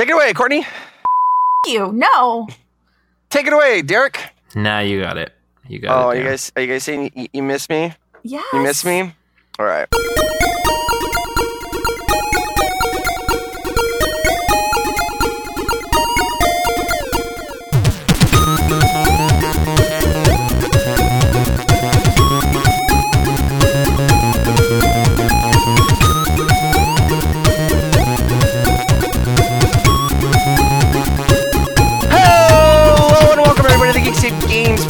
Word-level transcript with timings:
Take 0.00 0.08
it 0.08 0.12
away, 0.12 0.32
Courtney. 0.32 0.66
You 1.66 1.92
no. 1.92 2.48
Take 3.28 3.46
it 3.46 3.52
away, 3.52 3.82
Derek. 3.82 4.18
Nah, 4.54 4.78
you 4.78 5.02
got 5.02 5.18
it. 5.18 5.34
You 5.68 5.78
got 5.78 5.90
Oh, 5.94 6.08
it. 6.08 6.14
Oh, 6.14 6.18
you 6.18 6.24
guys 6.24 6.50
are 6.56 6.62
you 6.62 6.68
guys 6.68 6.84
saying 6.84 7.12
you, 7.14 7.28
you 7.34 7.42
miss 7.42 7.68
me? 7.68 7.92
Yeah. 8.22 8.40
You 8.54 8.62
miss 8.62 8.82
me? 8.82 9.12
All 9.58 9.66
right. 9.66 9.86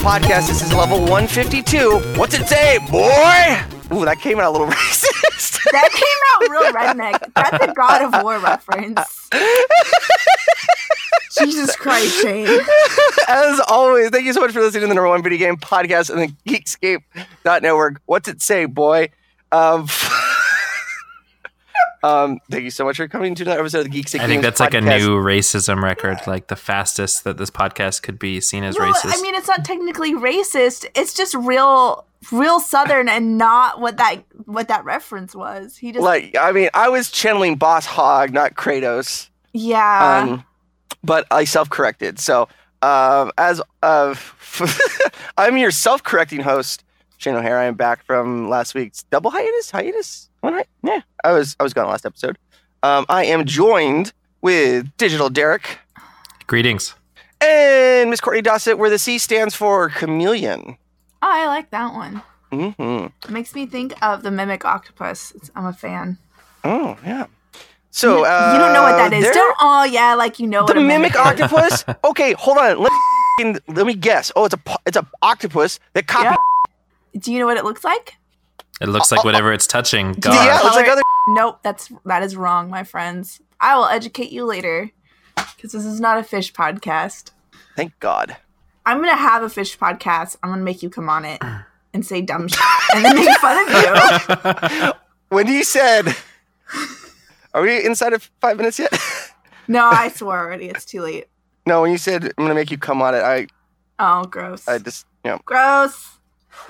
Podcast. 0.00 0.48
This 0.48 0.62
is 0.62 0.72
level 0.72 0.98
152. 1.00 1.98
What's 2.18 2.34
it 2.34 2.46
say, 2.48 2.78
boy? 2.90 3.94
Ooh, 3.94 4.04
that 4.06 4.18
came 4.18 4.40
out 4.40 4.46
a 4.46 4.50
little 4.50 4.66
racist. 4.70 5.58
That 5.72 5.90
came 5.92 6.20
out 6.32 6.50
real 6.50 6.72
redneck. 6.72 7.32
That's 7.34 7.64
a 7.64 7.72
God 7.74 8.02
of 8.14 8.22
War 8.22 8.38
reference. 8.38 9.28
Jesus 11.38 11.76
Christ, 11.76 12.22
Shane. 12.22 12.60
As 13.28 13.60
always, 13.68 14.08
thank 14.10 14.24
you 14.24 14.32
so 14.32 14.40
much 14.40 14.52
for 14.52 14.60
listening 14.60 14.82
to 14.82 14.86
the 14.88 14.94
number 14.94 15.08
one 15.08 15.22
video 15.22 15.38
game 15.38 15.56
podcast 15.58 16.10
on 16.10 16.18
the 16.18 16.28
Geekscape.network. 16.48 18.00
What's 18.06 18.28
it 18.28 18.40
say, 18.40 18.64
boy? 18.64 19.10
Um, 19.52 19.86
um, 22.02 22.38
thank 22.50 22.64
you 22.64 22.70
so 22.70 22.84
much 22.84 22.96
for 22.96 23.08
coming 23.08 23.34
to 23.34 23.42
another 23.42 23.60
episode 23.60 23.86
of 23.86 23.92
the 23.92 24.02
Geekscape 24.02 24.20
I 24.20 24.26
think 24.26 24.42
Games 24.42 24.42
that's 24.42 24.60
like 24.60 24.74
a 24.74 24.80
new 24.80 25.16
racism 25.16 25.82
record, 25.82 26.18
like 26.26 26.46
the 26.46 26.56
fastest 26.56 27.24
that 27.24 27.36
this 27.36 27.50
podcast 27.50 28.02
could 28.02 28.18
be 28.18 28.40
seen 28.40 28.64
as 28.64 28.78
Well, 28.78 28.92
racist. 28.92 29.12
I 29.18 29.20
mean, 29.20 29.34
it's 29.34 29.48
not 29.48 29.64
technically 29.64 30.14
racist. 30.14 30.86
It's 30.94 31.12
just 31.12 31.34
real, 31.34 32.06
real 32.32 32.58
Southern, 32.58 33.08
and 33.08 33.36
not 33.36 33.80
what 33.80 33.98
that 33.98 34.22
what 34.46 34.68
that 34.68 34.84
reference 34.84 35.34
was. 35.34 35.76
He 35.76 35.92
just, 35.92 36.02
Like, 36.02 36.34
I 36.38 36.52
mean, 36.52 36.70
I 36.72 36.88
was 36.88 37.10
channeling 37.10 37.56
Boss 37.56 37.84
Hogg, 37.84 38.32
not 38.32 38.54
Kratos. 38.54 39.28
yeah. 39.52 40.22
um, 40.24 40.44
but 41.04 41.26
I 41.30 41.44
self-corrected. 41.44 42.18
So, 42.18 42.48
um, 42.82 43.30
as 43.36 43.60
of 43.82 44.34
I'm 45.36 45.58
your 45.58 45.70
self-correcting 45.70 46.40
host, 46.40 46.82
Shane 47.18 47.34
O'Hare. 47.34 47.58
I 47.58 47.64
am 47.64 47.74
back 47.74 48.04
from 48.06 48.48
last 48.48 48.74
week's 48.74 49.02
double 49.04 49.30
hiatus. 49.30 49.70
Hiatus. 49.70 50.29
One 50.40 50.54
right? 50.54 50.68
Yeah, 50.82 51.00
I 51.24 51.32
was 51.32 51.56
I 51.60 51.62
was 51.62 51.74
gone 51.74 51.88
last 51.88 52.06
episode. 52.06 52.38
Um, 52.82 53.04
I 53.08 53.24
am 53.24 53.44
joined 53.44 54.12
with 54.40 54.86
Digital 54.96 55.28
Derek 55.28 55.78
Greetings. 56.46 56.94
and 57.40 58.08
Miss 58.10 58.20
Courtney 58.20 58.42
Dossett, 58.42 58.78
where 58.78 58.88
the 58.90 58.98
C 58.98 59.18
stands 59.18 59.54
for 59.54 59.90
chameleon. 59.90 60.76
oh, 61.22 61.28
I 61.30 61.46
like 61.46 61.70
that 61.70 61.92
one. 61.92 62.22
Mm-hmm. 62.52 63.06
It 63.24 63.30
makes 63.30 63.54
me 63.54 63.66
think 63.66 63.94
of 64.02 64.22
the 64.22 64.30
mimic 64.30 64.64
octopus. 64.64 65.32
It's, 65.36 65.50
I'm 65.54 65.66
a 65.66 65.72
fan. 65.72 66.16
Oh 66.64 66.96
yeah. 67.04 67.26
So 67.92 68.18
you, 68.18 68.24
uh, 68.24 68.52
you 68.54 68.58
don't 68.60 68.72
know 68.72 68.82
what 68.82 68.96
that 68.96 69.12
is. 69.12 69.24
there- 69.24 69.32
Don't. 69.34 69.56
Oh 69.60 69.84
yeah, 69.84 70.14
like 70.14 70.38
you 70.40 70.46
know 70.46 70.60
the 70.66 70.72
what 70.74 70.78
a 70.78 70.80
mimic 70.80 71.12
is. 71.12 71.16
octopus. 71.18 71.84
Okay, 72.04 72.32
hold 72.32 72.56
on. 72.58 72.78
Let 72.80 72.90
me, 73.40 73.54
let 73.74 73.86
me 73.86 73.94
guess. 73.94 74.32
Oh, 74.36 74.44
it's 74.46 74.54
a 74.54 74.58
po- 74.58 74.78
it's 74.86 74.96
a 74.96 75.06
octopus 75.22 75.78
that 75.92 76.06
copy. 76.06 76.24
Yeah. 76.24 76.36
Do 77.20 77.32
you 77.32 77.38
know 77.40 77.46
what 77.46 77.56
it 77.58 77.64
looks 77.64 77.84
like? 77.84 78.16
It 78.80 78.88
looks 78.88 79.12
like 79.12 79.24
whatever 79.24 79.52
it's 79.52 79.66
touching. 79.66 80.12
God. 80.20 80.32
Yeah, 80.34 80.58
it 80.60 80.64
looks 80.64 80.76
like 80.76 80.88
other. 80.88 81.02
Nope, 81.28 81.60
that's 81.62 81.90
that 82.06 82.22
is 82.22 82.36
wrong, 82.36 82.70
my 82.70 82.82
friends. 82.84 83.40
I 83.60 83.76
will 83.76 83.86
educate 83.86 84.30
you 84.32 84.44
later 84.46 84.90
because 85.56 85.72
this 85.72 85.84
is 85.84 86.00
not 86.00 86.18
a 86.18 86.22
fish 86.22 86.52
podcast. 86.52 87.30
Thank 87.76 87.98
God. 88.00 88.36
I'm 88.86 88.98
gonna 88.98 89.16
have 89.16 89.42
a 89.42 89.50
fish 89.50 89.78
podcast. 89.78 90.36
I'm 90.42 90.50
gonna 90.50 90.62
make 90.62 90.82
you 90.82 90.88
come 90.90 91.08
on 91.10 91.24
it 91.26 91.42
and 91.92 92.04
say 92.06 92.22
dumb 92.22 92.48
shit 92.48 92.60
and 92.94 93.04
then 93.04 93.16
make 93.16 93.36
fun 93.38 93.68
of 93.68 94.82
you. 94.82 94.92
When 95.28 95.46
he 95.46 95.62
said, 95.62 96.16
"Are 97.54 97.62
we 97.62 97.84
inside 97.86 98.12
of 98.14 98.28
five 98.40 98.56
minutes 98.56 98.78
yet?" 98.78 98.92
No, 99.68 99.86
I 99.88 100.08
swore 100.08 100.36
already. 100.36 100.66
It's 100.66 100.84
too 100.84 101.00
late. 101.02 101.26
no, 101.64 101.82
when 101.82 101.92
you 101.92 101.98
said, 101.98 102.24
"I'm 102.24 102.44
gonna 102.44 102.54
make 102.56 102.72
you 102.72 102.78
come 102.78 103.00
on 103.02 103.14
it," 103.14 103.22
I 103.22 103.46
Oh, 104.00 104.24
gross. 104.24 104.66
I 104.66 104.78
just 104.78 105.06
you 105.24 105.30
know. 105.30 105.40
gross. 105.44 106.18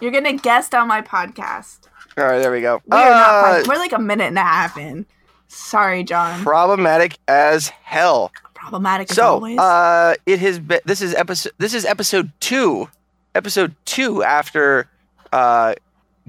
You're 0.03 0.11
gonna 0.11 0.35
guest 0.35 0.75
on 0.75 0.87
my 0.89 1.01
podcast. 1.01 1.79
All 2.19 2.25
right, 2.25 2.39
there 2.39 2.51
we 2.53 2.61
go. 2.61 2.81
We 2.87 2.97
are 2.97 3.11
not. 3.11 3.45
Uh, 3.45 3.65
We're 3.69 3.77
like 3.77 3.93
a 3.93 3.99
minute 3.99 4.27
and 4.27 4.39
a 4.39 4.43
half 4.43 4.77
in. 4.77 5.07
Sorry, 5.49 6.05
John. 6.05 6.41
problematic 6.43 7.17
as 7.29 7.69
hell. 7.69 8.31
Problematic 8.55 9.11
as 9.11 9.17
So, 9.17 9.27
always. 9.35 9.59
uh, 9.59 10.15
it 10.27 10.39
has 10.41 10.59
been. 10.59 10.81
This 10.85 11.01
is 11.03 11.15
episode. 11.15 11.53
This 11.59 11.75
is 11.75 11.85
episode 11.85 12.31
two. 12.41 12.89
Episode 13.35 13.75
two 13.85 14.23
after 14.25 14.89
uh, 15.33 15.75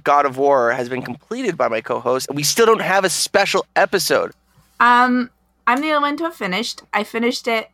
God 0.04 0.26
of 0.26 0.38
War 0.38 0.72
has 0.72 0.88
been 0.88 1.02
completed 1.02 1.58
by 1.58 1.68
my 1.68 1.82
co-host, 1.82 2.28
and 2.30 2.36
we 2.38 2.44
still 2.44 2.66
don't 2.66 2.82
have 2.82 3.04
a 3.04 3.10
special 3.10 3.66
episode. 3.76 4.32
Um, 4.80 5.30
I'm 5.68 5.82
the 5.82 5.92
only 5.92 6.10
one 6.10 6.18
to 6.18 6.24
have 6.26 6.36
finished. 6.36 6.82
I 6.94 7.04
finished 7.04 7.48
it 7.48 7.70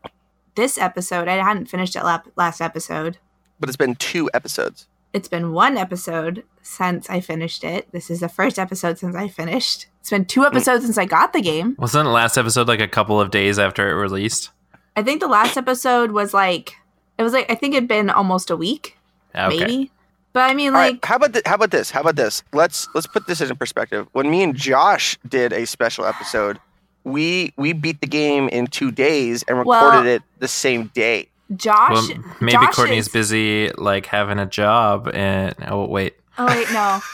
this 0.56 0.78
episode. 0.78 1.28
I 1.28 1.36
hadn't 1.44 1.68
finished 1.68 1.96
it 1.96 2.04
last 2.36 2.62
episode. 2.62 3.18
But 3.60 3.70
it's 3.70 3.76
been 3.78 3.96
two 3.96 4.30
episodes. 4.34 4.88
It's 5.14 5.28
been 5.28 5.54
one 5.54 5.78
episode 5.78 6.44
since 6.62 7.10
I 7.10 7.22
finished 7.22 7.64
it. 7.64 7.92
This 7.92 8.10
is 8.10 8.20
the 8.20 8.30
first 8.30 8.60
episode 8.60 9.00
since 9.00 9.16
I 9.16 9.28
finished. 9.28 9.88
It's 10.02 10.10
been 10.10 10.26
two 10.26 10.46
episodes 10.46 10.84
since 10.86 10.98
I 10.98 11.06
got 11.06 11.34
the 11.34 11.42
game. 11.42 11.76
Wasn't 11.80 12.04
the 12.06 12.10
last 12.12 12.38
episode 12.38 12.68
like 12.68 12.82
a 12.82 12.88
couple 12.88 13.20
of 13.20 13.32
days 13.32 13.58
after 13.58 13.90
it 13.90 13.94
released? 13.94 14.52
I 14.96 15.04
think 15.04 15.22
the 15.22 15.28
last 15.28 15.58
episode 15.58 16.12
was 16.12 16.34
like 16.34 16.76
it 17.18 17.24
was 17.24 17.34
like 17.34 17.50
I 17.50 17.56
think 17.56 17.74
it'd 17.76 17.88
been 17.88 18.10
almost 18.10 18.50
a 18.50 18.56
week, 18.58 18.98
ah, 19.34 19.48
Okay. 19.48 19.60
maybe. 19.60 19.92
But 20.34 20.52
I 20.52 20.54
mean, 20.54 20.68
All 20.70 20.74
right, 20.80 20.94
like, 20.94 21.06
how 21.06 21.16
about 21.16 21.34
th- 21.34 21.48
how 21.48 21.56
about 21.56 21.72
this? 21.72 21.90
How 21.90 22.02
about 22.02 22.16
this? 22.16 22.44
Let's 22.54 22.88
let's 22.94 23.08
put 23.08 23.26
this 23.28 23.42
in 23.42 23.56
perspective. 23.56 24.08
When 24.12 24.30
me 24.30 24.44
and 24.44 24.56
Josh 24.56 25.18
did 25.28 25.52
a 25.52 25.66
special 25.66 26.06
episode, 26.06 26.60
we 27.06 27.54
we 27.58 27.74
beat 27.74 28.02
the 28.02 28.08
game 28.08 28.50
in 28.50 28.68
two 28.68 28.92
days 28.92 29.44
and 29.48 29.58
recorded 29.58 29.98
Well- 29.98 30.06
it 30.08 30.22
the 30.40 30.48
same 30.48 30.92
day. 30.94 31.30
Josh. 31.56 31.92
Well, 31.92 32.24
maybe 32.42 32.52
Josh 32.54 32.76
Courtney's 32.76 33.08
is- 33.08 33.14
busy 33.14 33.72
like 33.78 34.06
having 34.06 34.40
a 34.40 34.46
job 34.46 35.10
and 35.14 35.56
oh 35.68 35.86
wait. 35.86 36.16
Oh 36.38 36.46
wait, 36.48 36.70
no. 36.72 37.00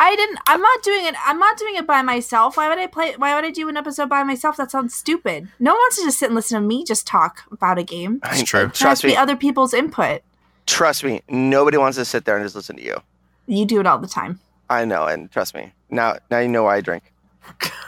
I 0.00 0.14
didn't. 0.14 0.38
I'm 0.46 0.60
not 0.62 0.82
doing 0.84 1.06
it. 1.06 1.14
I'm 1.26 1.40
not 1.40 1.58
doing 1.58 1.74
it 1.74 1.84
by 1.86 2.02
myself. 2.02 2.56
Why 2.56 2.68
would 2.68 2.78
I 2.78 2.86
play? 2.86 3.14
Why 3.16 3.34
would 3.34 3.44
I 3.44 3.50
do 3.50 3.68
an 3.68 3.76
episode 3.76 4.08
by 4.08 4.22
myself? 4.22 4.56
That 4.56 4.70
sounds 4.70 4.94
stupid. 4.94 5.48
No 5.58 5.72
one 5.72 5.78
wants 5.78 5.96
to 5.98 6.04
just 6.04 6.18
sit 6.20 6.26
and 6.26 6.36
listen 6.36 6.60
to 6.60 6.66
me 6.66 6.84
just 6.84 7.04
talk 7.06 7.42
about 7.50 7.78
a 7.78 7.82
game. 7.82 8.20
I- 8.22 8.42
true. 8.44 8.66
It 8.66 8.74
Trust 8.74 9.02
me. 9.02 9.16
other 9.16 9.34
people's 9.34 9.74
input. 9.74 10.22
Trust 10.66 11.02
me. 11.02 11.22
Nobody 11.28 11.78
wants 11.78 11.96
to 11.98 12.04
sit 12.04 12.26
there 12.26 12.36
and 12.36 12.44
just 12.44 12.54
listen 12.54 12.76
to 12.76 12.82
you. 12.84 13.02
You 13.46 13.64
do 13.66 13.80
it 13.80 13.86
all 13.86 13.98
the 13.98 14.06
time. 14.06 14.38
I 14.70 14.84
know, 14.84 15.06
and 15.06 15.30
trust 15.32 15.54
me. 15.54 15.72
Now 15.90 16.18
now 16.30 16.38
you 16.38 16.48
know 16.48 16.62
why 16.64 16.76
I 16.76 16.80
drink. 16.80 17.12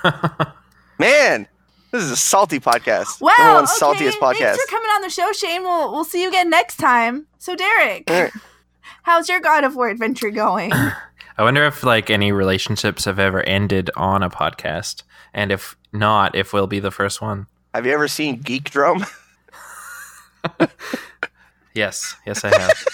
Man, 0.98 1.46
this 1.90 2.02
is 2.02 2.10
a 2.10 2.16
salty 2.16 2.60
podcast. 2.60 3.20
Wow. 3.20 3.32
Number 3.38 3.54
one 3.54 3.64
okay. 3.64 3.72
saltiest 3.72 4.18
podcast. 4.18 4.38
Thanks 4.38 4.64
for 4.64 4.70
coming 4.70 4.90
on 4.90 5.02
the 5.02 5.10
show, 5.10 5.32
Shane. 5.32 5.62
We'll 5.62 5.92
we'll 5.92 6.04
see 6.04 6.22
you 6.22 6.28
again 6.28 6.50
next 6.50 6.76
time. 6.76 7.26
So, 7.38 7.54
Derek, 7.54 8.10
All 8.10 8.22
right. 8.22 8.32
how's 9.02 9.28
your 9.28 9.40
God 9.40 9.64
of 9.64 9.76
War 9.76 9.88
adventure 9.88 10.30
going? 10.30 10.72
I 11.38 11.42
wonder 11.42 11.64
if 11.64 11.82
like 11.82 12.10
any 12.10 12.32
relationships 12.32 13.04
have 13.06 13.18
ever 13.18 13.42
ended 13.42 13.90
on 13.96 14.22
a 14.22 14.30
podcast, 14.30 15.02
and 15.32 15.50
if 15.50 15.76
not, 15.92 16.34
if 16.34 16.52
we'll 16.52 16.66
be 16.66 16.80
the 16.80 16.90
first 16.90 17.22
one. 17.22 17.46
Have 17.74 17.86
you 17.86 17.92
ever 17.92 18.08
seen 18.08 18.36
Geek 18.36 18.70
Drum? 18.70 19.04
Yes, 21.74 22.16
yes, 22.26 22.44
I 22.44 22.58
have. 22.58 22.84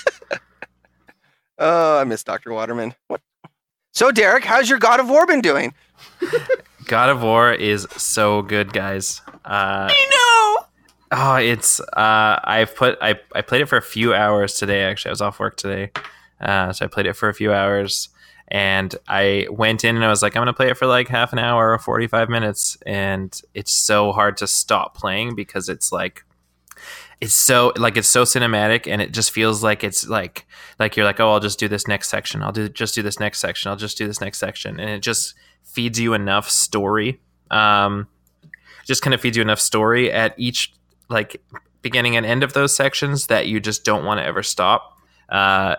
Oh, 1.59 1.99
I 1.99 2.05
miss 2.05 2.23
Dr. 2.23 2.53
Waterman. 2.53 2.95
What? 3.09 3.23
So, 3.95 4.11
Derek, 4.11 4.45
how's 4.45 4.69
your 4.69 4.79
God 4.79 5.01
of 5.01 5.09
War 5.09 5.27
been 5.27 5.41
doing? 5.41 5.73
God 6.87 7.09
of 7.09 7.23
War 7.23 7.53
is 7.53 7.87
so 7.97 8.43
good, 8.43 8.73
guys. 8.73 9.21
Uh, 9.45 9.91
I 9.91 10.11
know. 10.11 10.67
Oh, 11.13 11.37
it's 11.37 11.79
uh 11.81 12.41
I've 12.43 12.75
put 12.75 12.99
I 13.01 13.15
I 13.33 13.43
played 13.43 13.61
it 13.61 13.67
for 13.67 13.77
a 13.77 13.83
few 13.83 14.13
hours 14.13 14.55
today 14.55 14.83
actually. 14.83 15.11
I 15.11 15.13
was 15.13 15.21
off 15.21 15.39
work 15.39 15.57
today. 15.57 15.93
Uh 16.41 16.73
so 16.73 16.85
I 16.85 16.89
played 16.89 17.07
it 17.07 17.15
for 17.15 17.29
a 17.29 17.35
few 17.35 17.53
hours 17.53 18.09
and 18.49 18.95
I 19.07 19.47
went 19.49 19.85
in 19.85 19.95
and 19.95 20.05
I 20.05 20.09
was 20.09 20.21
like 20.21 20.37
I'm 20.37 20.41
going 20.41 20.47
to 20.47 20.53
play 20.53 20.69
it 20.69 20.77
for 20.77 20.87
like 20.87 21.07
half 21.07 21.33
an 21.33 21.39
hour 21.39 21.73
or 21.73 21.79
45 21.79 22.29
minutes 22.29 22.77
and 22.87 23.41
it's 23.55 23.73
so 23.73 24.11
hard 24.13 24.37
to 24.39 24.49
stop 24.49 24.97
playing 24.97 25.37
because 25.37 25.69
it's 25.69 25.93
like 25.93 26.25
it's 27.21 27.35
so 27.35 27.73
like 27.77 27.97
it's 27.97 28.09
so 28.09 28.25
cinematic 28.25 28.91
and 28.91 29.01
it 29.01 29.13
just 29.13 29.31
feels 29.31 29.63
like 29.63 29.85
it's 29.85 30.09
like 30.09 30.45
like 30.81 30.97
you're 30.97 31.07
like 31.07 31.21
oh 31.21 31.31
I'll 31.31 31.41
just 31.41 31.61
do 31.61 31.69
this 31.69 31.87
next 31.87 32.09
section. 32.09 32.43
I'll 32.43 32.53
do 32.53 32.69
just 32.69 32.97
do 32.97 33.03
this 33.03 33.21
next 33.21 33.39
section. 33.39 33.71
I'll 33.71 33.77
just 33.77 33.97
do 33.97 34.09
this 34.09 34.21
next 34.21 34.39
section 34.39 34.81
and 34.81 34.91
it 34.91 35.03
just 35.03 35.35
feeds 35.67 35.99
you 36.01 36.15
enough 36.15 36.49
story. 36.49 37.21
Um 37.51 38.09
just 38.85 39.03
kind 39.03 39.15
of 39.15 39.21
feeds 39.21 39.37
you 39.37 39.43
enough 39.43 39.61
story 39.61 40.13
at 40.13 40.33
each 40.37 40.73
like 41.09 41.43
beginning 41.83 42.17
and 42.17 42.25
end 42.25 42.43
of 42.43 42.53
those 42.53 42.75
sections 42.75 43.27
that 43.27 43.47
you 43.49 43.61
just 43.61 43.85
don't 43.85 44.05
want 44.05 44.19
to 44.19 44.25
ever 44.25 44.43
stop. 44.43 44.97
Uh, 45.29 45.75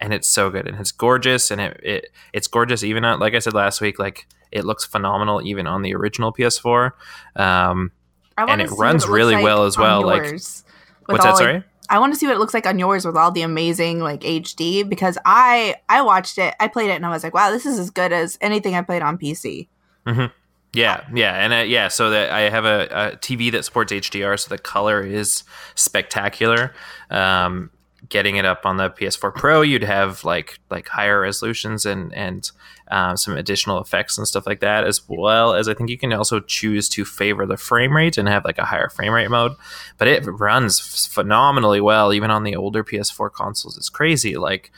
and 0.00 0.12
it's 0.12 0.28
so 0.28 0.50
good 0.50 0.68
and 0.68 0.78
it's 0.78 0.92
gorgeous 0.92 1.50
and 1.50 1.60
it, 1.62 1.80
it 1.82 2.10
it's 2.34 2.46
gorgeous 2.46 2.84
even 2.84 3.04
on 3.06 3.18
like 3.20 3.34
I 3.34 3.38
said 3.38 3.54
last 3.54 3.80
week 3.80 3.98
like 3.98 4.26
it 4.50 4.66
looks 4.66 4.84
phenomenal 4.84 5.40
even 5.46 5.66
on 5.66 5.80
the 5.80 5.94
original 5.94 6.30
PS4. 6.30 6.90
Um, 7.36 7.90
And 8.36 8.60
it 8.60 8.70
runs 8.70 9.06
really 9.08 9.34
like 9.34 9.44
well 9.44 9.64
as 9.64 9.78
well, 9.78 10.02
like- 10.02 10.22
yours 10.24 10.64
with 11.08 11.20
What's 11.20 11.24
that? 11.24 11.30
like, 11.30 11.38
Sorry. 11.38 11.64
I 11.92 11.98
want 11.98 12.14
to 12.14 12.18
see 12.18 12.26
what 12.26 12.34
it 12.34 12.38
looks 12.38 12.54
like 12.54 12.66
on 12.66 12.78
yours 12.78 13.04
with 13.04 13.16
all 13.18 13.30
the 13.30 13.42
amazing 13.42 14.00
like 14.00 14.22
HD 14.22 14.88
because 14.88 15.18
I 15.26 15.76
I 15.90 16.00
watched 16.00 16.38
it, 16.38 16.54
I 16.58 16.66
played 16.66 16.88
it, 16.88 16.94
and 16.94 17.04
I 17.04 17.10
was 17.10 17.22
like, 17.22 17.34
wow, 17.34 17.50
this 17.50 17.66
is 17.66 17.78
as 17.78 17.90
good 17.90 18.12
as 18.12 18.38
anything 18.40 18.74
I 18.74 18.80
played 18.80 19.02
on 19.02 19.18
PC. 19.18 19.68
Mm-hmm. 20.06 20.32
Yeah, 20.72 21.04
yeah, 21.12 21.34
and 21.34 21.52
uh, 21.52 21.56
yeah. 21.56 21.88
So 21.88 22.08
that 22.08 22.30
I 22.30 22.48
have 22.48 22.64
a, 22.64 22.88
a 22.90 23.16
TV 23.18 23.52
that 23.52 23.66
supports 23.66 23.92
HDR, 23.92 24.40
so 24.40 24.48
the 24.48 24.56
color 24.56 25.02
is 25.02 25.44
spectacular. 25.74 26.72
Um, 27.10 27.70
getting 28.12 28.36
it 28.36 28.44
up 28.44 28.66
on 28.66 28.76
the 28.76 28.90
PS4 28.90 29.34
Pro, 29.34 29.62
you'd 29.62 29.82
have 29.82 30.22
like 30.22 30.60
like 30.70 30.86
higher 30.86 31.22
resolutions 31.22 31.86
and 31.86 32.12
and 32.12 32.50
um, 32.90 33.16
some 33.16 33.38
additional 33.38 33.80
effects 33.80 34.18
and 34.18 34.28
stuff 34.28 34.46
like 34.46 34.60
that, 34.60 34.84
as 34.84 35.08
well 35.08 35.54
as 35.54 35.66
I 35.66 35.72
think 35.72 35.88
you 35.88 35.96
can 35.96 36.12
also 36.12 36.38
choose 36.38 36.90
to 36.90 37.06
favor 37.06 37.46
the 37.46 37.56
frame 37.56 37.96
rate 37.96 38.18
and 38.18 38.28
have 38.28 38.44
like 38.44 38.58
a 38.58 38.66
higher 38.66 38.90
frame 38.90 39.14
rate 39.14 39.30
mode. 39.30 39.56
But 39.96 40.08
it 40.08 40.26
runs 40.26 41.06
phenomenally 41.06 41.80
well, 41.80 42.12
even 42.12 42.30
on 42.30 42.44
the 42.44 42.54
older 42.54 42.84
PS4 42.84 43.32
consoles. 43.32 43.78
It's 43.78 43.88
crazy, 43.88 44.36
like 44.36 44.70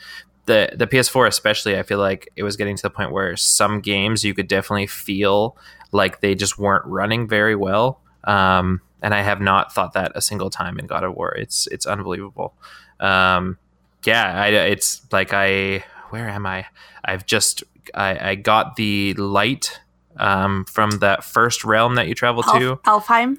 the 0.45 0.69
the 0.73 0.87
PS4 0.87 1.27
especially. 1.27 1.77
I 1.77 1.83
feel 1.83 1.99
like 1.99 2.29
it 2.37 2.43
was 2.43 2.55
getting 2.55 2.77
to 2.77 2.83
the 2.83 2.89
point 2.89 3.11
where 3.11 3.35
some 3.35 3.81
games 3.81 4.23
you 4.23 4.33
could 4.33 4.47
definitely 4.47 4.87
feel 4.87 5.57
like 5.91 6.21
they 6.21 6.35
just 6.35 6.57
weren't 6.57 6.85
running 6.85 7.27
very 7.27 7.55
well. 7.55 7.99
Um, 8.23 8.81
and 9.01 9.13
I 9.13 9.21
have 9.21 9.41
not 9.41 9.73
thought 9.73 9.93
that 9.93 10.13
a 10.15 10.21
single 10.21 10.49
time 10.49 10.79
in 10.79 10.87
God 10.87 11.03
of 11.03 11.15
War. 11.15 11.35
It's 11.35 11.67
it's 11.67 11.85
unbelievable. 11.85 12.55
Um, 12.99 13.57
yeah, 14.05 14.41
I, 14.41 14.47
it's 14.49 15.01
like 15.11 15.33
I 15.33 15.83
where 16.09 16.29
am 16.29 16.45
I? 16.45 16.65
I've 17.03 17.25
just 17.25 17.63
I, 17.93 18.29
I 18.31 18.35
got 18.35 18.75
the 18.75 19.13
light 19.15 19.79
um, 20.17 20.65
from 20.65 20.99
that 20.99 21.23
first 21.23 21.63
realm 21.65 21.95
that 21.95 22.07
you 22.07 22.15
travel 22.15 22.43
to. 22.43 22.77
Elfheim. 22.85 23.37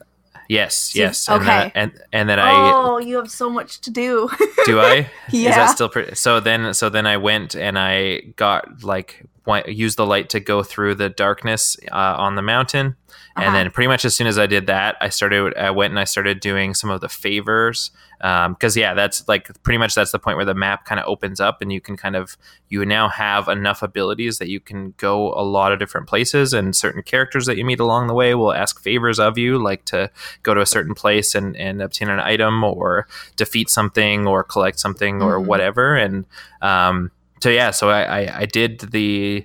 Yes, 0.48 0.94
yes, 0.94 1.28
and 1.28 1.42
okay. 1.42 1.72
and 1.74 1.92
and 2.12 2.28
then 2.28 2.38
I 2.38 2.52
Oh, 2.72 2.98
you 2.98 3.16
have 3.16 3.30
so 3.30 3.50
much 3.50 3.80
to 3.80 3.90
do. 3.90 4.28
do 4.64 4.78
I 4.80 5.10
yeah. 5.32 5.50
is 5.50 5.56
that 5.56 5.70
still 5.74 5.88
pretty 5.88 6.14
so 6.14 6.38
then 6.38 6.72
so 6.72 6.88
then 6.88 7.04
i 7.04 7.16
went 7.16 7.56
and 7.56 7.76
i 7.76 8.20
got 8.36 8.84
like 8.84 9.26
used 9.66 9.96
the 9.98 10.06
light 10.06 10.28
to 10.30 10.38
go 10.40 10.62
through 10.62 10.94
the 10.94 11.08
darkness 11.08 11.76
uh, 11.90 12.14
on 12.18 12.36
the 12.36 12.42
mountain 12.42 12.94
Uh-huh. 13.36 13.42
and 13.44 13.54
then 13.56 13.70
pretty 13.72 13.88
much 13.88 14.04
as 14.04 14.14
soon 14.16 14.28
as 14.28 14.38
i 14.38 14.46
did 14.46 14.68
that 14.68 14.94
i 15.00 15.08
started 15.08 15.56
i 15.56 15.70
went 15.72 15.90
and 15.90 15.98
i 15.98 16.04
started 16.04 16.38
doing 16.38 16.74
some 16.74 16.90
of 16.90 17.00
the 17.00 17.08
favors 17.08 17.90
because 18.18 18.76
yeah 18.76 18.94
that's 18.94 19.26
like 19.28 19.50
pretty 19.62 19.78
much 19.78 19.94
that's 19.94 20.12
the 20.12 20.18
point 20.18 20.36
where 20.36 20.44
the 20.46 20.54
map 20.54 20.84
kind 20.86 20.98
of 20.98 21.06
opens 21.06 21.38
up 21.40 21.60
and 21.60 21.72
you 21.72 21.80
can 21.80 21.96
kind 21.96 22.16
of 22.16 22.36
you 22.68 22.84
now 22.84 23.08
have 23.08 23.46
enough 23.48 23.82
abilities 23.82 24.38
that 24.38 24.48
you 24.48 24.58
can 24.58 24.94
go 24.96 25.32
a 25.34 25.44
lot 25.44 25.72
of 25.72 25.78
different 25.78 26.06
places 26.08 26.52
and 26.52 26.74
certain 26.74 27.02
characters 27.02 27.46
that 27.46 27.56
you 27.56 27.64
meet 27.64 27.78
along 27.78 28.06
the 28.06 28.14
way 28.14 28.34
will 28.34 28.52
ask 28.52 28.80
favors 28.80 29.18
of 29.20 29.36
you 29.38 29.58
like 29.62 29.84
to 29.84 30.10
go 30.42 30.54
to 30.54 30.60
a 30.60 30.66
certain 30.66 30.94
place 30.94 31.34
and, 31.34 31.56
and 31.56 31.82
obtain 31.82 32.08
an 32.08 32.18
item 32.20 32.64
or 32.64 33.06
defeat 33.36 33.68
something 33.68 34.26
or 34.26 34.42
collect 34.42 34.80
something 34.80 35.20
or 35.22 35.38
Mhm. 35.38 35.46
whatever 35.46 35.94
and 35.94 36.24
um, 36.62 37.10
so 37.42 37.50
yeah 37.50 37.70
so 37.70 37.90
I, 37.90 38.02
I, 38.24 38.38
I 38.40 38.46
did 38.46 38.80
the 38.80 39.44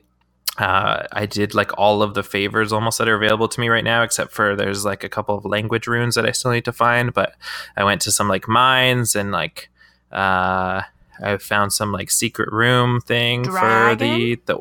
uh, 0.58 1.08
I 1.12 1.26
did 1.26 1.54
like 1.54 1.78
all 1.78 2.04
of 2.04 2.14
the 2.14 2.24
favors 2.24 2.74
almost 2.74 2.98
that 2.98 3.08
are 3.08 3.16
available 3.16 3.48
to 3.48 3.60
me 3.60 3.70
right 3.70 3.84
now, 3.84 4.04
except 4.04 4.32
for 4.32 4.56
there's 4.56 4.84
like 4.84 5.04
a 5.04 5.10
couple 5.10 5.38
of 5.38 5.46
language 5.46 5.88
runes 5.88 6.16
that 6.16 6.26
I 6.26 6.32
still 6.32 6.52
need 6.52 6.66
to 6.66 6.74
find. 6.74 7.14
But 7.14 7.36
I 7.78 7.84
went 7.84 8.02
to 8.02 8.12
some 8.12 8.28
like 8.28 8.48
mines 8.48 9.16
and 9.16 9.32
like 9.32 9.70
uh, 10.12 10.82
I 11.24 11.38
found 11.38 11.74
some 11.74 11.92
like 11.92 12.12
secret 12.12 12.52
room 12.52 13.00
thing 13.00 13.46
for 13.46 13.96
the 13.96 14.40
the. 14.46 14.58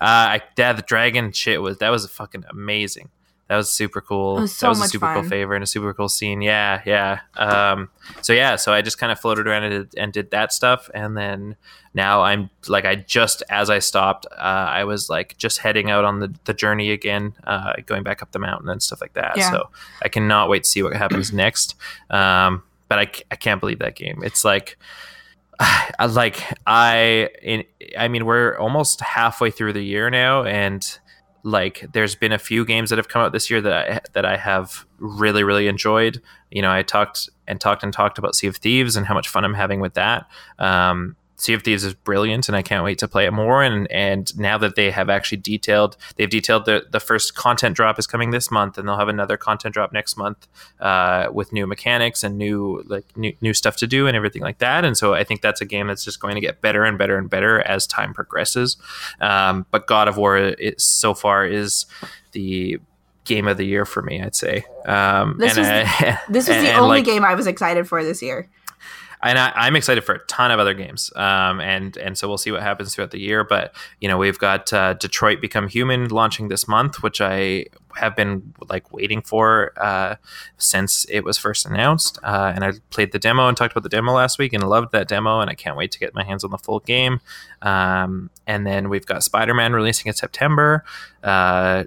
Uh, 0.00 0.38
I 0.38 0.42
yeah, 0.56 0.72
the 0.72 0.82
dragon 0.82 1.32
shit 1.32 1.62
was 1.62 1.78
that 1.78 1.90
was 1.90 2.06
fucking 2.06 2.44
amazing. 2.50 3.10
That 3.48 3.56
was 3.56 3.70
super 3.70 4.02
cool. 4.02 4.36
Was 4.36 4.54
so 4.54 4.66
that 4.66 4.70
was 4.70 4.80
a 4.82 4.88
super 4.88 5.06
fun. 5.06 5.20
cool 5.20 5.28
favor 5.28 5.54
and 5.54 5.64
a 5.64 5.66
super 5.66 5.94
cool 5.94 6.10
scene. 6.10 6.42
Yeah, 6.42 6.82
yeah. 6.84 7.20
Um, 7.36 7.88
so 8.20 8.34
yeah, 8.34 8.56
so 8.56 8.74
I 8.74 8.82
just 8.82 8.98
kind 8.98 9.10
of 9.10 9.18
floated 9.18 9.46
around 9.46 9.64
and 9.64 9.90
did, 9.90 9.98
and 9.98 10.12
did 10.12 10.30
that 10.32 10.52
stuff, 10.52 10.90
and 10.92 11.16
then 11.16 11.56
now 11.94 12.22
I'm 12.22 12.50
like 12.68 12.84
I 12.84 12.94
just 12.94 13.42
as 13.48 13.70
I 13.70 13.78
stopped, 13.78 14.26
uh, 14.32 14.34
I 14.34 14.84
was 14.84 15.08
like 15.08 15.38
just 15.38 15.58
heading 15.58 15.90
out 15.90 16.04
on 16.04 16.20
the, 16.20 16.34
the 16.44 16.52
journey 16.52 16.90
again, 16.90 17.34
uh, 17.44 17.72
going 17.86 18.02
back 18.02 18.22
up 18.22 18.32
the 18.32 18.38
mountain 18.38 18.68
and 18.68 18.82
stuff 18.82 19.00
like 19.00 19.14
that. 19.14 19.38
Yeah. 19.38 19.50
So 19.50 19.70
I 20.02 20.08
cannot 20.08 20.50
wait 20.50 20.64
to 20.64 20.68
see 20.68 20.82
what 20.82 20.94
happens 20.94 21.32
next. 21.32 21.74
Um, 22.10 22.62
but 22.88 22.98
I 22.98 23.36
can't 23.36 23.60
believe 23.60 23.78
that 23.78 23.96
game. 23.96 24.22
It's 24.22 24.44
like 24.44 24.76
I 25.60 26.06
like 26.06 26.42
I 26.66 27.30
in, 27.42 27.64
I 27.96 28.08
mean 28.08 28.26
we're 28.26 28.56
almost 28.58 29.00
halfway 29.00 29.50
through 29.50 29.72
the 29.72 29.82
year 29.82 30.10
now 30.10 30.44
and 30.44 30.98
like 31.48 31.86
there's 31.92 32.14
been 32.14 32.32
a 32.32 32.38
few 32.38 32.64
games 32.64 32.90
that 32.90 32.98
have 32.98 33.08
come 33.08 33.22
out 33.22 33.32
this 33.32 33.50
year 33.50 33.60
that 33.60 33.72
I 33.72 34.00
that 34.12 34.24
I 34.24 34.36
have 34.36 34.84
really 34.98 35.42
really 35.42 35.66
enjoyed. 35.66 36.20
You 36.50 36.62
know, 36.62 36.70
I 36.70 36.82
talked 36.82 37.28
and 37.46 37.60
talked 37.60 37.82
and 37.82 37.92
talked 37.92 38.18
about 38.18 38.34
Sea 38.34 38.48
of 38.48 38.56
Thieves 38.56 38.96
and 38.96 39.06
how 39.06 39.14
much 39.14 39.28
fun 39.28 39.44
I'm 39.44 39.54
having 39.54 39.80
with 39.80 39.94
that. 39.94 40.26
Um, 40.58 41.16
Sea 41.40 41.52
of 41.54 41.62
Thieves 41.62 41.84
is 41.84 41.94
brilliant, 41.94 42.48
and 42.48 42.56
I 42.56 42.62
can't 42.62 42.82
wait 42.82 42.98
to 42.98 43.06
play 43.06 43.24
it 43.24 43.30
more. 43.32 43.62
And 43.62 43.90
and 43.92 44.36
now 44.38 44.58
that 44.58 44.74
they 44.74 44.90
have 44.90 45.08
actually 45.08 45.38
detailed, 45.38 45.96
they've 46.16 46.28
detailed 46.28 46.64
the 46.64 46.86
the 46.90 46.98
first 46.98 47.36
content 47.36 47.76
drop 47.76 47.96
is 47.98 48.08
coming 48.08 48.30
this 48.32 48.50
month, 48.50 48.76
and 48.76 48.88
they'll 48.88 48.98
have 48.98 49.08
another 49.08 49.36
content 49.36 49.72
drop 49.72 49.92
next 49.92 50.16
month 50.16 50.48
uh, 50.80 51.28
with 51.32 51.52
new 51.52 51.64
mechanics 51.66 52.24
and 52.24 52.36
new 52.38 52.82
like 52.88 53.16
new, 53.16 53.32
new 53.40 53.54
stuff 53.54 53.76
to 53.76 53.86
do 53.86 54.08
and 54.08 54.16
everything 54.16 54.42
like 54.42 54.58
that. 54.58 54.84
And 54.84 54.98
so 54.98 55.14
I 55.14 55.22
think 55.22 55.40
that's 55.40 55.60
a 55.60 55.64
game 55.64 55.86
that's 55.86 56.04
just 56.04 56.18
going 56.18 56.34
to 56.34 56.40
get 56.40 56.60
better 56.60 56.82
and 56.84 56.98
better 56.98 57.16
and 57.16 57.30
better 57.30 57.60
as 57.60 57.86
time 57.86 58.12
progresses. 58.14 58.76
Um, 59.20 59.64
but 59.70 59.86
God 59.86 60.08
of 60.08 60.16
War, 60.16 60.36
it, 60.36 60.80
so 60.80 61.14
far 61.14 61.46
is 61.46 61.86
the 62.32 62.78
game 63.24 63.46
of 63.46 63.58
the 63.58 63.64
year 63.64 63.84
for 63.84 64.02
me. 64.02 64.20
I'd 64.20 64.34
say. 64.34 64.64
Um, 64.86 65.36
This 65.38 65.56
and 65.56 65.60
was 65.60 65.68
I- 65.68 66.18
This 66.28 66.48
was 66.48 66.56
and- 66.56 66.66
the 66.66 66.70
and, 66.70 66.80
only 66.80 66.98
like, 66.98 67.04
game 67.04 67.24
I 67.24 67.34
was 67.36 67.46
excited 67.46 67.86
for 67.86 68.02
this 68.02 68.22
year. 68.22 68.48
And 69.22 69.38
I, 69.38 69.52
I'm 69.54 69.76
excited 69.76 70.04
for 70.04 70.14
a 70.14 70.24
ton 70.26 70.50
of 70.50 70.60
other 70.60 70.74
games. 70.74 71.12
Um, 71.16 71.60
and 71.60 71.96
and 71.96 72.16
so 72.16 72.28
we'll 72.28 72.38
see 72.38 72.50
what 72.50 72.62
happens 72.62 72.94
throughout 72.94 73.10
the 73.10 73.20
year. 73.20 73.44
But 73.44 73.74
you 74.00 74.08
know, 74.08 74.18
we've 74.18 74.38
got 74.38 74.72
uh, 74.72 74.94
Detroit 74.94 75.40
Become 75.40 75.68
Human 75.68 76.08
launching 76.08 76.48
this 76.48 76.68
month, 76.68 77.02
which 77.02 77.20
I 77.20 77.66
have 77.98 78.16
been 78.16 78.54
like 78.68 78.92
waiting 78.92 79.22
for 79.22 79.72
uh, 79.76 80.16
since 80.56 81.04
it 81.06 81.24
was 81.24 81.36
first 81.36 81.66
announced. 81.66 82.18
Uh, 82.22 82.52
and 82.54 82.64
I 82.64 82.72
played 82.90 83.12
the 83.12 83.18
demo 83.18 83.48
and 83.48 83.56
talked 83.56 83.72
about 83.72 83.82
the 83.82 83.88
demo 83.88 84.12
last 84.12 84.38
week, 84.38 84.52
and 84.52 84.66
loved 84.66 84.92
that 84.92 85.08
demo. 85.08 85.40
And 85.40 85.50
I 85.50 85.54
can't 85.54 85.76
wait 85.76 85.90
to 85.92 85.98
get 85.98 86.14
my 86.14 86.24
hands 86.24 86.44
on 86.44 86.50
the 86.50 86.58
full 86.58 86.80
game. 86.80 87.20
Um, 87.62 88.30
and 88.46 88.66
then 88.66 88.88
we've 88.88 89.06
got 89.06 89.22
Spider 89.22 89.54
Man 89.54 89.72
releasing 89.72 90.08
in 90.08 90.14
September. 90.14 90.84
Uh, 91.22 91.84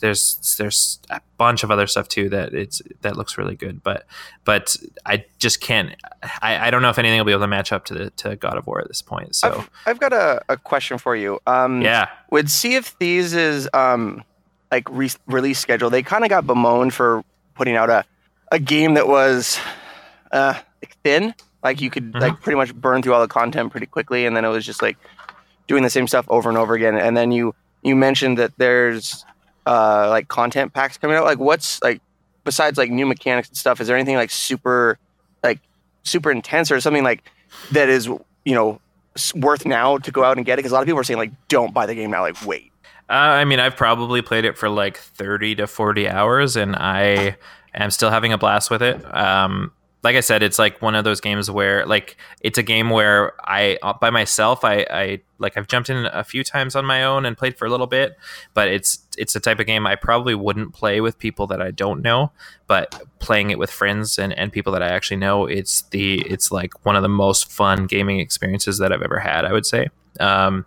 there's 0.00 0.56
there's 0.58 0.98
a 1.08 1.20
bunch 1.38 1.64
of 1.64 1.70
other 1.70 1.86
stuff 1.86 2.06
too 2.06 2.28
that 2.28 2.52
it's 2.52 2.82
that 3.00 3.16
looks 3.16 3.38
really 3.38 3.56
good. 3.56 3.82
But 3.82 4.06
but 4.44 4.76
I 5.06 5.24
just 5.38 5.60
can't. 5.60 5.94
I, 6.42 6.66
I 6.66 6.70
don't 6.70 6.82
know 6.82 6.90
if 6.90 6.98
anything 6.98 7.18
will 7.18 7.24
be 7.24 7.32
able 7.32 7.42
to 7.42 7.48
match 7.48 7.72
up 7.72 7.86
to 7.86 7.94
the 7.94 8.10
to 8.10 8.36
God 8.36 8.56
of 8.56 8.66
War 8.66 8.80
at 8.80 8.88
this 8.88 9.02
point. 9.02 9.34
So 9.34 9.48
I've, 9.48 9.70
I've 9.86 10.00
got 10.00 10.12
a, 10.12 10.42
a 10.48 10.56
question 10.56 10.98
for 10.98 11.16
you. 11.16 11.40
Um, 11.46 11.80
yeah, 11.80 12.08
Would 12.30 12.50
Sea 12.50 12.76
of 12.76 12.86
Thieves' 12.86 13.32
is 13.32 13.68
um, 13.72 14.22
like 14.70 14.88
re- 14.90 15.10
release 15.26 15.58
schedule, 15.58 15.90
they 15.90 16.02
kind 16.02 16.24
of 16.24 16.30
got 16.30 16.46
bemoaned 16.46 16.94
for 16.94 17.22
putting 17.54 17.76
out 17.76 17.90
a, 17.90 18.04
a 18.52 18.58
game 18.58 18.94
that 18.94 19.06
was 19.08 19.58
uh, 20.32 20.54
thin. 21.02 21.34
Like 21.62 21.80
you 21.80 21.90
could 21.90 22.12
Mhm. 22.12 22.20
like 22.20 22.40
pretty 22.40 22.56
much 22.56 22.74
burn 22.74 23.02
through 23.02 23.14
all 23.14 23.20
the 23.20 23.28
content 23.28 23.70
pretty 23.70 23.86
quickly, 23.86 24.26
and 24.26 24.36
then 24.36 24.44
it 24.44 24.48
was 24.48 24.64
just 24.64 24.80
like 24.82 24.96
doing 25.66 25.82
the 25.82 25.90
same 25.90 26.06
stuff 26.06 26.24
over 26.28 26.48
and 26.48 26.56
over 26.58 26.74
again. 26.74 26.96
And 26.96 27.16
then 27.16 27.32
you 27.32 27.54
you 27.82 27.94
mentioned 27.96 28.38
that 28.38 28.52
there's 28.58 29.24
uh, 29.66 30.08
like 30.08 30.28
content 30.28 30.72
packs 30.72 30.96
coming 30.98 31.16
out. 31.16 31.24
Like 31.24 31.38
what's 31.38 31.82
like 31.82 32.00
besides 32.44 32.78
like 32.78 32.90
new 32.90 33.06
mechanics 33.06 33.48
and 33.48 33.56
stuff? 33.56 33.80
Is 33.80 33.86
there 33.88 33.96
anything 33.96 34.16
like 34.16 34.30
super 34.30 34.98
like 35.42 35.60
super 36.02 36.30
intense 36.30 36.70
or 36.70 36.80
something 36.80 37.04
like 37.04 37.22
that 37.72 37.88
is 37.90 38.06
you 38.06 38.54
know 38.54 38.80
worth 39.34 39.66
now 39.66 39.98
to 39.98 40.10
go 40.10 40.24
out 40.24 40.38
and 40.38 40.46
get 40.46 40.54
it? 40.54 40.56
Because 40.60 40.72
a 40.72 40.74
lot 40.74 40.80
of 40.80 40.86
people 40.86 41.00
are 41.00 41.04
saying 41.04 41.18
like 41.18 41.32
don't 41.48 41.74
buy 41.74 41.84
the 41.86 41.94
game 41.94 42.10
now. 42.10 42.22
Like 42.22 42.44
wait. 42.46 42.69
Uh, 43.10 43.12
I 43.12 43.44
mean 43.44 43.58
I've 43.58 43.76
probably 43.76 44.22
played 44.22 44.44
it 44.44 44.56
for 44.56 44.68
like 44.68 44.96
thirty 44.96 45.54
to 45.56 45.66
forty 45.66 46.08
hours, 46.08 46.56
and 46.56 46.76
I 46.76 47.36
am 47.74 47.90
still 47.90 48.10
having 48.10 48.32
a 48.32 48.38
blast 48.38 48.70
with 48.70 48.82
it. 48.82 49.02
Um, 49.14 49.72
like 50.02 50.16
I 50.16 50.20
said, 50.20 50.42
it's 50.42 50.58
like 50.58 50.80
one 50.80 50.94
of 50.94 51.04
those 51.04 51.20
games 51.20 51.50
where 51.50 51.84
like 51.84 52.16
it's 52.40 52.56
a 52.56 52.62
game 52.62 52.88
where 52.88 53.32
I 53.46 53.78
uh, 53.82 53.92
by 54.00 54.10
myself 54.10 54.64
I, 54.64 54.86
I 54.90 55.20
like 55.38 55.58
I've 55.58 55.66
jumped 55.66 55.90
in 55.90 56.06
a 56.06 56.24
few 56.24 56.42
times 56.42 56.74
on 56.74 56.86
my 56.86 57.04
own 57.04 57.26
and 57.26 57.36
played 57.36 57.58
for 57.58 57.66
a 57.66 57.70
little 57.70 57.86
bit, 57.86 58.16
but 58.54 58.68
it's 58.68 59.06
it's 59.18 59.34
the 59.34 59.40
type 59.40 59.60
of 59.60 59.66
game 59.66 59.86
I 59.86 59.96
probably 59.96 60.34
wouldn't 60.34 60.72
play 60.72 61.00
with 61.00 61.18
people 61.18 61.46
that 61.48 61.60
I 61.60 61.70
don't 61.70 62.00
know, 62.00 62.32
but 62.66 63.02
playing 63.18 63.50
it 63.50 63.58
with 63.58 63.70
friends 63.70 64.18
and, 64.18 64.32
and 64.32 64.52
people 64.52 64.72
that 64.72 64.82
I 64.82 64.88
actually 64.88 65.18
know, 65.18 65.46
it's 65.46 65.82
the 65.90 66.20
it's 66.22 66.50
like 66.50 66.86
one 66.86 66.96
of 66.96 67.02
the 67.02 67.08
most 67.08 67.50
fun 67.50 67.86
gaming 67.86 68.20
experiences 68.20 68.78
that 68.78 68.92
I've 68.92 69.02
ever 69.02 69.18
had. 69.18 69.44
I 69.44 69.52
would 69.52 69.66
say. 69.66 69.88
Um, 70.18 70.64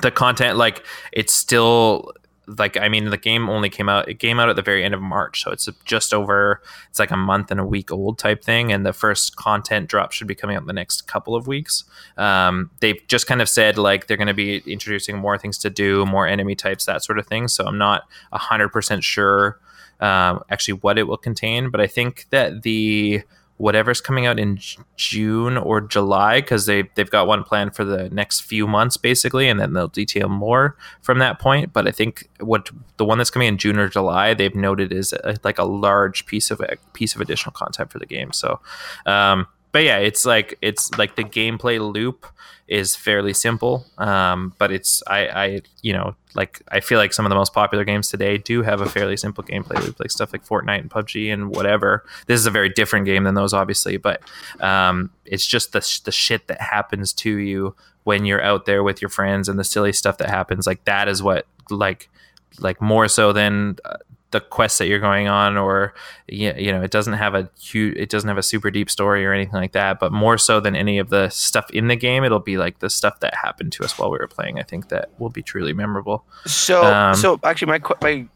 the 0.00 0.10
content 0.10 0.56
like 0.56 0.84
it's 1.12 1.32
still 1.32 2.12
like 2.58 2.76
I 2.76 2.88
mean 2.88 3.10
the 3.10 3.16
game 3.16 3.48
only 3.48 3.70
came 3.70 3.88
out 3.88 4.08
it 4.08 4.18
came 4.18 4.40
out 4.40 4.48
at 4.48 4.56
the 4.56 4.62
very 4.62 4.84
end 4.84 4.94
of 4.94 5.00
March 5.00 5.42
so 5.42 5.50
it's 5.50 5.68
just 5.84 6.12
over 6.12 6.60
it's 6.88 6.98
like 6.98 7.10
a 7.10 7.16
month 7.16 7.50
and 7.50 7.60
a 7.60 7.64
week 7.64 7.92
old 7.92 8.18
type 8.18 8.42
thing 8.42 8.72
and 8.72 8.84
the 8.84 8.92
first 8.92 9.36
content 9.36 9.88
drop 9.88 10.12
should 10.12 10.26
be 10.26 10.34
coming 10.34 10.56
out 10.56 10.62
in 10.62 10.66
the 10.66 10.72
next 10.72 11.06
couple 11.06 11.36
of 11.36 11.46
weeks 11.46 11.84
um, 12.16 12.70
they've 12.80 13.00
just 13.06 13.26
kind 13.26 13.40
of 13.40 13.48
said 13.48 13.78
like 13.78 14.06
they're 14.06 14.16
going 14.16 14.26
to 14.26 14.34
be 14.34 14.58
introducing 14.66 15.16
more 15.16 15.38
things 15.38 15.56
to 15.58 15.70
do 15.70 16.04
more 16.06 16.26
enemy 16.26 16.54
types 16.54 16.84
that 16.84 17.04
sort 17.04 17.18
of 17.18 17.26
thing 17.26 17.46
so 17.46 17.64
I'm 17.64 17.78
not 17.78 18.02
100% 18.32 19.02
sure 19.02 19.58
um, 20.02 20.42
actually 20.50 20.74
what 20.74 20.98
it 20.98 21.04
will 21.04 21.16
contain. 21.16 21.70
But 21.70 21.80
I 21.80 21.86
think 21.86 22.26
that 22.30 22.62
the 22.62 23.22
whatever's 23.62 24.00
coming 24.00 24.26
out 24.26 24.40
in 24.40 24.58
June 24.96 25.56
or 25.56 25.80
July 25.80 26.40
because 26.40 26.66
they 26.66 26.82
they've 26.96 27.10
got 27.10 27.28
one 27.28 27.44
plan 27.44 27.70
for 27.70 27.84
the 27.84 28.10
next 28.10 28.40
few 28.40 28.66
months 28.66 28.96
basically, 28.96 29.48
and 29.48 29.60
then 29.60 29.72
they'll 29.72 29.86
detail 29.86 30.28
more 30.28 30.76
from 31.00 31.20
that 31.20 31.38
point. 31.38 31.72
But 31.72 31.86
I 31.86 31.92
think 31.92 32.28
what 32.40 32.70
the 32.96 33.04
one 33.04 33.18
that's 33.18 33.30
coming 33.30 33.46
in 33.46 33.58
June 33.58 33.78
or 33.78 33.88
July 33.88 34.34
they've 34.34 34.54
noted 34.54 34.92
is 34.92 35.12
a, 35.12 35.36
like 35.44 35.58
a 35.58 35.64
large 35.64 36.26
piece 36.26 36.50
of 36.50 36.60
a 36.60 36.76
piece 36.92 37.14
of 37.14 37.20
additional 37.20 37.52
content 37.52 37.92
for 37.92 38.00
the 38.00 38.06
game. 38.06 38.32
So, 38.32 38.60
um, 39.06 39.46
but 39.72 39.84
yeah, 39.84 39.98
it's 39.98 40.24
like 40.24 40.58
it's 40.62 40.90
like 40.98 41.16
the 41.16 41.24
gameplay 41.24 41.80
loop 41.80 42.26
is 42.68 42.94
fairly 42.94 43.32
simple, 43.32 43.86
um, 43.98 44.54
but 44.58 44.70
it's 44.70 45.02
I, 45.06 45.26
I 45.28 45.60
you 45.80 45.94
know 45.94 46.14
like 46.34 46.62
I 46.68 46.80
feel 46.80 46.98
like 46.98 47.12
some 47.12 47.24
of 47.24 47.30
the 47.30 47.36
most 47.36 47.52
popular 47.54 47.84
games 47.84 48.08
today 48.08 48.38
do 48.38 48.62
have 48.62 48.80
a 48.80 48.88
fairly 48.88 49.16
simple 49.16 49.42
gameplay 49.42 49.82
loop, 49.82 49.98
like 49.98 50.10
stuff 50.10 50.32
like 50.32 50.44
Fortnite 50.46 50.80
and 50.80 50.90
PUBG 50.90 51.32
and 51.32 51.54
whatever. 51.54 52.04
This 52.26 52.38
is 52.38 52.46
a 52.46 52.50
very 52.50 52.68
different 52.68 53.06
game 53.06 53.24
than 53.24 53.34
those, 53.34 53.54
obviously, 53.54 53.96
but 53.96 54.22
um, 54.60 55.10
it's 55.24 55.46
just 55.46 55.72
the 55.72 55.80
the 56.04 56.12
shit 56.12 56.48
that 56.48 56.60
happens 56.60 57.12
to 57.14 57.36
you 57.36 57.74
when 58.04 58.24
you're 58.24 58.42
out 58.42 58.66
there 58.66 58.82
with 58.82 59.00
your 59.00 59.08
friends 59.08 59.48
and 59.48 59.58
the 59.58 59.64
silly 59.64 59.92
stuff 59.92 60.18
that 60.18 60.28
happens. 60.28 60.66
Like 60.66 60.84
that 60.84 61.08
is 61.08 61.22
what 61.22 61.46
like 61.70 62.10
like 62.60 62.80
more 62.82 63.08
so 63.08 63.32
than 63.32 63.76
uh, 63.84 63.96
the 64.32 64.40
quests 64.40 64.78
that 64.78 64.86
you're 64.86 64.98
going 64.98 65.28
on 65.28 65.56
or 65.56 65.94
you 66.26 66.72
know 66.72 66.82
it 66.82 66.90
doesn't 66.90 67.14
have 67.14 67.34
a 67.34 67.48
huge 67.60 67.96
it 67.96 68.10
doesn't 68.10 68.28
have 68.28 68.38
a 68.38 68.42
super 68.42 68.70
deep 68.70 68.90
story 68.90 69.24
or 69.24 69.32
anything 69.32 69.54
like 69.54 69.72
that 69.72 70.00
but 70.00 70.12
more 70.12 70.36
so 70.36 70.58
than 70.58 70.74
any 70.74 70.98
of 70.98 71.10
the 71.10 71.28
stuff 71.28 71.70
in 71.70 71.88
the 71.88 71.96
game 71.96 72.24
it'll 72.24 72.38
be 72.40 72.56
like 72.56 72.80
the 72.80 72.90
stuff 72.90 73.20
that 73.20 73.34
happened 73.34 73.70
to 73.72 73.84
us 73.84 73.98
while 73.98 74.10
we 74.10 74.18
were 74.18 74.26
playing 74.26 74.58
i 74.58 74.62
think 74.62 74.88
that 74.88 75.10
will 75.18 75.30
be 75.30 75.42
truly 75.42 75.72
memorable. 75.72 76.24
So, 76.46 76.82
Um, 76.84 77.14
so 77.14 77.38
actually, 77.44 77.78
my 77.78 77.80
my 78.00 78.26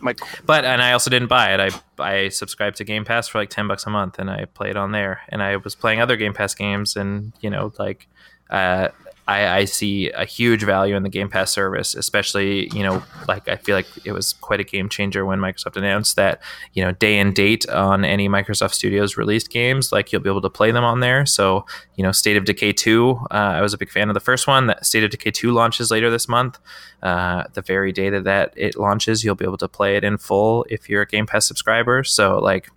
my 0.00 0.14
but 0.46 0.64
and 0.64 0.82
i 0.82 0.92
also 0.92 1.10
didn't 1.10 1.28
buy 1.28 1.54
it. 1.54 1.60
I 1.98 2.02
i 2.02 2.28
subscribed 2.28 2.76
to 2.78 2.84
game 2.84 3.04
pass 3.04 3.28
for 3.28 3.38
like 3.38 3.50
10 3.50 3.68
bucks 3.68 3.86
a 3.86 3.90
month 3.90 4.18
and 4.18 4.30
i 4.30 4.44
played 4.46 4.76
on 4.76 4.92
there. 4.92 5.20
And 5.28 5.42
i 5.42 5.56
was 5.56 5.74
playing 5.74 6.00
other 6.00 6.16
game 6.16 6.34
pass 6.34 6.54
games 6.54 6.96
and 6.96 7.32
you 7.40 7.50
know 7.50 7.72
like 7.78 8.08
uh 8.50 8.88
I, 9.28 9.58
I 9.58 9.64
see 9.66 10.10
a 10.10 10.24
huge 10.24 10.64
value 10.64 10.96
in 10.96 11.04
the 11.04 11.08
Game 11.08 11.28
Pass 11.28 11.52
service, 11.52 11.94
especially 11.94 12.68
you 12.74 12.82
know, 12.82 13.02
like 13.28 13.48
I 13.48 13.56
feel 13.56 13.76
like 13.76 13.86
it 14.04 14.12
was 14.12 14.32
quite 14.34 14.60
a 14.60 14.64
game 14.64 14.88
changer 14.88 15.24
when 15.24 15.38
Microsoft 15.38 15.76
announced 15.76 16.16
that 16.16 16.42
you 16.72 16.84
know 16.84 16.92
day 16.92 17.18
and 17.18 17.34
date 17.34 17.68
on 17.68 18.04
any 18.04 18.28
Microsoft 18.28 18.74
Studios 18.74 19.16
released 19.16 19.50
games, 19.50 19.92
like 19.92 20.12
you'll 20.12 20.22
be 20.22 20.30
able 20.30 20.40
to 20.40 20.50
play 20.50 20.72
them 20.72 20.84
on 20.84 21.00
there. 21.00 21.24
So 21.24 21.64
you 21.94 22.02
know, 22.02 22.10
State 22.10 22.36
of 22.36 22.44
Decay 22.44 22.72
two, 22.72 23.18
uh, 23.30 23.34
I 23.34 23.60
was 23.60 23.72
a 23.72 23.78
big 23.78 23.90
fan 23.90 24.08
of 24.08 24.14
the 24.14 24.20
first 24.20 24.46
one. 24.46 24.66
That 24.66 24.84
State 24.84 25.04
of 25.04 25.10
Decay 25.10 25.30
two 25.30 25.52
launches 25.52 25.90
later 25.90 26.10
this 26.10 26.28
month. 26.28 26.58
Uh, 27.02 27.44
the 27.54 27.62
very 27.62 27.92
day 27.92 28.10
that, 28.10 28.24
that 28.24 28.52
it 28.56 28.76
launches, 28.76 29.24
you'll 29.24 29.34
be 29.34 29.44
able 29.44 29.58
to 29.58 29.68
play 29.68 29.96
it 29.96 30.04
in 30.04 30.18
full 30.18 30.64
if 30.70 30.88
you're 30.88 31.02
a 31.02 31.06
Game 31.06 31.26
Pass 31.26 31.46
subscriber. 31.46 32.04
So 32.04 32.38
like 32.38 32.70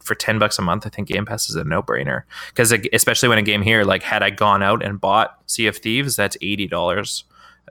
for 0.00 0.10
for 0.10 0.14
10 0.14 0.38
bucks 0.38 0.58
a 0.58 0.62
month, 0.62 0.86
I 0.86 0.90
think 0.90 1.08
Game 1.08 1.24
Pass 1.26 1.48
is 1.48 1.56
a 1.56 1.62
no 1.64 1.82
brainer. 1.82 2.22
Because 2.48 2.72
especially 2.92 3.28
when 3.28 3.38
a 3.38 3.42
game 3.42 3.62
here, 3.62 3.84
like 3.84 4.02
had 4.02 4.22
I 4.22 4.30
gone 4.30 4.62
out 4.62 4.82
and 4.84 5.00
bought 5.00 5.38
Sea 5.46 5.66
of 5.68 5.76
Thieves, 5.76 6.16
that's 6.16 6.36
$80. 6.38 7.22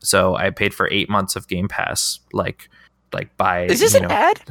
So 0.01 0.35
I 0.35 0.49
paid 0.51 0.73
for 0.73 0.87
eight 0.91 1.09
months 1.09 1.35
of 1.35 1.47
Game 1.47 1.67
Pass, 1.67 2.19
like, 2.31 2.69
like 3.11 3.35
by. 3.35 3.63
is 3.65 3.79
this 3.81 3.93
you 3.93 3.99
an 3.99 4.07
know, 4.07 4.13
ad? 4.15 4.41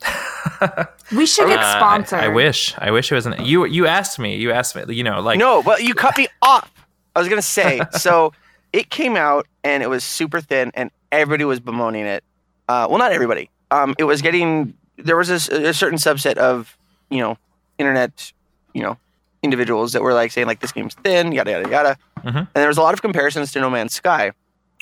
We 1.12 1.24
should 1.26 1.46
get 1.48 1.58
Uh, 1.60 1.62
I- 1.62 1.78
sponsored. 1.78 2.18
I, 2.20 2.28
wish. 2.28 2.74
I 2.78 2.90
wish 2.90 3.10
it 3.10 3.14
wasn't. 3.14 3.40
You 3.46 3.64
you 3.64 3.86
asked 3.86 4.18
me. 4.18 4.36
You 4.36 4.50
asked 4.52 4.74
me. 4.76 4.82
You 4.94 5.02
know, 5.04 5.20
like 5.20 5.38
no, 5.38 5.62
but 5.62 5.82
you 5.82 5.94
cut 5.94 6.16
me 6.18 6.26
off. 6.42 6.70
I 7.16 7.20
was 7.20 7.28
gonna 7.28 7.42
say 7.42 7.80
so. 7.92 8.32
It 8.72 8.90
came 8.90 9.16
out 9.16 9.46
and 9.64 9.82
it 9.82 9.88
was 9.88 10.04
super 10.04 10.42
thin, 10.42 10.70
and 10.74 10.90
everybody 11.10 11.44
was 11.46 11.58
bemoaning 11.58 12.04
it. 12.04 12.22
Uh, 12.68 12.86
well, 12.90 12.98
not 12.98 13.12
everybody. 13.12 13.48
Um, 13.70 13.94
it 13.98 14.04
was 14.04 14.20
getting 14.20 14.74
there 14.98 15.16
was 15.16 15.30
a 15.30 15.72
certain 15.72 15.98
subset 15.98 16.34
of 16.36 16.76
you 17.10 17.18
know 17.20 17.36
internet 17.78 18.32
you 18.74 18.82
know 18.82 18.96
individuals 19.42 19.92
that 19.92 20.02
were 20.02 20.12
like 20.14 20.30
saying 20.32 20.46
like 20.46 20.60
this 20.60 20.72
game's 20.72 20.94
thin, 20.94 21.32
yada 21.32 21.50
yada 21.52 21.68
yada. 21.70 21.96
Mhm. 22.24 22.36
And 22.36 22.48
there 22.54 22.68
was 22.68 22.78
a 22.78 22.82
lot 22.82 22.94
of 22.94 23.02
comparisons 23.02 23.52
to 23.52 23.60
No 23.60 23.70
Man's 23.70 23.94
Sky, 23.94 24.32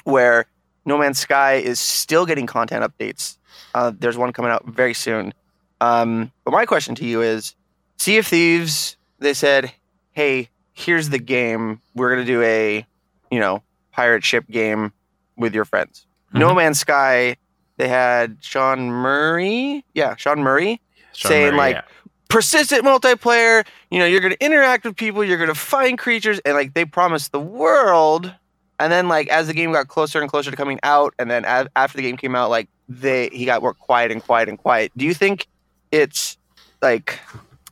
where 0.04 0.47
No 0.87 0.97
Man's 0.97 1.18
Sky 1.18 1.54
is 1.54 1.78
still 1.78 2.25
getting 2.26 2.47
content 2.47 2.83
updates. 2.85 3.37
Uh, 3.75 3.92
there's 3.99 4.16
one 4.16 4.33
coming 4.33 4.50
out 4.50 4.64
very 4.66 4.95
soon. 4.95 5.35
Um, 5.80 6.33
but 6.45 6.52
my 6.52 6.64
question 6.64 6.95
to 6.95 7.04
you 7.04 7.21
is, 7.21 7.54
Sea 7.99 8.18
of 8.18 8.26
Thieves. 8.26 8.97
They 9.18 9.35
said, 9.35 9.73
"Hey, 10.12 10.49
here's 10.73 11.11
the 11.11 11.18
game. 11.18 11.80
We're 11.95 12.11
gonna 12.11 12.25
do 12.25 12.40
a, 12.42 12.87
you 13.30 13.40
know, 13.40 13.62
pirate 13.92 14.25
ship 14.25 14.45
game 14.50 14.92
with 15.37 15.54
your 15.54 15.64
friends." 15.66 16.06
No 16.33 16.50
Mhm. 16.52 16.56
Man's 16.56 16.78
Sky. 16.80 17.37
They 17.76 17.88
had 17.88 18.38
Sean 18.40 18.90
Murray. 18.90 19.85
Yeah, 19.95 20.16
Sean 20.16 20.40
Murray. 20.42 20.80
Sean 21.12 21.28
saying, 21.30 21.47
Murray, 21.49 21.56
like, 21.56 21.75
yeah. 21.76 21.83
Persistent 22.28 22.85
multiplayer. 22.85 23.66
You 23.90 23.99
know, 23.99 24.06
you're 24.06 24.21
going 24.21 24.33
to 24.33 24.45
interact 24.45 24.85
with 24.85 24.97
people, 24.97 25.25
you're 25.25 25.37
going 25.38 25.49
to 25.49 25.54
find 25.54 25.99
creatures, 25.99 26.38
and 26.45 26.54
like 26.54 26.75
they 26.75 26.85
promised 26.85 27.33
the 27.33 27.40
world. 27.40 28.33
And 28.78 28.92
then, 28.92 29.09
like 29.09 29.28
as 29.28 29.47
the 29.47 29.54
game 29.54 29.73
got 29.73 29.88
closer 29.88 30.21
and 30.21 30.30
closer 30.30 30.50
to 30.50 30.56
coming 30.56 30.78
out, 30.83 31.14
and 31.18 31.30
then 31.30 31.45
a- 31.47 31.68
after 31.76 31.97
the 31.97 32.02
game 32.02 32.16
came 32.18 32.35
out, 32.35 32.50
like 32.50 32.68
they 32.88 33.28
he 33.33 33.45
got 33.47 33.62
more 33.62 33.73
quiet 33.75 34.12
and 34.12 34.23
quiet 34.23 34.49
and 34.50 34.59
quiet. 34.59 34.92
Do 34.97 35.04
you 35.06 35.14
think 35.14 35.47
it's 35.92 36.37
like 36.83 37.18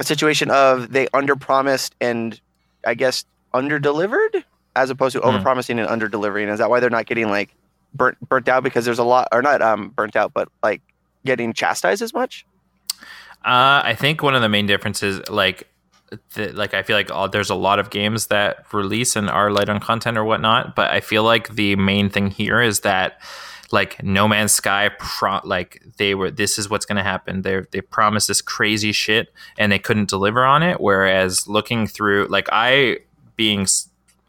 a 0.00 0.04
situation 0.04 0.50
of 0.50 0.92
they 0.92 1.06
underpromised 1.08 1.90
and 2.00 2.40
I 2.86 2.94
guess 2.94 3.24
underdelivered, 3.52 4.44
as 4.76 4.88
opposed 4.90 5.12
to 5.14 5.20
Hmm. 5.20 5.28
overpromising 5.28 5.78
and 5.84 5.88
underdelivering? 6.02 6.50
Is 6.50 6.58
that 6.58 6.70
why 6.70 6.80
they're 6.80 6.88
not 6.90 7.04
getting 7.06 7.28
like 7.28 7.50
burnt 7.94 8.16
burnt 8.26 8.48
out 8.48 8.62
because 8.64 8.84
there's 8.86 8.98
a 8.98 9.04
lot, 9.04 9.28
or 9.30 9.42
not 9.42 9.60
um 9.60 9.90
burnt 9.90 10.16
out, 10.16 10.32
but 10.32 10.48
like 10.62 10.80
getting 11.26 11.52
chastised 11.52 12.00
as 12.00 12.14
much? 12.14 12.46
Uh, 13.44 13.82
I 13.84 13.94
think 13.94 14.22
one 14.22 14.34
of 14.34 14.40
the 14.42 14.48
main 14.48 14.66
differences, 14.66 15.20
like, 15.28 15.68
the, 16.34 16.52
like 16.52 16.72
I 16.72 16.82
feel 16.82 16.96
like 16.96 17.10
all, 17.10 17.28
there's 17.28 17.50
a 17.50 17.54
lot 17.54 17.78
of 17.78 17.90
games 17.90 18.28
that 18.28 18.64
release 18.72 19.16
and 19.16 19.28
are 19.28 19.50
light 19.50 19.68
on 19.68 19.80
content 19.80 20.16
or 20.16 20.24
whatnot, 20.24 20.74
but 20.74 20.90
I 20.90 21.00
feel 21.00 21.24
like 21.24 21.54
the 21.54 21.76
main 21.76 22.08
thing 22.08 22.30
here 22.30 22.62
is 22.62 22.80
that, 22.80 23.20
like, 23.72 24.02
No 24.02 24.28
Man's 24.28 24.52
Sky, 24.52 24.90
pro- 24.98 25.40
like 25.44 25.82
they 25.98 26.14
were, 26.14 26.30
this 26.30 26.58
is 26.58 26.70
what's 26.70 26.86
going 26.86 26.96
to 26.96 27.02
happen. 27.02 27.42
They 27.42 27.62
they 27.70 27.80
promised 27.80 28.28
this 28.28 28.40
crazy 28.40 28.92
shit 28.92 29.32
and 29.58 29.72
they 29.72 29.78
couldn't 29.78 30.08
deliver 30.08 30.44
on 30.44 30.62
it. 30.62 30.80
Whereas 30.80 31.48
looking 31.48 31.86
through, 31.86 32.28
like, 32.28 32.48
I 32.52 32.98
being 33.36 33.66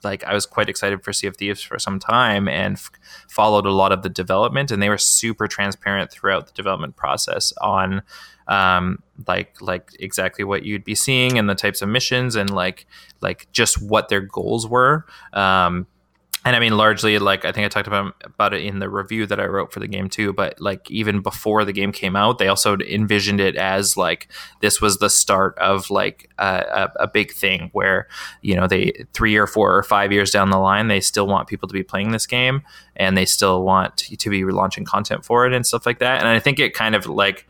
like 0.04 0.24
I 0.24 0.34
was 0.34 0.46
quite 0.46 0.70
excited 0.70 1.04
for 1.04 1.14
Sea 1.14 1.28
of 1.28 1.38
Thieves 1.38 1.62
for 1.62 1.80
some 1.80 2.00
time 2.00 2.48
and 2.48 2.76
f- 2.76 2.92
followed 3.28 3.66
a 3.66 3.72
lot 3.72 3.92
of 3.92 4.02
the 4.02 4.10
development, 4.10 4.72
and 4.72 4.82
they 4.82 4.90
were 4.90 4.98
super 4.98 5.48
transparent 5.48 6.12
throughout 6.12 6.48
the 6.48 6.54
development 6.54 6.96
process 6.96 7.54
on 7.62 8.02
um, 8.48 9.02
like 9.28 9.60
like 9.62 9.92
exactly 10.00 10.44
what 10.44 10.64
you'd 10.64 10.84
be 10.84 10.96
seeing 10.96 11.38
and 11.38 11.50
the 11.50 11.56
types 11.56 11.82
of 11.82 11.90
missions 11.90 12.36
and 12.36 12.50
like 12.50 12.86
like 13.22 13.48
just 13.52 13.82
what 13.82 14.10
their 14.10 14.22
goals 14.22 14.68
were. 14.68 15.06
Um, 15.34 15.88
and 16.46 16.56
I 16.56 16.60
mean, 16.60 16.78
largely, 16.78 17.18
like 17.18 17.44
I 17.44 17.52
think 17.52 17.66
I 17.66 17.70
talked 17.70 17.88
about 17.88 18.14
about 18.24 18.54
it 18.54 18.64
in 18.64 18.78
the 18.78 18.88
review 18.88 19.26
that 19.26 19.40
I 19.40 19.46
wrote 19.46 19.74
for 19.74 19.80
the 19.80 19.88
game 19.88 20.10
too. 20.10 20.32
But 20.32 20.62
like 20.62 20.90
even 20.92 21.22
before 21.22 21.66
the 21.66 21.74
game 21.74 21.92
came 21.92 22.16
out, 22.16 22.38
they 22.38 22.48
also 22.48 22.78
envisioned 22.78 23.40
it 23.40 23.56
as 23.56 23.98
like 23.98 24.28
this 24.62 24.80
was 24.80 25.00
the 25.00 25.10
start 25.10 25.58
of 25.58 25.90
like 25.90 26.30
a, 26.38 26.90
a, 26.98 27.08
big 27.08 27.32
thing 27.32 27.72
where 27.74 28.08
you 28.44 28.56
know 28.56 28.68
they 28.68 29.06
three 29.12 29.36
or 29.36 29.48
four 29.48 29.76
or 29.76 29.82
five 29.82 30.12
years 30.12 30.30
down 30.30 30.52
the 30.52 30.60
line, 30.60 30.88
they 30.88 31.02
still 31.02 31.26
want 31.26 31.48
people 31.48 31.68
to 31.68 31.74
be 31.74 31.82
playing 31.82 32.12
this 32.12 32.28
game 32.28 32.62
and 32.96 33.18
they 33.18 33.26
still 33.26 33.64
want 33.64 33.98
to, 33.98 34.16
to 34.16 34.30
be 34.30 34.46
launching 34.46 34.86
content 34.86 35.26
for 35.26 35.48
it 35.48 35.54
and 35.54 35.66
stuff 35.66 35.88
like 35.88 35.98
that. 35.98 36.20
And 36.20 36.28
I 36.28 36.40
think 36.40 36.60
it 36.60 36.76
kind 36.76 36.94
of 36.94 37.08
like 37.08 37.48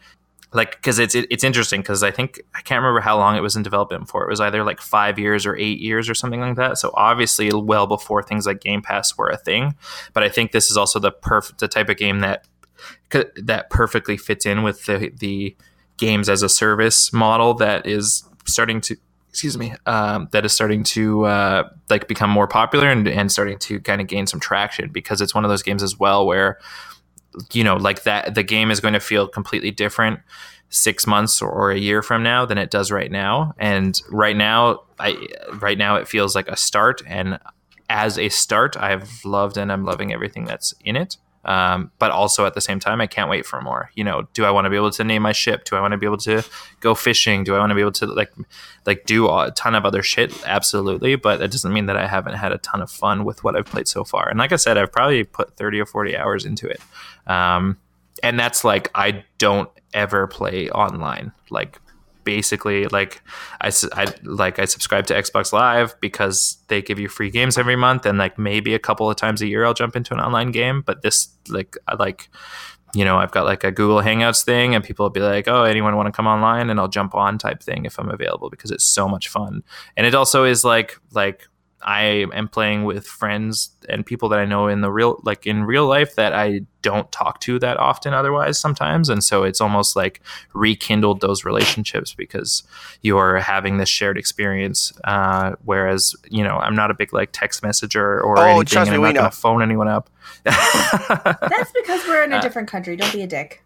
like 0.54 0.72
because 0.72 1.00
it's 1.00 1.16
it, 1.16 1.28
it's 1.30 1.44
interesting 1.44 1.82
because 1.82 2.04
I 2.04 2.12
think 2.12 2.42
I 2.54 2.62
can't 2.62 2.82
remember 2.82 3.02
how 3.02 3.18
long 3.18 3.36
it 3.36 3.42
was 3.42 3.56
in 3.56 3.64
development 3.64 4.08
for. 4.08 4.24
It 4.24 4.30
was 4.30 4.40
either 4.40 4.64
like 4.64 4.82
five 4.82 5.20
years 5.20 5.46
or 5.46 5.56
eight 5.56 5.80
years 5.80 6.10
or 6.10 6.14
something 6.14 6.40
like 6.40 6.56
that. 6.56 6.78
So 6.78 6.92
obviously, 6.94 7.52
well 7.54 7.88
before 7.88 8.24
things 8.24 8.46
like 8.46 8.62
Game 8.62 8.82
Pass 8.82 9.18
were 9.18 9.30
a 9.30 9.38
thing. 9.38 9.76
But 10.14 10.24
I 10.24 10.30
think 10.30 10.52
this 10.52 10.72
is 10.72 10.78
also 10.78 11.00
the 11.00 11.12
perfect 11.12 11.60
the 11.60 11.68
type 11.68 11.90
of 11.90 11.98
game 11.98 12.20
that 12.20 12.46
that 13.10 13.70
perfectly 13.70 14.18
fits 14.18 14.46
in 14.46 14.64
with 14.64 14.86
the 14.86 15.12
the 15.18 15.56
games 15.98 16.30
as 16.30 16.44
a 16.44 16.50
service 16.50 17.14
model 17.14 17.54
that 17.56 17.86
is 17.86 18.24
starting 18.46 18.82
to 18.82 18.98
excuse 19.30 19.58
me 19.58 19.74
um, 19.86 20.30
that 20.32 20.46
is 20.46 20.54
starting 20.54 20.84
to 20.84 21.26
uh, 21.26 21.68
like 21.90 22.08
become 22.08 22.30
more 22.30 22.48
popular 22.48 22.90
and, 22.90 23.08
and 23.08 23.32
starting 23.32 23.58
to 23.60 23.80
kind 23.82 24.00
of 24.00 24.08
gain 24.08 24.26
some 24.26 24.40
traction 24.40 24.90
because 24.90 25.20
it's 25.20 25.36
one 25.36 25.44
of 25.44 25.50
those 25.50 25.64
games 25.64 25.84
as 25.84 26.00
well 26.00 26.26
where 26.26 26.58
you 27.52 27.64
know 27.64 27.76
like 27.76 28.04
that 28.04 28.36
the 28.36 28.44
game 28.44 28.72
is 28.72 28.80
going 28.80 28.94
to 28.94 29.00
feel 29.00 29.28
completely 29.28 29.72
different 29.72 30.20
six 30.70 31.08
months 31.08 31.42
or, 31.42 31.72
a 31.72 31.78
year 31.78 32.02
from 32.02 32.24
now 32.24 32.46
than 32.46 32.58
it 32.58 32.72
does 32.72 32.92
right 32.92 33.12
now. 33.12 33.54
And 33.58 34.00
right 34.10 34.36
now 34.36 34.82
i 35.00 35.16
right 35.62 35.78
now 35.78 35.96
it 35.96 36.08
feels 36.08 36.36
like 36.36 36.48
a 36.48 36.58
start. 36.58 37.02
And 37.08 37.40
as 37.88 38.18
a 38.18 38.30
start 38.30 38.76
i've 38.78 39.24
loved 39.24 39.58
and 39.58 39.72
i'm 39.72 39.86
loving 39.86 40.12
everything 40.12 40.46
that's 40.46 40.74
in 40.84 40.96
it 40.96 41.18
um, 41.46 41.92
but 42.00 42.12
also 42.12 42.46
at 42.46 42.54
the 42.54 42.62
same 42.62 42.80
time 42.80 43.00
i 43.02 43.08
can't 43.08 43.30
wait 43.30 43.46
for 43.46 43.62
more. 43.62 43.90
You 43.96 44.04
know 44.04 44.28
do 44.34 44.46
i 44.46 44.52
want 44.52 44.66
to 44.66 44.70
be 44.70 44.76
able 44.76 44.92
to 44.92 45.04
name 45.04 45.22
my 45.22 45.32
ship? 45.32 45.64
Do 45.66 45.76
i 45.76 45.82
want 45.82 45.94
to 45.94 45.98
be 45.98 46.06
able 46.06 46.18
to 46.18 46.44
go 46.80 46.96
fishing? 46.96 47.44
Do 47.44 47.56
i 47.56 47.60
want 47.60 47.72
to 47.72 47.76
be 47.76 47.82
able 47.82 47.92
to 47.94 48.06
like 48.08 48.32
like 48.86 49.06
do 49.06 49.28
a 49.28 49.52
ton 49.56 49.76
of 49.76 49.86
other 49.86 50.04
shit? 50.04 50.34
Absolutely 50.46 51.16
but 51.16 51.38
that 51.38 51.52
doesn't 51.52 51.74
mean 51.74 51.86
that 51.86 51.98
i 51.98 52.08
haven't 52.08 52.36
had 52.36 52.52
a 52.52 52.58
ton 52.58 52.82
of 52.82 52.92
fun 52.92 53.26
with 53.26 53.44
what 53.44 53.56
i've 53.56 53.66
played 53.66 53.88
so 53.88 54.04
far. 54.04 54.30
And 54.30 54.40
like 54.40 54.52
i 54.52 54.58
said 54.58 54.78
i've 54.78 54.92
probably 54.92 55.24
put 55.24 55.56
30 55.58 55.80
or 55.80 55.86
40 55.86 56.18
hours 56.18 56.46
into 56.46 56.68
it. 56.68 56.82
Um, 57.28 57.78
and 58.24 58.40
that's 58.40 58.64
like 58.64 58.90
I 58.96 59.24
don't 59.38 59.70
ever 59.94 60.28
play 60.28 60.70
online. 60.70 61.32
Like 61.50 61.80
basically, 62.26 62.88
like 62.88 63.22
I, 63.62 63.72
I- 63.94 64.14
like 64.24 64.60
I 64.60 64.66
subscribe 64.66 65.08
to 65.08 65.14
Xbox 65.14 65.54
Live 65.54 65.96
because 66.02 66.58
they 66.68 66.82
give 66.82 67.00
you 67.00 67.08
free 67.08 67.30
games 67.30 67.58
every 67.58 67.78
month, 67.78 68.06
and 68.06 68.18
like 68.18 68.38
maybe 68.38 68.74
a 68.74 68.80
couple 68.80 69.10
of 69.10 69.16
times 69.16 69.42
a 69.42 69.48
year 69.48 69.64
I'll 69.64 69.74
jump 69.74 69.96
into 69.96 70.14
an 70.14 70.20
online 70.20 70.52
game. 70.52 70.82
But 70.82 71.02
this 71.04 71.30
like 71.48 71.78
I 71.88 71.96
like 71.96 72.30
you 72.94 73.04
know, 73.04 73.18
I've 73.18 73.32
got 73.32 73.44
like 73.46 73.66
a 73.66 73.72
Google 73.72 74.02
Hangouts 74.02 74.46
thing, 74.46 74.74
and 74.74 74.82
people 74.84 75.04
will 75.06 75.10
be 75.10 75.20
like, 75.22 75.48
"Oh, 75.50 75.64
anyone 75.64 75.96
want 75.98 76.08
to 76.08 76.12
come 76.14 76.28
online?" 76.28 76.70
and 76.70 76.80
I'll 76.80 76.88
jump 76.88 77.14
on 77.14 77.38
type 77.38 77.62
thing 77.62 77.86
if 77.86 78.00
I'm 78.00 78.10
available 78.10 78.50
because 78.50 78.72
it's 78.72 78.86
so 78.86 79.08
much 79.08 79.28
fun. 79.28 79.64
And 79.98 80.08
it 80.08 80.16
also 80.16 80.46
is 80.46 80.64
like 80.64 80.98
like 81.12 81.48
I 81.88 82.26
am 82.34 82.48
playing 82.48 82.84
with 82.86 83.06
friends 83.06 83.70
and 83.88 84.04
people 84.04 84.28
that 84.30 84.40
I 84.40 84.46
know 84.46 84.68
in 84.68 84.82
the 84.82 84.92
real 84.92 85.20
like 85.24 85.46
in 85.46 85.64
real 85.64 85.86
life 85.86 86.16
that 86.16 86.34
I 86.34 86.62
don't 86.82 87.12
talk 87.12 87.40
to 87.42 87.60
that 87.60 87.78
often 87.78 88.12
otherwise 88.12 88.60
sometimes, 88.60 89.08
and 89.08 89.24
so 89.24 89.44
it's 89.44 89.62
almost 89.62 89.96
like 89.96 90.20
rekindled 90.54 91.22
those 91.22 91.46
relationships 91.46 92.14
because 92.16 92.64
you're 93.04 93.38
having 93.38 93.78
this 93.78 93.88
shared 93.90 94.18
experience. 94.18 94.94
Uh, 95.04 95.54
whereas 95.64 96.16
you 96.28 96.44
know, 96.44 96.58
I'm 96.58 96.74
not 96.76 96.90
a 96.90 96.96
big 96.96 97.14
like 97.14 97.30
text 97.32 97.62
messenger 97.62 98.20
or 98.20 98.40
Oh, 98.40 98.42
anything, 98.44 98.66
trust 98.66 98.90
and 98.92 99.00
me, 99.02 99.08
I'm 99.08 99.14
not 99.14 99.20
going 99.22 99.32
to 99.32 99.38
phone 99.38 99.62
anyone 99.62 99.88
up. 99.88 100.10
That's 100.44 101.72
because 101.72 102.06
we're 102.08 102.24
in 102.24 102.34
a 102.34 102.38
Uh, 102.38 102.42
different 102.42 102.68
country. 102.68 102.96
Don't 102.96 103.14
be 103.14 103.22
a 103.22 103.28
dick. 103.28 103.64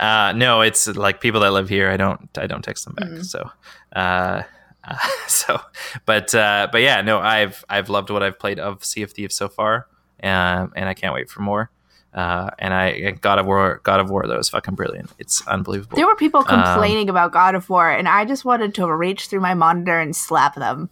Uh, 0.00 0.32
no, 0.36 0.60
it's 0.60 0.86
like 0.88 1.20
people 1.20 1.40
that 1.40 1.50
live 1.52 1.68
here. 1.68 1.90
I 1.90 1.96
don't. 1.96 2.28
I 2.38 2.46
don't 2.46 2.62
text 2.62 2.84
them 2.84 2.94
back. 2.94 3.08
Mhm. 3.08 3.24
So, 3.24 3.50
uh, 3.94 4.42
uh, 4.88 4.96
so, 5.28 5.60
but 6.06 6.34
uh, 6.34 6.68
but 6.72 6.80
yeah, 6.82 7.02
no, 7.02 7.18
I've 7.20 7.64
I've 7.68 7.88
loved 7.88 8.10
what 8.10 8.22
I've 8.22 8.38
played 8.38 8.58
of 8.58 8.84
Sea 8.84 9.02
of 9.02 9.12
Thieves 9.12 9.34
so 9.36 9.48
far, 9.48 9.86
um, 10.22 10.72
and 10.76 10.88
I 10.88 10.94
can't 10.94 11.14
wait 11.14 11.28
for 11.30 11.42
more. 11.42 11.70
Uh, 12.14 12.48
and 12.58 12.72
I 12.72 13.10
God 13.12 13.38
of 13.38 13.46
War, 13.46 13.80
God 13.84 14.00
of 14.00 14.08
War, 14.10 14.26
that 14.26 14.36
was 14.36 14.48
fucking 14.48 14.74
brilliant. 14.74 15.10
It's 15.18 15.46
unbelievable. 15.46 15.96
There 15.96 16.06
were 16.06 16.16
people 16.16 16.40
Um, 16.40 16.46
complaining 16.46 17.10
about 17.10 17.32
God 17.32 17.54
of 17.54 17.68
War, 17.68 17.90
and 17.90 18.08
I 18.08 18.24
just 18.24 18.44
wanted 18.44 18.74
to 18.76 18.92
reach 18.92 19.28
through 19.28 19.40
my 19.40 19.54
monitor 19.54 20.00
and 20.00 20.16
slap 20.16 20.54
them. 20.54 20.88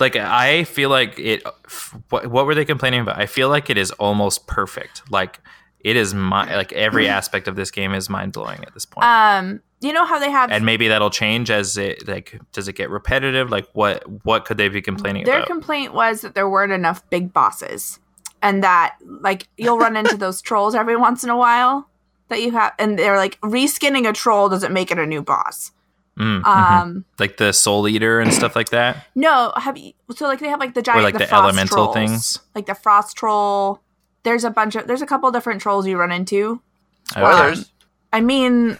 like 0.00 0.16
I 0.16 0.64
feel 0.64 0.90
like 0.90 1.18
it. 1.18 1.42
f- 1.64 1.96
What, 2.10 2.26
what 2.26 2.44
were 2.46 2.54
they 2.54 2.64
complaining 2.64 3.00
about? 3.00 3.18
I 3.18 3.26
feel 3.26 3.48
like 3.48 3.70
it 3.70 3.78
is 3.78 3.90
almost 3.92 4.46
perfect. 4.46 5.02
Like 5.10 5.40
it 5.80 5.96
is 5.96 6.12
my 6.12 6.54
like 6.56 6.72
every 6.72 7.08
aspect 7.18 7.46
of 7.48 7.54
this 7.56 7.70
game 7.70 7.94
is 7.94 8.10
mind 8.10 8.32
blowing 8.32 8.62
at 8.66 8.74
this 8.74 8.84
point. 8.84 9.06
Um, 9.06 9.60
you 9.82 9.92
know 9.92 10.04
how 10.04 10.18
they 10.18 10.30
have 10.30 10.50
and 10.50 10.64
maybe 10.64 10.88
that'll 10.88 11.10
change 11.10 11.50
as 11.50 11.76
it 11.76 12.06
like 12.06 12.40
does 12.52 12.68
it 12.68 12.74
get 12.74 12.88
repetitive 12.88 13.50
like 13.50 13.66
what 13.72 14.02
what 14.24 14.44
could 14.44 14.56
they 14.56 14.68
be 14.68 14.80
complaining 14.80 15.24
their 15.24 15.38
about 15.38 15.48
complaint 15.48 15.92
was 15.92 16.20
that 16.20 16.34
there 16.34 16.48
weren't 16.48 16.72
enough 16.72 17.08
big 17.10 17.32
bosses, 17.32 17.98
and 18.40 18.62
that 18.62 18.96
like 19.04 19.48
you'll 19.56 19.78
run 19.78 19.96
into 19.96 20.16
those 20.16 20.40
trolls 20.48 20.74
every 20.74 20.96
once 20.96 21.24
in 21.24 21.30
a 21.30 21.36
while 21.36 21.88
that 22.28 22.40
you 22.40 22.52
have, 22.52 22.72
and 22.78 22.98
they're 22.98 23.16
like 23.16 23.40
reskinning 23.40 24.08
a 24.08 24.12
troll 24.12 24.48
doesn't 24.48 24.72
make 24.72 24.90
it 24.90 24.98
a 24.98 25.06
new 25.06 25.22
boss. 25.22 25.72
Mm, 26.18 26.42
mhm. 26.42 26.46
Um, 26.46 27.04
like 27.18 27.38
the 27.38 27.52
soul 27.52 27.88
eater 27.88 28.20
and 28.20 28.34
stuff 28.34 28.54
like 28.54 28.68
that 28.68 29.06
no, 29.14 29.50
have 29.56 29.78
you? 29.78 29.94
So 30.14 30.26
like 30.26 30.40
they 30.40 30.48
have 30.48 30.60
like 30.60 30.74
the 30.74 30.82
giant, 30.82 31.00
or 31.00 31.02
like 31.02 31.14
the, 31.14 31.26
frost 31.26 31.32
elemental 31.32 31.92
trolls. 31.92 31.94
things 31.94 32.38
like 32.54 32.66
the 32.66 32.74
frost 32.74 33.16
troll. 33.16 33.80
There's 34.22 34.44
a 34.44 34.50
bunch 34.50 34.76
of 34.76 34.86
there's 34.86 35.02
a 35.02 35.06
couple 35.06 35.30
different 35.30 35.62
trolls 35.62 35.86
you 35.86 35.96
run 35.96 36.12
into. 36.12 36.60
Spoilers. 37.04 37.72
I 38.12 38.20
mean, 38.20 38.78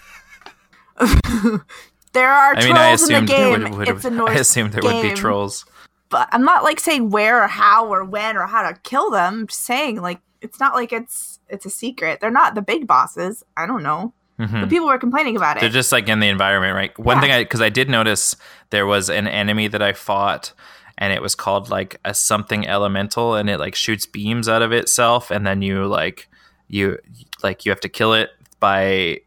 there 2.13 2.31
are 2.31 2.55
i 2.57 2.61
trolls 2.61 2.67
mean 2.67 2.77
i 2.77 2.89
in 2.89 2.95
assumed 2.95 3.29
the 3.29 3.33
there 3.33 3.59
game. 3.59 3.71
would, 3.71 3.75
would 3.79 3.89
it's 3.89 4.05
a 4.05 4.09
i 4.11 4.11
Norse 4.11 4.41
assumed 4.41 4.73
there 4.73 4.83
would 4.83 5.03
be 5.03 5.13
trolls 5.15 5.65
but 6.11 6.29
I'm 6.31 6.45
not 6.45 6.63
like 6.63 6.79
saying 6.79 7.09
where 7.09 7.43
or 7.43 7.47
how 7.47 7.87
or 7.91 8.05
when 8.05 8.37
or 8.37 8.47
how 8.47 8.71
to 8.71 8.79
kill 8.83 9.11
them. 9.11 9.33
I'm 9.41 9.47
just 9.47 9.63
saying 9.65 10.03
like 10.03 10.21
it's 10.43 10.61
not 10.61 10.75
like 10.75 10.93
it's 10.93 11.41
it's 11.49 11.65
a 11.65 11.71
secret. 11.71 12.21
They're 12.21 12.31
not 12.31 12.55
the 12.55 12.61
big 12.61 12.87
bosses. 12.87 13.43
I 13.57 13.65
don't 13.65 13.83
know. 13.83 14.13
Mhm. 14.39 14.61
But 14.61 14.69
people 14.69 14.89
were 14.89 14.99
complaining 14.99 15.37
about 15.37 15.57
it. 15.57 15.61
they're 15.61 15.71
just 15.71 15.91
like 15.91 16.11
in 16.11 16.21
the 16.21 16.29
environment 16.29 16.75
right 16.75 16.99
one 16.99 17.17
Yeah. 17.17 17.21
thing 17.23 17.31
i 17.33 17.43
because 17.45 17.63
i 17.63 17.71
did 17.71 17.89
notice 17.89 18.37
there 18.69 18.85
was 18.85 19.09
an 19.09 19.27
enemy 19.27 19.69
that 19.69 19.81
i 19.81 19.95
fought 19.95 20.53
and 20.99 21.15
it 21.15 21.23
was 21.23 21.35
called 21.35 21.71
like 21.71 21.99
a 22.05 22.13
something 22.13 22.69
elemental 22.69 23.35
and 23.35 23.49
it 23.49 23.59
like 23.59 23.75
shoots 23.75 24.05
beams 24.05 24.51
out 24.51 24.61
of 24.61 24.71
itself 24.71 25.31
and 25.31 25.47
then 25.47 25.63
you 25.63 25.87
like 25.87 26.29
you 26.69 26.99
like 27.43 27.65
you 27.65 27.73
have 27.73 27.81
to 27.81 27.89
kill 27.89 28.13
it 28.13 28.29
by 28.61 29.19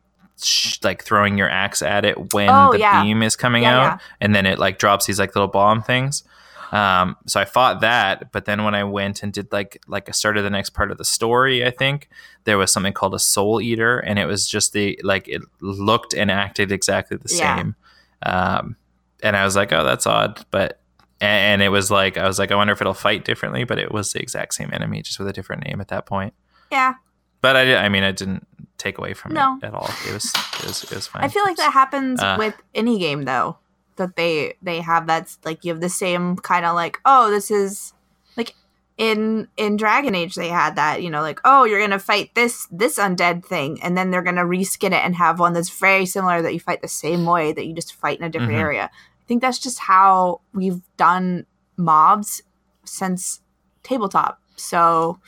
sh- 0.43 0.77
like 0.83 1.03
throwing 1.03 1.37
your 1.37 1.49
axe 1.49 1.81
at 1.81 2.05
it 2.05 2.33
when 2.33 2.49
Oh, 2.49 2.71
the 2.71 2.79
yeah. 2.79 3.01
beam 3.03 3.23
is 3.23 3.35
coming 3.35 3.63
Yeah, 3.63 3.77
out 3.77 3.83
yeah. 3.83 3.97
and 4.21 4.35
then 4.35 4.45
it 4.45 4.59
like 4.59 4.77
drops 4.79 5.05
these 5.05 5.19
like 5.19 5.35
little 5.35 5.47
bomb 5.47 5.81
things 5.81 6.23
um 6.71 7.15
so 7.27 7.39
i 7.39 7.45
fought 7.45 7.81
that 7.81 8.31
but 8.31 8.45
then 8.45 8.63
when 8.63 8.73
i 8.73 8.83
went 8.83 9.21
and 9.21 9.31
did 9.31 9.49
like 9.51 9.79
like 9.87 10.09
i 10.09 10.11
started 10.11 10.41
the 10.41 10.49
next 10.49 10.71
part 10.71 10.89
of 10.91 10.97
the 10.97 11.05
story 11.05 11.63
i 11.63 11.69
think 11.69 12.09
there 12.45 12.57
was 12.57 12.71
something 12.73 12.91
called 12.91 13.13
a 13.13 13.19
soul 13.19 13.61
eater 13.61 13.99
and 13.99 14.17
it 14.17 14.25
was 14.25 14.47
just 14.49 14.73
the 14.73 14.99
like 15.03 15.27
it 15.27 15.43
looked 15.61 16.15
and 16.15 16.31
acted 16.31 16.71
exactly 16.71 17.17
the 17.17 17.29
same 17.29 17.75
um 18.23 18.75
and 19.21 19.37
i 19.37 19.45
was 19.45 19.55
like 19.55 19.71
oh 19.71 19.83
that's 19.85 20.07
odd 20.07 20.43
but 20.49 20.81
and 21.21 21.61
it 21.61 21.69
was 21.69 21.91
like 21.91 22.17
i 22.17 22.25
was 22.27 22.39
like 22.39 22.51
i 22.51 22.55
wonder 22.55 22.73
if 22.73 22.81
it'll 22.81 22.95
fight 22.95 23.23
differently 23.23 23.63
but 23.63 23.77
it 23.77 23.91
was 23.91 24.11
the 24.13 24.19
exact 24.19 24.55
same 24.55 24.71
enemy 24.73 25.03
just 25.03 25.19
with 25.19 25.27
a 25.27 25.33
different 25.33 25.63
name 25.65 25.79
at 25.79 25.89
that 25.89 26.07
point 26.07 26.33
yeah. 26.71 26.95
but 27.41 27.55
i 27.55 27.63
did- 27.63 27.77
i 27.77 27.87
mean 27.89 28.03
i 28.03 28.11
didn't 28.11 28.45
take 28.77 28.97
away 28.97 29.13
from 29.13 29.33
No. 29.33 29.57
it 29.61 29.65
at 29.67 29.73
all 29.73 29.89
it 30.07 30.13
was 30.13 30.33
it 30.59 30.65
was, 30.67 30.83
it 30.83 30.91
was 30.95 31.07
fine 31.07 31.23
I 31.23 31.27
feel 31.29 31.43
like 31.43 31.57
that 31.57 31.73
happens 31.73 32.21
Uh. 32.21 32.35
with 32.37 32.55
any 32.73 32.99
game 32.99 33.23
though. 33.23 33.57
That 33.97 34.17
they 34.17 34.55
they 34.61 34.81
have 34.81 35.07
that's 35.07 35.37
like 35.45 35.63
you 35.63 35.71
have 35.71 35.79
the 35.81 35.87
same 35.89 36.35
kind 36.37 36.65
of 36.65 36.75
like 36.75 36.99
oh 37.05 37.29
this 37.31 37.49
is 37.49 37.93
like 38.35 38.53
in 38.97 39.47
in 39.55 39.77
Dragon 39.77 40.13
Age 40.15 40.35
they 40.35 40.49
had 40.49 40.75
that 40.75 41.01
you 41.01 41.09
know 41.09 41.21
like 41.21 41.39
oh 41.45 41.63
you're 41.63 41.79
gonna 41.79 41.97
fight 41.99 42.35
this 42.35 42.67
this 42.71 42.97
undead 42.99 43.45
thing 43.45 43.81
and 43.81 43.97
then 43.97 44.11
they're 44.11 44.21
gonna 44.21 44.43
reskin 44.43 44.87
it 44.91 45.03
and 45.05 45.15
have 45.15 45.39
one 45.39 45.53
that's 45.53 45.69
very 45.69 46.05
similar 46.05 46.41
that 46.41 46.53
you 46.53 46.59
fight 46.59 46.81
the 46.81 46.87
same 46.89 47.25
way 47.25 47.53
that 47.53 47.65
you 47.65 47.73
just 47.73 47.93
fight 47.95 48.17
in 48.19 48.25
a 48.25 48.29
different 48.29 48.53
Mhm. 48.53 48.59
area. 48.59 48.89
I 48.93 49.23
think 49.27 49.41
that's 49.41 49.59
just 49.59 49.79
how 49.79 50.41
we've 50.53 50.81
done 50.97 51.45
mobs 51.77 52.41
since 52.83 53.39
tabletop. 53.83 54.39
So 54.57 55.19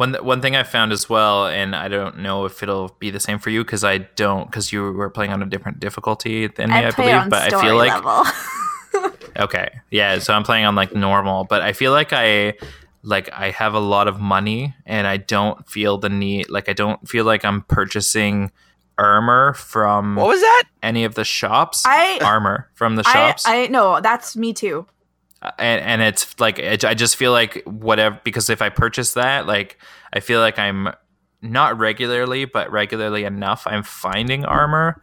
One 0.00 0.14
one 0.14 0.40
thing 0.40 0.56
I 0.56 0.62
found 0.62 0.92
as 0.92 1.10
well, 1.10 1.46
and 1.46 1.76
I 1.76 1.88
don't 1.88 2.20
know 2.20 2.46
if 2.46 2.62
it'll 2.62 2.96
be 3.00 3.10
the 3.10 3.20
same 3.20 3.38
for 3.38 3.50
you 3.50 3.62
because 3.62 3.84
I 3.84 3.98
don't 3.98 4.46
because 4.46 4.72
you 4.72 4.92
were 4.92 5.10
playing 5.10 5.30
on 5.30 5.42
a 5.42 5.44
different 5.44 5.78
difficulty 5.78 6.46
than 6.46 6.70
me, 6.70 6.76
I, 6.76 6.88
I 6.88 6.90
believe. 6.92 7.28
But 7.28 7.52
I 7.52 7.60
feel 7.60 7.76
like 7.76 9.12
okay, 9.36 9.68
yeah. 9.90 10.18
So 10.18 10.32
I'm 10.32 10.42
playing 10.42 10.64
on 10.64 10.74
like 10.74 10.94
normal, 10.94 11.44
but 11.44 11.60
I 11.60 11.74
feel 11.74 11.92
like 11.92 12.14
I 12.14 12.54
like 13.02 13.30
I 13.30 13.50
have 13.50 13.74
a 13.74 13.78
lot 13.78 14.08
of 14.08 14.18
money, 14.18 14.74
and 14.86 15.06
I 15.06 15.18
don't 15.18 15.68
feel 15.68 15.98
the 15.98 16.08
need. 16.08 16.48
Like 16.48 16.70
I 16.70 16.72
don't 16.72 17.06
feel 17.06 17.26
like 17.26 17.44
I'm 17.44 17.60
purchasing 17.60 18.52
armor 18.96 19.52
from 19.52 20.16
What 20.16 20.28
was 20.28 20.40
that? 20.40 20.64
any 20.82 21.04
of 21.04 21.14
the 21.14 21.24
shops. 21.24 21.82
I 21.84 22.20
armor 22.22 22.70
from 22.72 22.96
the 22.96 23.02
I 23.06 23.12
shops. 23.12 23.44
I 23.46 23.66
no 23.66 24.00
that's 24.00 24.34
me 24.34 24.54
too. 24.54 24.86
And, 25.58 25.80
and 25.80 26.02
it's 26.02 26.38
like 26.38 26.58
it, 26.58 26.84
I 26.84 26.94
just 26.94 27.16
feel 27.16 27.32
like 27.32 27.62
whatever 27.64 28.20
because 28.24 28.50
if 28.50 28.60
I 28.60 28.68
purchase 28.68 29.14
that, 29.14 29.46
like 29.46 29.78
I 30.12 30.20
feel 30.20 30.40
like 30.40 30.58
I'm 30.58 30.90
not 31.40 31.78
regularly, 31.78 32.44
but 32.44 32.70
regularly 32.70 33.24
enough, 33.24 33.66
I'm 33.66 33.82
finding 33.82 34.44
armor 34.44 35.00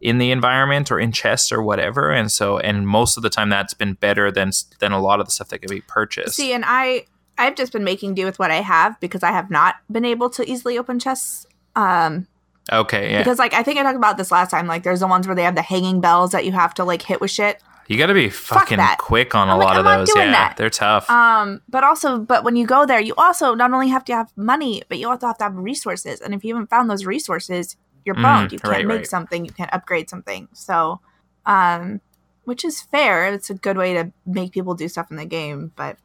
in 0.00 0.18
the 0.18 0.30
environment 0.30 0.90
or 0.90 0.98
in 0.98 1.12
chests 1.12 1.52
or 1.52 1.62
whatever, 1.62 2.10
and 2.10 2.32
so 2.32 2.58
and 2.58 2.86
most 2.86 3.16
of 3.16 3.22
the 3.22 3.30
time 3.30 3.48
that's 3.48 3.74
been 3.74 3.94
better 3.94 4.32
than 4.32 4.50
than 4.80 4.92
a 4.92 5.00
lot 5.00 5.20
of 5.20 5.26
the 5.26 5.32
stuff 5.32 5.48
that 5.48 5.60
can 5.60 5.70
be 5.70 5.82
purchased. 5.82 6.34
See, 6.34 6.52
and 6.52 6.64
I 6.66 7.06
I've 7.38 7.54
just 7.54 7.72
been 7.72 7.84
making 7.84 8.14
do 8.14 8.24
with 8.24 8.38
what 8.38 8.50
I 8.50 8.56
have 8.56 8.98
because 9.00 9.22
I 9.22 9.30
have 9.30 9.50
not 9.50 9.76
been 9.90 10.04
able 10.04 10.30
to 10.30 10.48
easily 10.50 10.78
open 10.78 10.98
chests. 10.98 11.46
Um, 11.74 12.26
okay, 12.72 13.12
yeah, 13.12 13.18
because 13.18 13.38
like 13.38 13.54
I 13.54 13.62
think 13.62 13.78
I 13.78 13.82
talked 13.82 13.96
about 13.96 14.16
this 14.16 14.30
last 14.30 14.50
time. 14.50 14.66
Like, 14.66 14.82
there's 14.82 15.00
the 15.00 15.06
ones 15.06 15.26
where 15.26 15.36
they 15.36 15.44
have 15.44 15.54
the 15.54 15.62
hanging 15.62 16.00
bells 16.00 16.32
that 16.32 16.44
you 16.44 16.52
have 16.52 16.74
to 16.74 16.84
like 16.84 17.02
hit 17.02 17.20
with 17.20 17.30
shit. 17.30 17.62
You 17.88 17.98
got 17.98 18.06
to 18.06 18.14
be 18.14 18.28
fucking 18.28 18.78
that. 18.78 18.98
quick 18.98 19.34
on 19.34 19.48
a 19.48 19.52
I'm 19.52 19.58
like, 19.58 19.66
lot 19.66 19.76
I'm 19.86 20.00
of 20.00 20.06
those. 20.06 20.16
Yeah, 20.16 20.30
that. 20.30 20.56
they're 20.56 20.70
tough. 20.70 21.08
Um, 21.10 21.60
but 21.68 21.84
also, 21.84 22.18
but 22.18 22.44
when 22.44 22.56
you 22.56 22.66
go 22.66 22.84
there, 22.86 23.00
you 23.00 23.14
also 23.16 23.54
not 23.54 23.72
only 23.72 23.88
have 23.88 24.04
to 24.06 24.14
have 24.14 24.32
money, 24.36 24.82
but 24.88 24.98
you 24.98 25.08
also 25.08 25.26
have 25.26 25.38
to 25.38 25.44
have 25.44 25.56
resources. 25.56 26.20
And 26.20 26.34
if 26.34 26.44
you 26.44 26.54
haven't 26.54 26.70
found 26.70 26.90
those 26.90 27.04
resources, 27.06 27.76
you're 28.04 28.14
Mm, 28.16 28.22
boned. 28.22 28.52
you 28.52 28.58
can't 28.58 28.72
right, 28.72 28.86
make 28.86 28.96
right. 28.98 29.06
something. 29.06 29.44
You 29.44 29.52
can't 29.52 29.72
upgrade 29.72 30.08
something. 30.10 30.48
So, 30.52 31.00
um, 31.44 32.00
which 32.44 32.64
is 32.64 32.80
fair. 32.80 33.26
It's 33.32 33.50
a 33.50 33.54
good 33.54 33.76
way 33.76 33.94
to 33.94 34.12
make 34.24 34.52
people 34.52 34.74
do 34.74 34.88
stuff 34.88 35.10
in 35.10 35.16
the 35.16 35.24
game, 35.26 35.72
but 35.76 35.96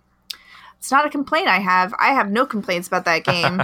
it's 0.80 0.89
not 0.91 1.06
a 1.06 1.10
complaint 1.10 1.48
I 1.48 1.60
have. 1.60 1.94
I 2.00 2.13
have 2.13 2.32
no 2.32 2.46
complaints 2.48 2.88
about 2.88 3.06
that 3.06 3.24
game. 3.24 3.62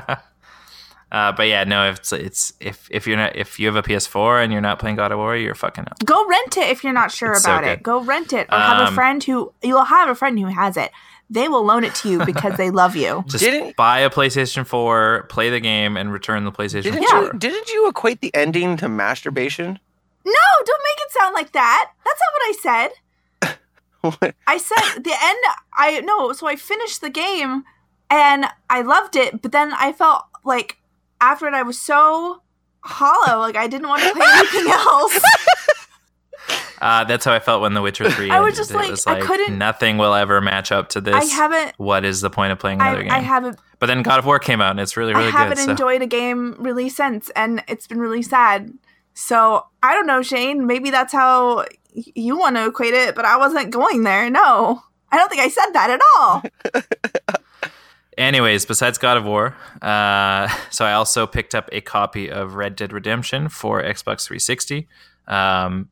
Uh, 1.12 1.32
but 1.32 1.48
yeah, 1.48 1.63
no, 1.63 1.89
if 1.89 1.98
it's, 2.00 2.12
it's 2.13 2.54
if 2.60 2.88
if 2.91 3.08
you're 3.08 3.17
not 3.17 3.36
if 3.36 3.60
you 3.60 3.67
have 3.67 3.76
a 3.76 3.84
PS4 3.84 4.43
and 4.43 4.52
you're 4.52 4.62
not 4.62 4.80
playing 4.80 4.96
God 4.98 5.12
of 5.12 5.17
War, 5.20 5.36
you're 5.38 5.56
fucking 5.56 5.86
up. 5.89 6.04
Go 6.06 6.26
rent 6.28 6.58
it 6.58 6.70
if 6.70 6.84
you're 6.84 6.93
not 6.93 7.12
sure 7.12 7.32
It's 7.34 7.43
about 7.46 7.63
good. 7.63 7.70
it. 7.72 7.84
Go 7.84 8.02
rent 8.04 8.34
it 8.34 8.48
or 8.52 8.58
have 8.58 8.82
a 8.82 8.88
Um, 8.88 8.93
friend 8.96 9.24
who 9.24 9.54
you'll 9.63 9.86
have 9.86 10.10
a 10.10 10.15
friend 10.15 10.38
who 10.39 10.48
has 10.48 10.76
it. 10.78 10.91
They 11.30 11.50
will 11.50 11.65
loan 11.65 11.84
it 11.84 11.93
to 11.96 12.10
you 12.10 12.26
because 12.26 12.56
they 12.58 12.70
love 12.70 12.96
you. 12.96 13.24
Just 13.28 13.43
Didn't- 13.43 13.76
buy 13.76 14.00
a 14.00 14.10
PlayStation 14.10 14.65
4, 14.65 15.24
play 15.30 15.50
the 15.50 15.60
game, 15.60 15.98
and 15.98 16.12
return 16.12 16.46
the 16.46 16.54
PlayStation 16.54 16.84
Didn't 16.84 17.04
4. 17.10 17.24
you 17.24 17.32
didn't 17.38 17.70
you 17.70 17.89
equate 17.89 18.22
the 18.22 18.34
ending 18.34 18.78
to 18.78 18.88
masturbation? 18.88 19.78
No, 20.26 20.34
don't 20.65 20.84
make 20.84 21.06
it 21.06 21.12
sound 21.12 21.34
like 21.34 21.52
that. 21.54 21.91
That's 22.06 22.20
not 22.22 22.34
what 22.34 22.43
I 22.48 22.54
said. 22.62 22.91
I 24.48 24.58
said 24.58 25.04
the 25.04 25.13
end. 25.22 25.39
I 25.78 26.02
no. 26.02 26.32
So 26.34 26.48
I 26.48 26.56
finished 26.56 27.02
the 27.02 27.10
game 27.10 27.63
and 28.10 28.46
I 28.70 28.82
loved 28.82 29.15
it, 29.15 29.41
but 29.41 29.52
then 29.52 29.74
I 29.74 29.91
felt 29.91 30.24
like 30.46 30.78
after 31.21 31.47
it, 31.47 31.53
I 31.53 31.63
was 31.63 31.80
so 31.80 32.41
hollow. 32.82 33.39
Like 33.39 33.56
I 33.56 33.67
didn't 33.67 33.88
want 33.88 34.03
to 34.03 34.12
play 34.13 34.25
anything 34.34 34.67
else. 34.71 35.19
Uh, 36.80 37.03
that's 37.06 37.25
how 37.25 37.34
I 37.34 37.39
felt 37.39 37.62
when 37.63 37.73
The 37.73 37.82
Witcher 37.82 38.10
Three. 38.12 38.30
I 38.30 38.39
was 38.39 38.49
ended. 38.53 38.58
just 38.58 38.71
It 38.71 38.75
like, 38.77 38.91
was 38.91 39.08
I 39.08 39.19
couldn't- 39.19 39.58
Nothing 39.58 39.97
will 39.97 40.13
ever 40.13 40.39
match 40.41 40.71
up 40.71 40.89
to 40.89 41.01
this. 41.01 41.15
I 41.15 41.23
haven't. 41.25 41.73
what 41.77 42.06
is 42.06 42.21
the 42.21 42.30
point 42.30 42.51
of 42.51 42.60
playing 42.60 42.80
another 42.80 42.99
I, 42.99 43.01
game? 43.01 43.12
I 43.12 43.19
haven't. 43.19 43.58
but 43.80 43.88
then 43.88 44.03
God 44.03 44.19
of 44.19 44.25
War 44.27 44.38
came 44.38 44.62
out, 44.62 44.71
and 44.71 44.80
it's 44.80 44.95
really, 44.95 45.13
really 45.15 45.27
I 45.27 45.32
haven't 45.32 45.58
good. 45.58 45.65
so- 45.65 45.71
enjoyed 45.71 46.01
a 46.03 46.08
game 46.08 46.56
really 46.60 46.88
since, 46.89 47.32
and 47.36 47.63
it's 47.67 47.88
been 47.88 47.99
really 47.99 48.21
sad. 48.21 48.71
So 49.15 49.65
I 49.82 49.95
don't 49.95 50.06
know, 50.06 50.21
Shane. 50.21 50.67
Maybe 50.67 50.91
that's 50.91 51.12
how 51.12 51.65
you 51.93 52.38
want 52.38 52.58
to 52.58 52.67
equate 52.67 52.93
it, 52.93 53.15
but 53.15 53.25
I 53.25 53.38
wasn't 53.38 53.71
going 53.71 54.03
there. 54.03 54.30
No, 54.30 54.84
I 55.12 55.17
don't 55.17 55.30
think 55.30 55.41
I 55.41 55.47
said 55.49 55.71
that 55.71 55.89
at 55.89 56.01
all. 56.19 56.43
Anyways, 58.17 58.65
besides 58.65 58.97
God 58.97 59.17
of 59.17 59.25
War, 59.25 59.56
uh, 59.82 60.47
so 60.71 60.86
I 60.86 60.93
also 60.93 61.27
picked 61.27 61.53
up 61.53 61.69
a 61.71 61.82
copy 61.82 62.32
of 62.32 62.56
Red 62.56 62.75
Dead 62.75 62.91
Redemption 62.91 63.47
for 63.47 63.82
Xbox 63.82 64.25
360. 64.25 64.88
Um, 65.27 65.89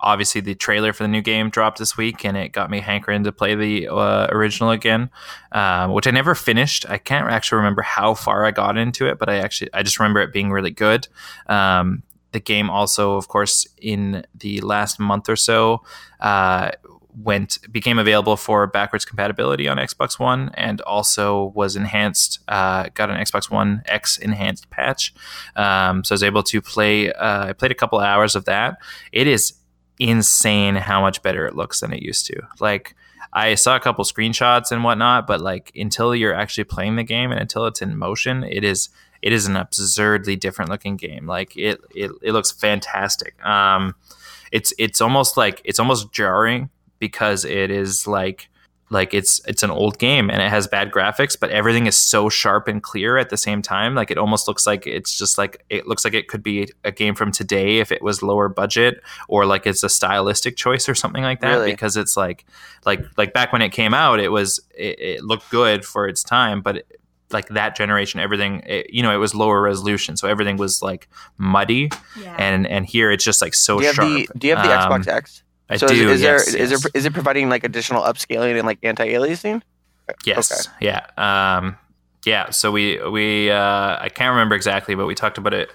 obviously, 0.00 0.40
the 0.40 0.54
trailer 0.54 0.92
for 0.92 1.02
the 1.02 1.08
new 1.08 1.20
game 1.20 1.50
dropped 1.50 1.78
this 1.78 1.96
week, 1.96 2.24
and 2.24 2.36
it 2.36 2.52
got 2.52 2.70
me 2.70 2.80
hankering 2.80 3.24
to 3.24 3.32
play 3.32 3.56
the 3.56 3.88
uh, 3.88 4.28
original 4.30 4.70
again, 4.70 5.10
um, 5.50 5.92
which 5.92 6.06
I 6.06 6.12
never 6.12 6.34
finished. 6.36 6.88
I 6.88 6.98
can't 6.98 7.28
actually 7.28 7.56
remember 7.56 7.82
how 7.82 8.14
far 8.14 8.44
I 8.44 8.52
got 8.52 8.78
into 8.78 9.08
it, 9.08 9.18
but 9.18 9.28
I 9.28 9.38
actually 9.38 9.70
I 9.74 9.82
just 9.82 9.98
remember 9.98 10.20
it 10.20 10.32
being 10.32 10.52
really 10.52 10.70
good. 10.70 11.08
Um, 11.48 12.04
the 12.32 12.40
game 12.40 12.70
also, 12.70 13.16
of 13.16 13.28
course, 13.28 13.66
in 13.78 14.24
the 14.38 14.60
last 14.60 15.00
month 15.00 15.28
or 15.28 15.36
so, 15.36 15.82
uh, 16.20 16.70
went 17.22 17.58
became 17.70 17.98
available 17.98 18.36
for 18.36 18.66
backwards 18.66 19.04
compatibility 19.04 19.68
on 19.68 19.76
Xbox 19.76 20.18
One, 20.18 20.50
and 20.54 20.80
also 20.82 21.52
was 21.54 21.76
enhanced. 21.76 22.40
Uh, 22.48 22.88
got 22.94 23.10
an 23.10 23.16
Xbox 23.16 23.50
One 23.50 23.82
X 23.86 24.18
enhanced 24.18 24.70
patch, 24.70 25.14
um, 25.56 26.04
so 26.04 26.12
I 26.12 26.14
was 26.14 26.22
able 26.22 26.42
to 26.44 26.60
play. 26.60 27.12
Uh, 27.12 27.46
I 27.46 27.52
played 27.52 27.72
a 27.72 27.74
couple 27.76 27.98
hours 27.98 28.36
of 28.36 28.44
that. 28.44 28.78
It 29.12 29.26
is 29.26 29.54
insane 29.98 30.76
how 30.76 31.00
much 31.00 31.22
better 31.22 31.46
it 31.46 31.56
looks 31.56 31.80
than 31.80 31.92
it 31.92 32.02
used 32.02 32.26
to. 32.26 32.42
Like. 32.60 32.94
I 33.30 33.56
saw 33.56 33.76
a 33.76 33.80
couple 33.80 34.04
screenshots 34.04 34.72
and 34.72 34.82
whatnot, 34.82 35.26
but 35.26 35.42
like 35.42 35.70
until 35.76 36.14
you're 36.14 36.32
actually 36.32 36.64
playing 36.64 36.96
the 36.96 37.04
game 37.04 37.30
and 37.30 37.38
until 37.38 37.66
it's 37.66 37.82
in 37.82 37.94
motion, 37.94 38.42
it 38.42 38.64
is 38.64 38.88
it 39.20 39.34
is 39.34 39.46
an 39.46 39.54
absurdly 39.54 40.34
different 40.34 40.70
looking 40.70 40.96
game. 40.96 41.26
Like 41.26 41.54
it 41.54 41.78
it, 41.94 42.10
it 42.22 42.32
looks 42.32 42.50
fantastic. 42.50 43.44
Um, 43.44 43.94
it's 44.50 44.72
it's 44.78 45.02
almost 45.02 45.36
like 45.36 45.60
it's 45.66 45.78
almost 45.78 46.10
jarring 46.10 46.70
because 46.98 47.44
it 47.44 47.70
is 47.70 48.06
like 48.06 48.48
like 48.90 49.12
it's 49.12 49.40
it's 49.46 49.62
an 49.62 49.70
old 49.70 49.98
game 49.98 50.30
and 50.30 50.40
it 50.40 50.48
has 50.48 50.66
bad 50.66 50.90
graphics 50.90 51.38
but 51.38 51.50
everything 51.50 51.86
is 51.86 51.94
so 51.94 52.30
sharp 52.30 52.66
and 52.68 52.82
clear 52.82 53.18
at 53.18 53.28
the 53.28 53.36
same 53.36 53.60
time 53.60 53.94
like 53.94 54.10
it 54.10 54.16
almost 54.16 54.48
looks 54.48 54.66
like 54.66 54.86
it's 54.86 55.18
just 55.18 55.36
like 55.36 55.62
it 55.68 55.86
looks 55.86 56.06
like 56.06 56.14
it 56.14 56.26
could 56.26 56.42
be 56.42 56.66
a 56.84 56.90
game 56.90 57.14
from 57.14 57.30
today 57.30 57.80
if 57.80 57.92
it 57.92 58.00
was 58.00 58.22
lower 58.22 58.48
budget 58.48 59.02
or 59.28 59.44
like 59.44 59.66
it's 59.66 59.82
a 59.82 59.90
stylistic 59.90 60.56
choice 60.56 60.88
or 60.88 60.94
something 60.94 61.22
like 61.22 61.40
that 61.42 61.50
Really? 61.56 61.70
because 61.70 61.98
it's 61.98 62.16
like 62.16 62.46
like 62.86 63.00
like 63.18 63.34
back 63.34 63.52
when 63.52 63.60
it 63.60 63.72
came 63.72 63.92
out 63.92 64.20
it 64.20 64.30
was 64.30 64.58
it, 64.74 64.98
it 64.98 65.22
looked 65.22 65.50
good 65.50 65.84
for 65.84 66.08
its 66.08 66.22
time 66.22 66.62
but 66.62 66.78
it, 66.78 67.00
like 67.30 67.48
that 67.48 67.76
generation 67.76 68.20
everything 68.20 68.60
it, 68.66 68.88
you 68.88 69.02
know 69.02 69.12
it 69.12 69.18
was 69.18 69.34
lower 69.34 69.60
resolution 69.60 70.16
so 70.16 70.26
everything 70.26 70.56
was 70.56 70.80
like 70.80 71.10
muddy 71.36 71.90
Yeah. 72.18 72.34
and 72.38 72.66
and 72.66 72.86
here 72.86 73.10
it's 73.10 73.22
just 73.22 73.42
like 73.42 73.52
so 73.52 73.76
do 73.76 73.82
you 73.82 73.86
have 73.88 73.94
sharp 73.96 74.08
the 74.32 74.38
Do 74.38 74.46
you 74.48 74.56
have 74.56 74.64
the 74.66 74.72
Um, 74.94 75.02
Xbox 75.02 75.08
X? 75.08 75.42
I 75.68 75.76
so 75.76 75.86
do. 75.86 75.94
is, 75.94 76.00
is 76.00 76.22
yes, 76.22 76.52
there 76.52 76.62
is 76.62 76.70
yes. 76.70 76.82
there 76.82 76.90
is 76.94 77.04
it 77.06 77.12
providing 77.12 77.48
like 77.48 77.64
additional 77.64 78.02
upscaling 78.02 78.56
and 78.56 78.66
like 78.66 78.78
anti-aliasing? 78.82 79.62
Yes. 80.24 80.68
Yeah. 80.80 81.06
Um, 81.16 81.76
yeah. 82.24 82.50
So 82.50 82.70
we 82.72 82.98
we 83.08 83.50
uh, 83.50 83.96
I 84.00 84.08
can't 84.08 84.30
remember 84.30 84.54
exactly, 84.54 84.94
but 84.94 85.06
we 85.06 85.14
talked 85.14 85.38
about 85.38 85.54
it 85.54 85.70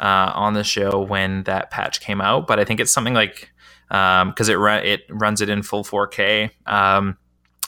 uh, 0.00 0.32
on 0.34 0.54
the 0.54 0.64
show 0.64 1.00
when 1.00 1.42
that 1.44 1.70
patch 1.70 2.00
came 2.00 2.20
out. 2.20 2.46
But 2.46 2.58
I 2.58 2.64
think 2.64 2.80
it's 2.80 2.92
something 2.92 3.14
like 3.14 3.50
because 3.88 4.48
it 4.48 4.54
run 4.54 4.84
it 4.84 5.02
runs 5.10 5.40
it 5.40 5.48
in 5.48 5.62
full 5.62 5.84
4K. 5.84 6.50
Um, 6.66 7.16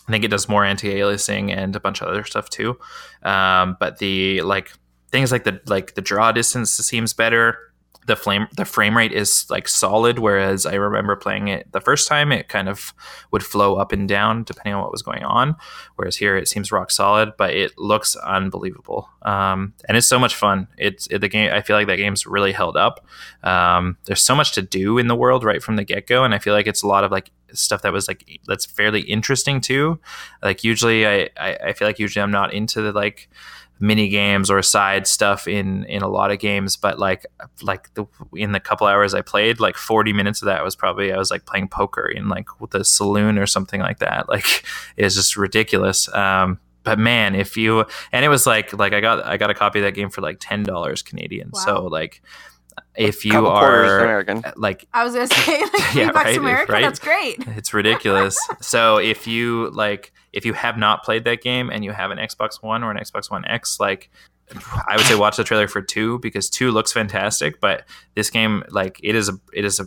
I 0.09 0.12
think 0.12 0.25
it 0.25 0.29
does 0.29 0.49
more 0.49 0.65
anti-aliasing 0.65 1.55
and 1.55 1.75
a 1.75 1.81
bunch 1.81 2.01
of 2.01 2.09
other 2.09 2.25
stuff 2.25 2.49
too. 2.49 2.79
Um, 3.23 3.77
but 3.81 3.99
the 3.99 4.41
like 4.43 4.73
things 5.11 5.33
like 5.33 5.45
the 5.45 5.61
like 5.67 5.95
the 5.95 6.01
draw 6.01 6.33
distance 6.33 6.73
seems 6.73 7.12
better. 7.12 7.59
The 8.07 8.16
flame 8.16 8.47
the 8.57 8.64
frame 8.64 8.97
rate 8.97 9.12
is 9.12 9.47
like 9.51 9.69
solid, 9.69 10.19
whereas 10.19 10.64
I 10.64 10.75
remember 10.75 11.16
playing 11.16 11.49
it 11.49 11.71
the 11.73 11.81
first 11.81 12.09
time, 12.09 12.33
it 12.33 12.49
kind 12.49 12.69
of 12.69 12.95
would 13.33 13.45
flow 13.45 13.77
up 13.77 13.92
and 13.92 14.09
down 14.09 14.45
depending 14.45 14.75
on 14.75 14.83
what 14.83 14.92
was 14.92 15.03
going 15.03 15.25
on. 15.25 15.57
Whereas 15.97 16.16
here 16.16 16.37
it 16.37 16.49
seems 16.49 16.71
rock 16.73 16.90
solid, 16.90 17.33
but 17.37 17.51
it 17.55 17.77
looks 17.79 18.16
unbelievable, 18.16 19.09
um, 19.23 19.75
and 19.88 19.97
it's 19.97 20.07
so 20.07 20.19
much 20.19 20.35
fun. 20.35 20.69
It's 20.79 21.07
it, 21.09 21.19
the 21.19 21.29
game. 21.29 21.53
I 21.53 21.62
feel 21.62 21.77
like 21.77 21.88
that 21.88 21.97
game's 21.97 22.27
really 22.27 22.53
held 22.53 22.77
up. 22.77 23.05
Um, 23.42 23.97
there's 24.05 24.23
so 24.23 24.35
much 24.35 24.53
to 24.53 24.62
do 24.62 24.99
in 24.99 25.09
the 25.09 25.16
world 25.16 25.45
right 25.45 25.62
from 25.62 25.77
the 25.77 25.85
get 25.85 26.07
go, 26.07 26.25
and 26.25 26.35
I 26.35 26.38
feel 26.38 26.55
like 26.55 26.66
it's 26.66 26.83
a 26.83 26.87
lot 26.87 27.05
of 27.05 27.11
like 27.11 27.31
stuff 27.53 27.83
that 27.83 27.92
was 27.92 28.09
like 28.09 28.40
that's 28.47 28.66
fairly 28.66 29.01
interesting 29.01 29.61
too. 29.61 29.99
Like 30.42 30.64
usually, 30.64 31.07
I 31.07 31.29
I, 31.37 31.57
I 31.66 31.73
feel 31.73 31.88
like 31.88 31.99
usually 31.99 32.23
I'm 32.23 32.31
not 32.31 32.53
into 32.53 32.83
the 32.83 32.92
like 32.92 33.29
mini 33.79 34.09
games 34.09 34.51
or 34.51 34.62
side 34.62 35.07
stuff 35.07 35.47
in 35.47 35.85
in 35.85 36.03
a 36.03 36.09
lot 36.09 36.31
of 36.31 36.39
games 36.39 36.77
but 36.77 36.99
like 36.99 37.27
like 37.62 37.93
the 37.95 38.07
in 38.35 38.53
the 38.53 38.61
couple 38.61 38.87
hours 38.87 39.12
i 39.12 39.21
played 39.21 39.61
like 39.61 39.77
40 39.77 40.12
minutes 40.12 40.41
of 40.41 40.47
that 40.47 40.65
was 40.65 40.75
probably 40.75 41.12
i 41.12 41.19
was 41.19 41.31
like 41.31 41.45
playing 41.45 41.69
poker 41.69 42.07
in 42.07 42.29
like 42.29 42.61
with 42.61 42.71
the 42.71 42.85
saloon 42.85 43.39
or 43.39 43.47
something 43.47 43.81
like 43.81 43.99
that. 43.99 44.27
Like 44.37 44.65
it's 44.97 45.15
just 45.15 45.37
ridiculous. 45.37 46.12
Um 46.15 46.59
but 46.83 46.99
man 46.99 47.35
if 47.35 47.57
you 47.57 47.85
and 48.12 48.25
it 48.25 48.29
was 48.29 48.47
like 48.47 48.73
like 48.73 48.93
i 48.93 49.01
got 49.01 49.25
i 49.25 49.37
got 49.37 49.51
a 49.51 49.55
copy 49.55 49.79
of 49.79 49.85
that 49.85 49.93
game 49.93 50.11
for 50.11 50.21
like 50.21 50.39
$10 50.39 51.05
canadian. 51.05 51.55
So 51.55 51.87
like 51.87 52.23
if 52.97 53.25
you 53.25 53.47
are 53.47 54.01
American. 54.01 54.45
Uh, 54.45 54.53
like 54.57 54.87
I 54.93 55.05
was 55.05 55.15
gonna 55.15 55.27
say 55.27 55.61
like 55.61 55.73
three 55.73 55.81
Yeah, 56.03 56.12
bucks 56.12 56.25
right, 56.27 56.37
America. 56.37 56.73
right. 56.73 56.83
That's 56.83 56.99
great. 56.99 57.37
it's 57.57 57.73
ridiculous. 57.75 58.39
so 58.61 58.99
if 58.99 59.27
you 59.27 59.71
like, 59.71 60.12
if 60.33 60.45
you 60.45 60.53
have 60.53 60.77
not 60.77 61.05
played 61.05 61.25
that 61.25 61.43
game 61.43 61.71
and 61.71 61.85
you 61.85 61.93
have 61.93 62.11
an 62.11 62.19
Xbox 62.19 62.62
One 62.62 62.83
or 62.83 62.91
an 62.91 62.97
Xbox 62.99 63.31
One 63.31 63.45
X, 63.47 63.79
like, 63.81 64.11
I 64.89 64.97
would 64.97 65.07
say 65.07 65.15
watch 65.15 65.37
the 65.37 65.45
trailer 65.45 65.69
for 65.69 65.83
two 65.83 66.19
because 66.21 66.49
two 66.49 66.71
looks 66.71 66.93
fantastic. 66.93 67.61
But 67.61 67.85
this 68.15 68.31
game, 68.31 68.62
like, 68.71 69.01
it 69.03 69.15
is 69.15 69.29
a 69.29 69.39
it 69.53 69.65
is 69.65 69.79
a 69.81 69.87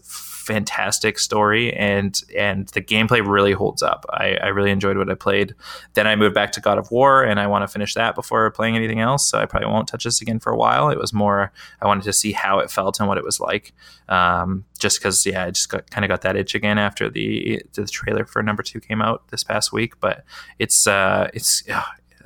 fantastic 0.50 1.20
story 1.20 1.72
and 1.74 2.24
and 2.36 2.70
the 2.70 2.82
gameplay 2.82 3.24
really 3.26 3.52
holds 3.52 3.84
up. 3.84 4.04
I, 4.10 4.34
I 4.42 4.48
really 4.48 4.72
enjoyed 4.72 4.98
what 4.98 5.08
I 5.08 5.14
played. 5.14 5.54
Then 5.94 6.08
I 6.08 6.16
moved 6.16 6.34
back 6.34 6.52
to 6.54 6.60
God 6.60 6.80
of 6.80 6.90
War 6.90 7.24
and 7.24 7.40
I 7.40 7.46
want 7.46 7.62
to 7.62 7.68
finish 7.68 7.94
that 7.94 8.16
before 8.16 8.50
playing 8.50 8.76
anything 8.76 9.00
else. 9.00 9.30
So 9.30 9.38
I 9.38 9.46
probably 9.46 9.70
won't 9.70 9.88
touch 9.88 10.06
this 10.06 10.22
again 10.22 10.40
for 10.40 10.52
a 10.52 10.58
while. 10.58 10.90
It 10.90 10.98
was 10.98 11.14
more 11.14 11.52
I 11.82 11.86
wanted 11.86 12.04
to 12.06 12.14
see 12.14 12.32
how 12.32 12.58
it 12.58 12.72
felt 12.72 13.00
and 13.00 13.08
what 13.08 13.20
it 13.20 13.24
was 13.24 13.40
like. 13.40 13.74
Um, 14.08 14.66
just 14.80 15.00
because 15.00 15.24
yeah, 15.24 15.46
I 15.46 15.52
just 15.52 15.70
kind 15.70 16.04
of 16.04 16.10
got 16.10 16.22
that 16.22 16.36
itch 16.36 16.56
again 16.56 16.80
after 16.80 17.12
the 17.12 17.62
the 17.74 17.86
trailer 17.86 18.26
for 18.26 18.42
number 18.42 18.64
two 18.64 18.80
came 18.80 19.04
out 19.04 19.28
this 19.28 19.44
past 19.44 19.72
week. 19.72 20.00
But 20.00 20.26
it's 20.58 20.88
uh, 20.88 21.30
it's 21.36 21.64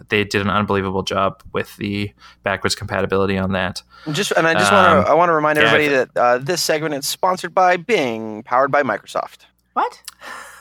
they 0.09 0.23
did 0.23 0.41
an 0.41 0.49
unbelievable 0.49 1.03
job 1.03 1.41
with 1.53 1.75
the 1.77 2.11
backwards 2.43 2.75
compatibility 2.75 3.37
on 3.37 3.51
that. 3.53 3.81
Just 4.11 4.31
and 4.35 4.45
I 4.47 4.53
just 4.53 4.71
Um, 4.71 4.77
want 4.97 5.05
to 5.05 5.11
I 5.11 5.13
want 5.15 5.29
to 5.29 5.33
remind 5.33 5.57
yeah, 5.57 5.65
everybody 5.65 5.87
that 5.89 6.09
uh, 6.17 6.37
this 6.37 6.61
segment 6.61 6.93
is 6.95 7.07
sponsored 7.07 7.53
by 7.53 7.77
Bing, 7.77 8.43
powered 8.43 8.71
by 8.71 8.83
Microsoft. 8.83 9.45
What? 9.73 10.01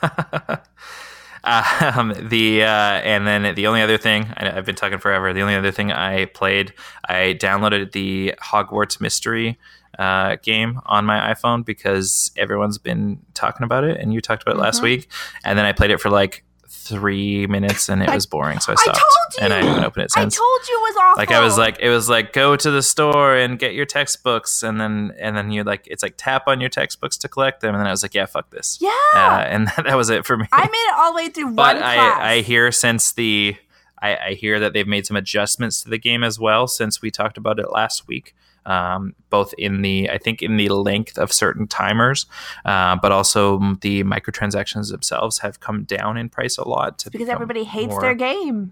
um, 1.43 2.13
the 2.29 2.63
uh, 2.63 2.67
and 2.67 3.27
then 3.27 3.53
the 3.55 3.67
only 3.67 3.81
other 3.81 3.97
thing 3.97 4.27
I, 4.37 4.57
I've 4.57 4.65
been 4.65 4.75
talking 4.75 4.97
forever. 4.97 5.33
The 5.33 5.41
only 5.41 5.55
other 5.55 5.71
thing 5.71 5.91
I 5.91 6.25
played, 6.25 6.73
I 7.09 7.37
downloaded 7.39 7.91
the 7.91 8.33
Hogwarts 8.41 9.01
Mystery 9.01 9.57
uh, 9.99 10.37
game 10.41 10.79
on 10.85 11.05
my 11.05 11.33
iPhone 11.33 11.65
because 11.65 12.31
everyone's 12.37 12.77
been 12.77 13.19
talking 13.33 13.63
about 13.65 13.83
it, 13.83 13.99
and 13.99 14.13
you 14.13 14.21
talked 14.21 14.41
about 14.41 14.55
it 14.55 14.59
last 14.59 14.79
Mhm. 14.79 14.83
week. 14.83 15.11
And 15.43 15.57
then 15.59 15.65
I 15.65 15.71
played 15.73 15.91
it 15.91 15.99
for 15.99 16.09
like 16.09 16.43
three 16.73 17.47
minutes, 17.47 17.87
and 17.89 18.01
it 18.01 18.09
I- 18.09 18.15
was 18.15 18.25
boring, 18.25 18.59
so 18.59 18.71
I 18.71 18.73
I 18.73 18.75
stopped. 18.83 18.97
told 18.97 19.43
and 19.43 19.53
I 19.53 19.63
haven't 19.63 19.83
opened 19.83 20.05
it 20.05 20.11
since. 20.11 20.35
I 20.35 20.37
told 20.37 20.67
you 20.67 20.75
it 20.75 20.81
was 20.81 20.95
awful. 20.97 21.21
like 21.21 21.31
I 21.31 21.39
was 21.43 21.57
like 21.57 21.77
it 21.79 21.89
was 21.89 22.09
like 22.09 22.33
go 22.33 22.55
to 22.55 22.71
the 22.71 22.81
store 22.83 23.35
and 23.35 23.57
get 23.57 23.73
your 23.73 23.85
textbooks 23.85 24.61
and 24.63 24.79
then 24.79 25.13
and 25.19 25.35
then 25.35 25.51
you 25.51 25.63
like 25.63 25.87
it's 25.87 26.03
like 26.03 26.15
tap 26.17 26.43
on 26.47 26.59
your 26.61 26.69
textbooks 26.69 27.17
to 27.17 27.27
collect 27.27 27.61
them 27.61 27.73
and 27.73 27.79
then 27.79 27.87
I 27.87 27.91
was 27.91 28.03
like 28.03 28.13
yeah 28.13 28.25
fuck 28.27 28.49
this 28.51 28.77
yeah. 28.81 28.89
uh, 29.15 29.43
and 29.47 29.67
that 29.85 29.95
was 29.95 30.09
it 30.11 30.25
for 30.25 30.37
me 30.37 30.45
I 30.51 30.61
made 30.65 30.67
it 30.67 30.93
all 30.95 31.13
the 31.13 31.17
way 31.17 31.29
through 31.29 31.51
but 31.51 31.75
one 31.75 31.77
class. 31.77 32.17
I, 32.19 32.31
I 32.33 32.41
hear 32.41 32.71
since 32.71 33.11
the 33.11 33.55
I, 34.01 34.17
I 34.17 34.33
hear 34.33 34.59
that 34.59 34.73
they've 34.73 34.87
made 34.87 35.05
some 35.07 35.17
adjustments 35.17 35.81
to 35.83 35.89
the 35.89 35.97
game 35.97 36.23
as 36.23 36.39
well 36.39 36.67
since 36.67 37.01
we 37.01 37.09
talked 37.09 37.37
about 37.37 37.57
it 37.59 37.71
last 37.71 38.07
week. 38.07 38.35
Um, 38.65 39.13
both 39.29 39.53
in 39.57 39.81
the 39.81 40.09
I 40.09 40.17
think 40.17 40.41
in 40.41 40.55
the 40.57 40.69
length 40.69 41.17
of 41.17 41.33
certain 41.33 41.67
timers, 41.67 42.25
uh, 42.65 42.95
but 43.01 43.11
also 43.11 43.59
the 43.81 44.03
microtransactions 44.03 44.89
themselves 44.91 45.39
have 45.39 45.59
come 45.59 45.83
down 45.83 46.17
in 46.17 46.29
price 46.29 46.57
a 46.57 46.67
lot. 46.67 46.99
To 46.99 47.11
because 47.11 47.29
everybody 47.29 47.63
hates 47.65 47.91
more- 47.91 48.01
their 48.01 48.15
game. 48.15 48.71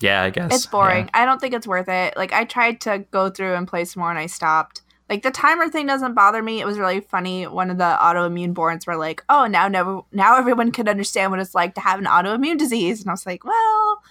Yeah, 0.00 0.22
I 0.24 0.30
guess 0.30 0.52
It's 0.54 0.66
boring. 0.66 1.08
I 1.14 1.24
don't 1.24 1.40
think 1.40 1.54
it's 1.54 1.66
worth 1.66 1.88
it. 1.88 2.16
Like 2.18 2.32
I 2.32 2.44
tried 2.44 2.82
to 2.82 3.06
go 3.12 3.30
through 3.30 3.54
and 3.54 3.66
play 3.66 3.84
some 3.86 4.00
more 4.02 4.10
and 4.10 4.18
I 4.18 4.26
stopped. 4.26 4.82
Like 5.08 5.22
the 5.22 5.30
timer 5.30 5.68
thing 5.70 5.86
doesn't 5.86 6.14
bother 6.14 6.42
me. 6.42 6.60
It 6.60 6.66
was 6.66 6.78
really 6.78 7.00
funny. 7.00 7.46
One 7.46 7.70
of 7.70 7.78
the 7.78 7.96
autoimmune 7.98 8.52
boards 8.52 8.86
were 8.86 8.96
like, 8.96 9.22
"Oh, 9.28 9.46
now 9.46 9.68
never 9.68 10.00
now 10.12 10.36
everyone 10.36 10.72
can 10.72 10.88
understand 10.88 11.30
what 11.30 11.40
it's 11.40 11.54
like 11.54 11.74
to 11.76 11.80
have 11.80 11.98
an 12.00 12.06
autoimmune 12.06 12.58
disease." 12.58 13.00
And 13.00 13.08
I 13.08 13.12
was 13.12 13.24
like, 13.24 13.44
"Well, 13.44 14.02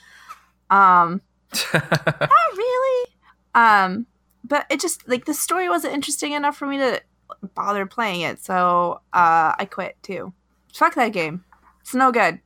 um, 0.70 1.22
Yeah. 1.74 1.82
not 1.92 2.58
really." 2.58 3.08
Um, 3.54 4.06
but 4.48 4.66
it 4.70 4.80
just 4.80 5.08
like 5.08 5.26
the 5.26 5.34
story 5.34 5.68
wasn't 5.70 5.94
interesting 5.94 6.34
enough 6.34 6.56
for 6.58 6.66
me 6.68 6.78
to 6.78 7.02
bother 7.56 7.86
playing 7.86 8.22
it, 8.22 8.44
so 8.44 9.02
uh, 9.14 9.54
I 9.58 9.68
quit 9.70 9.98
too. 10.04 10.34
Fuck 10.74 10.96
that 10.96 11.10
game. 11.14 11.44
It's 11.82 11.94
no 11.96 12.12
good. 12.12 12.40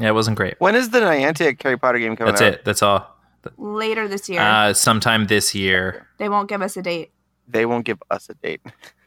Yeah, 0.00 0.08
it 0.08 0.14
wasn't 0.14 0.36
great. 0.36 0.54
When 0.58 0.74
is 0.74 0.90
the 0.90 1.00
Niantic 1.00 1.62
Harry 1.62 1.78
Potter 1.78 1.98
game 1.98 2.16
coming 2.16 2.34
out? 2.34 2.38
That's 2.38 2.54
out? 2.54 2.60
it. 2.60 2.64
That's 2.64 2.82
all. 2.82 3.16
Later 3.56 4.08
this 4.08 4.28
year, 4.28 4.40
Uh, 4.40 4.72
sometime 4.74 5.26
this 5.26 5.54
year. 5.54 6.06
they 6.18 6.28
won't 6.28 6.48
give 6.48 6.62
us 6.62 6.76
a 6.76 6.82
date. 6.82 7.12
They 7.48 7.64
won't 7.64 7.84
give 7.84 8.02
us 8.10 8.28
a 8.28 8.34
date. 8.34 8.60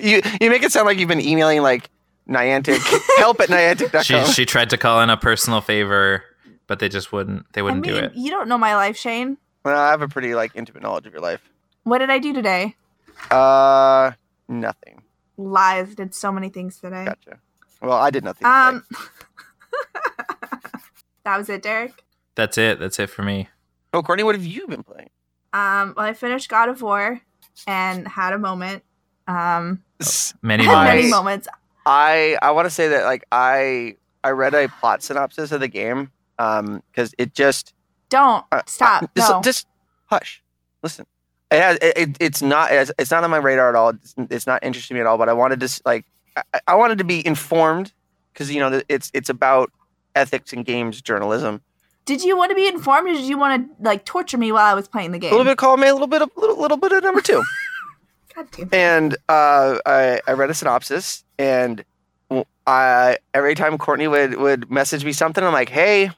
you 0.00 0.20
you 0.40 0.50
make 0.50 0.62
it 0.62 0.72
sound 0.72 0.86
like 0.86 0.98
you've 0.98 1.08
been 1.08 1.20
emailing 1.20 1.62
like 1.62 1.90
Niantic 2.28 2.80
help 3.18 3.40
at 3.40 3.48
Niantic.com. 3.48 4.02
She 4.02 4.24
she 4.32 4.44
tried 4.44 4.70
to 4.70 4.76
call 4.76 5.00
in 5.00 5.10
a 5.10 5.16
personal 5.16 5.60
favor, 5.60 6.24
but 6.66 6.78
they 6.80 6.88
just 6.88 7.12
wouldn't. 7.12 7.46
They 7.52 7.62
wouldn't 7.62 7.86
mean, 7.86 7.94
do 7.94 8.00
it. 8.00 8.12
you 8.14 8.30
don't 8.30 8.48
know 8.48 8.58
my 8.58 8.74
life, 8.74 8.96
Shane. 8.96 9.36
Well, 9.64 9.78
I 9.78 9.90
have 9.90 10.02
a 10.02 10.08
pretty 10.08 10.34
like 10.34 10.52
intimate 10.54 10.82
knowledge 10.82 11.06
of 11.06 11.12
your 11.12 11.22
life. 11.22 11.40
What 11.84 11.98
did 11.98 12.10
I 12.10 12.18
do 12.18 12.32
today? 12.32 12.76
Uh, 13.30 14.12
nothing. 14.48 15.02
Lies. 15.36 15.94
Did 15.94 16.14
so 16.14 16.32
many 16.32 16.48
things 16.48 16.78
today. 16.78 17.04
Gotcha. 17.06 17.38
Well, 17.82 17.92
I 17.98 18.10
did 18.10 18.24
nothing. 18.24 18.46
Um, 18.46 18.84
that 21.24 21.38
was 21.38 21.48
it, 21.48 21.62
Derek. 21.62 22.04
That's 22.34 22.58
it. 22.58 22.78
That's 22.78 22.98
it 22.98 23.08
for 23.08 23.22
me. 23.22 23.48
oh, 23.92 24.02
Courtney, 24.02 24.24
what 24.24 24.34
have 24.34 24.44
you 24.44 24.66
been 24.66 24.82
playing? 24.82 25.10
Um, 25.52 25.94
well, 25.96 26.06
I 26.06 26.12
finished 26.12 26.48
God 26.48 26.68
of 26.68 26.80
War 26.82 27.20
and 27.66 28.06
had 28.06 28.32
a 28.32 28.38
moment. 28.38 28.82
Um, 29.26 29.82
Many 30.42 30.64
Hi. 30.64 30.84
many 30.84 31.10
moments. 31.10 31.10
moments. 31.10 31.48
I 31.86 32.38
I 32.42 32.50
want 32.52 32.66
to 32.66 32.70
say 32.70 32.88
that 32.88 33.04
like 33.04 33.24
I 33.32 33.96
I 34.22 34.30
read 34.30 34.54
a 34.54 34.68
plot 34.68 35.02
synopsis 35.02 35.50
of 35.50 35.60
the 35.60 35.68
game 35.68 36.10
um 36.38 36.82
because 36.90 37.14
it 37.18 37.34
just 37.34 37.74
Don't 38.10 38.44
uh, 38.52 38.62
stop. 38.66 39.04
uh, 39.04 39.06
just, 39.16 39.30
no. 39.30 39.42
just 39.42 39.66
hush 40.06 40.42
listen 40.82 41.06
it 41.50 41.60
has 41.60 41.78
it, 41.80 41.96
it, 41.96 42.16
it's 42.20 42.42
not 42.42 42.70
it's, 42.72 42.92
it's 42.98 43.10
not 43.10 43.24
on 43.24 43.30
my 43.30 43.38
radar 43.38 43.70
at 43.70 43.74
all 43.74 43.90
it's, 43.90 44.14
it's 44.30 44.46
not 44.46 44.62
interesting 44.62 44.96
me 44.96 45.00
at 45.00 45.06
all 45.06 45.16
but 45.16 45.28
I 45.28 45.32
wanted 45.32 45.60
to 45.60 45.82
like 45.84 46.04
I, 46.36 46.60
I 46.68 46.74
wanted 46.74 46.98
to 46.98 47.04
be 47.04 47.26
informed 47.26 47.92
because 48.32 48.52
you 48.52 48.60
know 48.60 48.82
it's 48.88 49.10
it's 49.14 49.28
about 49.28 49.70
ethics 50.14 50.52
and 50.52 50.64
games 50.64 51.00
journalism 51.00 51.62
did 52.06 52.24
you 52.24 52.36
want 52.36 52.50
to 52.50 52.56
be 52.56 52.66
informed, 52.66 53.08
or 53.08 53.12
did 53.12 53.26
you 53.26 53.38
want 53.38 53.78
to 53.78 53.84
like 53.84 54.04
torture 54.04 54.38
me 54.38 54.50
while 54.50 54.64
I 54.64 54.74
was 54.74 54.88
playing 54.88 55.12
the 55.12 55.18
game? 55.18 55.30
a 55.30 55.36
little 55.36 55.44
bit 55.44 55.52
of 55.52 55.58
column 55.58 55.82
A 55.82 55.86
a 55.86 55.92
little 55.92 56.08
bit 56.08 56.22
of 56.22 56.30
little, 56.36 56.60
little 56.60 56.76
bit 56.76 56.90
of 56.90 57.04
number 57.04 57.20
two 57.20 57.42
God 58.34 58.48
damn. 58.50 58.66
it. 58.66 58.74
and 58.74 59.14
uh, 59.28 59.78
I, 59.86 60.20
I 60.26 60.32
read 60.32 60.50
a 60.50 60.54
synopsis 60.54 61.24
and 61.38 61.84
I 62.66 63.18
every 63.34 63.54
time 63.54 63.78
Courtney 63.78 64.08
would 64.08 64.36
would 64.36 64.70
message 64.70 65.04
me 65.04 65.12
something 65.12 65.44
I'm 65.44 65.52
like 65.52 65.68
hey 65.68 66.10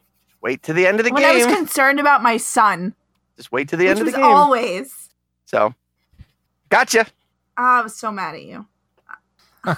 wait 0.43 0.63
to 0.65 0.73
the 0.73 0.87
end 0.87 1.01
of 1.01 1.07
the 1.07 1.13
When 1.13 1.25
I 1.25 1.35
was 1.35 1.47
concerned 1.47 2.01
about 2.01 2.23
my 2.23 2.37
son, 2.37 2.95
just 3.37 3.53
wait 3.53 3.69
to 3.69 3.77
the 3.77 3.89
end 3.89 4.01
of 4.01 4.05
was 4.05 4.15
the 4.15 4.21
game 4.21 4.27
always. 4.27 5.11
so 5.47 5.75
gotcha 6.69 7.07
Ah, 7.57 7.81
I 7.81 7.83
was 7.83 7.95
so 7.97 8.11
mad 8.11 8.35
at 8.35 8.43
you. 8.43 8.67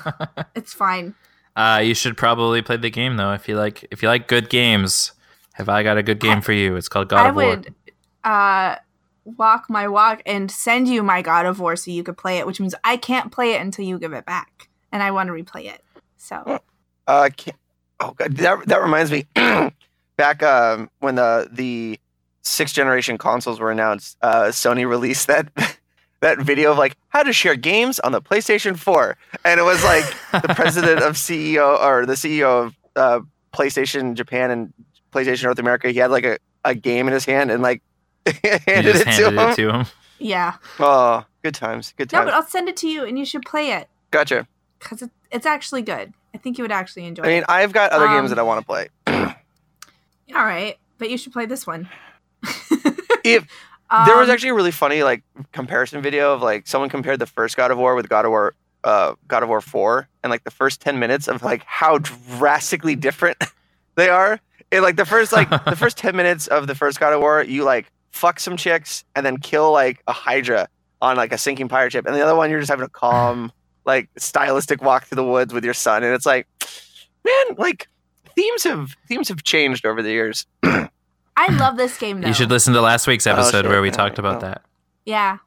It's 0.54 0.72
fine. 0.72 1.14
Uh, 1.56 1.80
you 1.84 1.94
should 1.94 2.16
probably 2.16 2.62
play 2.62 2.76
the 2.76 2.90
game 2.90 3.16
though. 3.16 3.32
If 3.32 3.48
you 3.48 3.56
like, 3.56 3.86
if 3.90 4.02
you 4.02 4.08
like 4.08 4.26
good 4.28 4.48
games, 4.48 5.12
have 5.54 5.68
I 5.68 5.82
got 5.82 5.98
a 5.98 6.02
good 6.02 6.18
game 6.20 6.40
for 6.40 6.52
you? 6.52 6.76
It's 6.76 6.88
called 6.88 7.08
God 7.08 7.26
I 7.26 7.28
of 7.28 7.34
War. 7.36 7.44
I 7.44 7.48
would 7.48 7.74
uh 8.24 8.76
walk 9.24 9.68
my 9.68 9.86
walk 9.88 10.22
and 10.26 10.50
send 10.50 10.88
you 10.88 11.02
my 11.02 11.22
God 11.22 11.46
of 11.46 11.60
War 11.60 11.76
so 11.76 11.90
you 11.90 12.02
could 12.02 12.16
play 12.16 12.38
it, 12.38 12.46
which 12.46 12.60
means 12.60 12.74
I 12.84 12.96
can't 12.96 13.30
play 13.30 13.54
it 13.54 13.60
until 13.60 13.84
you 13.84 13.98
give 13.98 14.12
it 14.12 14.24
back, 14.26 14.68
and 14.90 15.02
I 15.02 15.10
want 15.10 15.28
to 15.28 15.32
replay 15.32 15.66
it. 15.66 15.82
So 16.16 16.60
uh 17.06 17.28
can 17.36 17.54
oh 18.00 18.12
god 18.12 18.36
that, 18.36 18.66
that 18.66 18.82
reminds 18.82 19.10
me 19.12 19.26
back 20.16 20.42
um 20.42 20.90
when 21.00 21.14
the 21.16 21.48
the 21.50 21.98
sixth 22.42 22.74
generation 22.74 23.18
consoles 23.18 23.58
were 23.60 23.70
announced 23.70 24.16
uh 24.22 24.44
Sony 24.44 24.86
released 24.88 25.26
that 25.26 25.48
that 26.20 26.38
video 26.38 26.72
of 26.72 26.78
like 26.78 26.96
how 27.08 27.22
to 27.22 27.32
share 27.32 27.54
games 27.56 27.98
on 28.00 28.12
the 28.12 28.20
PlayStation 28.22 28.78
4 28.78 29.16
and 29.44 29.60
it 29.60 29.62
was 29.62 29.82
like 29.84 30.04
the 30.42 30.54
president 30.54 31.02
of 31.02 31.14
CEO 31.16 31.78
or 31.80 32.06
the 32.06 32.14
CEO 32.14 32.66
of 32.66 32.74
uh, 32.96 33.20
PlayStation 33.52 34.14
Japan 34.14 34.50
and 34.50 34.72
PlayStation 35.12 35.44
North 35.44 35.58
America, 35.58 35.90
he 35.90 35.98
had 35.98 36.10
like 36.10 36.24
a, 36.24 36.38
a 36.64 36.74
game 36.74 37.06
in 37.08 37.12
his 37.12 37.24
hand 37.24 37.50
and 37.50 37.62
like 37.62 37.82
you 38.26 38.32
handed, 38.66 38.92
just 38.94 39.00
it, 39.02 39.04
to 39.04 39.10
handed 39.10 39.26
him. 39.26 39.38
it 39.50 39.54
to 39.56 39.70
him. 39.70 39.86
yeah, 40.18 40.54
Oh, 40.80 41.24
good 41.42 41.54
times, 41.54 41.92
good 41.96 42.08
times. 42.08 42.20
no, 42.26 42.32
but 42.32 42.34
I'll 42.34 42.46
send 42.48 42.68
it 42.68 42.76
to 42.78 42.88
you, 42.88 43.04
and 43.04 43.18
you 43.18 43.24
should 43.26 43.42
play 43.42 43.72
it 43.72 43.88
gotcha. 44.10 44.46
because 44.78 45.02
it, 45.02 45.10
it's 45.30 45.44
actually 45.46 45.82
good. 45.82 46.14
I 46.34 46.38
think 46.38 46.56
you 46.56 46.64
would 46.64 46.72
actually 46.72 47.04
enjoy 47.04 47.22
it. 47.22 47.26
I 47.26 47.28
mean, 47.28 47.42
it. 47.42 47.48
I've 47.50 47.72
got 47.72 47.92
other 47.92 48.06
Um, 48.08 48.16
games 48.16 48.30
that 48.30 48.38
I 48.38 48.42
want 48.42 48.60
to 48.60 48.66
play. 48.66 48.88
All 50.34 50.44
right, 50.44 50.78
but 50.98 51.10
you 51.10 51.18
should 51.18 51.32
play 51.32 51.46
this 51.46 51.66
one. 51.66 51.88
If 53.24 53.46
there 54.06 54.16
was 54.18 54.28
Um, 54.28 54.32
actually 54.34 54.50
a 54.50 54.54
really 54.54 54.70
funny 54.70 55.02
like 55.02 55.22
comparison 55.52 56.02
video 56.02 56.34
of 56.34 56.42
like 56.42 56.66
someone 56.66 56.90
compared 56.90 57.18
the 57.20 57.26
first 57.26 57.56
God 57.56 57.70
of 57.70 57.78
War 57.78 57.94
with 57.94 58.08
God 58.08 58.24
of 58.26 58.30
War, 58.30 58.54
uh, 58.82 59.14
God 59.28 59.42
of 59.42 59.48
War 59.48 59.60
Four, 59.62 60.08
and 60.22 60.30
like 60.30 60.44
the 60.44 60.50
first 60.50 60.80
ten 60.80 60.98
minutes 60.98 61.26
of 61.28 61.42
like 61.42 61.62
how 61.64 61.98
drastically 61.98 62.96
different 62.96 63.42
they 63.94 64.08
are. 64.08 64.40
And 64.72 64.82
like 64.82 64.96
the 64.96 65.06
first 65.06 65.32
like 65.32 65.48
the 65.48 65.76
first 65.76 65.96
ten 65.96 66.14
minutes 66.16 66.46
of 66.48 66.66
the 66.66 66.74
first 66.74 67.00
God 67.00 67.12
of 67.14 67.20
War, 67.20 67.42
you 67.42 67.64
like 67.64 67.90
fuck 68.10 68.38
some 68.40 68.56
chicks 68.56 69.04
and 69.16 69.24
then 69.24 69.38
kill 69.38 69.72
like 69.72 70.02
a 70.06 70.12
Hydra 70.12 70.68
on 71.00 71.16
like 71.16 71.32
a 71.32 71.38
sinking 71.38 71.68
pirate 71.68 71.92
ship, 71.92 72.04
and 72.06 72.14
the 72.14 72.20
other 72.20 72.34
one 72.34 72.50
you're 72.50 72.60
just 72.60 72.70
having 72.70 72.84
a 72.84 72.88
calm 72.90 73.52
like 73.86 74.08
stylistic 74.18 74.82
walk 74.82 75.04
through 75.06 75.16
the 75.16 75.24
woods 75.24 75.52
with 75.54 75.64
your 75.64 75.74
son, 75.74 76.02
and 76.02 76.14
it's 76.14 76.26
like, 76.26 76.46
man, 77.24 77.56
like 77.56 77.88
themes 78.36 78.64
have 78.64 78.96
themes 79.08 79.28
have 79.28 79.42
changed 79.42 79.86
over 79.86 80.02
the 80.02 80.10
years. 80.10 80.46
I 80.62 81.48
love 81.56 81.76
this 81.76 81.98
game 81.98 82.20
though. 82.20 82.28
You 82.28 82.34
should 82.34 82.50
listen 82.50 82.74
to 82.74 82.80
last 82.80 83.06
week's 83.06 83.26
Oh, 83.26 83.32
episode 83.32 83.62
shit. 83.62 83.68
where 83.70 83.80
we 83.82 83.88
Yeah, 83.88 83.94
talked 83.94 84.18
about 84.18 84.36
oh. 84.36 84.40
that. 84.40 84.62
Yeah. 85.04 85.38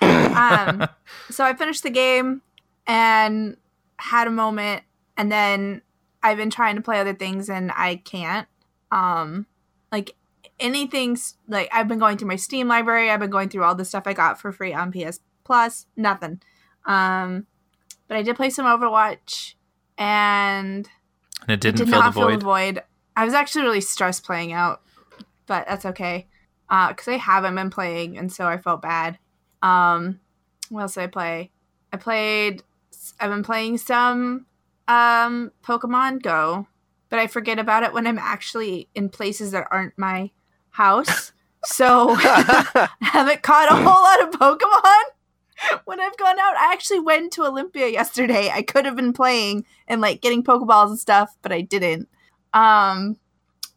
Um, 0.00 0.88
so 1.30 1.44
I 1.44 1.54
finished 1.54 1.82
the 1.82 1.90
game 1.90 2.42
and 2.86 3.56
had 3.98 4.26
a 4.26 4.30
moment, 4.30 4.82
and 5.16 5.30
then 5.30 5.82
I've 6.22 6.36
been 6.36 6.50
trying 6.50 6.76
to 6.76 6.82
play 6.82 6.98
other 7.00 7.14
things 7.14 7.48
and 7.48 7.70
I 7.74 7.96
can't. 7.96 8.48
Um, 8.90 9.46
like 9.90 10.14
anything's 10.60 11.36
like 11.48 11.68
I've 11.72 11.88
been 11.88 11.98
going 11.98 12.18
through 12.18 12.28
my 12.28 12.36
Steam 12.36 12.68
library. 12.68 13.10
I've 13.10 13.20
been 13.20 13.30
going 13.30 13.48
through 13.48 13.64
all 13.64 13.74
the 13.74 13.84
stuff 13.84 14.04
I 14.06 14.12
got 14.12 14.40
for 14.40 14.52
free 14.52 14.72
on 14.72 14.92
PS 14.92 15.20
Plus. 15.44 15.86
Nothing. 15.96 16.40
Um, 16.84 17.46
but 18.08 18.16
I 18.16 18.22
did 18.22 18.36
play 18.36 18.50
some 18.50 18.66
Overwatch, 18.66 19.54
and 19.96 20.88
And 21.42 21.50
it 21.50 21.60
didn't 21.60 21.78
did 21.78 21.88
fill 21.88 21.98
the 21.98 22.04
not 22.04 22.14
fill 22.14 22.22
void. 22.24 22.40
the 22.40 22.44
void. 22.44 22.82
I 23.16 23.24
was 23.24 23.34
actually 23.34 23.64
really 23.64 23.80
stressed 23.80 24.24
playing 24.24 24.52
out, 24.52 24.82
but 25.46 25.66
that's 25.66 25.86
okay. 25.86 26.26
Because 26.68 27.08
I 27.08 27.16
haven't 27.16 27.54
been 27.54 27.70
playing, 27.70 28.16
and 28.16 28.32
so 28.32 28.46
I 28.46 28.56
felt 28.56 28.80
bad. 28.80 29.18
Um, 29.60 30.20
what 30.70 30.82
else 30.82 30.94
did 30.94 31.02
I 31.02 31.06
play? 31.08 31.50
I 31.92 31.98
played. 31.98 32.62
I've 33.20 33.30
been 33.30 33.42
playing 33.42 33.78
some 33.78 34.46
um, 34.88 35.52
Pokemon 35.62 36.22
Go, 36.22 36.66
but 37.10 37.18
I 37.18 37.26
forget 37.26 37.58
about 37.58 37.82
it 37.82 37.92
when 37.92 38.06
I'm 38.06 38.18
actually 38.18 38.88
in 38.94 39.10
places 39.10 39.50
that 39.50 39.68
aren't 39.70 39.98
my 39.98 40.30
house. 40.70 41.32
So 41.64 42.10
I 42.18 42.88
haven't 43.02 43.42
caught 43.42 43.70
a 43.70 43.76
whole 43.76 43.84
lot 43.84 44.22
of 44.22 44.40
Pokemon 44.40 45.02
when 45.84 46.00
I've 46.00 46.16
gone 46.16 46.38
out. 46.38 46.56
I 46.56 46.72
actually 46.72 47.00
went 47.00 47.32
to 47.34 47.44
Olympia 47.44 47.88
yesterday. 47.88 48.50
I 48.50 48.62
could 48.62 48.84
have 48.84 48.96
been 48.96 49.12
playing 49.12 49.64
and 49.88 50.00
like 50.00 50.20
getting 50.20 50.42
Pokeballs 50.42 50.88
and 50.88 50.98
stuff, 50.98 51.36
but 51.42 51.52
I 51.52 51.60
didn't. 51.60 52.08
Um, 52.52 53.16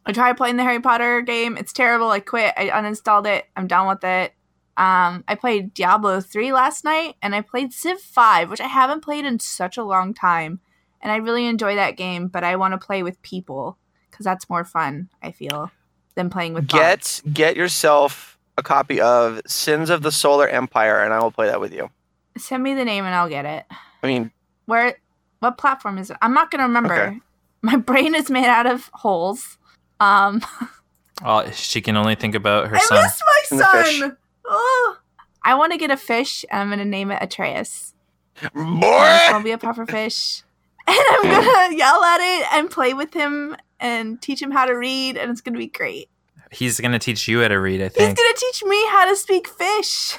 I 0.04 0.12
tried 0.12 0.36
playing 0.36 0.56
the 0.56 0.62
Harry 0.62 0.80
Potter 0.80 1.20
game. 1.20 1.56
It's 1.56 1.72
terrible. 1.72 2.10
I 2.10 2.20
quit. 2.20 2.54
I 2.56 2.68
uninstalled 2.68 3.26
it. 3.26 3.46
I'm 3.56 3.66
done 3.66 3.88
with 3.88 4.04
it. 4.04 4.32
Um, 4.76 5.24
I 5.26 5.34
played 5.34 5.72
Diablo 5.72 6.20
3 6.20 6.52
last 6.52 6.84
night 6.84 7.14
and 7.22 7.34
I 7.34 7.40
played 7.40 7.72
Civ 7.72 7.98
5, 7.98 8.50
which 8.50 8.60
I 8.60 8.66
haven't 8.66 9.02
played 9.02 9.24
in 9.24 9.40
such 9.40 9.78
a 9.78 9.84
long 9.84 10.12
time. 10.12 10.60
And 11.00 11.10
I 11.10 11.16
really 11.16 11.46
enjoy 11.46 11.76
that 11.76 11.96
game, 11.96 12.28
but 12.28 12.44
I 12.44 12.56
want 12.56 12.72
to 12.72 12.86
play 12.86 13.02
with 13.02 13.20
people 13.22 13.78
because 14.10 14.24
that's 14.24 14.50
more 14.50 14.64
fun, 14.64 15.08
I 15.22 15.32
feel, 15.32 15.70
than 16.14 16.30
playing 16.30 16.54
with 16.54 16.68
bots. 16.68 17.20
get 17.22 17.34
get 17.34 17.56
yourself 17.56 18.35
a 18.58 18.62
copy 18.62 19.00
of 19.00 19.40
Sins 19.46 19.90
of 19.90 20.02
the 20.02 20.10
Solar 20.12 20.48
Empire, 20.48 21.00
and 21.02 21.12
I 21.12 21.18
will 21.20 21.30
play 21.30 21.46
that 21.46 21.60
with 21.60 21.72
you. 21.72 21.90
Send 22.38 22.62
me 22.62 22.74
the 22.74 22.84
name 22.84 23.04
and 23.04 23.14
I'll 23.14 23.28
get 23.28 23.44
it. 23.44 23.64
I 24.02 24.06
mean, 24.06 24.30
Where 24.66 24.96
what 25.40 25.58
platform 25.58 25.98
is 25.98 26.10
it? 26.10 26.16
I'm 26.22 26.32
not 26.34 26.50
gonna 26.50 26.64
remember. 26.64 26.94
Okay. 26.94 27.20
My 27.62 27.76
brain 27.76 28.14
is 28.14 28.30
made 28.30 28.44
out 28.46 28.66
of 28.66 28.90
holes. 28.92 29.58
Um 30.00 30.42
Oh, 31.24 31.50
she 31.50 31.80
can 31.80 31.96
only 31.96 32.14
think 32.14 32.34
about 32.34 32.68
her 32.68 32.76
I 32.76 32.80
son. 32.80 33.02
miss 33.02 33.22
my 33.24 33.42
And 33.50 33.60
the 33.60 33.64
fish. 33.84 33.98
son. 34.00 34.16
Oh. 34.44 34.96
I 35.42 35.54
want 35.54 35.72
to 35.72 35.78
get 35.78 35.90
a 35.90 35.96
fish 35.96 36.44
and 36.50 36.60
I'm 36.60 36.68
gonna 36.70 36.84
name 36.84 37.10
it 37.10 37.22
Atreus. 37.22 37.94
And 38.42 38.50
It's 38.54 38.80
boy. 38.80 39.26
gonna 39.32 39.42
be 39.44 39.52
a 39.52 39.58
puffer 39.58 39.86
fish. 39.86 40.42
And 40.88 40.96
I'm 41.10 41.22
gonna 41.22 41.76
yell 41.76 42.04
at 42.04 42.20
it 42.20 42.46
and 42.52 42.70
play 42.70 42.94
with 42.94 43.12
him 43.12 43.56
and 43.80 44.22
teach 44.22 44.40
him 44.40 44.52
how 44.52 44.66
to 44.66 44.74
read 44.74 45.16
and 45.16 45.30
it's 45.32 45.40
gonna 45.40 45.58
be 45.58 45.66
great. 45.66 46.08
He's 46.50 46.80
gonna 46.80 46.98
teach 46.98 47.28
you 47.28 47.42
how 47.42 47.48
to 47.48 47.58
read. 47.58 47.82
I 47.82 47.88
think 47.88 48.08
He's 48.08 48.14
gonna 48.14 48.36
teach 48.36 48.64
me 48.64 48.86
how 48.88 49.08
to 49.08 49.16
speak 49.16 49.48
fish. 49.48 50.16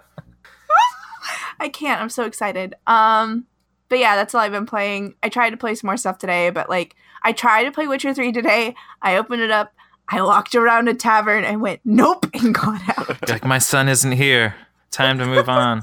I 1.59 1.69
can't. 1.69 2.01
I'm 2.01 2.09
so 2.09 2.23
excited. 2.25 2.75
Um, 2.85 3.45
but 3.89 3.99
yeah, 3.99 4.15
that's 4.15 4.35
all 4.35 4.41
I've 4.41 4.51
been 4.51 4.65
playing. 4.65 5.15
I 5.23 5.29
tried 5.29 5.51
to 5.51 5.57
play 5.57 5.75
some 5.75 5.87
more 5.87 5.97
stuff 5.97 6.17
today, 6.17 6.49
but 6.49 6.69
like 6.69 6.95
I 7.23 7.31
tried 7.31 7.63
to 7.63 7.71
play 7.71 7.87
Witcher 7.87 8.13
3 8.13 8.31
today. 8.31 8.75
I 9.01 9.17
opened 9.17 9.41
it 9.41 9.51
up. 9.51 9.73
I 10.09 10.21
walked 10.21 10.55
around 10.55 10.87
a 10.87 10.93
tavern 10.93 11.43
and 11.43 11.61
went, 11.61 11.81
nope, 11.83 12.27
and 12.33 12.53
got 12.53 12.81
out. 12.97 13.29
Like 13.29 13.45
my 13.45 13.57
son 13.57 13.89
isn't 13.89 14.13
here. 14.13 14.55
Time 14.91 15.17
to 15.19 15.25
move 15.25 15.49
on. 15.49 15.81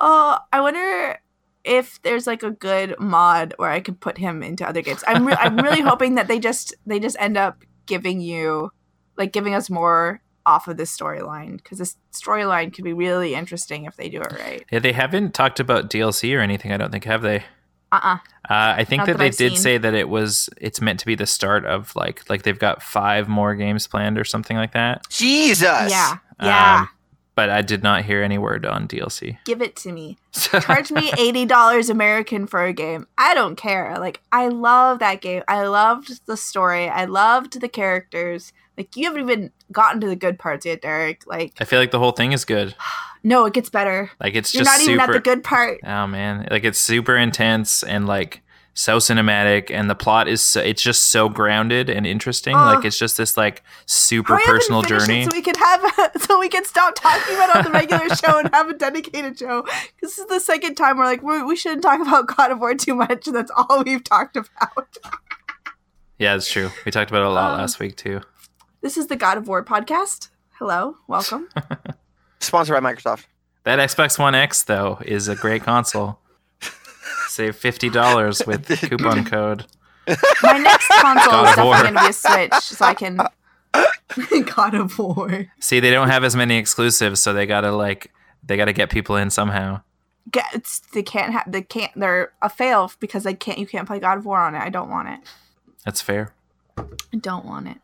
Oh, 0.00 0.38
I 0.52 0.60
wonder 0.60 1.18
if 1.64 2.00
there's 2.02 2.26
like 2.26 2.42
a 2.42 2.50
good 2.50 2.98
mod 2.98 3.54
where 3.56 3.70
I 3.70 3.80
could 3.80 4.00
put 4.00 4.18
him 4.18 4.42
into 4.42 4.66
other 4.66 4.82
games. 4.82 5.04
I'm 5.06 5.26
re- 5.26 5.36
I'm 5.38 5.56
really 5.56 5.80
hoping 5.82 6.14
that 6.14 6.28
they 6.28 6.38
just 6.38 6.74
they 6.86 6.98
just 6.98 7.16
end 7.18 7.36
up 7.36 7.64
giving 7.86 8.20
you 8.20 8.70
like 9.16 9.32
giving 9.32 9.54
us 9.54 9.70
more 9.70 10.20
off 10.46 10.68
of 10.68 10.76
this 10.76 10.94
storyline 10.94 11.56
because 11.56 11.78
this 11.78 11.96
storyline 12.12 12.72
could 12.72 12.84
be 12.84 12.92
really 12.92 13.34
interesting 13.34 13.84
if 13.84 13.96
they 13.96 14.08
do 14.08 14.20
it 14.20 14.32
right. 14.32 14.64
Yeah, 14.70 14.78
they 14.78 14.92
haven't 14.92 15.34
talked 15.34 15.60
about 15.60 15.90
DLC 15.90 16.36
or 16.36 16.40
anything. 16.40 16.72
I 16.72 16.76
don't 16.76 16.90
think 16.90 17.04
have 17.04 17.22
they. 17.22 17.44
Uh-uh. 17.92 18.16
Uh, 18.16 18.18
I 18.50 18.84
think 18.84 18.98
Not 19.00 19.06
that, 19.06 19.12
that 19.12 19.18
they 19.18 19.26
I've 19.26 19.36
did 19.36 19.52
seen. 19.52 19.60
say 19.60 19.78
that 19.78 19.94
it 19.94 20.08
was 20.08 20.50
it's 20.60 20.80
meant 20.80 21.00
to 21.00 21.06
be 21.06 21.14
the 21.14 21.26
start 21.26 21.64
of 21.64 21.94
like 21.96 22.28
like 22.28 22.42
they've 22.42 22.58
got 22.58 22.82
five 22.82 23.28
more 23.28 23.54
games 23.54 23.86
planned 23.86 24.18
or 24.18 24.24
something 24.24 24.56
like 24.56 24.72
that. 24.72 25.08
Jesus. 25.08 25.62
Yeah. 25.62 26.16
Yeah. 26.42 26.86
But 27.36 27.50
I 27.50 27.62
did 27.62 27.82
not 27.82 28.04
hear 28.04 28.22
any 28.22 28.38
word 28.38 28.64
on 28.64 28.86
DLC. 28.86 29.38
Give 29.44 29.60
it 29.60 29.74
to 29.76 29.92
me. 29.92 30.18
Charge 30.32 30.92
me 30.92 31.10
eighty 31.18 31.44
dollars 31.44 31.90
American 31.90 32.46
for 32.46 32.64
a 32.64 32.72
game. 32.72 33.06
I 33.18 33.34
don't 33.34 33.56
care. 33.56 33.96
Like 33.98 34.20
I 34.30 34.48
love 34.48 35.00
that 35.00 35.20
game. 35.20 35.42
I 35.48 35.66
loved 35.66 36.26
the 36.26 36.36
story. 36.36 36.88
I 36.88 37.06
loved 37.06 37.60
the 37.60 37.68
characters. 37.68 38.52
Like 38.78 38.96
you 38.96 39.06
haven't 39.06 39.22
even 39.22 39.50
gotten 39.72 40.00
to 40.00 40.06
the 40.06 40.16
good 40.16 40.38
parts 40.38 40.64
yet, 40.64 40.82
Derek. 40.82 41.26
Like 41.26 41.54
I 41.60 41.64
feel 41.64 41.80
like 41.80 41.90
the 41.90 41.98
whole 41.98 42.12
thing 42.12 42.32
is 42.32 42.44
good. 42.44 42.74
no, 43.24 43.46
it 43.46 43.52
gets 43.52 43.68
better. 43.70 44.10
Like 44.20 44.34
it's 44.36 44.52
just 44.52 44.54
You're 44.54 44.64
just 44.64 44.78
not 44.78 44.80
super. 44.80 44.92
even 44.92 45.00
at 45.00 45.12
the 45.12 45.20
good 45.20 45.42
part. 45.42 45.80
Oh 45.82 46.06
man, 46.06 46.46
like 46.50 46.62
it's 46.64 46.78
super 46.78 47.16
intense 47.16 47.82
and 47.82 48.06
like 48.06 48.42
so 48.74 48.98
cinematic, 48.98 49.70
and 49.70 49.88
the 49.88 49.94
plot 49.94 50.26
is 50.28 50.42
so, 50.42 50.60
it's 50.60 50.82
just 50.82 51.06
so 51.06 51.28
grounded 51.28 51.88
and 51.88 52.06
interesting. 52.06 52.54
Ugh. 52.56 52.76
like 52.76 52.84
it's 52.84 52.98
just 52.98 53.16
this 53.16 53.36
like 53.36 53.62
super 53.86 54.34
Hurry 54.34 54.42
up 54.42 54.48
and 54.48 54.56
personal 54.58 54.82
journey. 54.82 55.24
so 55.24 55.30
we 55.32 55.42
could 55.42 55.56
have 55.56 56.10
so 56.20 56.38
we 56.40 56.48
can 56.48 56.64
stop 56.64 56.94
talking 56.96 57.34
about 57.36 57.50
it 57.50 57.56
on 57.56 57.64
the 57.64 57.70
regular 57.70 58.08
show 58.16 58.38
and 58.38 58.50
have 58.52 58.68
a 58.68 58.74
dedicated 58.74 59.38
show. 59.38 59.64
This 60.02 60.18
is 60.18 60.26
the 60.26 60.40
second 60.40 60.74
time 60.74 60.98
we're 60.98 61.04
like 61.04 61.22
we 61.22 61.42
we 61.42 61.56
shouldn't 61.56 61.82
talk 61.82 62.00
about 62.00 62.26
God 62.26 62.50
of 62.50 62.58
War 62.58 62.74
too 62.74 62.94
much. 62.94 63.26
and 63.26 63.36
That's 63.36 63.50
all 63.56 63.82
we've 63.84 64.02
talked 64.04 64.36
about. 64.36 64.98
yeah, 66.18 66.34
it's 66.34 66.50
true. 66.50 66.70
We 66.84 66.90
talked 66.92 67.10
about 67.10 67.22
it 67.22 67.26
a 67.28 67.30
lot 67.30 67.52
Um, 67.52 67.58
last 67.60 67.78
week 67.78 67.96
too. 67.96 68.20
This 68.80 68.96
is 68.96 69.06
the 69.06 69.16
God 69.16 69.38
of 69.38 69.46
War 69.48 69.64
podcast. 69.64 70.28
Hello, 70.58 70.96
welcome. 71.06 71.48
Sponsored 72.40 72.82
by 72.82 72.92
Microsoft. 72.92 73.24
That 73.62 73.78
Xbox 73.78 74.18
One 74.18 74.34
X 74.34 74.64
though 74.64 74.98
is 75.06 75.28
a 75.28 75.36
great 75.36 75.62
console. 75.62 76.18
Save 77.34 77.56
fifty 77.56 77.90
dollars 77.90 78.42
with 78.46 78.68
coupon 78.78 79.24
code. 79.30 79.66
My 80.40 80.56
next 80.56 80.86
console 80.86 81.44
is 81.44 81.56
definitely 81.56 81.82
going 81.82 81.94
to 81.94 82.00
be 82.00 82.06
a 82.06 82.12
Switch, 82.12 82.60
so 82.60 82.84
I 82.84 82.94
can. 82.94 83.18
God 84.54 84.74
of 84.74 84.96
War. 84.96 85.46
See, 85.58 85.80
they 85.80 85.90
don't 85.90 86.10
have 86.10 86.22
as 86.22 86.36
many 86.36 86.56
exclusives, 86.58 87.20
so 87.20 87.32
they 87.32 87.44
gotta 87.44 87.72
like 87.72 88.12
they 88.44 88.56
gotta 88.56 88.72
get 88.72 88.88
people 88.88 89.16
in 89.16 89.30
somehow. 89.30 89.80
Get, 90.30 90.44
it's, 90.52 90.78
they 90.92 91.02
can't 91.02 91.32
have. 91.32 91.50
They 91.50 91.62
can't. 91.62 91.90
They're 91.96 92.32
a 92.40 92.48
fail 92.48 92.92
because 93.00 93.24
they 93.24 93.34
can't. 93.34 93.58
You 93.58 93.66
can't 93.66 93.88
play 93.88 93.98
God 93.98 94.18
of 94.18 94.26
War 94.26 94.38
on 94.38 94.54
it. 94.54 94.60
I 94.60 94.68
don't 94.68 94.88
want 94.88 95.08
it. 95.08 95.18
That's 95.84 96.00
fair. 96.00 96.32
I 96.78 97.16
don't 97.18 97.44
want 97.44 97.66
it. 97.66 97.78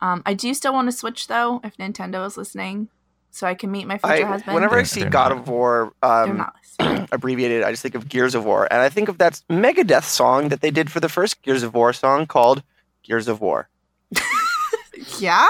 Um, 0.00 0.22
I 0.24 0.34
do 0.34 0.54
still 0.54 0.74
want 0.74 0.86
to 0.86 0.92
Switch 0.92 1.26
though. 1.26 1.60
If 1.64 1.76
Nintendo 1.76 2.24
is 2.24 2.36
listening, 2.36 2.88
so 3.30 3.46
I 3.46 3.54
can 3.54 3.70
meet 3.70 3.86
my 3.86 3.98
future 3.98 4.12
I, 4.14 4.22
husband. 4.22 4.54
whenever 4.54 4.74
I 4.74 4.78
They're- 4.78 4.84
see 4.86 5.04
God 5.04 5.30
not. 5.30 5.32
of 5.32 5.48
War 5.48 5.92
um, 6.02 6.50
abbreviated, 7.12 7.62
I 7.62 7.70
just 7.70 7.82
think 7.82 7.94
of 7.94 8.08
Gears 8.08 8.34
of 8.34 8.44
War, 8.44 8.66
and 8.70 8.80
I 8.82 8.88
think 8.88 9.08
of 9.08 9.18
that 9.18 9.40
Megadeth 9.50 10.04
song 10.04 10.48
that 10.48 10.60
they 10.60 10.70
did 10.70 10.90
for 10.90 11.00
the 11.00 11.08
first 11.08 11.42
Gears 11.42 11.62
of 11.62 11.74
War 11.74 11.92
song 11.92 12.26
called 12.26 12.62
Gears 13.02 13.28
of 13.28 13.40
War. 13.40 13.68
yeah. 15.18 15.46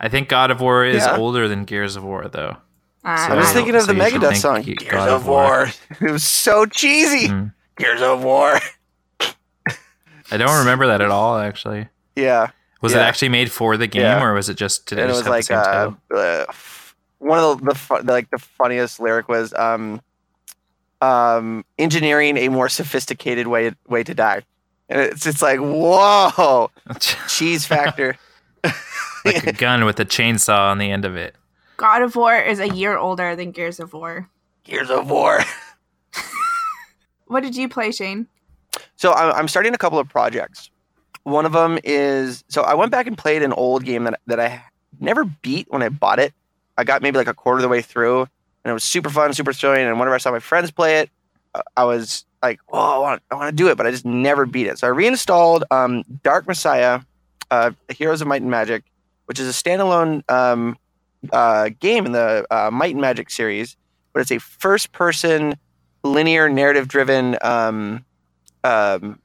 I 0.00 0.08
think 0.08 0.28
God 0.28 0.50
of 0.50 0.60
War 0.60 0.84
is 0.84 1.04
Yeah. 1.04 1.16
older 1.16 1.48
than 1.48 1.64
Gears 1.64 1.96
of 1.96 2.04
War 2.04 2.28
though. 2.28 2.56
Uh, 3.04 3.28
I 3.30 3.34
was 3.36 3.48
So- 3.48 3.54
thinking 3.54 3.74
of 3.74 3.86
the 3.86 3.92
so 3.94 3.98
Megadeth 4.00 4.36
song, 4.36 4.62
Gears 4.62 4.78
God 4.90 5.08
of 5.08 5.22
of 5.22 5.26
War. 5.26 5.44
War. 5.44 5.70
It 6.08 6.10
was 6.12 6.24
so 6.24 6.66
cheesy. 6.66 7.28
Mm. 7.28 7.52
Gears 7.76 8.00
of 8.02 8.22
War. 8.24 8.58
I 10.30 10.36
don't 10.36 10.58
remember 10.60 10.86
that 10.88 11.00
at 11.00 11.10
all. 11.10 11.38
Actually, 11.38 11.88
Yeah, 12.16 12.48
was 12.80 12.92
it 12.94 12.98
actually 12.98 13.28
made 13.28 13.50
for 13.52 13.76
the 13.76 13.86
game, 13.86 14.02
Yeah. 14.02 14.22
or 14.24 14.32
was 14.34 14.48
it 14.48 14.56
just 14.56 14.86
did 14.86 14.98
it 14.98 15.02
it 15.02 15.08
just 15.08 15.18
was 15.18 15.26
have 15.26 15.30
like 15.30 15.44
the 15.44 15.46
same 15.46 15.58
uh, 15.58 15.64
title? 15.64 15.96
uh, 16.14 16.44
f- 16.48 16.83
one 17.24 17.38
of 17.38 17.58
the, 17.58 17.66
the, 17.66 17.74
fu- 17.74 18.02
the 18.02 18.12
like 18.12 18.30
the 18.30 18.38
funniest 18.38 19.00
lyric 19.00 19.28
was 19.28 19.54
um, 19.54 20.00
um, 21.00 21.64
engineering 21.78 22.36
a 22.36 22.48
more 22.48 22.68
sophisticated 22.68 23.46
way 23.46 23.72
way 23.88 24.04
to 24.04 24.14
die, 24.14 24.42
and 24.88 25.00
it's 25.00 25.26
it's 25.26 25.42
like 25.42 25.58
whoa 25.58 26.70
cheese 27.28 27.66
factor. 27.66 28.16
like 29.24 29.46
a 29.46 29.52
gun 29.52 29.84
with 29.84 29.98
a 30.00 30.04
chainsaw 30.04 30.70
on 30.70 30.78
the 30.78 30.90
end 30.90 31.04
of 31.04 31.16
it. 31.16 31.34
God 31.76 32.02
of 32.02 32.14
War 32.14 32.36
is 32.36 32.60
a 32.60 32.68
year 32.68 32.96
older 32.96 33.34
than 33.34 33.50
Gears 33.50 33.80
of 33.80 33.92
War. 33.92 34.28
Gears 34.62 34.90
of 34.90 35.10
War. 35.10 35.40
What 37.26 37.42
did 37.42 37.56
you 37.56 37.68
play, 37.68 37.90
Shane? 37.90 38.26
So 38.96 39.12
I'm, 39.12 39.34
I'm 39.34 39.48
starting 39.48 39.74
a 39.74 39.78
couple 39.78 39.98
of 39.98 40.08
projects. 40.08 40.70
One 41.22 41.46
of 41.46 41.52
them 41.52 41.78
is 41.82 42.44
so 42.48 42.62
I 42.62 42.74
went 42.74 42.92
back 42.92 43.06
and 43.06 43.16
played 43.16 43.42
an 43.42 43.52
old 43.54 43.84
game 43.84 44.04
that 44.04 44.20
that 44.26 44.38
I 44.38 44.62
never 45.00 45.24
beat 45.24 45.66
when 45.70 45.82
I 45.82 45.88
bought 45.88 46.18
it. 46.18 46.34
I 46.76 46.84
got 46.84 47.02
maybe 47.02 47.18
like 47.18 47.28
a 47.28 47.34
quarter 47.34 47.58
of 47.58 47.62
the 47.62 47.68
way 47.68 47.82
through, 47.82 48.20
and 48.22 48.70
it 48.70 48.72
was 48.72 48.84
super 48.84 49.10
fun, 49.10 49.32
super 49.32 49.52
thrilling. 49.52 49.86
And 49.86 49.98
whenever 49.98 50.14
I 50.14 50.18
saw 50.18 50.30
my 50.30 50.38
friends 50.40 50.70
play 50.70 51.00
it, 51.00 51.10
uh, 51.54 51.62
I 51.76 51.84
was 51.84 52.24
like, 52.42 52.60
"Oh, 52.68 52.96
I 52.96 52.98
want, 52.98 53.22
I 53.30 53.34
want 53.36 53.50
to 53.50 53.56
do 53.56 53.68
it," 53.68 53.76
but 53.76 53.86
I 53.86 53.90
just 53.90 54.04
never 54.04 54.46
beat 54.46 54.66
it. 54.66 54.78
So 54.78 54.86
I 54.86 54.90
reinstalled 54.90 55.64
um, 55.70 56.04
Dark 56.22 56.46
Messiah, 56.46 57.00
uh, 57.50 57.70
Heroes 57.88 58.20
of 58.20 58.26
Might 58.26 58.42
and 58.42 58.50
Magic, 58.50 58.84
which 59.26 59.38
is 59.38 59.48
a 59.48 59.52
standalone 59.52 60.28
um, 60.30 60.76
uh, 61.32 61.70
game 61.80 62.06
in 62.06 62.12
the 62.12 62.46
uh, 62.50 62.70
Might 62.70 62.92
and 62.92 63.00
Magic 63.00 63.30
series, 63.30 63.76
but 64.12 64.20
it's 64.20 64.30
a 64.32 64.38
first-person, 64.38 65.54
linear, 66.02 66.48
narrative-driven. 66.48 67.36
Um, 67.42 68.04
um, 68.64 69.20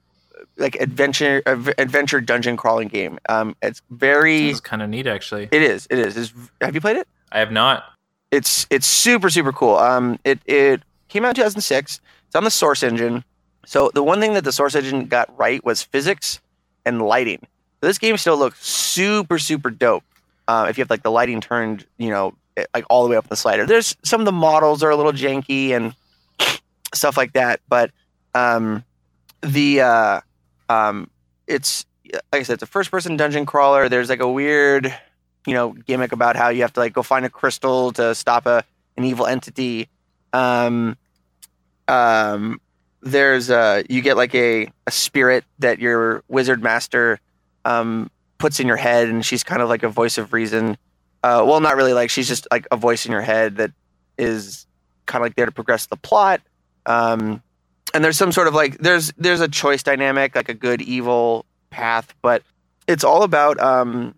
like 0.56 0.76
adventure 0.76 1.42
adv- 1.46 1.72
adventure 1.78 2.20
dungeon 2.20 2.56
crawling 2.56 2.88
game. 2.88 3.18
Um, 3.28 3.56
it's 3.62 3.80
very 3.90 4.54
kind 4.62 4.82
of 4.82 4.90
neat, 4.90 5.06
actually. 5.06 5.48
it 5.50 5.62
is 5.62 5.86
it 5.90 5.98
is. 5.98 6.16
It's, 6.16 6.32
have 6.60 6.74
you 6.74 6.80
played 6.80 6.98
it? 6.98 7.08
I 7.32 7.38
have 7.38 7.52
not. 7.52 7.84
It's 8.30 8.66
it's 8.70 8.86
super 8.86 9.30
super 9.30 9.52
cool. 9.52 9.76
Um, 9.76 10.18
it 10.24 10.38
it 10.46 10.82
came 11.08 11.24
out 11.24 11.30
in 11.30 11.34
2006. 11.36 12.00
It's 12.26 12.36
on 12.36 12.44
the 12.44 12.50
Source 12.50 12.82
Engine. 12.82 13.24
So 13.66 13.90
the 13.92 14.02
one 14.02 14.20
thing 14.20 14.34
that 14.34 14.44
the 14.44 14.52
Source 14.52 14.74
Engine 14.74 15.06
got 15.06 15.36
right 15.38 15.64
was 15.64 15.82
physics 15.82 16.40
and 16.84 17.02
lighting. 17.02 17.46
This 17.80 17.98
game 17.98 18.16
still 18.16 18.36
looks 18.36 18.64
super 18.66 19.38
super 19.38 19.70
dope. 19.70 20.04
Uh, 20.46 20.66
if 20.68 20.78
you 20.78 20.82
have 20.82 20.90
like 20.90 21.02
the 21.02 21.10
lighting 21.10 21.40
turned, 21.40 21.86
you 21.98 22.10
know, 22.10 22.34
like 22.74 22.84
all 22.90 23.04
the 23.04 23.10
way 23.10 23.16
up 23.16 23.28
the 23.28 23.36
slider. 23.36 23.66
There's 23.66 23.96
some 24.02 24.20
of 24.20 24.24
the 24.24 24.32
models 24.32 24.82
are 24.82 24.90
a 24.90 24.96
little 24.96 25.12
janky 25.12 25.70
and 25.70 25.94
stuff 26.94 27.16
like 27.16 27.32
that, 27.34 27.60
but 27.68 27.90
um, 28.34 28.84
the 29.42 29.80
uh, 29.80 30.20
um, 30.68 31.10
it's 31.46 31.86
like 32.12 32.40
I 32.40 32.42
said, 32.42 32.54
it's 32.54 32.62
a 32.62 32.66
first 32.66 32.90
person 32.90 33.16
dungeon 33.16 33.46
crawler. 33.46 33.88
There's 33.88 34.08
like 34.08 34.20
a 34.20 34.30
weird, 34.30 34.94
you 35.46 35.54
know, 35.54 35.72
gimmick 35.72 36.12
about 36.12 36.36
how 36.36 36.48
you 36.48 36.62
have 36.62 36.72
to 36.74 36.80
like 36.80 36.92
go 36.92 37.02
find 37.02 37.24
a 37.24 37.30
crystal 37.30 37.92
to 37.92 38.14
stop 38.14 38.46
a 38.46 38.64
an 38.96 39.04
evil 39.04 39.26
entity. 39.26 39.88
Um, 40.32 40.96
um, 41.88 42.60
there's 43.02 43.50
uh, 43.50 43.82
you 43.88 44.02
get 44.02 44.16
like 44.16 44.34
a 44.34 44.70
a 44.86 44.90
spirit 44.90 45.44
that 45.58 45.78
your 45.78 46.22
wizard 46.28 46.62
master 46.62 47.18
um 47.64 48.10
puts 48.38 48.58
in 48.60 48.66
your 48.66 48.76
head, 48.76 49.08
and 49.08 49.24
she's 49.24 49.44
kind 49.44 49.62
of 49.62 49.68
like 49.68 49.82
a 49.82 49.88
voice 49.88 50.18
of 50.18 50.32
reason. 50.32 50.76
Uh, 51.22 51.44
well, 51.46 51.60
not 51.60 51.76
really. 51.76 51.92
Like 51.92 52.10
she's 52.10 52.28
just 52.28 52.48
like 52.50 52.66
a 52.70 52.76
voice 52.76 53.06
in 53.06 53.12
your 53.12 53.20
head 53.20 53.56
that 53.56 53.72
is 54.18 54.66
kind 55.06 55.22
of 55.22 55.26
like 55.26 55.36
there 55.36 55.46
to 55.46 55.52
progress 55.52 55.86
the 55.86 55.96
plot. 55.96 56.40
Um, 56.86 57.42
and 57.92 58.04
there's 58.04 58.16
some 58.16 58.32
sort 58.32 58.48
of 58.48 58.54
like 58.54 58.78
there's 58.78 59.12
there's 59.18 59.40
a 59.40 59.48
choice 59.48 59.82
dynamic, 59.82 60.34
like 60.34 60.48
a 60.48 60.54
good 60.54 60.80
evil 60.80 61.44
path, 61.70 62.14
but 62.22 62.42
it's 62.86 63.04
all 63.04 63.22
about 63.22 63.60
um, 63.60 64.14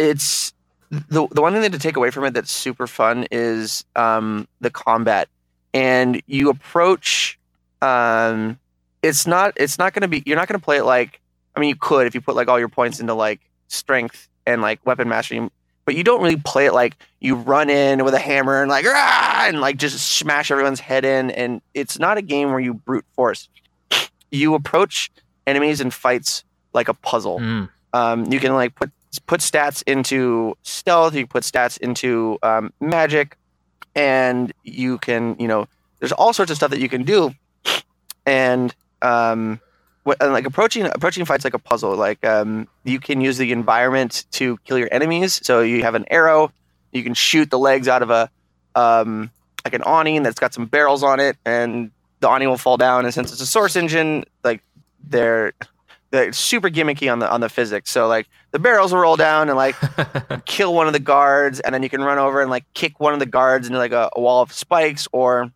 it's 0.00 0.52
the 0.90 1.28
the 1.30 1.40
one 1.42 1.52
thing 1.52 1.62
that 1.62 1.72
to 1.72 1.78
take 1.78 1.96
away 1.96 2.10
from 2.10 2.24
it 2.24 2.34
that's 2.34 2.50
super 2.50 2.86
fun 2.86 3.26
is 3.30 3.84
um 3.94 4.48
the 4.60 4.70
combat, 4.70 5.28
and 5.72 6.20
you 6.26 6.50
approach 6.50 7.38
um, 7.82 8.58
it's 9.02 9.26
not 9.26 9.52
it's 9.56 9.78
not 9.78 9.92
going 9.94 10.02
to 10.02 10.08
be 10.08 10.22
you're 10.26 10.36
not 10.36 10.48
going 10.48 10.58
to 10.58 10.64
play 10.64 10.78
it 10.78 10.84
like 10.84 11.20
I 11.56 11.60
mean 11.60 11.68
you 11.70 11.76
could 11.76 12.06
if 12.06 12.14
you 12.14 12.20
put 12.20 12.34
like 12.34 12.48
all 12.48 12.58
your 12.58 12.68
points 12.68 13.00
into 13.00 13.14
like 13.14 13.40
strength 13.68 14.28
and 14.46 14.60
like 14.62 14.84
weapon 14.84 15.08
mastery 15.08 15.48
but 15.86 15.94
you 15.94 16.04
don't 16.04 16.20
really 16.22 16.36
play 16.36 16.66
it 16.66 16.72
like 16.74 16.96
you 17.20 17.34
run 17.36 17.70
in 17.70 18.04
with 18.04 18.14
a 18.14 18.18
hammer 18.18 18.60
and 18.60 18.68
like 18.68 18.84
"Rah!" 18.84 19.46
and 19.46 19.60
like 19.60 19.76
just 19.78 19.98
smash 20.18 20.50
everyone's 20.50 20.80
head 20.80 21.04
in 21.04 21.30
and 21.30 21.62
it's 21.72 21.98
not 21.98 22.18
a 22.18 22.22
game 22.22 22.50
where 22.50 22.60
you 22.60 22.74
brute 22.74 23.04
force 23.14 23.48
you 24.30 24.54
approach 24.54 25.10
enemies 25.46 25.80
and 25.80 25.92
fights 25.94 26.44
like 26.74 26.88
a 26.88 26.94
puzzle 26.94 27.38
Mm. 27.38 27.68
um, 27.92 28.30
you 28.32 28.38
can 28.40 28.52
like 28.54 28.74
put 28.74 28.90
put 29.18 29.40
stats 29.40 29.82
into 29.86 30.56
stealth 30.62 31.14
you 31.14 31.26
put 31.26 31.42
stats 31.42 31.78
into 31.78 32.38
um, 32.42 32.72
magic 32.80 33.36
and 33.94 34.52
you 34.62 34.98
can 34.98 35.36
you 35.38 35.48
know 35.48 35.66
there's 35.98 36.12
all 36.12 36.32
sorts 36.32 36.50
of 36.50 36.56
stuff 36.56 36.70
that 36.70 36.80
you 36.80 36.88
can 36.88 37.02
do 37.02 37.32
and 38.26 38.74
um, 39.02 39.60
and, 40.06 40.32
like 40.32 40.46
approaching 40.46 40.86
approaching 40.86 41.24
fights 41.24 41.44
like 41.44 41.54
a 41.54 41.58
puzzle. 41.58 41.94
Like 41.96 42.24
um, 42.24 42.68
you 42.84 43.00
can 43.00 43.20
use 43.20 43.38
the 43.38 43.52
environment 43.52 44.24
to 44.32 44.58
kill 44.64 44.78
your 44.78 44.88
enemies. 44.92 45.40
So 45.42 45.60
you 45.60 45.82
have 45.82 45.94
an 45.94 46.06
arrow, 46.10 46.52
you 46.92 47.02
can 47.02 47.14
shoot 47.14 47.50
the 47.50 47.58
legs 47.58 47.88
out 47.88 48.02
of 48.02 48.10
a 48.10 48.30
um, 48.74 49.30
like 49.64 49.74
an 49.74 49.82
awning 49.82 50.22
that's 50.22 50.38
got 50.38 50.54
some 50.54 50.66
barrels 50.66 51.02
on 51.02 51.20
it, 51.20 51.36
and 51.44 51.90
the 52.20 52.28
awning 52.28 52.48
will 52.48 52.58
fall 52.58 52.76
down. 52.76 53.04
And 53.04 53.12
since 53.12 53.32
it's 53.32 53.40
a 53.40 53.46
source 53.46 53.76
engine, 53.76 54.24
like 54.44 54.62
they're 55.02 55.52
they're 56.10 56.32
super 56.32 56.68
gimmicky 56.68 57.10
on 57.10 57.20
the 57.20 57.30
on 57.30 57.40
the 57.40 57.48
physics. 57.48 57.90
So 57.90 58.08
like 58.08 58.28
the 58.50 58.58
barrels 58.58 58.92
will 58.92 59.00
roll 59.00 59.16
down 59.16 59.48
and 59.48 59.56
like 59.56 59.76
kill 60.44 60.74
one 60.74 60.86
of 60.86 60.92
the 60.92 60.98
guards, 61.00 61.60
and 61.60 61.74
then 61.74 61.82
you 61.82 61.88
can 61.88 62.02
run 62.02 62.18
over 62.18 62.40
and 62.40 62.50
like 62.50 62.64
kick 62.74 63.00
one 63.00 63.12
of 63.12 63.20
the 63.20 63.26
guards 63.26 63.66
into 63.66 63.78
like 63.78 63.92
a, 63.92 64.10
a 64.14 64.20
wall 64.20 64.42
of 64.42 64.52
spikes. 64.52 65.06
Or 65.12 65.50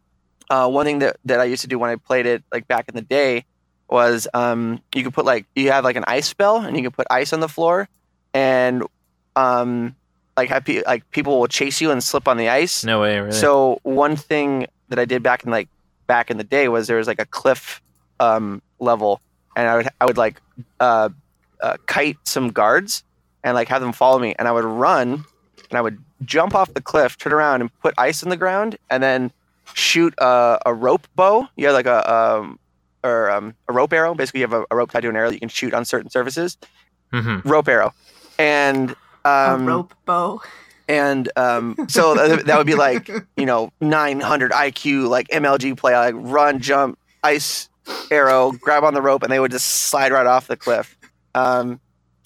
uh, 0.50 0.68
one 0.68 0.86
thing 0.86 1.00
that, 1.00 1.16
that 1.24 1.40
I 1.40 1.44
used 1.44 1.62
to 1.62 1.68
do 1.68 1.78
when 1.78 1.90
I 1.90 1.96
played 1.96 2.26
it 2.26 2.44
like 2.52 2.68
back 2.68 2.88
in 2.88 2.94
the 2.94 3.02
day 3.02 3.44
was 3.88 4.28
um, 4.34 4.80
you 4.94 5.02
could 5.02 5.14
put 5.14 5.24
like 5.24 5.46
you 5.54 5.70
have 5.70 5.84
like 5.84 5.96
an 5.96 6.04
ice 6.06 6.26
spell, 6.26 6.58
and 6.58 6.76
you 6.76 6.82
can 6.82 6.92
put 6.92 7.06
ice 7.10 7.32
on 7.32 7.40
the 7.40 7.48
floor, 7.48 7.88
and 8.32 8.84
um, 9.36 9.94
like 10.36 10.48
have 10.48 10.64
pe- 10.64 10.82
like 10.84 11.10
people 11.10 11.38
will 11.38 11.48
chase 11.48 11.80
you 11.80 11.90
and 11.90 12.02
slip 12.02 12.28
on 12.28 12.36
the 12.36 12.48
ice. 12.48 12.84
no 12.84 13.00
way, 13.00 13.18
really. 13.18 13.32
So 13.32 13.80
one 13.82 14.16
thing 14.16 14.66
that 14.88 14.98
I 14.98 15.04
did 15.04 15.22
back 15.22 15.44
in 15.44 15.50
like 15.50 15.68
back 16.06 16.30
in 16.30 16.36
the 16.36 16.44
day 16.44 16.68
was 16.68 16.86
there 16.86 16.96
was 16.98 17.06
like 17.06 17.20
a 17.20 17.26
cliff 17.26 17.82
um, 18.20 18.62
level, 18.78 19.20
and 19.56 19.68
I 19.68 19.76
would 19.76 19.88
I 20.00 20.06
would 20.06 20.16
like 20.16 20.40
uh, 20.80 21.08
uh, 21.60 21.76
kite 21.86 22.16
some 22.24 22.50
guards 22.50 23.02
and 23.42 23.54
like 23.54 23.68
have 23.68 23.80
them 23.82 23.92
follow 23.92 24.18
me, 24.18 24.34
and 24.38 24.48
I 24.48 24.52
would 24.52 24.64
run 24.64 25.24
and 25.70 25.78
I 25.78 25.80
would 25.80 25.98
jump 26.24 26.54
off 26.54 26.72
the 26.74 26.80
cliff, 26.80 27.16
turn 27.18 27.32
around, 27.32 27.60
and 27.60 27.70
put 27.80 27.94
ice 27.98 28.22
in 28.22 28.28
the 28.30 28.36
ground, 28.36 28.76
and 28.90 29.02
then 29.02 29.32
shoot 29.74 30.14
a, 30.18 30.58
a 30.66 30.72
rope 30.74 31.06
bow. 31.16 31.46
You 31.56 31.66
have 31.66 31.74
like 31.74 31.86
a 31.86 32.12
um, 32.12 32.58
or 33.02 33.30
um, 33.30 33.54
a 33.68 33.72
rope 33.72 33.92
arrow. 33.92 34.14
Basically, 34.14 34.40
you 34.40 34.46
have 34.46 34.52
a, 34.52 34.64
a 34.70 34.76
rope 34.76 34.90
tied 34.90 35.00
to 35.00 35.08
an 35.08 35.16
arrow 35.16 35.28
that 35.28 35.34
you 35.34 35.40
can 35.40 35.48
shoot 35.48 35.74
on 35.74 35.84
certain 35.84 36.10
surfaces. 36.10 36.56
hmm 37.12 37.38
Rope 37.44 37.68
arrow, 37.68 37.92
and 38.38 38.90
um, 39.24 39.62
a 39.62 39.72
rope 39.72 39.94
bow. 40.04 40.40
and 40.88 41.30
um, 41.36 41.76
so 41.88 42.14
th- 42.14 42.44
that 42.46 42.58
would 42.58 42.66
be 42.66 42.74
like 42.74 43.08
you 43.36 43.46
know 43.46 43.70
900 43.80 44.50
IQ 44.52 45.08
like 45.08 45.28
MLG 45.28 45.76
play 45.76 45.94
like 45.96 46.14
run 46.16 46.60
jump 46.60 46.98
ice 47.22 47.68
arrow 48.10 48.52
grab 48.52 48.84
on 48.84 48.94
the 48.94 49.02
rope 49.02 49.22
and 49.22 49.32
they 49.32 49.40
would 49.40 49.50
just 49.50 49.66
slide 49.66 50.12
right 50.12 50.26
off 50.26 50.46
the 50.46 50.56
cliff. 50.56 50.96
Um, 51.34 51.80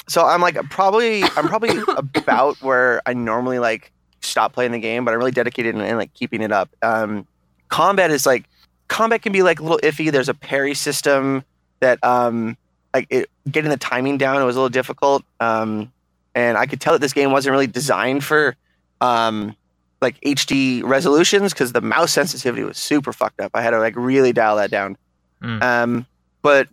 so 0.08 0.24
I'm 0.24 0.40
like 0.40 0.56
probably 0.70 1.22
I'm 1.22 1.48
probably 1.48 1.78
about 1.96 2.60
where 2.62 3.02
I 3.06 3.14
normally 3.14 3.58
like 3.58 3.92
stop 4.20 4.52
playing 4.52 4.72
the 4.72 4.78
game, 4.78 5.04
but 5.04 5.12
I'm 5.12 5.18
really 5.18 5.30
dedicated 5.30 5.74
in, 5.74 5.80
in 5.80 5.96
like 5.96 6.12
keeping 6.14 6.42
it 6.42 6.52
up. 6.52 6.70
Um, 6.82 7.26
combat 7.68 8.10
is 8.10 8.26
like 8.26 8.44
combat 8.88 9.22
can 9.22 9.32
be 9.32 9.42
like 9.42 9.60
a 9.60 9.62
little 9.62 9.78
iffy. 9.82 10.10
There's 10.10 10.28
a 10.28 10.34
parry 10.34 10.74
system 10.74 11.44
that 11.80 12.02
um 12.04 12.56
like 12.94 13.06
it, 13.10 13.30
getting 13.50 13.70
the 13.70 13.76
timing 13.76 14.18
down 14.18 14.40
it 14.40 14.44
was 14.44 14.56
a 14.56 14.58
little 14.58 14.70
difficult. 14.70 15.24
Um, 15.40 15.92
and 16.34 16.56
I 16.56 16.66
could 16.66 16.80
tell 16.80 16.94
that 16.94 17.00
this 17.00 17.12
game 17.12 17.32
wasn't 17.32 17.52
really 17.52 17.66
designed 17.66 18.24
for 18.24 18.56
um 19.00 19.54
like 20.00 20.20
HD 20.20 20.82
resolutions 20.84 21.52
because 21.52 21.72
the 21.72 21.80
mouse 21.80 22.12
sensitivity 22.12 22.64
was 22.64 22.78
super 22.78 23.12
fucked 23.12 23.40
up. 23.40 23.50
I 23.54 23.62
had 23.62 23.70
to 23.70 23.78
like 23.78 23.94
really 23.96 24.32
dial 24.32 24.56
that 24.56 24.70
down. 24.70 24.96
Mm. 25.42 25.62
Um, 25.62 26.06
but 26.42 26.68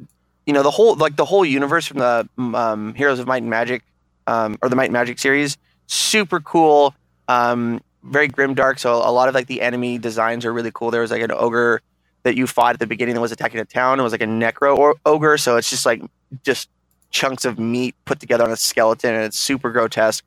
you 0.46 0.54
know 0.54 0.64
the 0.64 0.72
whole 0.72 0.96
like 0.96 1.16
the 1.16 1.26
whole 1.26 1.46
universe 1.46 1.86
from 1.88 1.98
the 2.00 2.28
um, 2.38 2.94
Heroes 2.94 3.20
of 3.20 3.28
Might 3.28 3.42
and 3.42 3.50
Magic 3.50 3.84
um, 4.28 4.58
or 4.62 4.70
the 4.70 4.76
Might 4.76 4.86
and 4.86 4.94
Magic 4.94 5.20
series, 5.20 5.58
super 5.88 6.40
cool. 6.40 6.94
Um, 7.28 7.82
very 8.04 8.28
grim 8.28 8.54
dark. 8.54 8.80
So 8.80 8.94
a 8.94 9.12
lot 9.12 9.28
of 9.28 9.36
like 9.36 9.48
the 9.48 9.62
enemy 9.62 9.98
designs 9.98 10.46
are 10.46 10.54
really 10.54 10.72
cool. 10.74 10.92
There 10.92 11.02
was 11.02 11.12
like 11.12 11.22
an 11.22 11.32
ogre 11.32 11.82
that 12.24 12.36
you 12.36 12.48
fought 12.48 12.74
at 12.74 12.80
the 12.80 12.88
beginning 12.88 13.16
that 13.16 13.22
was 13.22 13.32
attacking 13.32 13.60
a 13.60 13.66
town. 13.66 14.00
It 14.00 14.04
was 14.04 14.12
like 14.12 14.22
a 14.22 14.28
necro 14.28 14.78
or- 14.78 14.96
ogre. 15.06 15.38
So 15.38 15.58
it's 15.58 15.70
just 15.70 15.86
like 15.86 16.02
just 16.44 16.70
chunks 17.12 17.46
of 17.46 17.58
meat 17.58 17.96
put 18.06 18.20
together 18.20 18.44
on 18.44 18.52
a 18.52 18.58
skeleton, 18.58 19.16
and 19.16 19.24
it's 19.24 19.40
super 19.40 19.72
grotesque. 19.72 20.24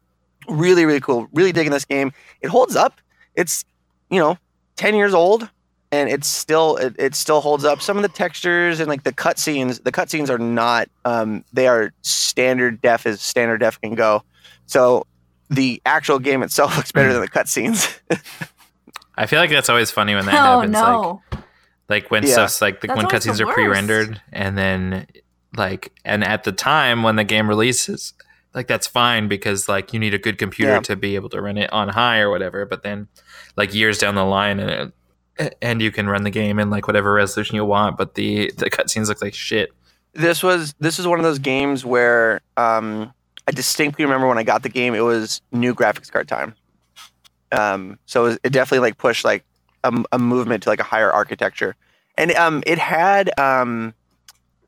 Really, 0.49 0.85
really 0.85 1.01
cool. 1.01 1.29
Really 1.33 1.53
digging 1.53 1.73
this 1.73 1.85
game. 1.85 2.13
It 2.41 2.49
holds 2.49 2.77
up. 2.77 3.01
It's 3.35 3.65
you 4.11 4.19
know 4.19 4.39
ten 4.77 4.95
years 4.95 5.15
old, 5.15 5.49
and 5.91 6.09
it's 6.11 6.27
still 6.27 6.77
it, 6.77 6.95
it 6.99 7.15
still 7.15 7.41
holds 7.41 7.65
up. 7.65 7.81
Some 7.81 7.97
of 7.97 8.03
the 8.03 8.09
textures 8.09 8.81
and 8.81 8.89
like 8.89 9.05
the 9.05 9.13
cutscenes, 9.13 9.83
the 9.83 9.93
cutscenes 9.93 10.29
are 10.31 10.39
not. 10.39 10.89
Um, 11.05 11.45
they 11.53 11.67
are 11.67 11.93
standard 12.03 12.81
def 12.83 13.07
as 13.07 13.21
standard 13.21 13.59
def 13.59 13.81
can 13.81 13.95
go. 13.95 14.23
So 14.67 15.07
the 15.51 15.81
actual 15.87 16.19
game 16.19 16.43
itself 16.43 16.77
looks 16.77 16.93
better 16.93 17.13
than 17.13 17.23
the 17.23 17.29
cutscenes. 17.29 17.99
I 19.17 19.27
feel 19.27 19.41
like 19.41 19.51
that's 19.51 19.69
always 19.69 19.91
funny 19.91 20.15
when 20.15 20.27
that 20.27 20.33
Oh 20.35 20.61
happens. 20.61 20.75
Like, 20.75 20.83
no! 20.83 21.23
like 21.89 22.11
when 22.11 22.23
Yeah. 22.23 22.33
stuff's 22.33 22.61
like 22.63 22.81
the, 22.83 22.89
when 22.89 23.07
always 23.07 23.25
the 23.25 23.31
cutscenes 23.31 23.41
are 23.41 23.53
pre-rendered 23.53 24.21
and 24.33 24.57
then 24.57 25.07
like 25.57 25.93
and 26.05 26.23
at 26.23 26.45
the 26.45 26.53
time 26.53 27.03
when 27.03 27.17
the 27.17 27.25
game 27.25 27.49
releases 27.49 28.13
like 28.55 28.67
that's 28.67 28.87
fine 28.87 29.27
because 29.29 29.69
like 29.69 29.93
you 29.95 29.99
need 29.99 30.13
a 30.15 30.19
good 30.19 30.37
computer 30.39 30.73
Yeah. 30.75 30.81
to 30.81 30.95
be 30.97 31.15
able 31.15 31.31
to 31.31 31.41
run 31.41 31.57
it 31.57 31.73
on 31.73 31.89
high 31.89 32.19
or 32.21 32.29
whatever 32.31 32.67
but 32.67 32.83
then 32.83 33.09
like 33.57 33.73
years 33.75 33.97
down 33.99 34.15
the 34.15 34.25
line 34.25 34.61
and 34.61 34.71
it, 34.71 34.93
and 35.63 35.81
you 35.81 35.91
can 35.91 36.09
run 36.09 36.25
the 36.25 36.31
game 36.31 36.59
in 36.59 36.71
like 36.71 36.87
whatever 36.87 37.13
resolution 37.13 37.57
you 37.57 37.65
want 37.65 37.97
but 37.97 38.15
the 38.15 38.53
the 38.57 38.69
cutscenes 38.69 39.09
look 39.09 39.23
like 39.23 39.35
shit 39.35 39.71
this 40.19 40.43
was 40.43 40.75
this 40.81 40.99
is 40.99 41.07
one 41.07 41.19
of 41.19 41.25
those 41.25 41.39
games 41.39 41.85
where 41.85 42.41
um, 42.57 43.13
I 43.47 43.53
distinctly 43.53 44.05
remember 44.05 44.27
when 44.27 44.37
I 44.37 44.43
got 44.43 44.63
the 44.63 44.69
game, 44.69 44.95
it 44.95 45.01
was 45.01 45.41
new 45.53 45.75
graphics 45.75 46.11
card 46.11 46.29
time. 46.29 46.55
Um, 47.53 47.99
so 48.05 48.25
it, 48.25 48.29
was, 48.29 48.39
it 48.45 48.51
definitely 48.51 48.81
like 48.81 48.99
pushed 48.99 49.25
like 49.25 49.45
a, 49.85 50.05
a 50.13 50.19
movement 50.19 50.65
to 50.65 50.69
like 50.69 50.81
a 50.81 50.85
higher 50.85 51.11
architecture, 51.11 51.77
and 52.17 52.33
um, 52.33 52.63
it 52.67 52.79
had 52.79 53.31
um, 53.39 53.95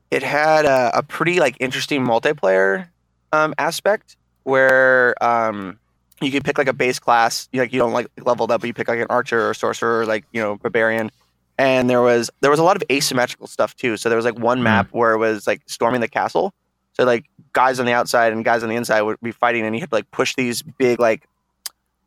it 0.09 0.23
had 0.23 0.65
a, 0.65 0.91
a 0.97 1.03
pretty 1.03 1.39
like 1.39 1.57
interesting 1.59 2.03
multiplayer 2.03 2.87
um, 3.33 3.53
aspect 3.57 4.15
where 4.43 5.21
um, 5.23 5.79
you 6.21 6.31
could 6.31 6.43
pick 6.43 6.57
like 6.57 6.67
a 6.67 6.73
base 6.73 6.99
class, 6.99 7.49
you, 7.51 7.61
like 7.61 7.73
you 7.73 7.79
don't 7.79 7.93
like 7.93 8.07
leveled 8.23 8.51
up, 8.51 8.61
but 8.61 8.67
you 8.67 8.73
pick 8.73 8.87
like 8.87 8.99
an 8.99 9.07
archer 9.09 9.49
or 9.49 9.53
sorcerer, 9.53 10.01
or, 10.01 10.05
like 10.05 10.25
you 10.31 10.41
know 10.41 10.57
barbarian, 10.57 11.11
and 11.57 11.89
there 11.89 12.01
was 12.01 12.29
there 12.41 12.51
was 12.51 12.59
a 12.59 12.63
lot 12.63 12.75
of 12.75 12.83
asymmetrical 12.91 13.47
stuff 13.47 13.75
too. 13.75 13.97
So 13.97 14.09
there 14.09 14.15
was 14.15 14.25
like 14.25 14.37
one 14.39 14.59
Hmm. 14.59 14.63
map 14.65 14.87
where 14.91 15.13
it 15.13 15.17
was 15.17 15.47
like 15.47 15.61
storming 15.67 16.01
the 16.01 16.07
castle. 16.07 16.53
So 16.93 17.05
like 17.05 17.25
guys 17.53 17.79
on 17.79 17.85
the 17.85 17.93
outside 17.93 18.33
and 18.33 18.43
guys 18.45 18.63
on 18.63 18.69
the 18.69 18.75
inside 18.75 19.01
would 19.01 19.19
be 19.21 19.31
fighting, 19.31 19.65
and 19.65 19.75
you 19.75 19.81
had 19.81 19.89
to 19.89 19.95
like 19.95 20.11
push 20.11 20.35
these 20.35 20.61
big 20.61 20.99
like 20.99 21.27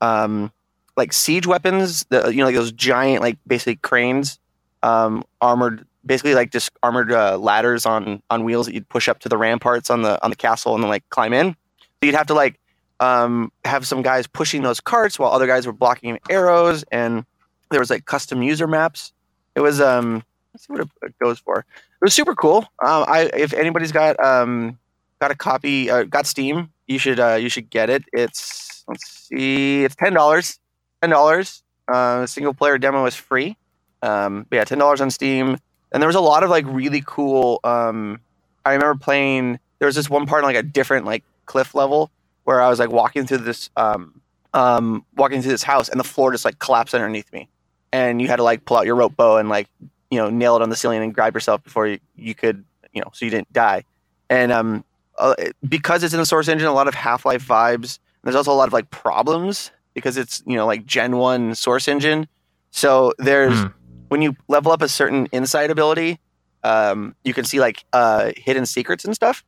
um 0.01 0.53
like 0.97 1.12
siege 1.12 1.47
weapons, 1.47 2.05
the 2.11 2.29
you 2.29 2.39
know 2.39 2.45
like 2.47 2.55
those 2.55 2.73
giant 2.73 3.23
like 3.23 3.39
basically 3.47 3.77
cranes, 3.77 4.39
um 4.83 5.25
armored 5.41 5.87
basically 6.07 6.35
like 6.35 6.51
just 6.53 6.71
armored 6.83 7.11
uh, 7.11 7.39
ladders 7.39 7.87
on 7.87 8.23
on 8.31 8.45
wheels 8.45 8.67
that 8.67 8.75
you'd 8.75 8.89
push 8.89 9.09
up 9.09 9.21
to 9.21 9.29
the 9.29 9.39
ramparts 9.39 9.91
on 9.91 10.03
the 10.03 10.23
on 10.23 10.31
the 10.31 10.37
castle 10.37 10.75
and 10.75 10.83
then 10.85 10.91
like 10.91 11.09
climb 11.09 11.33
in. 11.33 11.53
So 11.53 12.07
you'd 12.07 12.15
have 12.15 12.27
to 12.27 12.35
like 12.35 12.61
um 13.01 13.51
have 13.65 13.87
some 13.87 14.03
guys 14.03 14.27
pushing 14.27 14.63
those 14.63 14.81
carts 14.81 15.19
while 15.19 15.33
other 15.33 15.47
guys 15.47 15.67
were 15.67 15.73
blocking 15.73 16.19
arrows 16.31 16.85
and 16.93 17.25
there 17.71 17.81
was 17.81 17.91
like 17.91 18.05
custom 18.05 18.43
user 18.43 18.67
maps. 18.67 19.13
It 19.55 19.61
was 19.61 19.81
um 19.81 20.23
let's 20.53 20.67
see 20.67 20.73
what 20.73 20.89
it 21.03 21.19
goes 21.19 21.39
for. 21.39 21.61
It 21.61 22.03
was 22.03 22.15
super 22.15 22.35
cool. 22.35 22.59
Um 22.85 23.05
i 23.09 23.31
if 23.35 23.53
anybody's 23.53 23.93
got 23.93 24.19
um 24.23 24.79
got 25.21 25.31
a 25.31 25.35
copy 25.35 25.91
uh, 25.91 26.05
got 26.05 26.27
steam 26.27 26.71
you 26.87 26.99
should 26.99 27.19
uh 27.19 27.35
you 27.35 27.49
should 27.49 27.71
get 27.71 27.91
it. 27.91 28.05
It's 28.13 28.85
let's 28.89 29.27
see 29.29 29.85
it's 29.85 29.97
ten 29.97 30.13
dollars 30.13 30.59
ten 31.01 31.11
dollars. 31.11 31.63
Uh 31.93 32.27
single 32.27 32.55
player 32.55 32.79
demo 32.79 33.05
is 33.07 33.15
free. 33.15 33.57
Um 34.03 34.47
but 34.49 34.57
yeah 34.57 34.65
ten 34.65 34.79
dollars 34.79 35.01
on 35.01 35.11
steam. 35.11 35.59
And 35.93 36.03
there 36.03 36.09
was 36.09 36.17
a 36.17 36.21
lot 36.21 36.43
of 36.43 36.51
like 36.51 36.65
really 36.67 37.03
cool 37.07 37.61
um 37.65 38.21
i 38.65 38.73
remember 38.73 38.99
playing 38.99 39.61
there 39.79 39.87
was 39.87 39.95
this 39.95 40.11
one 40.11 40.27
part 40.27 40.43
on 40.43 40.49
like 40.49 40.57
a 40.57 40.63
different 40.63 41.07
like 41.07 41.23
cliff 41.47 41.75
level 41.75 42.11
where 42.45 42.61
i 42.63 42.69
was 42.69 42.79
like 42.79 42.91
walking 42.91 43.27
through 43.27 43.39
this 43.39 43.71
um 43.77 44.21
um 44.55 45.05
walking 45.17 45.43
through 45.43 45.51
this 45.51 45.63
house 45.65 45.89
and 45.89 45.99
the 45.99 46.05
floor 46.05 46.31
just 46.33 46.45
like 46.45 46.59
collapsed 46.61 46.95
underneath 46.95 47.31
me. 47.33 47.49
And 47.93 48.21
you 48.23 48.29
had 48.29 48.37
to 48.37 48.43
like 48.45 48.65
pull 48.65 48.77
out 48.77 48.87
your 48.87 48.95
rope 48.97 49.17
bow 49.17 49.37
and 49.37 49.49
like 49.49 49.69
you 50.11 50.19
know 50.19 50.31
nail 50.31 50.57
it 50.57 50.63
on 50.63 50.71
the 50.71 50.77
ceiling 50.77 51.03
and 51.03 51.13
grab 51.15 51.35
yourself 51.35 51.63
before 51.65 51.87
you, 51.89 51.99
you 52.17 52.35
could 52.35 52.65
you 52.93 53.01
know 53.01 53.11
so 53.13 53.25
you 53.25 53.31
didn't 53.33 53.53
die. 53.53 53.85
And 54.31 54.53
um 54.53 54.85
uh, 55.19 55.35
because 55.69 56.03
it's 56.05 56.15
in 56.15 56.21
the 56.21 56.27
source 56.27 56.49
engine 56.49 56.67
a 56.69 56.73
lot 56.73 56.89
of 56.89 56.95
half-life 56.95 57.47
vibes 57.47 57.99
there's 58.23 58.35
also 58.37 58.53
a 58.53 58.55
lot 58.55 58.67
of 58.69 58.73
like 58.73 58.91
problems 58.91 59.71
because 59.93 60.17
it's 60.17 60.43
you 60.47 60.57
know 60.57 60.67
like 60.67 60.87
gen 60.87 61.17
1 61.17 61.55
source 61.57 61.89
engine. 61.89 62.29
So 62.71 63.13
there's 63.19 63.59
Hmm. 63.61 63.67
when 64.09 64.23
you 64.23 64.37
level 64.49 64.71
up 64.73 64.83
a 64.83 64.89
certain 64.89 65.27
insight 65.27 65.71
ability 65.71 66.21
um 66.63 67.15
you 67.25 67.35
can 67.35 67.45
see 67.45 67.59
like 67.59 67.85
uh 67.93 68.31
hidden 68.37 68.67
secrets 68.67 69.05
and 69.05 69.15
stuff. 69.17 69.45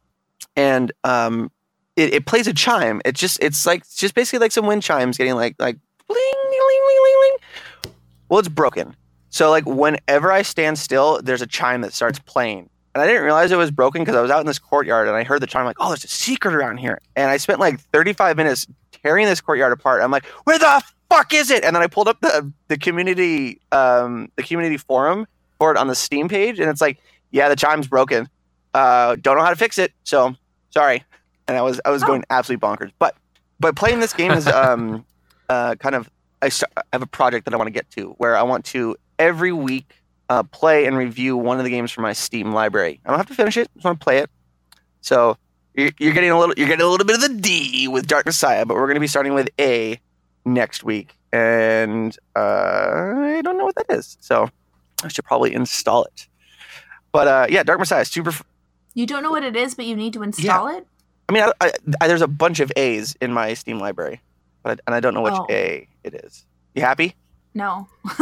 And 0.56 0.90
um 1.04 1.50
it, 1.96 2.14
it 2.14 2.26
plays 2.26 2.46
a 2.46 2.52
chime 2.52 3.00
it 3.04 3.14
just 3.14 3.38
it's 3.42 3.66
like 3.66 3.80
it's 3.80 3.96
just 3.96 4.14
basically 4.14 4.38
like 4.38 4.52
some 4.52 4.66
wind 4.66 4.82
chimes 4.82 5.18
getting 5.18 5.34
like 5.34 5.56
like 5.58 5.76
bling 6.06 6.18
ling 6.18 6.50
ling 6.50 6.80
ling 6.86 7.02
ling 7.04 7.20
ling 7.22 7.36
well, 8.28 8.38
it's 8.38 8.48
broken. 8.48 8.96
So 9.30 9.50
like 9.50 9.66
whenever 9.66 10.32
I 10.32 10.42
stand 10.42 10.78
still, 10.78 11.20
there's 11.22 11.42
a 11.42 11.46
chime 11.46 11.82
that 11.82 11.92
starts 11.92 12.18
playing. 12.18 12.70
And 12.94 13.02
I 13.02 13.06
didn't 13.06 13.24
realize 13.24 13.52
it 13.52 13.56
was 13.56 13.70
broken 13.70 14.02
because 14.02 14.16
I 14.16 14.22
was 14.22 14.30
out 14.30 14.40
in 14.40 14.46
this 14.46 14.58
courtyard 14.58 15.06
and 15.06 15.16
I 15.16 15.22
heard 15.22 15.42
the 15.42 15.46
chime 15.46 15.66
like, 15.66 15.76
oh, 15.78 15.88
there's 15.88 16.04
a 16.04 16.08
secret 16.08 16.54
around 16.54 16.78
here. 16.78 17.00
And 17.14 17.30
I 17.30 17.36
spent 17.36 17.60
like 17.60 17.78
35 17.78 18.36
minutes 18.36 18.66
tearing 18.90 19.26
this 19.26 19.40
courtyard 19.40 19.72
apart. 19.72 20.02
I'm 20.02 20.10
like, 20.10 20.24
where 20.44 20.58
the 20.58 20.82
fuck 21.10 21.34
is 21.34 21.50
it? 21.50 21.62
And 21.62 21.76
then 21.76 21.82
I 21.82 21.88
pulled 21.88 22.08
up 22.08 22.20
the 22.20 22.50
the 22.68 22.78
community 22.78 23.60
um 23.70 24.30
the 24.36 24.42
community 24.42 24.78
forum 24.78 25.26
for 25.58 25.70
it 25.70 25.76
on 25.76 25.88
the 25.88 25.94
Steam 25.94 26.28
page, 26.28 26.58
and 26.58 26.70
it's 26.70 26.80
like, 26.80 26.98
yeah, 27.30 27.48
the 27.48 27.56
chime's 27.56 27.86
broken. 27.86 28.28
Uh, 28.74 29.16
don't 29.20 29.36
know 29.36 29.42
how 29.42 29.50
to 29.50 29.56
fix 29.56 29.78
it, 29.78 29.92
so 30.04 30.34
sorry. 30.70 31.04
And 31.48 31.56
I 31.56 31.62
was 31.62 31.80
I 31.84 31.90
was 31.90 32.02
Oh. 32.02 32.06
going 32.06 32.24
absolutely 32.30 32.66
bonkers. 32.66 32.92
But 32.98 33.14
but 33.60 33.76
playing 33.76 34.00
this 34.00 34.12
game 34.12 34.32
is 34.32 34.46
um 34.62 35.04
uh 35.48 35.74
kind 35.76 35.94
of 35.94 36.10
I, 36.42 36.46
I 36.76 36.82
have 36.92 37.02
a 37.02 37.06
project 37.06 37.44
that 37.46 37.54
I 37.54 37.56
want 37.56 37.68
to 37.68 37.72
get 37.72 37.88
to 37.92 38.10
where 38.18 38.36
I 38.36 38.42
want 38.42 38.64
to 38.66 38.96
every 39.18 39.52
week 39.52 39.94
uh, 40.28 40.42
play 40.42 40.86
and 40.86 40.96
review 40.96 41.36
one 41.36 41.58
of 41.58 41.64
the 41.64 41.70
games 41.70 41.92
from 41.92 42.02
my 42.02 42.12
Steam 42.12 42.52
library. 42.52 43.00
I 43.04 43.10
don't 43.10 43.18
have 43.18 43.28
to 43.28 43.34
finish 43.34 43.56
it; 43.56 43.68
I 43.70 43.78
just 43.78 43.84
want 43.84 44.00
to 44.00 44.04
play 44.04 44.18
it. 44.18 44.28
So 45.00 45.36
you're, 45.74 45.90
you're 45.98 46.12
getting 46.12 46.30
a 46.30 46.38
little 46.38 46.54
you're 46.58 46.66
getting 46.66 46.84
a 46.84 46.88
little 46.88 47.06
bit 47.06 47.14
of 47.16 47.22
the 47.22 47.40
D 47.40 47.86
with 47.88 48.06
Dark 48.08 48.26
Messiah, 48.26 48.66
but 48.66 48.74
we're 48.74 48.86
going 48.86 48.96
to 48.96 49.00
be 49.00 49.06
starting 49.06 49.34
with 49.34 49.48
A 49.60 50.00
next 50.44 50.82
week, 50.84 51.14
and 51.32 52.16
uh, 52.34 52.40
I 53.16 53.40
don't 53.44 53.56
know 53.56 53.64
what 53.64 53.76
that 53.76 53.86
is, 53.88 54.16
so 54.20 54.50
I 55.04 55.08
should 55.08 55.24
probably 55.24 55.54
install 55.54 56.04
it. 56.04 56.26
But 57.12 57.28
uh, 57.28 57.46
yeah, 57.48 57.62
Dark 57.62 57.78
Messiah, 57.78 58.00
is 58.02 58.08
super. 58.10 58.30
F- 58.30 58.42
You 58.94 59.06
don't 59.06 59.22
know 59.22 59.30
what 59.30 59.44
it 59.44 59.54
is, 59.56 59.74
but 59.76 59.84
you 59.86 59.94
need 59.96 60.12
to 60.14 60.22
install 60.22 60.66
it. 60.68 60.86
I 61.28 61.32
mean, 61.32 61.42
I, 61.42 61.52
I, 61.60 61.72
I, 62.00 62.08
there's 62.08 62.22
a 62.22 62.28
bunch 62.28 62.60
of 62.60 62.72
A's 62.76 63.16
in 63.20 63.32
my 63.32 63.54
Steam 63.54 63.78
library, 63.78 64.20
but 64.62 64.80
and 64.86 64.94
I 64.94 65.00
don't 65.00 65.14
know 65.14 65.22
which 65.22 65.34
Oh. 65.34 65.46
A 65.50 65.88
it 66.04 66.14
is. 66.14 66.46
You 66.74 66.82
happy? 66.82 67.14
No. 67.54 67.88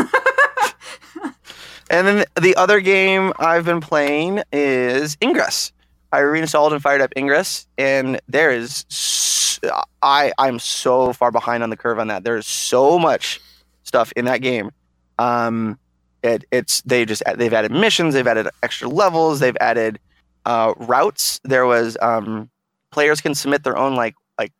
And 1.90 2.06
then 2.06 2.24
the 2.40 2.56
other 2.56 2.80
game 2.80 3.32
I've 3.38 3.66
been 3.66 3.80
playing 3.80 4.42
is 4.52 5.18
Ingress. 5.22 5.70
I 6.12 6.20
reinstalled 6.20 6.72
and 6.72 6.82
fired 6.82 7.02
up 7.02 7.12
Ingress, 7.16 7.66
and 7.76 8.20
there 8.26 8.50
is 8.50 9.60
I 10.02 10.32
I'm 10.38 10.58
so 10.58 11.12
far 11.12 11.30
behind 11.30 11.62
on 11.62 11.70
the 11.70 11.76
curve 11.76 11.98
on 11.98 12.08
that. 12.08 12.24
There's 12.24 12.46
so 12.46 12.98
much 12.98 13.40
stuff 13.82 14.12
in 14.16 14.24
that 14.24 14.38
game. 14.40 14.70
Um, 15.18 15.78
it, 16.22 16.44
it's 16.50 16.80
they 16.82 17.04
just 17.04 17.22
they've 17.36 17.52
added 17.52 17.70
missions, 17.70 18.14
they've 18.14 18.26
added 18.26 18.48
extra 18.62 18.88
levels, 18.88 19.40
they've 19.40 19.56
added 19.60 19.98
uh, 20.46 20.72
routes. 20.78 21.38
There 21.44 21.66
was 21.66 21.98
um, 22.00 22.48
players 22.94 23.20
can 23.20 23.34
submit 23.34 23.64
their 23.64 23.76
own 23.76 23.94
like 23.96 24.14
like 24.38 24.52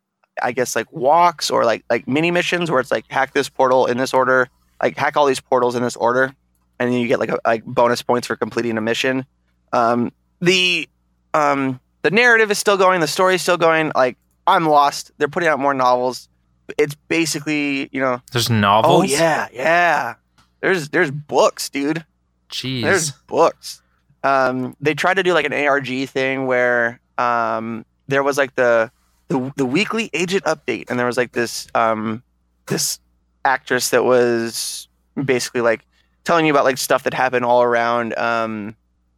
I 0.43 0.51
guess 0.51 0.75
like 0.75 0.91
walks 0.91 1.49
or 1.49 1.65
like 1.65 1.83
like 1.89 2.07
mini 2.07 2.29
missions 2.29 2.69
where 2.69 2.79
it's 2.79 2.91
like 2.91 3.05
hack 3.09 3.33
this 3.33 3.49
portal 3.49 3.87
in 3.87 3.97
this 3.97 4.13
order, 4.13 4.47
like 4.83 4.97
hack 4.97 5.17
all 5.17 5.25
these 5.25 5.39
portals 5.39 5.75
in 5.75 5.81
this 5.81 5.95
order 5.95 6.35
and 6.79 6.91
then 6.91 6.99
you 6.99 7.07
get 7.07 7.19
like 7.19 7.29
a, 7.29 7.39
like 7.45 7.63
bonus 7.65 8.01
points 8.01 8.27
for 8.27 8.35
completing 8.35 8.77
a 8.77 8.81
mission. 8.81 9.25
Um, 9.73 10.11
the 10.41 10.87
um, 11.33 11.79
the 12.01 12.11
narrative 12.11 12.51
is 12.51 12.57
still 12.57 12.77
going, 12.77 13.01
the 13.01 13.07
story 13.07 13.35
is 13.35 13.41
still 13.41 13.57
going. 13.57 13.91
Like 13.95 14.17
I'm 14.45 14.67
lost. 14.67 15.11
They're 15.17 15.27
putting 15.27 15.49
out 15.49 15.59
more 15.59 15.73
novels. 15.73 16.29
It's 16.77 16.95
basically 17.07 17.89
you 17.91 18.01
know. 18.01 18.21
There's 18.31 18.49
novels. 18.49 18.95
Oh 18.95 19.03
yeah, 19.03 19.47
yeah. 19.53 20.15
There's 20.61 20.89
there's 20.89 21.11
books, 21.11 21.69
dude. 21.69 22.05
Jeez. 22.49 22.83
There's 22.83 23.11
books. 23.11 23.81
Um, 24.23 24.75
they 24.81 24.95
tried 24.95 25.15
to 25.15 25.23
do 25.23 25.33
like 25.33 25.45
an 25.45 25.53
ARG 25.53 26.09
thing 26.09 26.47
where 26.47 26.99
um, 27.17 27.85
there 28.07 28.23
was 28.23 28.37
like 28.37 28.55
the, 28.55 28.91
the 29.27 29.51
the 29.55 29.65
weekly 29.65 30.09
agent 30.13 30.43
update, 30.45 30.89
and 30.89 30.99
there 30.99 31.05
was 31.05 31.17
like 31.17 31.31
this 31.31 31.67
um, 31.75 32.23
this 32.67 32.99
actress 33.43 33.89
that 33.89 34.03
was 34.03 34.87
basically 35.23 35.61
like 35.61 35.85
telling 36.23 36.45
you 36.45 36.51
about 36.51 36.65
like 36.65 36.77
stuff 36.77 37.03
that 37.03 37.13
happened 37.13 37.45
all 37.45 37.63
around 37.63 38.17
um, 38.17 38.75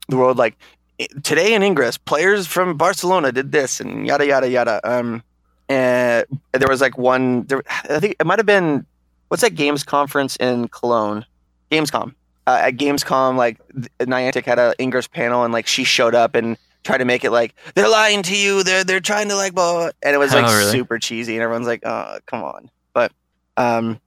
the 0.10 0.18
world. 0.18 0.38
Like 0.38 0.58
today 1.24 1.54
in 1.54 1.64
Ingress, 1.64 1.98
players 1.98 2.48
from 2.48 2.78
Barcelona 2.78 3.32
did 3.32 3.52
this, 3.52 3.80
and 3.80 4.06
yada 4.06 4.26
yada 4.26 4.50
yada. 4.50 4.80
Um, 4.84 5.24
and 5.70 6.26
there 6.54 6.70
was 6.70 6.82
like 6.82 6.98
one. 6.98 7.44
There, 7.44 7.62
I 7.90 8.00
think 8.00 8.16
it 8.20 8.26
might 8.26 8.40
have 8.40 8.46
been 8.46 8.86
what's 9.28 9.42
that 9.44 9.56
games 9.56 9.84
conference 9.84 10.36
in 10.38 10.70
Cologne? 10.70 11.26
Gamescom 11.70 12.14
uh, 12.48 12.60
at 12.64 12.78
Gamescom, 12.78 13.36
like 13.36 13.60
Niantic 14.00 14.46
had 14.46 14.58
an 14.58 14.74
Ingress 14.80 15.08
panel, 15.08 15.44
and 15.44 15.54
like 15.54 15.68
she 15.68 15.84
showed 15.84 16.16
up 16.16 16.34
and 16.34 16.58
tried 16.84 17.00
to 17.00 17.06
make 17.06 17.24
it 17.24 17.32
like 17.32 17.54
they're 17.76 17.90
lying 17.90 18.22
to 18.24 18.36
you, 18.38 18.64
they're 18.64 18.84
they're 18.84 19.00
trying 19.00 19.28
to 19.30 19.36
like 19.36 19.54
blah, 19.54 19.72
blah, 19.74 19.82
blah," 19.84 19.92
and 20.04 20.16
it 20.16 20.18
was 20.18 20.34
like 20.34 20.46
Oh, 20.46 20.58
really? 20.58 20.72
super 20.72 21.00
cheesy, 21.00 21.34
and 21.34 21.42
everyone's 21.44 21.68
like, 21.68 21.82
oh, 21.86 22.20
come 22.26 22.44
on. 22.44 22.70
But 22.94 23.12
um, 23.58 24.00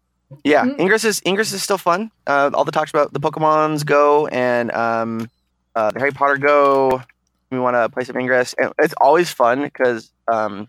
yeah, 0.44 0.64
Mm. 0.64 0.78
Ingress 0.80 1.04
is 1.04 1.20
Ingress 1.26 1.52
is 1.52 1.62
still 1.62 1.78
fun. 1.78 2.10
Uh, 2.26 2.50
all 2.54 2.64
the 2.64 2.72
talks 2.72 2.90
about 2.90 3.12
the 3.12 3.20
Pokemon's 3.20 3.84
Go 3.84 4.26
and 4.28 4.70
um, 4.72 5.28
uh, 5.74 5.90
the 5.90 5.98
Harry 5.98 6.12
Potter 6.12 6.36
Go. 6.38 7.02
We 7.50 7.58
want 7.58 7.74
to 7.74 7.88
play 7.88 8.04
some 8.04 8.16
Ingress, 8.16 8.54
and 8.58 8.72
it's 8.78 8.94
always 9.00 9.30
fun 9.32 9.62
because 9.62 10.12
um, 10.32 10.68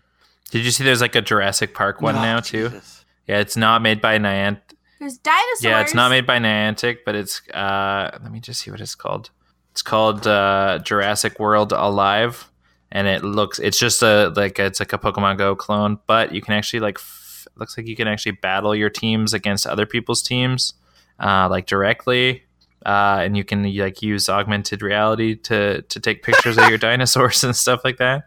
Did 0.50 0.64
you 0.64 0.72
see 0.72 0.82
there's 0.82 1.00
like 1.00 1.14
a 1.14 1.20
Jurassic 1.22 1.74
Park 1.74 2.00
one 2.02 2.16
oh, 2.16 2.22
now 2.22 2.40
too? 2.40 2.70
Jesus. 2.70 3.04
Yeah, 3.28 3.38
it's 3.38 3.56
not 3.56 3.82
made 3.82 4.00
by 4.00 4.18
Niantic. 4.18 4.60
There's 4.98 5.18
dinosaurs. 5.18 5.62
Yeah, 5.64 5.80
it's 5.80 5.94
not 5.94 6.10
made 6.10 6.26
by 6.26 6.38
Niantic, 6.38 6.98
but 7.06 7.14
it's 7.14 7.40
uh 7.50 8.18
let 8.20 8.32
me 8.32 8.40
just 8.40 8.60
see 8.60 8.70
what 8.72 8.80
it's 8.80 8.94
called. 8.96 9.30
It's 9.72 9.82
called 9.82 10.26
uh 10.26 10.78
Jurassic 10.84 11.40
World 11.40 11.72
Alive 11.72 12.48
and 12.90 13.06
it 13.08 13.24
looks 13.24 13.58
it's 13.58 13.78
just 13.78 14.02
a 14.02 14.32
like 14.36 14.58
it's 14.58 14.80
like 14.80 14.92
a 14.92 14.98
Pokemon 14.98 15.38
Go 15.38 15.56
clone, 15.56 15.98
but 16.06 16.32
you 16.34 16.40
can 16.40 16.54
actually 16.54 16.80
like 16.80 16.98
f- 16.98 17.46
looks 17.56 17.76
like 17.76 17.86
you 17.86 17.96
can 17.96 18.06
actually 18.06 18.32
battle 18.32 18.74
your 18.74 18.90
teams 18.90 19.32
against 19.34 19.66
other 19.66 19.86
people's 19.86 20.22
teams 20.22 20.74
uh 21.20 21.48
like 21.50 21.66
directly. 21.66 22.44
Uh, 22.84 23.20
and 23.22 23.36
you 23.36 23.44
can 23.44 23.62
like 23.76 24.02
use 24.02 24.28
augmented 24.28 24.82
reality 24.82 25.36
to 25.36 25.82
to 25.82 26.00
take 26.00 26.22
pictures 26.24 26.58
of 26.58 26.68
your 26.68 26.78
dinosaurs 26.90 27.44
and 27.44 27.54
stuff 27.54 27.80
like 27.84 27.96
that. 27.98 28.24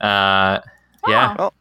Uh, 0.00 0.58
yeah, 1.06 1.36
Oh. 1.38 1.52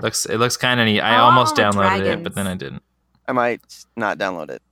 looks 0.00 0.26
it 0.26 0.38
looks 0.38 0.56
kind 0.56 0.78
of 0.80 0.86
neat. 0.86 1.00
I 1.00 1.18
Oh, 1.18 1.24
almost 1.24 1.56
downloaded 1.56 2.06
it, 2.06 2.22
but 2.22 2.34
then 2.36 2.46
I 2.46 2.54
didn't. 2.54 2.82
I 3.26 3.32
might 3.32 3.60
not 3.96 4.16
download 4.16 4.50
it. 4.50 4.62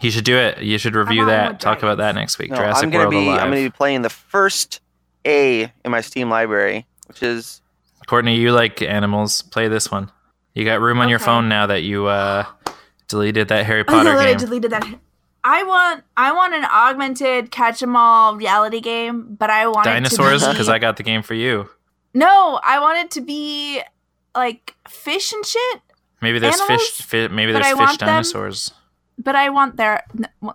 You 0.00 0.10
should 0.10 0.24
do 0.24 0.36
it. 0.36 0.58
You 0.62 0.78
should 0.78 0.94
review 0.94 1.26
that. 1.26 1.52
with 1.52 1.60
Talk 1.60 1.78
about 1.78 1.98
that 1.98 2.14
next 2.14 2.38
week. 2.38 2.50
No, 2.50 2.56
Jurassic 2.56 2.84
I'm 2.84 2.90
gonna 2.90 3.04
World 3.04 3.10
be 3.10 3.26
Alive. 3.28 3.40
I'm 3.40 3.50
gonna 3.50 3.62
be 3.62 3.70
playing 3.70 4.02
the 4.02 4.10
first 4.10 4.80
A 5.26 5.72
in 5.84 5.90
my 5.90 6.00
Steam 6.00 6.30
library, 6.30 6.86
which 7.06 7.22
is 7.22 7.60
Courtney, 8.06 8.36
you 8.36 8.52
like 8.52 8.80
animals. 8.82 9.42
Play 9.42 9.68
this 9.68 9.90
one. 9.90 10.10
You 10.54 10.64
got 10.64 10.80
room 10.80 10.98
on 10.98 11.08
your 11.08 11.18
phone 11.18 11.48
now 11.48 11.66
that 11.66 11.82
you 11.82 12.06
uh, 12.06 12.44
deleted 13.08 13.48
that 13.48 13.64
Harry 13.66 13.84
Potter 13.84 14.12
no, 14.12 14.18
I 14.18 14.26
game. 14.30 14.38
deleted 14.38 14.70
that. 14.72 14.86
I 15.44 15.62
want 15.64 16.04
I 16.16 16.32
want 16.32 16.54
an 16.54 16.64
augmented 16.64 17.50
catch 17.50 17.82
'em 17.82 17.96
all 17.96 18.36
reality 18.36 18.80
game, 18.80 19.34
but 19.38 19.50
I 19.50 19.66
want 19.66 19.84
Dinosaurs, 19.84 20.42
it 20.42 20.46
be, 20.46 20.52
because 20.52 20.68
I 20.68 20.78
got 20.78 20.96
the 20.96 21.02
game 21.02 21.22
for 21.22 21.34
you. 21.34 21.68
no, 22.14 22.60
I 22.64 22.78
want 22.80 22.98
it 22.98 23.10
to 23.12 23.20
be 23.20 23.82
like 24.34 24.74
fish 24.88 25.32
and 25.32 25.44
shit. 25.44 25.80
Maybe 26.20 26.38
there's 26.38 26.60
Animals, 26.60 26.82
fish. 26.82 27.06
Fi- 27.06 27.28
maybe 27.28 27.52
there's 27.52 27.66
fish 27.66 27.76
want 27.76 27.98
them- 27.98 28.08
dinosaurs. 28.08 28.72
But 29.18 29.36
I 29.36 29.50
want 29.50 29.76
their 29.76 30.04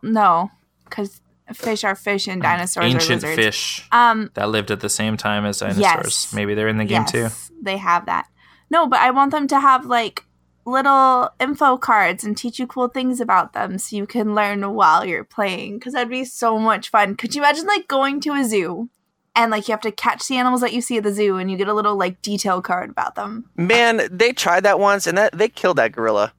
no, 0.01 0.51
because 0.85 1.21
fish 1.53 1.83
are 1.83 1.95
fish 1.95 2.27
and 2.27 2.41
dinosaurs 2.41 2.83
are 2.83 2.87
Ancient 2.87 3.23
lizards. 3.23 3.35
fish 3.35 3.87
Um, 3.91 4.31
that 4.33 4.49
lived 4.49 4.69
at 4.71 4.81
the 4.81 4.89
same 4.89 5.15
time 5.15 5.45
as 5.45 5.59
dinosaurs. 5.59 5.81
Yes. 5.81 6.33
Maybe 6.33 6.53
they're 6.55 6.67
in 6.67 6.77
the 6.77 6.85
game 6.85 7.05
too. 7.05 7.29
they 7.61 7.77
have 7.77 8.05
that. 8.07 8.27
No, 8.69 8.85
but 8.87 8.99
I 8.99 9.11
want 9.11 9.31
them 9.31 9.47
to 9.47 9.59
have 9.59 9.85
like 9.85 10.23
little 10.65 11.29
info 11.39 11.77
cards 11.77 12.25
and 12.25 12.37
teach 12.37 12.59
you 12.59 12.67
cool 12.67 12.89
things 12.89 13.21
about 13.21 13.53
them 13.53 13.77
so 13.77 13.95
you 13.95 14.05
can 14.05 14.35
learn 14.35 14.73
while 14.73 15.05
you're 15.05 15.23
playing 15.23 15.79
because 15.79 15.93
that'd 15.93 16.09
be 16.09 16.25
so 16.25 16.59
much 16.59 16.89
fun. 16.89 17.15
Could 17.15 17.33
you 17.33 17.41
imagine 17.41 17.65
like 17.65 17.87
going 17.87 18.19
to 18.21 18.33
a 18.33 18.43
zoo 18.43 18.89
and 19.33 19.49
like 19.49 19.69
you 19.69 19.71
have 19.71 19.79
to 19.81 19.91
catch 19.91 20.27
the 20.27 20.35
animals 20.35 20.59
that 20.59 20.73
you 20.73 20.81
see 20.81 20.97
at 20.97 21.03
the 21.03 21.13
zoo 21.13 21.37
and 21.37 21.49
you 21.49 21.55
get 21.55 21.69
a 21.69 21.73
little 21.73 21.95
like 21.95 22.21
detail 22.21 22.61
card 22.61 22.89
about 22.89 23.15
them? 23.15 23.49
man. 23.55 24.09
They 24.11 24.33
tried 24.33 24.63
that 24.63 24.79
once, 24.79 25.07
and 25.07 25.17
that 25.17 25.37
they 25.37 25.47
killed 25.47 25.77
that 25.77 25.93
gorilla. 25.93 26.33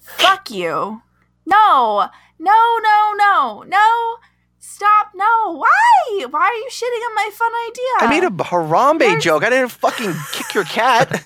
Fuck 0.00 0.50
you. 0.52 1.02
No, 1.46 2.08
no, 2.38 2.78
no, 2.82 3.12
no, 3.16 3.62
no. 3.66 4.16
Stop. 4.58 5.12
No. 5.14 5.52
Why? 5.56 6.26
Why 6.28 6.40
are 6.40 6.54
you 6.54 6.68
shitting 6.70 7.08
on 7.08 7.14
my 7.14 7.30
fun 7.32 7.52
idea? 7.68 7.84
I 8.00 8.06
made 8.10 8.24
a 8.24 8.30
Harambe 8.44 8.98
There's- 8.98 9.22
joke. 9.24 9.44
I 9.44 9.50
didn't 9.50 9.70
fucking 9.70 10.12
kick 10.32 10.54
your 10.54 10.64
cat. 10.64 11.24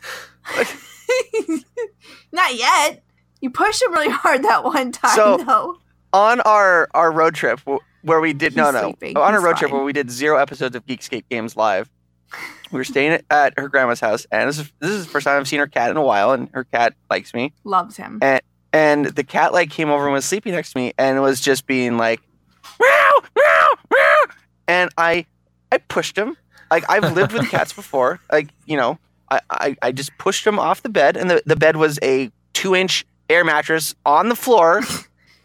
Not 2.32 2.54
yet. 2.54 3.02
You 3.40 3.50
pushed 3.50 3.82
him 3.82 3.92
really 3.92 4.10
hard 4.10 4.44
that 4.44 4.64
one 4.64 4.92
time, 4.92 5.16
So- 5.16 5.38
though. 5.38 5.78
on 6.12 6.40
our 6.42 6.88
our 6.92 7.10
road 7.12 7.34
trip 7.34 7.60
where 8.02 8.20
we 8.20 8.32
did 8.32 8.56
no 8.56 8.66
He's 8.66 8.74
no 8.74 8.80
sleeping. 8.82 9.16
on 9.16 9.34
a 9.34 9.36
He's 9.38 9.44
road 9.44 9.56
trip 9.56 9.70
where 9.72 9.82
we 9.84 9.92
did 9.92 10.10
zero 10.10 10.36
episodes 10.38 10.76
of 10.76 10.84
Geekscape 10.86 11.24
Games 11.30 11.56
live. 11.56 11.88
We 12.70 12.76
were 12.78 12.84
staying 12.84 13.12
at, 13.12 13.24
at 13.30 13.54
her 13.58 13.68
grandma's 13.68 13.98
house, 14.00 14.26
and 14.30 14.48
this 14.48 14.58
is 14.58 14.70
this 14.78 14.90
is 14.90 15.04
the 15.06 15.10
first 15.10 15.24
time 15.26 15.40
I've 15.40 15.48
seen 15.48 15.58
her 15.58 15.66
cat 15.66 15.90
in 15.90 15.96
a 15.96 16.02
while, 16.02 16.30
and 16.32 16.48
her 16.52 16.64
cat 16.64 16.94
likes 17.10 17.34
me. 17.34 17.52
Loves 17.64 17.96
him. 17.96 18.18
And 18.22 18.40
the 18.72 19.24
cat 19.26 19.52
like 19.52 19.70
came 19.70 19.90
over 19.90 20.04
and 20.06 20.12
was 20.12 20.24
sleeping 20.24 20.52
next 20.52 20.72
to 20.72 20.78
me, 20.78 20.92
and 20.98 21.20
was 21.22 21.40
just 21.40 21.66
being 21.66 21.96
like, 21.96 22.20
meow 22.80 23.12
meow 23.36 23.68
meow, 23.90 24.16
and 24.68 24.90
I 24.96 25.26
I 25.72 25.78
pushed 25.78 26.16
him. 26.16 26.36
Like 26.70 26.84
I've 26.88 27.12
lived 27.14 27.32
with 27.32 27.48
cats 27.50 27.72
before. 27.72 28.20
Like 28.30 28.48
you 28.66 28.76
know, 28.76 28.98
I 29.30 29.40
I, 29.50 29.76
I 29.82 29.92
just 29.92 30.16
pushed 30.18 30.46
him 30.46 30.58
off 30.58 30.82
the 30.82 30.88
bed, 30.88 31.16
and 31.16 31.30
the, 31.30 31.42
the 31.46 31.56
bed 31.56 31.76
was 31.76 31.98
a 32.02 32.30
two 32.52 32.74
inch 32.74 33.06
air 33.28 33.44
mattress 33.44 33.94
on 34.06 34.28
the 34.28 34.36
floor. 34.36 34.82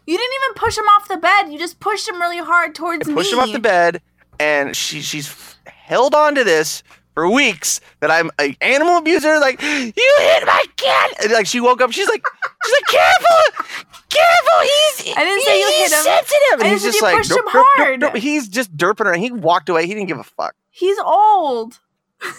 You 0.08 0.16
didn't 0.16 0.34
even 0.44 0.54
push 0.54 0.78
him 0.78 0.84
off 0.84 1.08
the 1.08 1.16
bed. 1.16 1.48
You 1.48 1.58
just 1.58 1.80
pushed 1.80 2.08
him 2.08 2.20
really 2.20 2.38
hard 2.38 2.76
towards 2.76 3.08
I 3.08 3.12
pushed 3.12 3.32
me. 3.32 3.38
him 3.38 3.42
off 3.42 3.52
the 3.52 3.58
bed, 3.58 4.00
and 4.38 4.76
she 4.76 5.00
she's 5.00 5.56
held 5.66 6.14
on 6.14 6.36
to 6.36 6.44
this 6.44 6.84
for 7.16 7.28
weeks. 7.30 7.80
That 8.00 8.10
I'm 8.10 8.30
an 8.38 8.54
animal 8.60 8.98
abuser. 8.98 9.40
Like 9.40 9.60
you 9.62 9.68
hit 9.96 10.46
my 10.46 10.64
cat, 10.76 11.24
and 11.24 11.32
like 11.32 11.46
she 11.46 11.60
woke 11.60 11.80
up. 11.80 11.90
She's 11.92 12.06
like 12.08 12.22
she's 12.64 12.74
like 12.74 12.86
careful, 12.88 13.64
careful, 14.10 14.60
he's. 14.60 15.16
I 15.16 15.24
didn't 15.24 15.42
say 15.42 15.58
you 15.58 15.66
hit 15.66 15.92
him. 15.92 16.02
sensitive. 16.04 16.52
And 16.52 16.62
I 16.62 16.68
he's 16.68 16.82
just 16.82 17.00
like, 17.02 17.16
pushed 17.16 17.30
him 17.30 17.38
"Derp, 17.38 17.50
derp, 17.50 17.52
derp, 17.52 17.64
hard." 17.78 18.00
derp." 18.02 18.16
he's 18.18 18.48
just 18.48 18.76
derping 18.76 19.06
around. 19.06 19.20
He 19.20 19.32
walked 19.32 19.70
away. 19.70 19.86
He 19.86 19.94
didn't 19.94 20.08
give 20.08 20.18
a 20.18 20.24
fuck. 20.24 20.54
He's 20.70 20.98
old. 20.98 21.80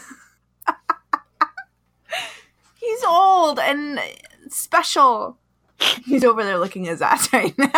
He's 2.80 3.04
old 3.04 3.60
and 3.60 4.00
special. 4.50 5.38
He's 6.06 6.24
over 6.24 6.42
there 6.44 6.58
looking 6.58 6.86
his 6.86 7.02
ass 7.02 7.34
right 7.34 7.54
now. 7.58 7.68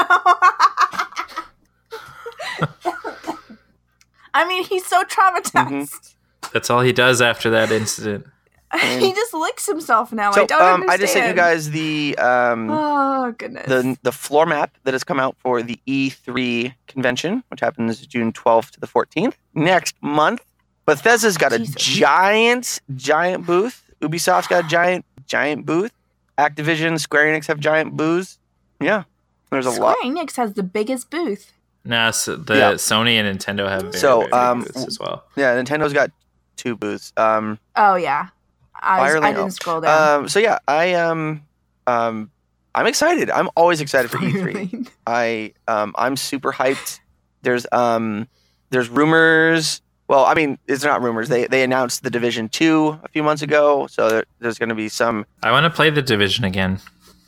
I 4.31 4.47
mean, 4.47 4.63
he's 4.65 4.85
so 4.85 5.03
traumatized. 5.03 5.55
Mm-hmm. 5.55 6.18
That's 6.53 6.69
all 6.69 6.81
he 6.81 6.93
does 6.93 7.21
after 7.21 7.49
that 7.51 7.71
incident. 7.71 8.25
he 8.81 9.13
just 9.13 9.33
licks 9.33 9.65
himself 9.65 10.13
now. 10.13 10.31
I 10.31 10.45
don't 10.45 10.61
um, 10.61 10.81
understand. 10.83 10.91
I 10.91 10.97
just 10.97 11.13
sent 11.13 11.27
you 11.27 11.33
guys 11.33 11.71
the 11.71 12.15
um, 12.19 12.69
Oh 12.69 13.33
goodness. 13.37 13.65
the 13.67 13.97
the 14.03 14.11
floor 14.11 14.45
map 14.45 14.75
that 14.83 14.93
has 14.93 15.03
come 15.03 15.19
out 15.19 15.35
for 15.39 15.63
the 15.63 15.79
E3 15.87 16.73
convention, 16.87 17.43
which 17.49 17.61
happens 17.61 18.05
June 18.05 18.31
12th 18.31 18.71
to 18.71 18.79
the 18.79 18.87
14th 18.87 19.33
next 19.55 19.95
month. 20.01 20.43
Bethesda's 20.85 21.37
got 21.37 21.51
a 21.51 21.59
Jesus. 21.59 21.75
giant, 21.75 22.79
giant 22.95 23.45
booth. 23.45 23.83
Ubisoft's 24.01 24.47
got 24.47 24.65
a 24.65 24.67
giant, 24.67 25.05
giant 25.25 25.65
booth. 25.65 25.91
Activision, 26.37 26.99
Square 26.99 27.25
Enix 27.39 27.47
have 27.47 27.59
giant 27.59 27.97
booths. 27.97 28.37
Yeah, 28.79 29.03
there's 29.51 29.65
a 29.65 29.71
Square 29.71 29.87
lot. 29.89 29.97
Square 29.97 30.13
Enix 30.13 30.35
has 30.37 30.53
the 30.53 30.63
biggest 30.63 31.09
booth. 31.09 31.51
Nah, 31.85 32.11
so 32.11 32.35
the 32.35 32.55
Yeah. 32.55 32.71
Sony 32.73 33.13
and 33.13 33.39
Nintendo 33.39 33.67
have 33.67 33.81
very, 33.81 33.93
So, 33.93 34.19
very 34.21 34.31
um, 34.31 34.59
booths 34.61 34.85
as 34.85 34.99
well. 34.99 35.23
Yeah, 35.35 35.55
Nintendo's 35.61 35.93
got 35.93 36.11
two 36.59 36.75
booths. 36.75 37.13
Um, 37.17 37.57
Oh 37.75 37.95
yeah, 37.95 38.29
I, 38.75 39.01
was, 39.13 39.23
I 39.23 39.31
oh. 39.31 39.33
didn't 39.35 39.51
scroll 39.51 39.81
down. 39.81 40.21
um, 40.21 40.29
so 40.29 40.39
yeah, 40.39 40.59
I 40.67 40.93
um, 40.93 41.43
um, 41.87 42.29
I'm 42.75 42.85
excited. 42.87 43.29
I'm 43.29 43.49
always 43.55 43.81
excited 43.85 44.11
for 44.11 44.17
E3. 44.17 44.87
I 45.07 45.53
um 45.67 45.93
I'm 45.97 46.15
super 46.15 46.51
hyped. 46.51 46.99
There's 47.41 47.65
um 47.71 48.27
there's 48.69 48.89
rumors. 48.89 49.81
Well, 50.07 50.25
I 50.25 50.33
mean, 50.33 50.57
it's 50.67 50.83
not 50.83 51.01
rumors. 51.01 51.29
They 51.29 51.45
they 51.47 51.63
announced 51.63 52.03
the 52.03 52.09
Division 52.09 52.49
Two 52.49 52.99
a 53.03 53.07
few 53.09 53.23
months 53.23 53.41
ago, 53.41 53.87
so 53.87 54.09
there, 54.09 54.25
there's 54.39 54.57
going 54.57 54.69
to 54.69 54.75
be 54.75 54.89
some. 54.89 55.25
I 55.43 55.51
want 55.51 55.65
to 55.65 55.69
play 55.69 55.89
the 55.89 56.01
Division 56.01 56.45
again. 56.45 56.79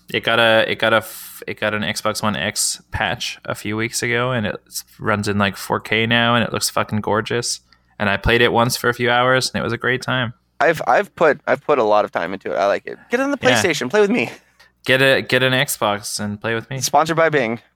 It 0.10 0.24
got 0.24 0.40
a 0.40 0.70
it 0.70 0.80
got 0.80 0.92
a 0.94 0.98
f- 0.98 1.44
it 1.48 1.60
got 1.60 1.74
an 1.74 1.84
Xbox 1.84 2.22
One 2.22 2.36
X 2.36 2.82
patch 2.92 3.40
a 3.46 3.56
few 3.56 3.78
weeks 3.78 4.02
ago, 4.04 4.32
and 4.32 4.46
it 4.46 4.84
runs 5.00 5.28
in 5.28 5.38
like 5.38 5.56
4K 5.56 6.10
now, 6.10 6.36
and 6.36 6.44
it 6.44 6.52
looks 6.52 6.70
fucking 6.70 7.00
gorgeous. 7.02 7.62
And 8.02 8.10
I 8.10 8.18
played 8.18 8.41
it 8.41 8.52
once 8.52 8.76
for 8.76 8.89
a 8.89 8.93
few 8.93 9.10
hours, 9.10 9.49
and 9.54 9.62
it 9.62 9.64
was 9.64 9.72
a 9.72 9.78
great 9.78 10.02
time. 10.02 10.34
I've 10.60 10.82
I've 10.88 11.16
put 11.16 11.39
I've 11.47 11.64
put 11.64 11.78
a 11.80 11.84
lot 11.84 12.04
of 12.04 12.12
time 12.12 12.34
into 12.34 12.52
it. 12.52 12.56
I 12.56 12.66
like 12.68 12.86
it. 12.88 12.97
Get 13.10 13.20
on 13.22 13.32
the 13.32 13.38
Yeah. 13.41 13.52
PlayStation, 13.62 13.89
play 13.89 14.02
with 14.02 14.10
me. 14.12 14.30
Get 14.86 15.02
a 15.02 15.22
get 15.22 15.43
an 15.43 15.54
Xbox 15.54 16.20
and 16.20 16.41
play 16.41 16.56
with 16.56 16.68
me. 16.70 16.82
Sponsored 16.82 17.16
by 17.16 17.30
Bing. 17.30 17.60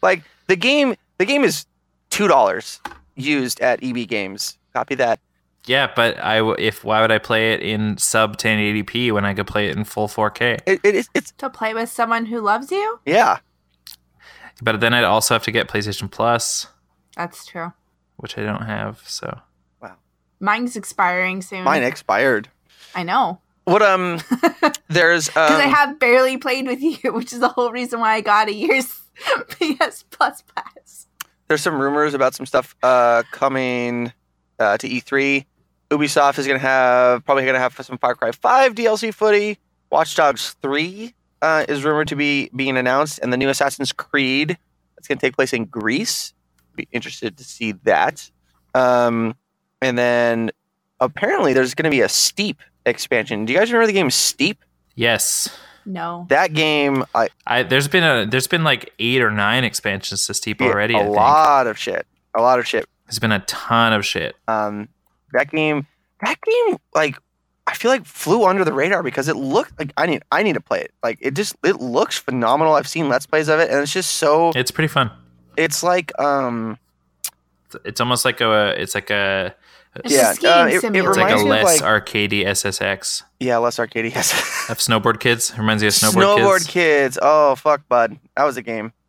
Like 0.00 0.22
the 0.46 0.54
game, 0.56 0.94
the 1.18 1.24
game 1.24 1.42
is 1.42 1.66
two 2.10 2.28
dollars 2.28 2.80
used 3.16 3.60
at 3.60 3.82
EB 3.82 4.06
Games. 4.08 4.56
Copy 4.72 4.94
that. 4.94 5.18
yeah, 5.66 5.90
but 5.94 6.16
I 6.22 6.36
w- 6.38 6.54
if 6.58 6.84
why 6.84 7.00
would 7.00 7.10
I 7.10 7.18
play 7.18 7.52
it 7.54 7.60
in 7.60 7.98
sub 7.98 8.36
1080p 8.36 9.10
when 9.12 9.24
I 9.24 9.34
could 9.34 9.48
play 9.48 9.68
it 9.68 9.76
in 9.76 9.82
full 9.84 10.06
4K? 10.06 10.60
It, 10.66 10.80
it 10.84 10.94
is. 10.94 11.08
It's 11.14 11.32
to 11.38 11.50
play 11.50 11.74
with 11.74 11.88
someone 11.88 12.26
who 12.26 12.40
loves 12.40 12.70
you. 12.70 13.00
yeah. 13.04 13.38
But 14.62 14.80
then 14.80 14.92
I'd 14.94 15.04
also 15.04 15.34
have 15.34 15.42
to 15.44 15.50
get 15.52 15.68
PlayStation 15.68 16.10
Plus, 16.10 16.66
That's 17.16 17.44
true. 17.46 17.72
Which 18.18 18.36
I 18.38 18.42
don't 18.42 18.62
have. 18.66 19.02
So 19.06 19.40
wow, 19.80 19.96
Mine's 20.40 20.76
expiring 20.76 21.42
soon. 21.42 21.64
Mine 21.64 21.82
expired. 21.82 22.48
I 22.94 23.02
know 23.02 23.40
What 23.64 23.82
um? 23.82 24.20
There's 24.88 25.28
because 25.28 25.50
I 25.60 25.64
um, 25.64 25.70
have 25.70 25.98
barely 25.98 26.36
played 26.38 26.66
with 26.66 26.80
you, 26.80 26.96
which 27.12 27.32
is 27.32 27.40
the 27.40 27.48
whole 27.48 27.70
reason 27.72 28.00
why 28.00 28.14
I 28.14 28.20
got 28.20 28.48
a 28.48 28.54
year's 28.54 29.02
PS 29.50 30.04
Plus 30.10 30.42
pass. 30.54 31.06
there's 31.48 31.60
some 31.60 31.78
rumors 31.80 32.14
about 32.14 32.34
some 32.34 32.46
stuff 32.46 32.74
uh, 32.82 33.22
coming 33.32 34.12
uh, 34.58 34.78
to 34.78 34.88
E3. 34.88 35.44
Ubisoft 35.90 36.38
is 36.38 36.46
going 36.46 36.58
to 36.58 36.66
have 36.66 37.24
probably 37.24 37.44
going 37.44 37.54
to 37.54 37.60
have 37.60 37.74
some 37.84 37.98
Far 37.98 38.14
Cry 38.14 38.30
5 38.32 38.74
DLC 38.74 39.12
footy. 39.12 39.58
Watch 39.90 40.14
Dogs 40.14 40.54
3 40.60 41.14
uh, 41.40 41.64
is 41.68 41.82
rumored 41.84 42.08
to 42.08 42.16
be 42.16 42.50
being 42.54 42.76
announced, 42.76 43.20
and 43.22 43.32
the 43.32 43.36
new 43.38 43.48
Assassin's 43.48 43.92
Creed 43.92 44.58
that's 44.96 45.08
going 45.08 45.18
to 45.18 45.26
take 45.26 45.34
place 45.34 45.52
in 45.52 45.64
Greece. 45.64 46.34
Be 46.78 46.88
interested 46.92 47.36
to 47.36 47.44
see 47.44 47.72
that. 47.82 48.30
Um, 48.74 49.34
and 49.82 49.98
then 49.98 50.50
apparently 51.00 51.52
there's 51.52 51.74
going 51.74 51.84
to 51.84 51.90
be 51.90 52.00
a 52.00 52.08
Steep 52.08 52.60
expansion. 52.86 53.44
Do 53.44 53.52
you 53.52 53.58
guys 53.58 53.70
remember 53.72 53.86
the 53.88 53.92
game 53.92 54.10
Steep? 54.10 54.64
yes, 54.94 55.48
No, 55.84 56.26
That 56.28 56.52
game, 56.54 57.04
I 57.14 57.28
I 57.46 57.62
there's 57.64 57.88
been 57.88 58.04
a 58.04 58.26
there's 58.26 58.46
been 58.46 58.62
like 58.64 58.92
eight 58.98 59.20
or 59.22 59.30
nine 59.30 59.64
expansions 59.64 60.26
to 60.26 60.34
Steep 60.34 60.60
already. 60.62 60.94
a 60.94 60.98
I 60.98 61.02
think. 61.04 61.16
lot 61.16 61.66
of 61.66 61.76
shit, 61.78 62.06
a 62.34 62.40
lot 62.40 62.58
of 62.58 62.66
shit. 62.66 62.86
There's 63.06 63.18
been 63.18 63.32
a 63.32 63.40
ton 63.40 63.92
of 63.92 64.04
shit. 64.06 64.36
um, 64.46 64.88
that 65.32 65.50
game 65.50 65.86
that 66.22 66.38
game 66.40 66.76
like 66.94 67.16
I 67.66 67.74
feel 67.74 67.90
like 67.90 68.04
flew 68.06 68.44
under 68.46 68.64
the 68.64 68.72
radar 68.72 69.02
because 69.02 69.28
it 69.28 69.36
looked 69.36 69.78
like 69.78 69.92
I 69.96 70.06
need 70.06 70.22
I 70.32 70.42
need 70.42 70.54
to 70.54 70.60
play 70.60 70.80
it. 70.80 70.92
Like 71.02 71.18
it 71.20 71.34
just 71.34 71.54
it 71.64 71.76
looks 71.80 72.18
phenomenal. 72.18 72.74
I've 72.74 72.88
seen 72.88 73.08
let's 73.08 73.26
plays 73.26 73.48
of 73.48 73.60
it 73.60 73.70
and 73.70 73.80
it's 73.80 73.92
just 73.92 74.14
so 74.16 74.52
It's 74.54 74.70
pretty 74.70 74.88
fun. 74.88 75.10
It's 75.58 75.82
like 75.82 76.18
um 76.20 76.78
It's- 77.68 77.82
It's 77.84 78.00
almost 78.00 78.24
like 78.24 78.40
a 78.40 78.74
it's 78.80 78.94
like 78.94 79.10
a 79.10 79.54
it's 80.04 80.12
yeah, 80.14 80.32
a 80.42 80.62
uh, 80.62 80.66
it- 80.66 80.74
it 80.74 80.80
simulator. 80.80 81.08
it's 81.10 81.18
like 81.18 81.30
a 81.32 81.36
reminds 81.36 81.44
me 81.44 81.50
of, 81.58 81.64
less 81.64 81.80
like- 81.82 82.04
arcadey 82.04 82.44
SSX 82.46 83.22
yeah, 83.40 83.56
less 83.58 83.76
arcadey. 83.78 84.12
Yes. 84.14 84.32
of 84.70 84.78
Snowboard 84.78 85.20
Kids. 85.20 85.56
Reminds 85.56 85.82
you 85.82 85.88
of 85.88 85.94
Snowboard, 85.94 86.38
Snowboard 86.38 86.58
Kids. 86.58 87.14
kids. 87.14 87.18
Oh 87.22 87.54
fuck, 87.56 87.86
bud. 87.88 88.18
That 88.36 88.44
was 88.44 88.56
a 88.56 88.62
game. 88.62 88.92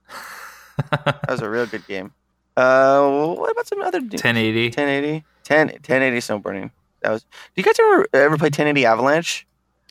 That 0.91 1.25
was 1.29 1.41
a 1.41 1.49
real 1.49 1.65
good 1.65 1.85
game. 1.87 2.11
Uh 2.57 3.07
what 3.35 3.51
about 3.51 3.67
some 3.67 3.81
other 3.81 3.99
1080. 3.99 4.65
1080? 4.67 5.23
10 5.43 5.67
1080 5.67 6.17
snowboarding. 6.19 6.71
That 7.01 7.11
was 7.11 7.23
Do 7.23 7.27
you 7.55 7.63
guys 7.63 7.75
ever 7.79 8.07
ever 8.13 8.37
play 8.37 8.47
1080 8.47 8.85
Avalanche? 8.85 9.45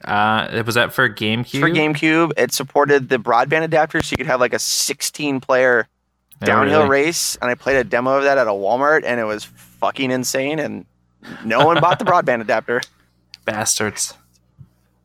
Uh, 0.04 0.46
it 0.52 0.64
was 0.64 0.76
that 0.76 0.92
for 0.92 1.08
GameCube? 1.08 1.58
for 1.60 1.68
GameCube. 1.68 2.30
It 2.36 2.52
supported 2.52 3.08
the 3.08 3.18
broadband 3.18 3.62
adapter, 3.64 4.00
so 4.00 4.12
you 4.12 4.16
could 4.18 4.26
have 4.28 4.38
like 4.38 4.52
a 4.52 4.58
16 4.60 5.40
player 5.40 5.88
downhill 6.46 6.80
really? 6.84 7.04
race. 7.06 7.36
And 7.36 7.50
I 7.50 7.54
played 7.54 7.76
a 7.76 7.84
demo 7.84 8.16
of 8.16 8.24
that 8.24 8.38
at 8.38 8.46
a 8.46 8.50
Walmart, 8.50 9.02
and 9.04 9.18
it 9.20 9.24
was 9.24 9.44
fucking 9.44 10.10
insane. 10.10 10.58
And 10.58 10.86
no 11.44 11.64
one 11.64 11.80
bought 11.80 11.98
the 11.98 12.04
broadband 12.04 12.40
adapter. 12.40 12.80
Bastards. 13.44 14.14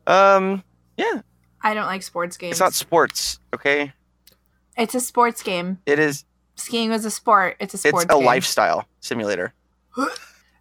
Um, 0.06 0.62
yeah, 0.96 1.22
I 1.62 1.74
don't 1.74 1.86
like 1.86 2.02
sports 2.02 2.36
games. 2.36 2.52
it's 2.52 2.60
not 2.60 2.74
sports. 2.74 3.38
Okay, 3.54 3.92
It's 4.76 4.94
a 4.94 5.00
sports 5.00 5.42
game. 5.42 5.78
it 5.86 5.98
is. 5.98 6.24
Skiing 6.56 6.90
was 6.90 7.04
a 7.04 7.10
sport. 7.10 7.56
It's 7.58 7.74
a 7.74 7.78
sports. 7.78 8.04
It's 8.04 8.14
a 8.14 8.16
game. 8.18 8.24
lifestyle 8.26 8.86
simulator. 9.00 9.52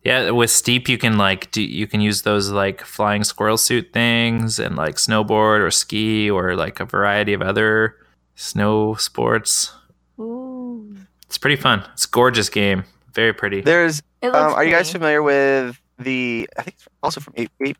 Yeah, 0.05 0.31
with 0.31 0.51
Steep 0.51 0.89
you 0.89 0.97
can 0.97 1.17
like 1.17 1.49
do 1.51 1.61
you 1.61 1.87
can 1.87 2.01
use 2.01 2.23
those 2.23 2.49
like 2.51 2.81
flying 2.83 3.23
squirrel 3.23 3.55
suit 3.55 3.93
things 3.93 4.59
and 4.59 4.75
like 4.75 4.95
snowboard 4.95 5.61
or 5.61 5.71
ski 5.71 6.29
or 6.29 6.57
like 6.57 6.81
a 6.81 6.85
variety 6.85 7.31
of 7.31 7.41
other 7.41 7.95
snow 8.35 8.95
sports. 8.95 9.71
Ooh. 10.73 10.97
It's 11.25 11.37
pretty 11.37 11.55
fun. 11.55 11.83
It's 11.93 12.05
a 12.05 12.09
gorgeous 12.09 12.49
game. 12.49 12.83
Very 13.13 13.33
pretty. 13.33 13.61
There's. 13.61 14.01
Um, 14.21 14.33
are 14.33 14.63
you 14.63 14.71
guys 14.71 14.91
familiar 14.91 15.21
with 15.21 15.79
the? 15.99 16.49
I 16.57 16.63
think 16.63 16.75
it's 16.77 16.87
also 17.01 17.21
from 17.21 17.33
eight. 17.37 17.49
eight 17.65 17.77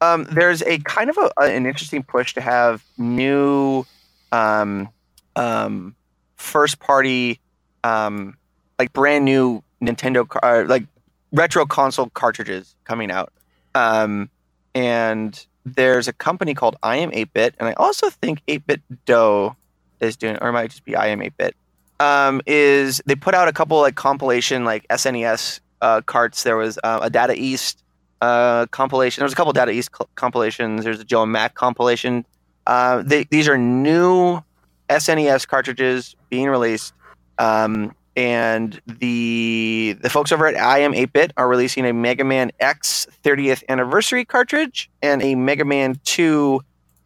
um, 0.00 0.24
there's 0.24 0.62
a 0.62 0.78
kind 0.78 1.10
of 1.10 1.16
a, 1.16 1.30
an 1.40 1.66
interesting 1.66 2.02
push 2.02 2.34
to 2.34 2.40
have 2.40 2.84
new, 2.98 3.84
um, 4.32 4.88
um, 5.36 5.94
first 6.36 6.78
party, 6.78 7.40
um, 7.84 8.36
like 8.78 8.92
brand 8.92 9.24
new 9.24 9.62
Nintendo, 9.80 10.26
uh, 10.42 10.66
like 10.68 10.84
retro 11.32 11.64
console 11.64 12.10
cartridges 12.10 12.74
coming 12.84 13.10
out. 13.10 13.32
Um, 13.74 14.30
and 14.74 15.46
there's 15.64 16.08
a 16.08 16.12
company 16.12 16.54
called 16.54 16.76
I 16.82 16.96
Am 16.96 17.10
8-Bit, 17.10 17.54
and 17.58 17.68
I 17.68 17.72
also 17.74 18.10
think 18.10 18.42
8-Bit 18.46 18.82
Doe 19.06 19.56
is 20.00 20.16
doing, 20.16 20.36
or 20.40 20.48
it 20.48 20.52
might 20.52 20.70
just 20.70 20.84
be 20.84 20.96
I 20.96 21.08
Am 21.08 21.20
8-Bit. 21.20 21.56
Um, 22.00 22.42
is 22.46 23.00
they 23.06 23.14
put 23.14 23.34
out 23.34 23.48
a 23.48 23.52
couple 23.52 23.80
like 23.80 23.94
compilation 23.94 24.64
like 24.64 24.86
SNES 24.88 25.60
uh, 25.80 26.00
carts. 26.02 26.42
There 26.42 26.56
was 26.56 26.78
uh, 26.82 27.00
a 27.02 27.10
Data 27.10 27.34
East 27.36 27.82
uh, 28.20 28.66
compilation. 28.66 29.20
There 29.20 29.26
was 29.26 29.32
a 29.32 29.36
couple 29.36 29.52
Data 29.52 29.70
East 29.70 29.92
co- 29.92 30.08
compilations. 30.14 30.84
There's 30.84 31.00
a 31.00 31.04
Joe 31.04 31.22
and 31.22 31.32
Mac 31.32 31.54
compilation. 31.54 32.24
Uh, 32.66 33.02
they, 33.02 33.24
these 33.24 33.48
are 33.48 33.58
new 33.58 34.40
SNES 34.88 35.46
cartridges 35.46 36.16
being 36.30 36.48
released. 36.48 36.94
Um, 37.38 37.94
and 38.16 38.80
the 38.86 39.96
the 40.00 40.08
folks 40.08 40.30
over 40.30 40.46
at 40.46 40.56
I 40.56 40.78
Am 40.78 40.92
8-Bit 40.92 41.32
are 41.36 41.48
releasing 41.48 41.84
a 41.84 41.92
Mega 41.92 42.24
Man 42.24 42.52
X 42.60 43.06
30th 43.24 43.64
anniversary 43.68 44.24
cartridge 44.24 44.88
and 45.02 45.20
a 45.22 45.34
Mega 45.34 45.64
Man 45.64 46.00
2, 46.04 46.60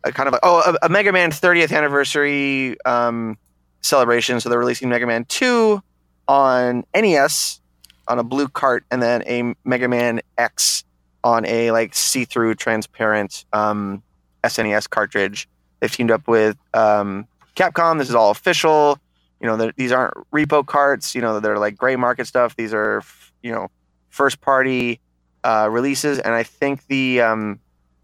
a 0.05 0.13
kind 0.13 0.29
of 0.29 0.35
a, 0.35 0.41
oh 0.43 0.77
a, 0.83 0.87
a 0.87 0.89
Mega 0.91 1.11
Man 1.11 1.31
30th 1.31 1.75
anniversary 1.75 2.77
um, 2.85 3.39
celebration. 3.81 4.41
So 4.41 4.49
they're 4.49 4.59
releasing 4.59 4.89
Mega 4.89 5.07
Man 5.07 5.25
2 5.27 5.83
on 6.27 6.85
NES 6.95 7.61
on 8.07 8.19
a 8.19 8.25
blue 8.25 8.49
cart, 8.49 8.85
and 8.91 9.03
then 9.03 9.23
a 9.27 9.55
Mega 9.65 9.89
Man 9.89 10.21
X 10.37 10.85
on 11.23 11.45
a 11.47 11.71
like 11.71 11.95
see-through 11.95 12.55
transparent 12.55 13.45
um, 13.53 14.03
SNES 14.45 14.89
cartridge. 14.89 15.49
They've 15.81 15.93
teamed 15.93 16.11
up 16.11 16.27
with 16.27 16.57
um, 16.75 17.27
Capcom. 17.55 17.99
This 17.99 18.09
is 18.09 18.15
all 18.15 18.31
official. 18.31 18.99
You 19.41 19.47
know, 19.47 19.71
these 19.77 19.93
aren't 19.93 20.15
repo 20.33 20.67
carts. 20.67 21.15
You 21.15 21.21
know, 21.21 21.39
they're 21.39 21.59
like 21.59 21.77
gray 21.77 21.97
market 21.97 22.27
stuff. 22.27 22.57
These 22.57 22.75
are 22.75 23.03
you 23.43 23.53
know 23.53 23.69
first 24.09 24.41
party 24.41 25.01
uh, 25.45 25.69
releases, 25.71 26.19
and 26.19 26.35
I 26.35 26.43
think 26.43 26.87
the 26.87 27.21
um, 27.21 27.61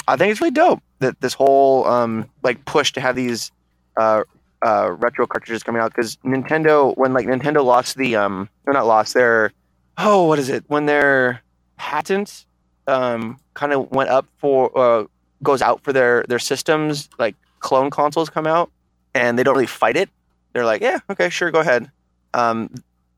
I 0.07 0.17
think 0.17 0.31
it's 0.31 0.41
really 0.41 0.53
dope 0.53 0.83
that 1.01 1.21
this 1.21 1.35
whole 1.35 1.87
um, 1.87 2.29
like 2.43 2.65
push 2.67 2.93
to 2.93 3.01
have 3.01 3.17
these 3.17 3.51
uh, 3.97 4.23
uh, 4.65 4.93
retro 4.99 5.27
cartridges 5.27 5.63
coming 5.63 5.81
out 5.81 5.95
because 5.95 6.17
Nintendo 6.25 6.97
when 6.97 7.13
like 7.13 7.27
Nintendo 7.27 7.63
lost 7.65 7.97
the 7.97 8.17
um 8.17 8.49
or 8.67 8.73
not 8.73 8.87
lost 8.87 9.15
their 9.15 9.53
oh 9.99 10.25
what 10.25 10.39
is 10.39 10.49
it? 10.49 10.65
When 10.69 10.87
their 10.87 11.43
patent 11.77 12.47
um 12.87 13.39
kind 13.53 13.73
of 13.73 13.91
went 13.91 14.11
up 14.11 14.27
for 14.39 14.77
uh, 14.77 15.05
goes 15.43 15.61
out 15.61 15.83
for 15.83 15.93
their 15.93 16.25
their 16.29 16.39
systems 16.39 17.11
like 17.19 17.37
clone 17.61 17.91
consoles 17.91 18.31
come 18.31 18.47
out 18.47 18.71
and 19.15 19.39
they 19.39 19.43
don't 19.43 19.55
really 19.55 19.67
fight 19.67 19.97
it. 19.97 20.09
They're 20.55 20.65
like 20.65 20.81
yeah 20.81 21.01
okay 21.11 21.29
sure 21.29 21.51
go 21.51 21.61
ahead. 21.61 21.91
Um 22.33 22.71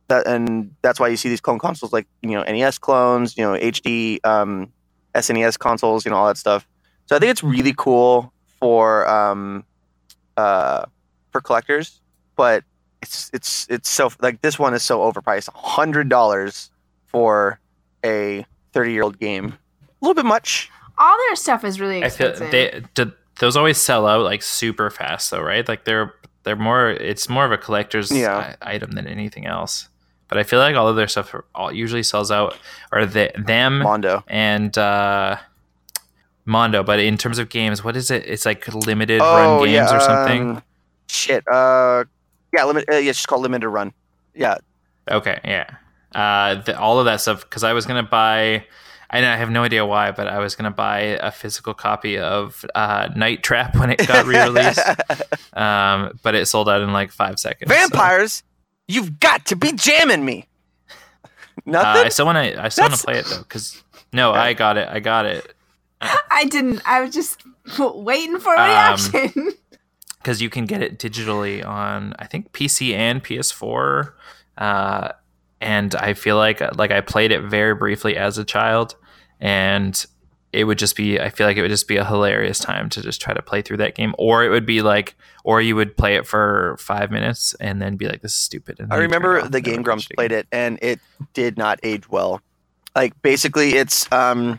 that 0.08 0.26
and 0.26 0.74
that's 0.82 0.98
why 0.98 1.08
you 1.08 1.16
see 1.16 1.28
these 1.28 1.40
clone 1.40 1.60
consoles 1.60 1.92
like 1.92 2.08
you 2.22 2.30
know 2.30 2.42
NES 2.42 2.78
clones 2.78 3.36
you 3.36 3.44
know 3.44 3.52
HD 3.52 4.18
um 4.24 4.72
SNES 5.14 5.58
consoles 5.58 6.04
you 6.04 6.10
know 6.10 6.16
all 6.16 6.26
that 6.26 6.38
stuff. 6.38 6.66
So 7.06 7.14
I 7.14 7.20
think 7.20 7.30
it's 7.30 7.44
really 7.44 7.74
cool 7.76 8.32
for 8.58 9.08
um 9.08 9.64
uh 10.36 10.86
for 11.36 11.42
collectors 11.42 12.00
but 12.34 12.64
it's 13.02 13.30
it's 13.34 13.66
it's 13.68 13.88
so 13.90 14.10
like 14.20 14.40
this 14.40 14.58
one 14.58 14.72
is 14.74 14.82
so 14.82 15.00
overpriced 15.00 15.48
hundred 15.54 16.08
dollars 16.08 16.70
for 17.06 17.60
a 18.04 18.44
30 18.72 18.92
year 18.92 19.02
old 19.02 19.18
game 19.18 19.46
a 19.80 19.88
little 20.00 20.14
bit 20.14 20.24
much 20.24 20.70
All 20.98 21.16
their 21.28 21.36
stuff 21.36 21.62
is 21.64 21.78
really 21.78 22.02
I 22.02 22.08
feel 22.08 22.28
expensive. 22.30 22.50
they 22.52 22.82
did 22.94 23.12
those 23.38 23.54
always 23.56 23.76
sell 23.76 24.06
out 24.06 24.22
like 24.24 24.42
super 24.42 24.88
fast 24.88 25.30
though, 25.30 25.42
right? 25.42 25.68
Like 25.68 25.84
they're 25.84 26.14
they're 26.44 26.56
more 26.56 26.88
it's 26.88 27.28
more 27.28 27.44
of 27.44 27.52
a 27.52 27.58
collector's 27.58 28.10
Yeah. 28.10 28.56
i- 28.62 28.74
item 28.74 28.92
than 28.92 29.06
anything 29.06 29.44
else. 29.44 29.88
But 30.28 30.38
I 30.38 30.42
feel 30.42 30.58
like 30.58 30.74
all 30.74 30.88
of 30.88 30.96
their 30.96 31.06
stuff 31.08 31.34
all 31.54 31.70
usually 31.70 32.02
sells 32.02 32.30
out 32.30 32.56
or 32.92 33.04
the, 33.04 33.30
them 33.36 33.80
mondo 33.80 34.24
and 34.26 34.76
uh 34.78 35.36
Mondo, 36.48 36.82
but 36.84 37.00
in 37.00 37.18
terms 37.18 37.38
of 37.40 37.48
games, 37.48 37.82
what 37.82 37.96
is 37.96 38.10
it? 38.10 38.24
It's 38.24 38.46
like 38.46 38.66
limited 38.72 39.20
run 39.20 39.64
games 39.64 39.90
or 39.92 39.98
something. 40.00 40.50
um, 40.56 40.62
shit 41.08 41.46
uh 41.48 42.04
yeah 42.54 42.64
limit 42.64 42.84
uh, 42.90 42.94
yeah 42.96 43.10
it's 43.10 43.18
just 43.18 43.28
called 43.28 43.42
limited 43.42 43.68
run 43.68 43.92
yeah 44.34 44.56
Okay, 45.08 45.38
yeah. 45.44 45.70
Uh, 46.12 46.56
the, 46.62 46.76
all 46.76 46.98
of 46.98 47.04
that 47.04 47.20
stuff 47.20 47.42
because 47.44 47.62
I 47.62 47.72
was 47.74 47.86
gonna 47.86 48.02
buy. 48.02 48.64
I 49.08 49.20
know 49.20 49.30
I 49.30 49.36
have 49.36 49.50
no 49.50 49.62
idea 49.62 49.86
why, 49.86 50.10
but 50.10 50.26
I 50.26 50.40
was 50.40 50.56
gonna 50.56 50.72
buy 50.72 50.98
a 50.98 51.30
physical 51.30 51.74
copy 51.74 52.18
of 52.18 52.64
uh, 52.74 53.08
Night 53.14 53.44
Trap 53.44 53.76
when 53.76 53.90
it 53.90 54.04
got 54.04 54.26
re-released. 54.26 54.80
um, 55.56 56.18
but 56.24 56.34
it 56.34 56.46
sold 56.46 56.68
out 56.68 56.80
in 56.80 56.92
like 56.92 57.12
five 57.12 57.38
seconds. 57.38 57.70
so- 57.70 57.76
vampires 57.78 58.42
you've 58.88 59.20
got 59.20 59.44
to 59.46 59.54
be 59.56 59.70
jamming 59.72 60.24
me 60.24 60.46
Uh, 61.24 61.28
nothing 61.66 62.06
I 62.06 62.08
still 62.08 62.26
want 62.26 62.36
to. 62.52 62.60
I 62.64 62.68
still 62.68 62.84
want 62.88 62.94
to 62.96 63.04
play 63.06 63.18
it 63.18 63.26
though, 63.26 63.38
because 63.38 63.80
no, 64.12 64.32
I 64.32 64.54
got 64.54 64.76
it. 64.76 64.88
I 64.88 64.98
got 64.98 65.26
it 65.26 65.54
I 66.00 66.46
didn't. 66.50 66.82
I 66.84 67.00
was 67.00 67.14
just 67.14 67.42
waiting 67.78 68.40
for 68.40 68.54
a 68.54 68.58
Um, 68.60 68.66
reaction. 68.68 69.52
because 70.26 70.42
you 70.42 70.50
can 70.50 70.64
get 70.64 70.82
it 70.82 70.98
digitally 70.98 71.64
on 71.64 72.12
I 72.18 72.26
think 72.26 72.50
PC 72.50 72.92
and 72.94 73.22
PS4. 73.22 74.12
Uh, 74.58 75.12
and 75.60 75.94
I 75.94 76.14
feel 76.14 76.36
like 76.36 76.60
like 76.76 76.90
I 76.90 77.00
played 77.00 77.30
it 77.30 77.42
very 77.42 77.76
briefly 77.76 78.16
as 78.16 78.36
a 78.36 78.44
child, 78.44 78.96
and 79.38 80.04
it 80.52 80.64
would 80.64 80.78
just 80.78 80.96
be 80.96 81.20
I 81.20 81.30
feel 81.30 81.46
like 81.46 81.56
it 81.56 81.62
would 81.62 81.70
just 81.70 81.86
be 81.86 81.96
a 81.96 82.04
hilarious 82.04 82.58
time 82.58 82.88
to 82.90 83.02
just 83.02 83.20
try 83.20 83.34
to 83.34 83.40
play 83.40 83.62
through 83.62 83.76
that 83.76 83.94
game, 83.94 84.16
or 84.18 84.44
it 84.44 84.48
would 84.48 84.66
be 84.66 84.82
like, 84.82 85.14
or 85.44 85.60
you 85.60 85.76
would 85.76 85.96
play 85.96 86.16
it 86.16 86.26
for 86.26 86.76
five 86.80 87.12
minutes 87.12 87.54
and 87.60 87.80
then 87.80 87.94
be 87.94 88.08
like, 88.08 88.22
this 88.22 88.32
is 88.32 88.38
stupid. 88.38 88.80
And 88.80 88.92
I 88.92 88.96
then 88.96 89.02
you 89.04 89.08
turn 89.08 89.22
it 89.22 89.26
remember 89.26 89.48
the 89.48 89.60
Game 89.60 89.82
Grumps 89.82 90.08
played 90.08 90.32
it, 90.32 90.48
and 90.50 90.80
it 90.82 90.98
did 91.34 91.56
not 91.56 91.78
age 91.84 92.08
well. 92.08 92.40
Like 92.96 93.22
basically, 93.22 93.74
it's 93.74 94.10
um, 94.10 94.58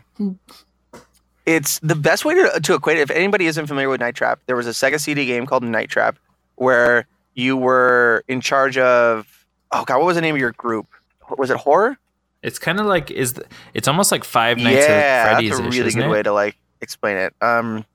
it's 1.48 1.78
the 1.78 1.94
best 1.94 2.26
way 2.26 2.34
to, 2.34 2.60
to 2.60 2.74
equate 2.74 2.98
it. 2.98 3.00
If 3.00 3.10
anybody 3.10 3.46
isn't 3.46 3.66
familiar 3.66 3.88
with 3.88 4.00
Night 4.00 4.14
Trap, 4.14 4.40
there 4.46 4.54
was 4.54 4.66
a 4.66 4.70
Sega 4.70 5.00
CD 5.00 5.24
game 5.24 5.46
called 5.46 5.62
Night 5.62 5.88
Trap 5.88 6.18
where 6.56 7.06
you 7.34 7.56
were 7.56 8.22
in 8.28 8.42
charge 8.42 8.76
of 8.76 9.46
oh 9.72 9.84
god, 9.84 9.96
what 9.96 10.06
was 10.06 10.16
the 10.16 10.20
name 10.20 10.34
of 10.34 10.40
your 10.40 10.52
group? 10.52 10.86
Was 11.38 11.50
it 11.50 11.56
horror? 11.56 11.96
It's 12.42 12.58
kind 12.58 12.78
of 12.78 12.86
like 12.86 13.10
is 13.10 13.32
the, 13.34 13.44
it's 13.72 13.88
almost 13.88 14.12
like 14.12 14.24
Five 14.24 14.58
Nights 14.58 14.86
yeah, 14.86 14.92
at 14.92 15.30
Freddy's. 15.30 15.50
that's 15.50 15.60
a 15.60 15.78
really 15.78 15.90
good 15.90 16.10
way 16.10 16.22
to 16.22 16.32
like 16.32 16.56
explain 16.82 17.16
it. 17.16 17.34
Um, 17.40 17.86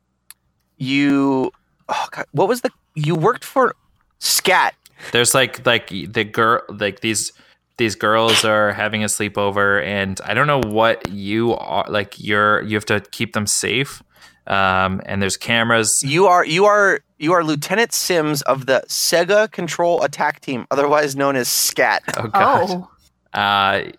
you 0.77 1.51
oh 1.89 2.07
god, 2.11 2.25
what 2.31 2.47
was 2.47 2.61
the 2.61 2.71
you 2.95 3.13
worked 3.13 3.43
for 3.43 3.75
Scat? 4.17 4.73
there's 5.11 5.33
like 5.33 5.65
like 5.65 5.89
the 5.89 6.23
girl 6.23 6.61
like 6.69 7.01
these 7.01 7.31
these 7.77 7.95
girls 7.95 8.45
are 8.45 8.71
having 8.71 9.03
a 9.03 9.07
sleepover 9.07 9.83
and 9.83 10.21
i 10.25 10.33
don't 10.33 10.47
know 10.47 10.61
what 10.61 11.09
you 11.09 11.53
are 11.55 11.85
like 11.89 12.15
you're 12.19 12.61
you 12.63 12.75
have 12.75 12.85
to 12.85 12.99
keep 13.11 13.33
them 13.33 13.47
safe 13.47 14.01
um 14.47 15.01
and 15.05 15.21
there's 15.21 15.37
cameras. 15.37 16.03
You 16.03 16.27
are 16.27 16.45
you 16.45 16.65
are 16.65 16.99
you 17.17 17.31
are 17.31 17.45
Lieutenant 17.45 17.93
Sims 17.93 18.41
of 18.41 18.65
the 18.65 18.83
Sega 18.89 19.49
Control 19.49 20.03
Attack 20.03 20.41
Team, 20.41 20.67
otherwise 20.69 21.15
known 21.15 21.37
as 21.37 21.47
SCAT. 21.47 22.03
oh 22.17 22.27
god. 22.27 22.69
Oh, 22.69 23.39
uh 23.39 23.89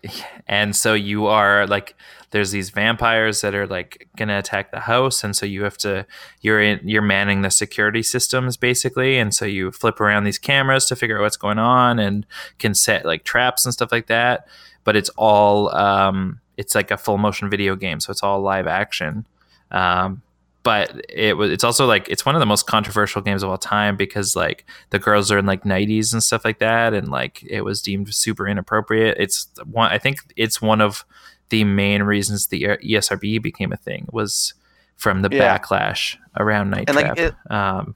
and 0.47 0.75
so 0.75 0.93
you 0.93 1.25
are 1.25 1.65
like 1.65 1.95
there's 2.35 2.51
these 2.51 2.69
vampires 2.69 3.39
that 3.39 3.55
are 3.55 3.65
like 3.65 4.09
gonna 4.17 4.37
attack 4.37 4.69
the 4.69 4.81
house 4.81 5.23
and 5.23 5.37
so 5.37 5.45
you 5.45 5.63
have 5.63 5.77
to 5.77 6.05
you're 6.41 6.61
in 6.61 6.85
you're 6.85 7.01
manning 7.01 7.43
the 7.43 7.49
security 7.49 8.03
systems 8.03 8.57
basically 8.57 9.17
and 9.17 9.33
so 9.33 9.45
you 9.45 9.71
flip 9.71 10.01
around 10.01 10.25
these 10.25 10.37
cameras 10.37 10.85
to 10.85 10.97
figure 10.97 11.17
out 11.17 11.21
what's 11.21 11.37
going 11.37 11.57
on 11.57 11.97
and 11.97 12.25
can 12.59 12.73
set 12.73 13.05
like 13.05 13.23
traps 13.23 13.63
and 13.63 13.73
stuff 13.73 13.89
like 13.89 14.07
that. 14.07 14.49
But 14.83 14.97
it's 14.97 15.07
all 15.15 15.73
um 15.73 16.41
it's 16.57 16.75
like 16.75 16.91
a 16.91 16.97
full 16.97 17.17
motion 17.17 17.49
video 17.49 17.73
game 17.77 18.01
so 18.01 18.11
it's 18.11 18.21
all 18.21 18.41
live 18.41 18.67
action. 18.67 19.25
Um 19.71 20.21
but 20.63 21.05
it 21.07 21.37
was 21.37 21.51
it's 21.51 21.63
also 21.63 21.85
like 21.85 22.09
it's 22.09 22.25
one 22.25 22.35
of 22.35 22.41
the 22.41 22.45
most 22.45 22.67
controversial 22.67 23.21
games 23.21 23.43
of 23.43 23.49
all 23.49 23.57
time 23.57 23.95
because 23.95 24.35
like 24.35 24.65
the 24.89 24.99
girls 24.99 25.31
are 25.31 25.37
in 25.37 25.45
like 25.45 25.63
90s 25.63 26.11
and 26.11 26.21
stuff 26.21 26.43
like 26.43 26.59
that 26.59 26.93
and 26.93 27.07
like 27.07 27.41
it 27.43 27.61
was 27.61 27.81
deemed 27.81 28.13
super 28.13 28.45
inappropriate. 28.45 29.15
It's 29.17 29.47
one 29.63 29.89
i 29.89 29.97
think 29.97 30.19
it's 30.35 30.61
one 30.61 30.81
of 30.81 31.05
the 31.49 31.63
main 31.63 32.03
reasons 32.03 32.47
the 32.47 32.63
esrb 32.63 33.41
became 33.41 33.71
a 33.71 33.77
thing 33.77 34.07
was 34.11 34.53
from 34.97 35.21
the 35.21 35.29
Yeah. 35.31 35.57
backlash 35.57 36.17
around 36.37 36.69
night 36.71 36.85
And 36.89 36.97
trap. 36.97 37.17
like 37.17 37.17
it, 37.19 37.35
um 37.51 37.95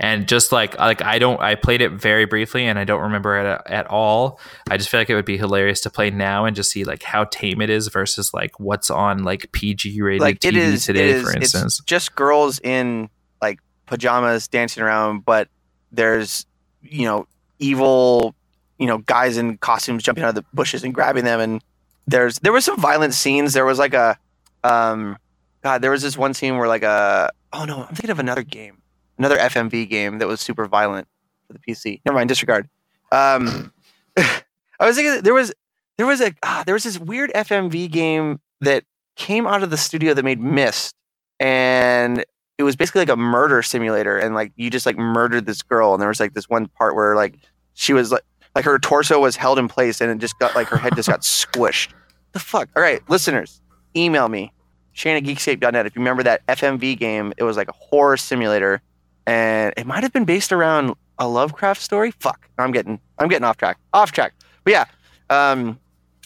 and 0.00 0.26
just 0.26 0.50
like 0.50 0.76
like 0.78 1.02
i 1.02 1.18
don't 1.18 1.40
i 1.40 1.54
played 1.54 1.80
it 1.80 1.92
very 1.92 2.24
briefly 2.24 2.66
and 2.66 2.78
i 2.78 2.84
don't 2.84 3.00
remember 3.00 3.38
it 3.38 3.46
at, 3.46 3.70
at 3.70 3.86
all. 3.86 4.40
I 4.68 4.76
just 4.76 4.88
feel 4.88 4.98
like 5.00 5.08
it 5.08 5.14
would 5.14 5.24
be 5.24 5.38
hilarious 5.38 5.80
to 5.82 5.90
play 5.90 6.10
now 6.10 6.44
and 6.46 6.54
just 6.56 6.70
see 6.72 6.82
like 6.84 7.02
how 7.04 7.24
tame 7.24 7.60
it 7.62 7.70
is 7.70 7.86
versus 7.88 8.34
like 8.34 8.58
what's 8.58 8.90
on 8.90 9.22
like 9.24 9.50
pg 9.52 10.00
rated 10.02 10.20
like 10.20 10.40
tv 10.40 10.48
it 10.48 10.56
is 10.56 10.84
today 10.86 11.10
is, 11.10 11.22
for 11.22 11.36
instance. 11.36 11.78
it's 11.78 11.84
just 11.86 12.14
girls 12.16 12.58
in 12.64 13.08
like 13.40 13.60
pajamas 13.86 14.48
dancing 14.48 14.82
around, 14.82 15.24
but 15.24 15.48
there's 15.92 16.44
you 16.82 17.04
know 17.04 17.26
evil 17.60 18.34
you 18.78 18.86
know 18.88 18.98
guys 18.98 19.36
in 19.36 19.58
costumes 19.58 20.02
jumping 20.02 20.24
out 20.24 20.30
of 20.30 20.34
the 20.34 20.44
bushes 20.52 20.82
and 20.82 20.92
grabbing 20.92 21.24
them, 21.24 21.38
and 21.38 21.62
there's 22.06 22.38
there 22.40 22.52
was 22.52 22.64
some 22.64 22.78
violent 22.78 23.14
scenes. 23.14 23.52
There 23.52 23.64
was 23.64 23.78
like 23.78 23.94
a 23.94 24.18
um 24.62 25.16
God, 25.62 25.80
there 25.80 25.90
was 25.90 26.02
this 26.02 26.16
one 26.16 26.34
scene 26.34 26.56
where 26.58 26.68
like 26.68 26.82
a 26.82 27.30
oh 27.52 27.64
no, 27.64 27.82
I'm 27.82 27.94
thinking 27.94 28.10
of 28.10 28.18
another 28.18 28.42
game, 28.42 28.82
another 29.18 29.36
FMV 29.36 29.88
game 29.88 30.18
that 30.18 30.28
was 30.28 30.40
super 30.40 30.66
violent 30.66 31.08
for 31.46 31.54
the 31.54 31.58
PC. 31.58 32.00
Never 32.04 32.16
mind, 32.16 32.28
disregard. 32.28 32.68
Um, 33.12 33.72
I 34.16 34.42
was 34.80 34.96
thinking 34.96 35.22
there 35.22 35.34
was 35.34 35.52
there 35.96 36.06
was 36.06 36.20
a 36.20 36.34
ah, 36.42 36.62
there 36.66 36.74
was 36.74 36.84
this 36.84 36.98
weird 36.98 37.32
FMV 37.34 37.90
game 37.90 38.40
that 38.60 38.84
came 39.16 39.46
out 39.46 39.62
of 39.62 39.70
the 39.70 39.76
studio 39.76 40.14
that 40.14 40.24
made 40.24 40.40
Myst, 40.40 40.94
and 41.40 42.24
it 42.58 42.62
was 42.62 42.76
basically 42.76 43.00
like 43.00 43.08
a 43.08 43.16
murder 43.16 43.62
simulator, 43.62 44.18
and 44.18 44.34
like 44.34 44.52
you 44.56 44.70
just 44.70 44.86
like 44.86 44.98
murdered 44.98 45.46
this 45.46 45.62
girl, 45.62 45.94
and 45.94 46.00
there 46.00 46.08
was 46.08 46.20
like 46.20 46.34
this 46.34 46.48
one 46.48 46.66
part 46.66 46.94
where 46.94 47.16
like 47.16 47.36
she 47.74 47.92
was 47.92 48.12
like 48.12 48.24
like 48.54 48.64
her 48.64 48.78
torso 48.78 49.20
was 49.20 49.36
held 49.36 49.58
in 49.58 49.68
place, 49.68 50.00
and 50.00 50.10
it 50.10 50.18
just 50.18 50.38
got 50.38 50.54
like 50.54 50.68
her 50.68 50.76
head 50.76 50.94
just 50.96 51.08
got 51.08 51.20
squished. 51.22 51.92
The 52.32 52.38
fuck! 52.38 52.68
All 52.76 52.82
right, 52.82 53.00
listeners, 53.08 53.60
email 53.96 54.28
me 54.28 54.52
Shane 54.94 55.16
at 55.16 55.24
Geekscape.net 55.24 55.86
if 55.86 55.94
you 55.94 56.00
remember 56.00 56.22
that 56.22 56.46
FMV 56.46 56.98
game. 56.98 57.32
It 57.36 57.42
was 57.42 57.56
like 57.56 57.68
a 57.68 57.72
horror 57.72 58.16
simulator, 58.16 58.80
and 59.26 59.74
it 59.76 59.86
might 59.86 60.02
have 60.02 60.12
been 60.12 60.24
based 60.24 60.52
around 60.52 60.94
a 61.18 61.28
Lovecraft 61.28 61.80
story. 61.80 62.12
Fuck, 62.12 62.48
I'm 62.58 62.72
getting 62.72 63.00
I'm 63.18 63.28
getting 63.28 63.44
off 63.44 63.56
track. 63.56 63.78
Off 63.92 64.12
track. 64.12 64.34
But 64.62 64.72
yeah, 64.72 64.84
um, 65.30 65.78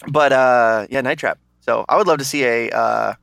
but 0.07 0.31
uh, 0.31 0.87
yeah, 0.89 1.01
Night 1.01 1.17
Trap. 1.17 1.39
So 1.61 1.83
I 1.89 1.97
would 1.97 2.07
love 2.07 2.19
to 2.19 2.25
see 2.25 2.43
a 2.43 2.69
uh, 2.69 3.13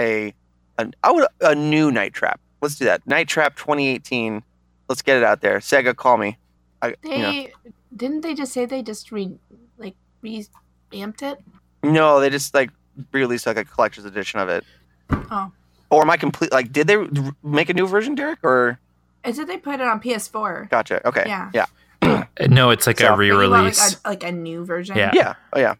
a 0.00 0.34
an, 0.78 0.94
I 1.02 1.12
would 1.12 1.26
a 1.40 1.54
new 1.54 1.90
Night 1.92 2.14
Trap. 2.14 2.40
Let's 2.60 2.76
do 2.76 2.86
that. 2.86 3.06
Night 3.06 3.28
Trap 3.28 3.56
2018. 3.56 4.42
Let's 4.88 5.02
get 5.02 5.18
it 5.18 5.22
out 5.22 5.42
there. 5.42 5.58
Sega, 5.58 5.94
call 5.94 6.16
me. 6.16 6.38
I, 6.82 6.94
they 7.02 7.16
you 7.16 7.18
know. 7.18 7.72
Didn't 7.96 8.22
they 8.22 8.34
just 8.34 8.52
say 8.52 8.66
they 8.66 8.82
just 8.82 9.12
re 9.12 9.32
like 9.78 9.94
revamped 10.22 11.22
it? 11.22 11.38
No, 11.82 12.20
they 12.20 12.30
just 12.30 12.54
like 12.54 12.70
released 13.12 13.46
like 13.46 13.56
a 13.56 13.64
collector's 13.64 14.04
edition 14.04 14.40
of 14.40 14.48
it. 14.48 14.64
Oh. 15.10 15.52
Or 15.90 16.02
am 16.02 16.10
I 16.10 16.16
complete? 16.16 16.50
Like, 16.50 16.72
did 16.72 16.86
they 16.86 16.96
make 17.42 17.68
a 17.68 17.74
new 17.74 17.86
version, 17.86 18.14
Derek? 18.14 18.38
Or 18.42 18.78
is 19.24 19.38
It 19.38 19.46
they 19.46 19.58
put 19.58 19.74
it 19.76 19.82
on 19.82 20.00
PS4. 20.00 20.68
Gotcha. 20.70 21.06
Okay. 21.06 21.24
Yeah. 21.26 21.50
Yeah. 21.54 21.66
No, 22.48 22.70
it's 22.70 22.86
like 22.86 22.98
So- 22.98 23.14
a 23.14 23.16
Maybe 23.16 23.26
you 23.28 23.34
want, 23.34 23.52
re-release. 23.52 23.80
like, 23.80 23.98
a, 24.04 24.08
like 24.26 24.32
a 24.32 24.36
new 24.36 24.64
version. 24.64 24.96
Yeah. 24.96 25.12
Yeah. 25.14 25.34
Oh 25.52 25.60
yeah. 25.60 25.74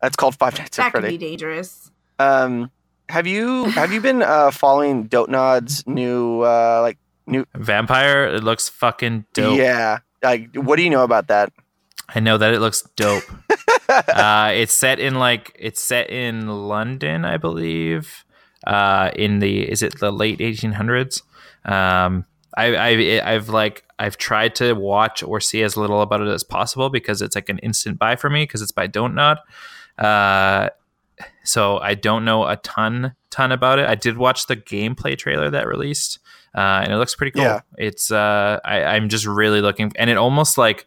That's 0.00 0.16
called 0.16 0.36
Five 0.36 0.56
Nights 0.58 0.78
at 0.78 0.84
that 0.84 0.92
could 0.98 1.08
be 1.08 1.18
dangerous. 1.18 1.90
Um, 2.18 2.70
have 3.10 3.26
you 3.26 3.64
have 3.64 3.92
you 3.92 4.00
been 4.00 4.22
uh, 4.22 4.50
following 4.50 5.08
Dontnod's 5.08 5.86
new 5.86 6.40
uh, 6.40 6.80
like 6.82 6.96
new? 7.26 7.44
Vampire, 7.54 8.24
it 8.24 8.42
looks 8.42 8.68
fucking 8.70 9.26
dope. 9.34 9.58
Yeah. 9.58 9.98
Like, 10.22 10.54
what 10.54 10.76
do 10.76 10.82
you 10.82 10.90
know 10.90 11.04
about 11.04 11.28
that? 11.28 11.52
I 12.14 12.20
know 12.20 12.38
that 12.38 12.52
it 12.52 12.60
looks 12.60 12.82
dope. 12.96 13.24
uh, 13.88 14.50
it's 14.54 14.74
set 14.74 14.98
in 14.98 15.14
like 15.14 15.56
it's 15.58 15.80
set 15.80 16.10
in 16.10 16.46
London, 16.48 17.24
I 17.24 17.36
believe. 17.36 18.24
Uh, 18.66 19.10
in 19.16 19.38
the 19.38 19.70
is 19.70 19.82
it 19.82 19.98
the 20.00 20.10
late 20.10 20.38
1800s? 20.38 21.22
Um, 21.64 22.26
I, 22.56 22.74
I 22.74 23.34
I've 23.34 23.48
like 23.48 23.84
I've 23.98 24.16
tried 24.16 24.54
to 24.56 24.72
watch 24.74 25.22
or 25.22 25.40
see 25.40 25.62
as 25.62 25.76
little 25.76 26.02
about 26.02 26.20
it 26.20 26.28
as 26.28 26.44
possible 26.44 26.90
because 26.90 27.22
it's 27.22 27.34
like 27.34 27.48
an 27.48 27.58
instant 27.58 27.98
buy 27.98 28.16
for 28.16 28.28
me 28.28 28.42
because 28.42 28.62
it's 28.62 28.72
by 28.72 28.88
Dontnod. 28.88 29.38
Uh, 29.98 30.70
so 31.44 31.78
I 31.78 31.94
don't 31.94 32.24
know 32.24 32.46
a 32.46 32.56
ton 32.56 33.14
ton 33.30 33.52
about 33.52 33.78
it. 33.78 33.86
I 33.86 33.94
did 33.94 34.18
watch 34.18 34.46
the 34.46 34.56
gameplay 34.56 35.16
trailer 35.16 35.50
that 35.50 35.66
released, 35.66 36.18
uh, 36.54 36.80
and 36.82 36.92
it 36.92 36.96
looks 36.96 37.14
pretty 37.14 37.32
cool. 37.32 37.42
Yeah. 37.42 37.60
It's 37.78 38.10
uh, 38.10 38.58
I, 38.64 38.82
I'm 38.84 39.08
just 39.08 39.26
really 39.26 39.60
looking, 39.60 39.92
and 39.96 40.10
it 40.10 40.16
almost 40.16 40.58
like 40.58 40.86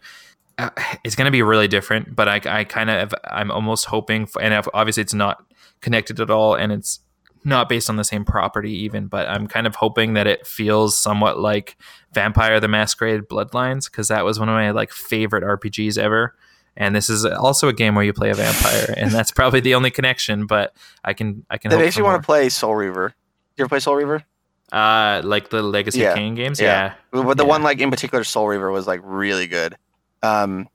uh, 0.58 0.70
it's 1.04 1.16
going 1.16 1.26
to 1.26 1.32
be 1.32 1.42
really 1.42 1.68
different. 1.68 2.16
But 2.16 2.28
I, 2.28 2.42
I 2.46 2.64
kind 2.64 2.90
of 2.90 3.14
I'm 3.24 3.52
almost 3.52 3.86
hoping, 3.86 4.26
for, 4.26 4.42
and 4.42 4.66
obviously 4.74 5.02
it's 5.02 5.14
not 5.14 5.44
connected 5.82 6.20
at 6.20 6.30
all, 6.30 6.56
and 6.56 6.72
it's 6.72 7.00
not 7.46 7.70
based 7.70 7.90
on 7.90 7.96
the 7.96 8.04
same 8.04 8.26
property 8.26 8.72
even. 8.72 9.08
But 9.08 9.30
I'm 9.30 9.48
kind 9.48 9.66
of 9.66 9.76
hoping 9.76 10.14
that 10.14 10.28
it 10.28 10.46
feels 10.46 10.98
somewhat 10.98 11.40
like 11.40 11.78
Vampire: 12.14 12.60
The 12.60 12.68
Masquerade 12.68 13.22
Bloodlines 13.22 13.90
because 13.90 14.10
that 14.10 14.26
was 14.26 14.40
one 14.40 14.50
of 14.50 14.54
my 14.54 14.72
like 14.72 14.92
favorite 14.92 15.44
RPGs 15.44 15.98
ever. 15.98 16.36
And 16.76 16.96
this 16.96 17.08
is 17.08 17.24
also 17.24 17.68
a 17.68 17.74
game 17.74 17.94
where 17.94 18.04
you 18.04 18.14
play 18.14 18.32
a 18.32 18.34
vampire, 18.34 18.96
and 18.98 19.12
that's 19.12 19.32
probably 19.36 19.60
the 19.60 19.76
only 19.76 19.92
connection. 19.92 20.48
But 20.48 20.76
I 21.06 21.14
can 21.14 21.46
I 21.50 21.58
can. 21.58 21.70
That 21.70 21.80
makes 21.80 21.96
you 21.96 22.04
want 22.04 22.22
to 22.22 22.26
play 22.26 22.50
Soul 22.50 22.76
Reaver. 22.76 23.14
You 23.56 23.64
ever 23.64 23.70
play 23.70 23.80
Soul 23.80 23.96
Reaver? 23.96 24.26
Uh, 24.74 25.22
like 25.24 25.50
the 25.50 25.62
Legacy 25.62 26.00
Yeah. 26.00 26.16
Kain 26.16 26.34
games. 26.36 26.60
Yeah. 26.60 26.94
Yeah. 27.14 27.24
But 27.24 27.38
the 27.38 27.44
Yeah. 27.44 27.50
one 27.50 27.62
like 27.64 27.80
in 27.80 27.92
particular, 27.92 28.24
Soul 28.24 28.48
Reaver 28.48 28.72
was 28.72 28.88
like 28.88 29.02
really 29.04 29.46
good. 29.48 29.78
Um, 30.24 30.68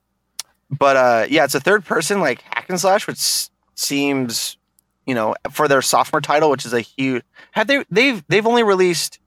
but 0.71 0.95
uh, 0.95 1.25
yeah, 1.29 1.43
it's 1.43 1.55
a 1.55 1.59
third 1.59 1.83
person 1.85 2.21
like 2.21 2.41
hack 2.43 2.65
and 2.69 2.79
slash, 2.79 3.07
which 3.07 3.49
seems, 3.75 4.57
you 5.05 5.13
know, 5.15 5.35
for 5.51 5.67
their 5.67 5.81
sophomore 5.81 6.21
title, 6.21 6.49
which 6.49 6.65
is 6.65 6.73
a 6.73 6.79
huge. 6.81 7.23
Have 7.51 7.67
they? 7.67 7.83
They've 7.91 8.23
they've 8.29 8.47
only 8.47 8.63
released. 8.63 9.19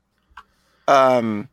Um, 0.88 1.48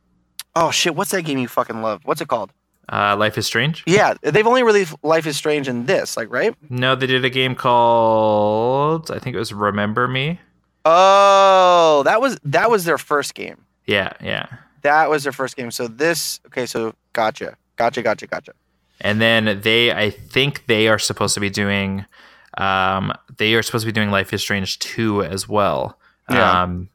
oh 0.55 0.71
shit! 0.71 0.95
What's 0.95 1.11
that 1.11 1.23
game 1.23 1.39
you 1.39 1.47
fucking 1.47 1.81
love? 1.81 2.01
What's 2.05 2.21
it 2.21 2.27
called? 2.27 2.51
Uh, 2.91 3.15
Life 3.17 3.37
is 3.37 3.45
Strange. 3.45 3.83
Yeah, 3.85 4.15
they've 4.23 4.47
only 4.47 4.63
released 4.63 4.95
Life 5.03 5.27
is 5.27 5.37
Strange 5.37 5.67
and 5.67 5.85
this, 5.85 6.17
like, 6.17 6.31
right? 6.31 6.55
No, 6.71 6.95
they 6.95 7.05
did 7.05 7.23
a 7.23 7.29
game 7.29 7.53
called 7.53 9.11
I 9.11 9.19
think 9.19 9.35
it 9.35 9.39
was 9.39 9.53
Remember 9.53 10.07
Me. 10.07 10.39
Oh, 10.85 12.03
that 12.05 12.21
was 12.21 12.39
that 12.43 12.69
was 12.69 12.85
their 12.85 12.97
first 12.97 13.35
game. 13.35 13.65
Yeah, 13.85 14.13
yeah. 14.21 14.47
That 14.81 15.09
was 15.09 15.23
their 15.23 15.33
first 15.33 15.55
game. 15.57 15.71
So 15.71 15.87
this, 15.87 16.39
okay, 16.47 16.65
so 16.65 16.93
gotcha, 17.13 17.57
gotcha, 17.75 18.01
gotcha, 18.01 18.27
gotcha. 18.27 18.53
And 19.01 19.19
then 19.19 19.61
they, 19.61 19.91
I 19.91 20.09
think 20.09 20.65
they 20.67 20.87
are 20.87 20.99
supposed 20.99 21.33
to 21.33 21.39
be 21.39 21.49
doing, 21.49 22.05
um, 22.57 23.13
they 23.37 23.55
are 23.55 23.63
supposed 23.63 23.83
to 23.83 23.87
be 23.87 23.91
doing 23.91 24.11
Life 24.11 24.33
is 24.33 24.41
Strange 24.41 24.79
two 24.79 25.23
as 25.23 25.49
well. 25.49 25.99
Yeah. 26.29 26.63
Um, 26.63 26.89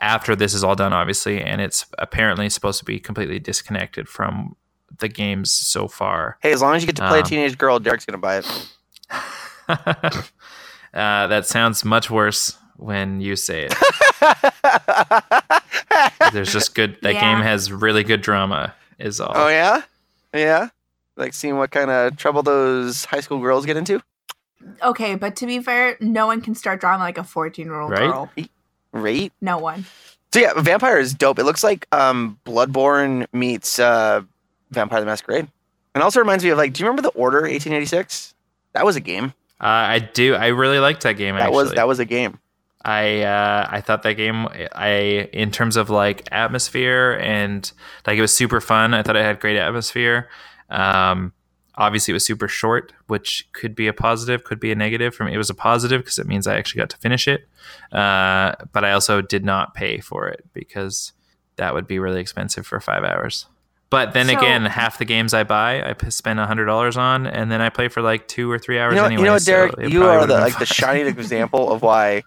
after 0.00 0.36
this 0.36 0.54
is 0.54 0.62
all 0.62 0.76
done, 0.76 0.92
obviously, 0.92 1.42
and 1.42 1.60
it's 1.60 1.86
apparently 1.98 2.48
supposed 2.50 2.78
to 2.78 2.84
be 2.84 3.00
completely 3.00 3.38
disconnected 3.38 4.08
from 4.08 4.54
the 4.98 5.08
games 5.08 5.50
so 5.50 5.88
far. 5.88 6.38
Hey, 6.42 6.52
as 6.52 6.62
long 6.62 6.76
as 6.76 6.82
you 6.82 6.86
get 6.86 6.96
to 6.96 7.08
play 7.08 7.18
Um, 7.20 7.24
a 7.24 7.28
teenage 7.28 7.58
girl, 7.58 7.78
Derek's 7.78 8.04
gonna 8.04 8.18
buy 8.18 8.38
it. 8.38 8.68
uh, 9.68 11.26
that 11.26 11.46
sounds 11.46 11.84
much 11.84 12.10
worse 12.10 12.56
when 12.76 13.20
you 13.20 13.36
say 13.36 13.68
it. 13.70 13.74
There's 16.32 16.52
just 16.52 16.74
good. 16.74 16.98
That 17.02 17.14
Yeah. 17.14 17.34
game 17.34 17.42
has 17.42 17.70
really 17.72 18.02
good 18.04 18.20
drama. 18.22 18.74
Is 18.98 19.20
all. 19.20 19.32
oh 19.34 19.48
yeah, 19.48 19.82
yeah. 20.32 20.68
Like 21.16 21.34
seeing 21.34 21.56
what 21.58 21.70
kind 21.70 21.90
of 21.90 22.16
trouble 22.16 22.42
those 22.42 23.04
high 23.04 23.20
school 23.20 23.38
girls 23.40 23.66
get 23.66 23.76
into. 23.76 24.02
Okay, 24.82 25.14
but 25.14 25.36
to 25.36 25.46
be 25.46 25.60
fair, 25.60 25.96
no 26.00 26.26
one 26.26 26.40
can 26.40 26.54
start 26.54 26.80
drama 26.80 27.04
like 27.04 27.18
a 27.18 27.24
14 27.24 27.66
year 27.66 27.78
old 27.80 27.90
Right? 27.90 28.10
girl. 28.10 28.30
Right. 28.92 29.32
No 29.40 29.58
one. 29.58 29.84
So 30.32 30.40
yeah, 30.40 30.54
Vampire 30.56 30.98
is 30.98 31.12
dope. 31.14 31.38
It 31.38 31.44
looks 31.44 31.62
like 31.62 31.86
um, 31.92 32.38
Bloodborne 32.46 33.26
meets 33.32 33.78
uh, 33.78 34.22
Vampire 34.70 35.00
the 35.00 35.06
Masquerade, 35.06 35.46
and 35.94 36.02
also 36.02 36.18
reminds 36.20 36.42
me 36.42 36.50
of 36.50 36.58
like, 36.58 36.72
do 36.72 36.82
you 36.82 36.86
remember 36.88 37.02
the 37.02 37.14
Order 37.14 37.40
1886? 37.42 38.34
That 38.72 38.84
was 38.84 38.96
a 38.96 39.00
game. 39.00 39.32
Uh, 39.60 39.66
I 39.66 39.98
do. 40.00 40.34
I 40.34 40.48
really 40.48 40.78
liked 40.78 41.02
that 41.04 41.14
game. 41.14 41.34
That 41.36 41.42
actually, 41.44 41.56
was 41.64 41.72
that 41.74 41.86
was 41.88 41.98
a 41.98 42.04
game. 42.06 42.38
I 42.86 43.22
uh, 43.22 43.66
I 43.68 43.80
thought 43.80 44.02
that 44.04 44.14
game. 44.14 44.46
I 44.72 45.28
in 45.32 45.50
terms 45.50 45.76
of 45.76 45.90
like 45.90 46.28
atmosphere 46.30 47.18
and 47.20 47.70
like 48.06 48.16
it 48.16 48.20
was 48.20 48.34
super 48.34 48.60
fun. 48.60 48.94
I 48.94 49.02
thought 49.02 49.16
it 49.16 49.24
had 49.24 49.40
great 49.40 49.56
atmosphere. 49.56 50.28
Um, 50.70 51.32
obviously, 51.74 52.12
it 52.12 52.14
was 52.14 52.24
super 52.24 52.46
short, 52.46 52.92
which 53.08 53.48
could 53.52 53.74
be 53.74 53.88
a 53.88 53.92
positive, 53.92 54.44
could 54.44 54.60
be 54.60 54.70
a 54.70 54.76
negative. 54.76 55.16
For 55.16 55.24
me, 55.24 55.34
it 55.34 55.38
was 55.38 55.50
a 55.50 55.54
positive 55.54 56.02
because 56.02 56.20
it 56.20 56.28
means 56.28 56.46
I 56.46 56.56
actually 56.56 56.78
got 56.78 56.90
to 56.90 56.96
finish 56.98 57.26
it. 57.26 57.48
Uh, 57.90 58.54
but 58.72 58.84
I 58.84 58.92
also 58.92 59.20
did 59.20 59.44
not 59.44 59.74
pay 59.74 59.98
for 59.98 60.28
it 60.28 60.44
because 60.52 61.12
that 61.56 61.74
would 61.74 61.88
be 61.88 61.98
really 61.98 62.20
expensive 62.20 62.66
for 62.68 62.78
five 62.78 63.02
hours. 63.02 63.46
But 63.90 64.12
then 64.12 64.26
So- 64.26 64.38
again, 64.38 64.64
half 64.66 64.98
the 64.98 65.04
games 65.04 65.34
I 65.34 65.42
buy, 65.42 65.82
I 65.82 66.08
spend 66.08 66.38
hundred 66.38 66.66
dollars 66.66 66.96
on, 66.96 67.26
and 67.26 67.50
then 67.50 67.60
I 67.60 67.68
play 67.70 67.88
for 67.88 68.00
like 68.00 68.28
two 68.28 68.48
or 68.48 68.58
three 68.60 68.78
hours 68.78 68.94
You 68.94 69.00
know, 69.00 69.06
anyway. 69.06 69.22
you 69.22 69.26
know 69.26 69.32
what, 69.32 69.42
so 69.42 69.52
Derek? 69.52 69.74
it 69.78 69.92
you 69.92 70.04
are 70.04 70.24
the 70.26 70.34
like 70.34 70.58
the 70.60 70.66
shining 70.66 71.06
example 71.18 71.72
of 71.72 71.82
why. 71.82 72.22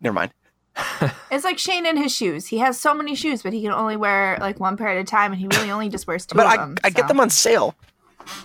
Never 0.00 0.14
mind. 0.14 0.32
It's 1.30 1.44
like 1.44 1.58
Shane 1.58 1.84
in 1.84 1.96
his 1.98 2.14
shoes. 2.14 2.46
He 2.46 2.56
has 2.58 2.80
so 2.80 2.94
many 2.94 3.14
shoes, 3.14 3.42
but 3.42 3.52
he 3.52 3.60
can 3.62 3.70
only 3.72 3.96
wear 3.96 4.38
like 4.40 4.58
one 4.58 4.76
pair 4.78 4.88
at 4.88 4.96
a 4.96 5.04
time, 5.04 5.32
and 5.32 5.40
he 5.40 5.46
really 5.46 5.70
only 5.70 5.88
just 5.90 6.06
wears 6.06 6.24
two 6.26 6.36
But 6.36 6.46
of 6.46 6.52
I, 6.52 6.56
them. 6.56 6.76
I 6.84 6.90
get 6.90 7.06
them 7.08 7.20
on 7.20 7.28
sale. 7.30 7.74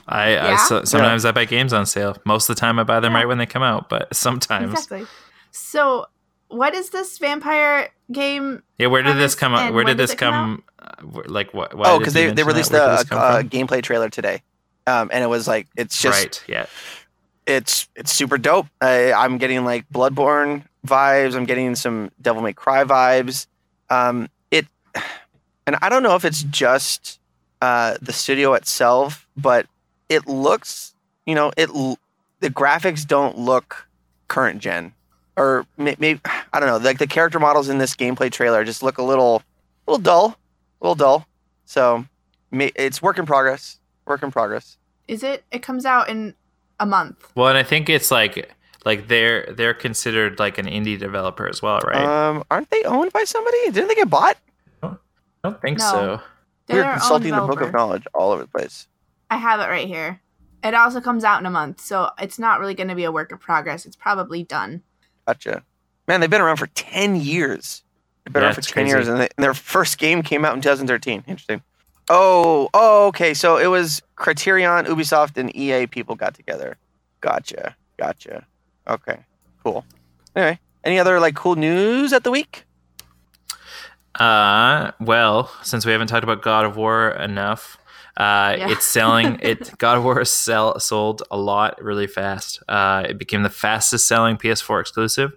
I, 0.07 0.23
I 0.23 0.29
Yeah? 0.31 0.57
so, 0.57 0.83
sometimes 0.83 1.23
I 1.25 1.31
buy 1.31 1.45
games 1.45 1.71
on 1.71 1.85
sale. 1.85 2.17
Most 2.25 2.49
of 2.49 2.55
the 2.55 2.59
time, 2.59 2.79
I 2.79 2.83
buy 2.83 2.99
them 2.99 3.13
Yeah. 3.13 3.19
right 3.19 3.27
when 3.27 3.37
they 3.37 3.45
come 3.45 3.63
out, 3.63 3.87
but 3.89 4.13
sometimes. 4.13 4.71
Exactly. 4.73 5.05
So, 5.51 6.07
what 6.49 6.75
is 6.75 6.89
this 6.89 7.17
vampire 7.19 7.89
game? 8.11 8.63
Yeah, 8.77 8.87
where 8.87 9.01
did 9.01 9.15
this 9.17 9.33
come? 9.35 9.53
and 9.55 9.73
Where 9.73 9.85
did 9.85 9.97
this 9.97 10.13
come 10.13 10.63
come? 10.79 11.13
uh, 11.15 11.21
like 11.27 11.53
what? 11.53 11.71
Oh, 11.73 11.99
because 11.99 12.13
they, 12.13 12.31
they 12.31 12.43
released 12.43 12.71
that? 12.71 12.85
Where 12.85 12.93
a, 12.93 12.97
this 12.97 13.03
come 13.09 13.17
a, 13.21 13.39
from? 13.39 13.49
gameplay 13.49 13.81
trailer 13.81 14.09
today, 14.09 14.41
um, 14.87 15.09
and 15.13 15.23
it 15.23 15.27
was 15.27 15.47
like 15.47 15.67
it's 15.77 16.01
just 16.01 16.21
right. 16.21 16.43
Yeah. 16.47 16.65
it's 17.47 17.87
it's 17.95 18.11
super 18.11 18.37
dope. 18.37 18.67
I, 18.81 19.13
I'm 19.13 19.37
getting 19.37 19.63
like 19.65 19.85
Bloodborne 19.89 20.63
vibes. 20.85 21.35
I'm 21.35 21.45
getting 21.45 21.75
some 21.75 22.11
Devil 22.21 22.41
May 22.41 22.53
Cry 22.53 22.83
vibes. 22.83 23.47
Um, 23.89 24.29
it, 24.51 24.67
and 25.65 25.77
I 25.81 25.89
don't 25.89 26.03
know 26.03 26.15
if 26.15 26.25
it's 26.25 26.43
just 26.43 27.19
uh, 27.61 27.97
the 28.01 28.13
studio 28.13 28.53
itself, 28.53 29.27
but 29.37 29.67
it 30.09 30.27
looks, 30.27 30.93
you 31.25 31.35
know, 31.35 31.51
it 31.57 31.69
the 32.39 32.49
graphics 32.49 33.07
don't 33.07 33.37
look 33.37 33.87
current 34.27 34.59
gen, 34.59 34.93
or 35.37 35.65
maybe 35.77 36.19
I 36.51 36.59
don't 36.59 36.67
know. 36.67 36.77
Like 36.77 36.97
the 36.97 37.07
character 37.07 37.39
models 37.39 37.69
in 37.69 37.77
this 37.77 37.95
gameplay 37.95 38.31
trailer 38.31 38.63
just 38.63 38.83
look 38.83 38.97
a 38.97 39.03
little, 39.03 39.41
a 39.87 39.91
little 39.91 40.03
dull, 40.03 40.37
a 40.81 40.85
little 40.85 40.95
dull. 40.95 41.27
So 41.65 42.05
may, 42.51 42.71
it's 42.75 43.01
work 43.01 43.17
in 43.17 43.25
progress. 43.25 43.79
Work 44.05 44.23
in 44.23 44.31
progress. 44.31 44.77
Is 45.07 45.23
it? 45.23 45.43
It 45.51 45.59
comes 45.59 45.85
out 45.85 46.09
in 46.09 46.35
a 46.79 46.85
month. 46.85 47.31
Well, 47.35 47.47
and 47.47 47.57
I 47.57 47.63
think 47.63 47.89
it's 47.89 48.11
like 48.11 48.53
like 48.85 49.07
they're 49.07 49.45
they're 49.53 49.73
considered 49.73 50.39
like 50.39 50.57
an 50.57 50.65
indie 50.65 50.97
developer 50.97 51.47
as 51.47 51.61
well, 51.61 51.79
right? 51.79 51.97
Um, 52.03 52.43
aren't 52.51 52.69
they 52.69 52.83
owned 52.83 53.13
by 53.13 53.23
somebody? 53.23 53.57
Didn't 53.71 53.87
they 53.87 53.95
get 53.95 54.09
bought? 54.09 54.37
I 54.81 54.95
don't 55.43 55.61
think 55.61 55.79
no. 55.79 55.85
so. 55.91 56.21
They're 56.67 56.83
We're 56.83 56.93
consulting 56.93 57.31
the 57.31 57.41
book 57.41 57.61
of 57.61 57.73
knowledge 57.73 58.05
all 58.13 58.31
over 58.31 58.43
the 58.43 58.47
place. 58.47 58.87
I 59.29 59.37
have 59.37 59.59
it 59.59 59.65
right 59.69 59.87
here. 59.87 60.21
It 60.63 60.73
also 60.73 61.01
comes 61.01 61.25
out 61.25 61.41
in 61.41 61.45
a 61.45 61.49
month, 61.51 61.81
so 61.81 62.09
it's 62.19 62.39
not 62.39 62.61
really 62.61 62.73
going 62.73 62.87
to 62.87 62.95
be 62.95 63.03
a 63.03 63.11
work 63.11 63.31
in 63.31 63.37
progress. 63.37 63.85
It's 63.85 63.97
probably 63.97 64.43
done. 64.43 64.81
Gotcha. 65.27 65.63
Man, 66.07 66.21
they've 66.21 66.29
been 66.29 66.39
around 66.41 66.57
for 66.57 66.67
ten 66.67 67.17
years. 67.17 67.83
They've 68.23 68.33
been 68.33 68.41
Yeah, 68.41 68.47
around 68.47 68.55
for 68.55 68.61
ten 68.61 68.83
crazy. 68.85 68.89
years, 68.95 69.07
and, 69.09 69.19
they, 69.19 69.27
and 69.37 69.43
their 69.43 69.53
first 69.53 69.97
game 69.97 70.23
came 70.23 70.45
out 70.45 70.55
in 70.55 70.61
2013. 70.61 71.25
Interesting. 71.27 71.61
Oh, 72.09 72.69
oh, 72.73 73.07
okay. 73.07 73.33
So 73.33 73.57
it 73.57 73.67
was 73.67 74.01
Criterion, 74.15 74.85
Ubisoft, 74.85 75.35
and 75.37 75.53
EA 75.55 75.87
people 75.87 76.15
got 76.15 76.33
together. 76.33 76.77
Gotcha. 77.19 77.75
Gotcha. 77.97 78.45
Okay. 78.87 79.19
Cool. 79.63 79.85
Anyway, 80.35 80.59
any 80.83 80.99
other 80.99 81.19
like 81.19 81.35
cool 81.35 81.55
news 81.55 82.11
at 82.13 82.23
the 82.23 82.31
week? 82.31 82.65
Uh, 84.15 84.91
well, 84.99 85.51
since 85.63 85.85
we 85.85 85.91
haven't 85.91 86.07
talked 86.07 86.23
about 86.23 86.41
God 86.41 86.65
of 86.65 86.75
War 86.77 87.09
enough, 87.09 87.77
uh, 88.17 88.55
Yeah. 88.57 88.69
it's 88.69 88.85
selling. 88.85 89.39
It 89.41 89.71
God 89.79 89.97
of 89.97 90.03
War 90.03 90.23
sell 90.25 90.79
sold 90.79 91.23
a 91.31 91.37
lot 91.37 91.81
really 91.83 92.07
fast. 92.07 92.61
Uh, 92.67 93.05
it 93.09 93.17
became 93.17 93.43
the 93.43 93.49
fastest 93.49 94.07
selling 94.07 94.37
PS4 94.37 94.81
exclusive, 94.81 95.31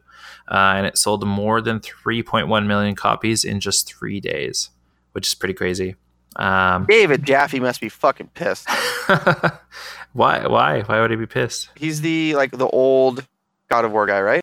uh, 0.51 0.75
and 0.77 0.87
it 0.87 0.99
sold 0.99 1.27
more 1.27 1.63
than 1.63 1.81
3.1 1.81 2.67
million 2.67 2.95
copies 2.95 3.45
in 3.45 3.61
just 3.61 3.87
three 3.89 4.21
days, 4.21 4.71
which 5.13 5.27
is 5.27 5.35
pretty 5.35 5.55
crazy. 5.55 5.97
Um, 6.37 6.85
David 6.87 7.25
Jaffe 7.25 7.59
must 7.61 7.81
be 7.81 7.89
fucking 7.89 8.29
pissed. 8.35 8.69
why? 10.13 10.47
Why? 10.47 10.83
Why 10.83 11.01
would 11.01 11.11
he 11.11 11.17
be 11.17 11.25
pissed? 11.27 11.71
He's 11.77 12.03
the 12.03 12.35
like 12.35 12.51
the 12.51 12.69
old 12.69 13.27
God 13.69 13.85
of 13.85 13.93
War 13.93 14.07
guy, 14.07 14.21
right? 14.21 14.41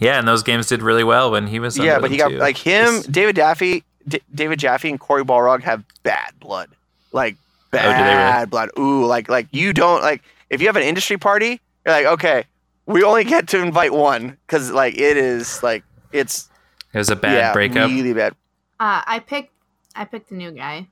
Yeah, 0.00 0.18
and 0.18 0.28
those 0.28 0.42
games 0.42 0.66
did 0.66 0.82
really 0.82 1.04
well 1.04 1.30
when 1.30 1.46
he 1.46 1.58
was. 1.58 1.78
yeah, 1.78 1.94
under 1.96 2.02
but 2.02 2.10
he 2.10 2.16
got 2.18 2.28
too. 2.30 2.38
like 2.38 2.58
him, 2.58 3.00
David 3.10 3.36
Jaffe, 3.36 3.82
D- 4.06 4.20
David 4.34 4.58
Jaffe, 4.58 4.88
and 4.90 5.00
Cory 5.00 5.24
Barlog 5.24 5.62
have 5.62 5.84
bad 6.02 6.32
blood, 6.40 6.70
like 7.12 7.36
Oh, 7.72 7.78
really? 7.78 7.94
bad 8.04 8.50
blood. 8.50 8.70
Ooh, 8.78 9.04
like 9.06 9.28
like 9.28 9.48
you 9.52 9.72
don't 9.72 10.02
like 10.02 10.22
if 10.50 10.60
you 10.60 10.66
have 10.68 10.76
an 10.76 10.82
industry 10.82 11.16
party, 11.18 11.60
you're 11.84 11.94
like 11.94 12.06
okay, 12.06 12.44
we 12.86 13.02
only 13.02 13.24
get 13.24 13.48
to 13.48 13.60
invite 13.62 13.92
one 13.92 14.36
because 14.46 14.70
like 14.70 14.94
it 14.98 15.16
is 15.16 15.62
like 15.62 15.82
it's 16.12 16.48
It 16.92 16.98
was 16.98 17.10
a 17.10 17.16
bad 17.16 17.34
yeah, 17.34 17.52
breakup. 17.52 17.90
really 17.90 18.12
bad. 18.12 18.32
Uh, 18.78 19.02
I 19.06 19.18
picked 19.18 19.52
I 19.94 20.04
picked 20.04 20.30
a 20.30 20.34
new 20.34 20.50
guy. 20.52 20.88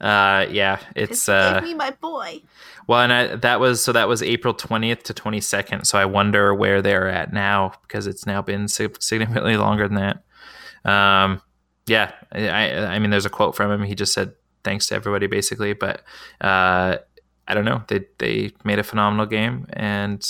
Uh, 0.00 0.46
yeah, 0.50 0.80
it's 0.96 1.28
uh, 1.28 1.60
me 1.62 1.74
my 1.74 1.90
boy. 1.90 2.40
well, 2.86 3.00
and 3.00 3.12
I, 3.12 3.36
that 3.36 3.60
was 3.60 3.82
so 3.82 3.92
that 3.92 4.08
was 4.08 4.22
April 4.22 4.54
twentieth 4.54 5.02
to 5.04 5.14
twenty 5.14 5.40
second. 5.40 5.84
So 5.84 5.98
I 5.98 6.06
wonder 6.06 6.54
where 6.54 6.80
they're 6.80 7.08
at 7.08 7.32
now 7.32 7.74
because 7.82 8.06
it's 8.06 8.26
now 8.26 8.40
been 8.42 8.68
significantly 8.68 9.56
longer 9.56 9.88
than 9.88 9.96
that. 9.96 10.90
Um, 10.90 11.42
yeah, 11.86 12.12
I, 12.32 12.94
I 12.94 12.98
mean, 12.98 13.10
there's 13.10 13.26
a 13.26 13.30
quote 13.30 13.54
from 13.54 13.70
him. 13.70 13.82
He 13.82 13.94
just 13.94 14.14
said 14.14 14.32
thanks 14.64 14.86
to 14.86 14.94
everybody, 14.94 15.26
basically. 15.26 15.74
But 15.74 16.02
uh, 16.40 16.98
I 17.46 17.54
don't 17.54 17.64
know. 17.64 17.82
They 17.88 18.06
they 18.18 18.52
made 18.64 18.78
a 18.78 18.84
phenomenal 18.84 19.26
game, 19.26 19.66
and 19.72 20.26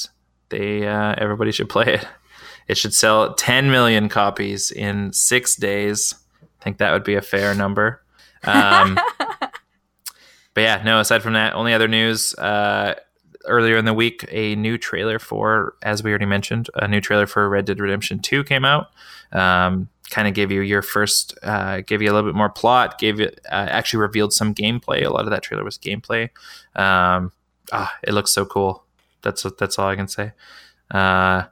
they 0.49 0.87
uh, 0.87 1.15
everybody 1.17 1.53
should 1.53 1.69
play 1.69 1.95
it. 1.95 2.09
It 2.71 2.79
should 2.79 2.95
sell 2.95 3.35
10 3.35 3.73
million 3.73 4.09
copies 4.09 4.71
in 4.71 5.13
six 5.13 5.57
days. 5.57 6.15
I 6.41 6.63
think 6.63 6.79
that 6.79 6.93
would 6.93 7.03
be 7.03 7.17
a 7.17 7.23
fair 7.23 7.53
number. 7.53 8.01
Um, 8.45 8.97
but 10.55 10.63
yeah, 10.63 10.83
no. 10.85 11.01
Aside 11.01 11.23
from 11.23 11.35
that, 11.35 11.55
only 11.55 11.73
other 11.73 11.89
news. 11.89 12.35
Uh, 12.35 12.95
earlier 13.47 13.77
in 13.77 13.85
the 13.85 13.95
week, 13.95 14.25
a 14.29 14.55
new 14.57 14.77
trailer 14.77 15.19
for, 15.19 15.75
as 15.83 16.03
we 16.03 16.11
already 16.11 16.27
mentioned, 16.27 16.69
a 16.75 16.87
new 16.87 17.01
trailer 17.01 17.27
for 17.27 17.49
Red 17.49 17.65
Dead 17.67 17.81
Redemption 17.81 18.19
Two 18.19 18.45
came 18.45 18.65
out. 18.65 18.89
Um, 19.33 19.89
kind 20.11 20.27
of 20.27 20.35
gave 20.35 20.51
you 20.51 20.61
your 20.61 20.83
first, 20.83 21.39
uh, 21.43 21.81
gave 21.83 22.03
you 22.03 22.11
a 22.11 22.13
little 22.13 22.29
bit 22.29 22.37
more 22.37 22.51
plot. 22.51 22.99
Gave 22.99 23.21
it 23.21 23.41
uh, 23.47 23.69
actually 23.71 24.01
revealed 24.01 24.33
some 24.33 24.55
gameplay. 24.55 25.05
A 25.05 25.11
lot 25.11 25.25
of 25.25 25.31
that 25.31 25.43
trailer 25.43 25.65
was 25.65 25.79
gameplay. 25.79 26.25
Um, 26.75 27.33
ah, 27.73 27.95
it 28.03 28.13
looks 28.13 28.33
so 28.33 28.45
cool. 28.45 28.85
That's 29.23 29.45
that's 29.59 29.79
all 29.79 29.89
I 29.89 29.97
can 29.97 30.09
say. 30.09 30.33
Uh, 30.91 31.45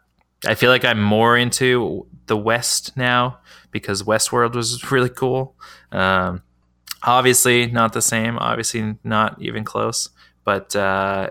I 0.47 0.55
feel 0.55 0.71
like 0.71 0.85
I'm 0.85 1.03
more 1.03 1.37
into 1.37 2.07
the 2.27 2.37
West 2.37 2.97
now 2.97 3.39
because 3.71 4.03
Westworld 4.03 4.55
was 4.55 4.91
really 4.91 5.09
cool. 5.09 5.57
Um, 5.93 6.43
obviously 7.03 7.67
not 7.67 7.93
the 7.93 8.03
same. 8.03 8.39
Obviously 8.39 8.97
not 9.05 9.41
even 9.41 9.65
close. 9.65 10.11
But 10.45 10.75
uh, 10.75 11.29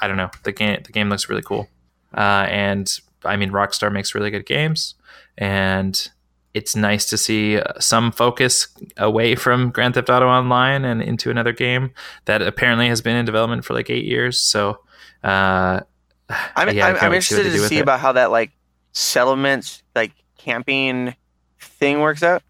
I 0.00 0.06
don't 0.08 0.16
know. 0.16 0.30
The 0.44 0.52
game 0.52 0.80
the 0.84 0.92
game 0.92 1.08
looks 1.08 1.28
really 1.28 1.42
cool. 1.42 1.68
Uh, 2.14 2.46
and 2.48 2.92
I 3.24 3.36
mean, 3.36 3.50
Rockstar 3.50 3.92
makes 3.92 4.14
really 4.14 4.30
good 4.30 4.46
games, 4.46 4.94
and 5.36 6.08
it's 6.54 6.76
nice 6.76 7.06
to 7.10 7.18
see 7.18 7.60
some 7.80 8.12
focus 8.12 8.68
away 8.96 9.34
from 9.34 9.70
Grand 9.70 9.94
Theft 9.94 10.10
Auto 10.10 10.28
Online 10.28 10.84
and 10.84 11.02
into 11.02 11.30
another 11.30 11.52
game 11.52 11.92
that 12.26 12.42
apparently 12.42 12.88
has 12.88 13.00
been 13.00 13.16
in 13.16 13.24
development 13.24 13.64
for 13.64 13.74
like 13.74 13.90
eight 13.90 14.04
years. 14.04 14.40
So. 14.40 14.80
Uh, 15.24 15.80
I'm, 16.56 16.74
yeah, 16.74 16.86
I'm, 16.86 16.96
I'm 16.96 17.22
see 17.22 17.36
interested 17.36 17.42
to 17.44 17.68
see 17.68 17.78
it. 17.78 17.82
about 17.82 18.00
how 18.00 18.12
that 18.12 18.30
like 18.30 18.52
settlements 18.92 19.82
like 19.94 20.12
camping 20.38 21.14
thing 21.60 22.00
works 22.00 22.22
out. 22.22 22.42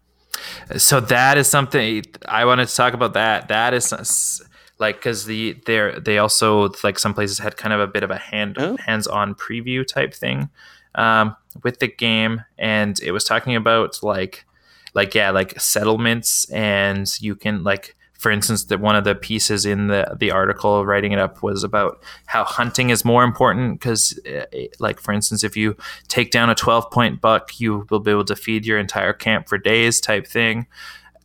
So 0.77 0.99
that 0.99 1.37
is 1.37 1.47
something 1.47 2.03
I 2.27 2.45
wanted 2.45 2.67
to 2.67 2.75
talk 2.75 2.93
about. 2.93 3.13
That 3.13 3.47
that 3.49 3.73
is 3.73 4.41
like 4.79 4.97
because 4.97 5.25
the 5.25 5.57
there 5.65 5.99
they 5.99 6.17
also 6.17 6.71
like 6.83 6.99
some 6.99 7.13
places 7.13 7.39
had 7.39 7.57
kind 7.57 7.73
of 7.73 7.79
a 7.79 7.87
bit 7.87 8.03
of 8.03 8.11
a 8.11 8.17
hand 8.17 8.57
Oh. 8.59 8.77
hands 8.77 9.07
on 9.07 9.35
preview 9.35 9.85
type 9.85 10.13
thing 10.13 10.49
um, 10.95 11.35
with 11.63 11.79
the 11.79 11.87
game, 11.87 12.43
and 12.57 12.99
it 13.01 13.11
was 13.11 13.23
talking 13.23 13.55
about 13.55 13.99
like 14.03 14.45
like 14.93 15.15
yeah 15.15 15.29
like 15.31 15.59
settlements, 15.59 16.49
and 16.51 17.07
you 17.19 17.35
can 17.35 17.63
like 17.63 17.95
for 18.17 18.31
instance 18.31 18.65
that 18.65 18.79
one 18.79 18.95
of 18.95 19.03
the 19.03 19.15
pieces 19.15 19.65
in 19.65 19.87
the 19.87 20.15
the 20.17 20.31
article 20.31 20.85
writing 20.85 21.11
it 21.11 21.19
up 21.19 21.43
was 21.43 21.63
about 21.63 22.01
how 22.25 22.43
hunting 22.43 22.89
is 22.89 23.03
more 23.03 23.23
important 23.23 23.79
because 23.79 24.19
eh, 24.25 24.45
eh, 24.53 24.67
like 24.79 24.99
for 24.99 25.11
instance 25.11 25.43
if 25.43 25.57
you 25.57 25.75
take 26.07 26.31
down 26.31 26.49
a 26.49 26.55
12 26.55 26.89
point 26.91 27.19
buck 27.19 27.59
you 27.59 27.85
will 27.89 27.99
be 27.99 28.11
able 28.11 28.25
to 28.25 28.35
feed 28.35 28.65
your 28.65 28.79
entire 28.79 29.13
camp 29.13 29.47
for 29.47 29.57
days 29.57 29.99
type 29.99 30.27
thing. 30.27 30.67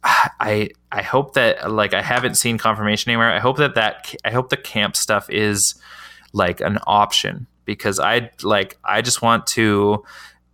I 0.04 0.70
i 0.92 1.02
hope 1.02 1.34
that 1.34 1.70
like 1.70 1.92
i 1.92 2.02
haven't 2.02 2.36
seen 2.36 2.58
confirmation 2.58 3.10
anywhere. 3.10 3.32
I 3.32 3.40
hope 3.40 3.58
that 3.58 3.74
that 3.74 4.14
i 4.24 4.30
hope 4.30 4.48
the 4.48 4.56
camp 4.56 4.96
stuff 4.96 5.28
is 5.28 5.74
like 6.32 6.60
an 6.60 6.78
option 6.86 7.46
because 7.64 7.98
i 7.98 8.30
like 8.42 8.78
i 8.84 9.02
just 9.02 9.22
want 9.22 9.46
to 9.48 10.04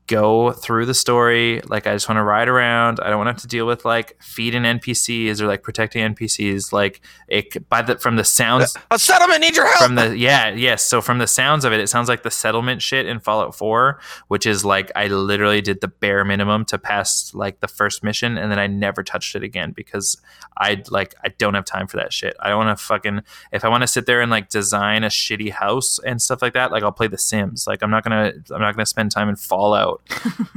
go 0.07 0.53
through 0.53 0.87
the 0.87 0.95
story. 0.95 1.61
Like 1.67 1.87
i 1.87 1.93
just 1.95 2.09
want 2.09 2.19
to 2.19 2.23
ride 2.23 2.49
around. 2.49 3.01
I 3.01 3.09
don't 3.09 3.19
want 3.19 3.29
to 3.29 3.33
have 3.33 3.41
to 3.43 3.47
deal 3.49 3.67
with 3.67 3.85
like 3.85 4.17
feeding 4.23 4.63
npcs 4.63 5.41
or 5.41 5.47
like 5.47 5.63
protecting 5.63 6.15
npcs 6.15 6.73
like 6.73 7.01
it 7.29 7.69
by 7.69 7.83
the 7.83 7.97
from 7.99 8.17
the 8.17 8.25
sounds 8.25 8.77
uh, 8.77 8.81
A 8.91 8.99
settlement 8.99 9.41
needs 9.41 9.57
your 9.57 9.67
help. 9.67 9.79
from 9.85 9.95
the 9.95 10.17
yeah 10.17 10.49
yes. 10.51 10.85
So 10.85 11.01
from 11.01 11.19
the 11.19 11.27
sounds 11.27 11.65
of 11.65 11.73
it 11.73 11.81
it 11.81 11.89
sounds 11.89 12.09
like 12.09 12.23
the 12.23 12.31
settlement 12.31 12.83
shit 12.83 13.07
in 13.07 13.19
fallout 13.21 13.55
4 13.55 13.99
which 14.29 14.47
is 14.47 14.65
like 14.65 14.91
i 14.95 15.07
literally 15.07 15.61
did 15.61 15.81
the 15.81 15.89
bare 15.89 16.25
minimum 16.25 16.65
to 16.67 16.79
pass 16.79 17.33
like 17.35 17.61
the 17.61 17.69
first 17.69 18.03
mission 18.05 18.37
and 18.37 18.51
then 18.51 18.59
i 18.59 18.67
never 18.67 19.03
touched 19.03 19.35
it 19.35 19.43
again 19.43 19.73
because 19.73 20.21
i 20.59 20.83
like 20.91 21.15
i 21.25 21.29
don't 21.39 21.55
have 21.55 21.65
time 21.65 21.87
for 21.87 21.97
that 21.97 22.13
shit. 22.13 22.37
I 22.41 22.49
don't 22.49 22.65
want 22.65 22.77
to 22.79 22.85
fucking 22.85 23.21
if 23.53 23.65
i 23.65 23.69
want 23.69 23.83
to 23.83 23.87
sit 23.87 24.07
there 24.07 24.21
and 24.21 24.31
like 24.31 24.49
design 24.49 25.05
a 25.05 25.09
shitty 25.09 25.51
house 25.51 25.99
and 26.01 26.21
stuff 26.21 26.43
like 26.43 26.53
that 26.55 26.71
like 26.73 26.83
i'll 26.83 26.93
play 26.93 27.09
the 27.09 27.19
sims. 27.19 27.67
Like 27.67 27.83
i'm 27.83 27.91
not 27.91 28.03
gonna 28.05 28.33
i'm 28.51 28.61
not 28.61 28.75
gonna 28.75 28.87
spend 28.87 29.11
time 29.11 29.29
in 29.29 29.37
fallout 29.37 29.94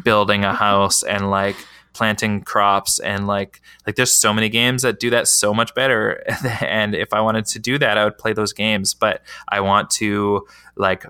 building 0.03 0.43
a 0.43 0.53
house 0.53 1.03
and 1.03 1.29
like 1.29 1.55
planting 1.97 2.43
crops 2.43 2.99
and 2.99 3.25
like 3.25 3.59
like 3.87 3.95
there's 3.95 4.13
so 4.13 4.31
many 4.31 4.49
games 4.49 4.83
that 4.83 4.99
do 4.99 5.09
that 5.09 5.27
so 5.27 5.51
much 5.51 5.73
better 5.73 6.23
and 6.61 6.93
if 6.93 7.11
i 7.11 7.19
wanted 7.19 7.43
to 7.43 7.57
do 7.57 7.79
that 7.79 7.97
i 7.97 8.03
would 8.03 8.19
play 8.19 8.33
those 8.33 8.53
games. 8.53 8.93
But 8.93 9.23
i 9.49 9.59
want 9.59 9.89
to 10.01 10.45
like 10.75 11.05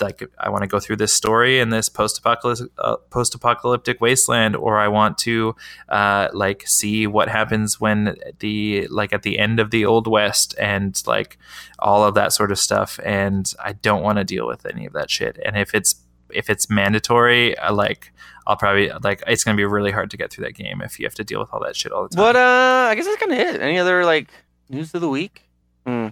like 0.00 0.28
i 0.38 0.48
want 0.48 0.62
to 0.62 0.66
go 0.66 0.80
through 0.80 0.96
this 0.96 1.12
story 1.12 1.60
in 1.60 1.70
this 1.70 1.88
post-apocalyptic 1.88 2.68
uh, 2.78 2.96
post-apocalyptic 3.10 4.00
wasteland 4.00 4.56
or 4.56 4.78
i 4.78 4.88
want 4.88 5.18
to 5.18 5.54
uh 5.88 6.28
like 6.32 6.66
see 6.66 7.06
what 7.06 7.28
happens 7.28 7.80
when 7.80 8.16
the 8.40 8.88
like 8.88 9.12
at 9.12 9.22
the 9.22 9.38
end 9.38 9.60
of 9.60 9.70
the 9.70 9.84
old 9.84 10.08
west 10.08 10.54
and 10.58 11.00
like 11.06 11.38
all 11.78 12.02
of 12.02 12.14
that 12.14 12.32
sort 12.32 12.50
of 12.50 12.58
stuff. 12.58 12.98
And 13.04 13.52
i 13.62 13.72
don't 13.72 14.02
want 14.02 14.18
to 14.18 14.24
deal 14.24 14.48
with 14.48 14.66
any 14.66 14.84
of 14.84 14.92
that 14.94 15.10
shit. 15.10 15.38
And 15.44 15.56
if 15.56 15.74
it's 15.74 16.03
if 16.34 16.50
it's 16.50 16.68
mandatory 16.70 17.56
uh, 17.58 17.72
like 17.72 18.12
I'll 18.46 18.56
probably 18.56 18.90
like 19.02 19.22
it's 19.26 19.42
gonna 19.44 19.56
be 19.56 19.64
really 19.64 19.90
hard 19.90 20.10
to 20.10 20.16
get 20.16 20.30
through 20.30 20.44
that 20.44 20.54
game 20.54 20.82
if 20.82 20.98
you 20.98 21.06
have 21.06 21.14
to 21.14 21.24
deal 21.24 21.40
with 21.40 21.48
all 21.52 21.60
that 21.64 21.76
shit 21.76 21.92
all 21.92 22.02
the 22.02 22.10
time. 22.14 22.22
But 22.22 22.36
uh, 22.36 22.88
I 22.90 22.94
guess 22.94 23.06
that's 23.06 23.16
kind 23.18 23.32
of 23.32 23.38
it. 23.38 23.60
Any 23.60 23.78
other 23.78 24.04
like 24.04 24.28
news 24.68 24.94
of 24.94 25.00
the 25.00 25.08
week? 25.08 25.42
Hmm. 25.86 26.08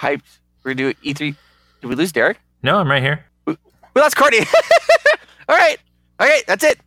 Hyped. 0.00 0.38
We're 0.62 0.74
gonna 0.74 0.94
do 0.94 1.12
E3. 1.14 1.36
Did 1.80 1.86
we 1.88 1.94
lose 1.94 2.10
Derek? 2.12 2.38
No, 2.62 2.78
I'm 2.78 2.90
right 2.90 3.02
here. 3.02 3.24
We 3.46 3.56
lost 4.00 4.16
Courtney. 4.16 4.40
All 5.48 5.56
right. 5.56 5.76
All 6.18 6.26
right. 6.26 6.42
That's 6.46 6.64
it. 6.64 6.80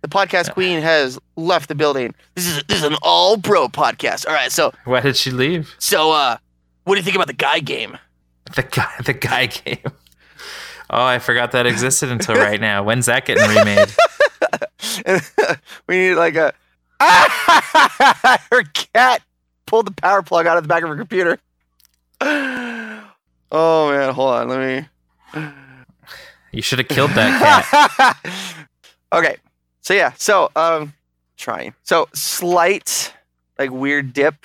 The 0.00 0.08
podcast 0.08 0.52
queen 0.52 0.80
has 0.80 1.18
left 1.36 1.68
the 1.68 1.74
building. 1.74 2.14
This 2.34 2.46
is 2.46 2.62
this 2.64 2.78
is 2.78 2.84
an 2.84 2.96
all 3.02 3.36
bro 3.36 3.68
podcast. 3.68 4.26
All 4.26 4.32
right. 4.32 4.50
So 4.50 4.72
Why 4.84 5.00
did 5.00 5.16
she 5.16 5.30
leave? 5.30 5.74
so 5.78 6.10
uh, 6.12 6.38
what 6.84 6.94
do 6.94 7.00
you 7.00 7.04
think 7.04 7.16
about 7.16 7.26
the 7.26 7.32
guy 7.32 7.58
game? 7.60 7.98
The 8.54 8.62
guy, 8.62 8.90
the 9.04 9.12
guy 9.12 9.46
game. 9.64 9.78
Oh, 10.88 11.04
I 11.04 11.18
forgot 11.18 11.52
that 11.52 11.66
existed 11.66 12.10
until 12.10 12.34
right 12.36 12.60
now. 12.60 12.82
When's 12.82 13.06
that 13.06 13.24
getting 13.24 13.48
remade? 13.48 13.92
we 15.86 15.96
need 15.96 16.14
like 16.14 16.36
a. 16.36 16.52
her 18.50 18.62
cat 18.72 19.22
pulled 19.66 19.86
the 19.86 19.92
power 19.92 20.22
plug 20.22 20.46
out 20.46 20.56
of 20.56 20.64
the 20.64 20.68
back 20.68 20.82
of 20.82 20.88
her 20.88 20.96
computer. 20.96 21.38
Oh 23.52 23.92
man, 23.92 24.12
hold 24.12 24.34
on. 24.34 24.48
Let 24.48 24.88
me. 25.34 25.44
You 26.50 26.62
should 26.62 26.80
have 26.80 26.88
killed 26.88 27.12
that 27.12 27.70
cat. 27.70 28.38
okay. 29.12 29.36
So 29.82 29.94
yeah. 29.94 30.12
So 30.16 30.50
um, 30.56 30.94
trying. 31.36 31.72
So 31.84 32.08
slight 32.12 33.14
like 33.58 33.70
weird 33.70 34.12
dip. 34.12 34.44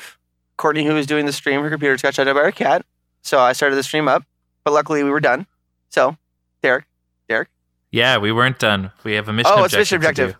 Courtney, 0.57 0.85
who 0.85 0.93
was 0.93 1.07
doing 1.07 1.25
the 1.25 1.33
stream, 1.33 1.61
her 1.61 1.69
computer 1.71 1.97
got 1.97 2.13
shut 2.13 2.27
down 2.27 2.35
by 2.35 2.43
her 2.43 2.51
cat. 2.51 2.85
So 3.23 3.39
I 3.39 3.53
started 3.53 3.75
the 3.75 3.83
stream 3.83 4.07
up, 4.07 4.23
but 4.63 4.73
luckily 4.73 5.03
we 5.03 5.09
were 5.09 5.19
done. 5.19 5.47
So 5.89 6.15
Derek, 6.63 6.85
Derek. 7.27 7.49
Yeah, 7.91 8.17
we 8.17 8.31
weren't 8.31 8.59
done. 8.59 8.91
We 9.03 9.13
have 9.13 9.27
a 9.27 9.33
mission 9.33 9.51
Oh, 9.53 9.63
it's 9.63 9.73
objective. 9.73 9.79
mission 9.79 9.95
objective. 9.97 10.35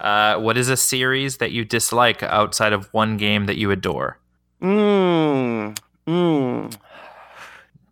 Uh, 0.00 0.36
what 0.40 0.56
is 0.56 0.68
a 0.68 0.76
series 0.76 1.36
that 1.38 1.52
you 1.52 1.64
dislike 1.64 2.22
outside 2.22 2.72
of 2.72 2.88
one 2.92 3.16
game 3.16 3.46
that 3.46 3.56
you 3.56 3.70
adore? 3.70 4.18
mmm, 4.60 5.76
mmm, 6.06 6.76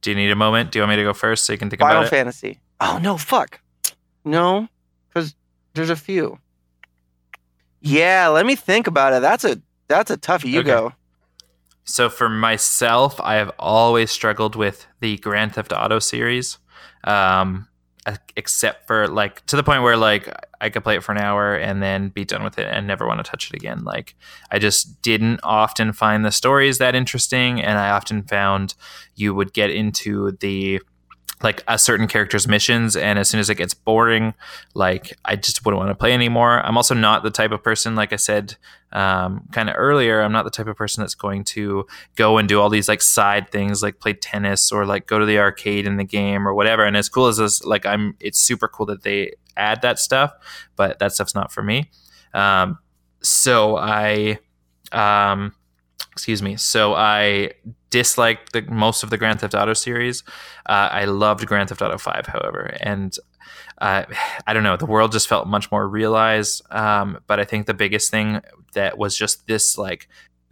Do 0.03 0.11
you 0.11 0.17
need 0.17 0.31
a 0.31 0.37
moment? 0.37 0.71
Do 0.71 0.79
you 0.79 0.83
want 0.83 0.91
me 0.91 0.97
to 0.97 1.03
go 1.03 1.13
first 1.13 1.45
so 1.45 1.53
you 1.53 1.59
can 1.59 1.69
think 1.71 1.81
about 1.83 1.93
it? 1.93 1.95
Final? 1.97 2.09
Fantasy. 2.11 2.61
Oh 2.81 2.99
no, 3.03 3.17
fuck, 3.17 3.61
no, 4.25 4.69
because 5.09 5.35
there's 5.75 5.91
a 5.91 5.97
few. 5.97 6.39
Yeah, 7.83 8.29
let 8.29 8.47
me 8.47 8.55
think 8.57 8.87
about 8.87 9.13
it. 9.13 9.21
That's 9.23 9.45
a 9.45 9.61
That's 9.89 10.11
a 10.11 10.17
toughie. 10.17 10.51
You 10.51 10.61
Okay. 10.61 10.69
go. 10.69 10.93
So 11.85 12.09
for 12.09 12.29
myself, 12.29 13.21
I 13.21 13.35
have 13.35 13.51
always 13.59 14.11
struggled 14.13 14.55
with 14.55 14.87
the 15.01 15.17
Grand 15.19 15.55
Theft 15.55 15.73
Auto 15.73 15.99
series, 15.99 16.59
um, 17.05 17.69
except 18.37 18.87
for 18.87 19.09
like 19.09 19.45
to 19.47 19.57
the 19.57 19.63
point 19.63 19.83
where 19.83 19.97
like 19.97 20.29
I 20.61 20.71
could 20.71 20.83
play 20.83 20.97
it 20.97 21.03
for 21.03 21.13
an 21.13 21.19
hour 21.19 21.55
and 21.55 21.83
then 21.83 22.09
be 22.09 22.25
done 22.25 22.43
with 22.43 22.59
it 22.59 22.67
and 22.67 22.87
never 22.87 23.07
want 23.07 23.25
to 23.25 23.31
touch 23.31 23.51
it 23.51 23.57
again. 23.57 23.85
Like 23.85 24.15
I 24.51 24.59
just 24.59 25.03
didn't 25.03 25.41
often 25.43 25.93
find 25.93 26.25
the 26.25 26.33
stories 26.33 26.79
that 26.79 26.95
interesting, 26.95 27.61
and 27.61 27.79
I 27.79 27.91
often 27.91 28.23
found 28.23 28.75
you 29.15 29.35
would 29.35 29.53
get 29.53 29.71
into 29.71 30.33
the 30.41 30.81
like 31.43 31.63
a 31.69 31.79
certain 31.79 32.07
character's 32.07 32.47
missions 32.47 32.97
and 32.97 33.19
as 33.19 33.29
soon 33.29 33.41
as 33.41 33.49
it 33.49 33.55
gets 33.55 33.73
boring 33.73 34.35
like 34.75 35.17
i 35.25 35.35
just 35.35 35.65
wouldn't 35.65 35.79
want 35.79 35.91
to 35.91 35.95
play 35.95 36.13
anymore. 36.13 36.61
I'm 36.65 36.77
also 36.77 36.95
not 36.95 37.23
the 37.23 37.31
type 37.31 37.51
of 37.51 37.63
person 37.63 37.95
like 37.95 38.13
i 38.13 38.17
said 38.17 38.57
um, 38.93 39.47
kind 39.53 39.71
of 39.71 39.77
earlier 39.79 40.21
i'm 40.21 40.33
not 40.33 40.45
the 40.45 40.51
type 40.51 40.67
of 40.67 40.77
person 40.77 41.03
that's 41.03 41.15
going 41.15 41.45
to 41.45 41.87
go 42.17 42.39
and 42.39 42.49
do 42.49 42.61
all 42.61 42.69
these 42.69 42.89
like 42.89 43.03
side 43.03 43.51
things 43.51 43.83
like 43.83 44.01
play 44.01 44.13
tennis 44.13 44.73
or 44.73 44.85
like 44.85 45.07
go 45.07 45.19
to 45.19 45.27
the 45.27 45.39
arcade 45.39 45.87
in 45.87 45.97
the 45.97 46.05
game 46.05 46.47
or 46.47 46.55
whatever. 46.55 46.85
And 46.85 46.97
as 46.97 47.09
cool 47.09 47.27
as 47.27 47.37
this 47.39 47.65
like 47.65 47.87
i'm 47.87 48.17
it's 48.21 48.39
super 48.39 48.69
cool 48.69 48.87
that 48.87 49.03
they 49.03 49.33
add 49.57 49.83
that 49.83 49.99
stuff 49.99 50.33
but 50.77 50.99
that 50.99 51.13
stuff's 51.13 51.35
not 51.35 51.53
for 51.53 51.63
me. 51.63 51.91
Um, 52.35 52.79
so 53.23 53.77
i 53.77 54.39
um, 54.93 55.55
excuse 56.13 56.43
me 56.43 56.57
so 56.57 56.95
i 56.95 57.51
disliked 57.91 58.53
the 58.53 58.63
most 58.63 59.03
of 59.03 59.11
the 59.11 59.17
grand 59.17 59.41
theft 59.41 59.55
auto 59.55 59.75
series 59.75 60.23
uh, 60.67 60.89
i 60.93 61.05
loved 61.05 61.47
grand 61.47 61.69
theft 61.69 61.83
auto 61.83 61.99
5 61.99 62.27
however 62.27 62.77
and 62.81 63.19
uh, 63.81 64.05
I 64.47 64.53
don't 64.53 64.63
know. 64.63 64.77
The 64.77 64.87
world 64.87 65.13
just 65.13 65.29
felt 65.29 65.47
much 65.47 65.71
more 65.71 65.89
realized. 65.89 66.63
Um, 66.71 67.21
but 67.27 67.41
I 67.41 67.45
think 67.45 67.67
the 67.67 67.75
biggest 67.75 68.11
thing 68.11 68.41
that 68.75 68.99
was 68.99 69.17
just 69.17 69.47
this 69.47 69.79
like 69.79 70.09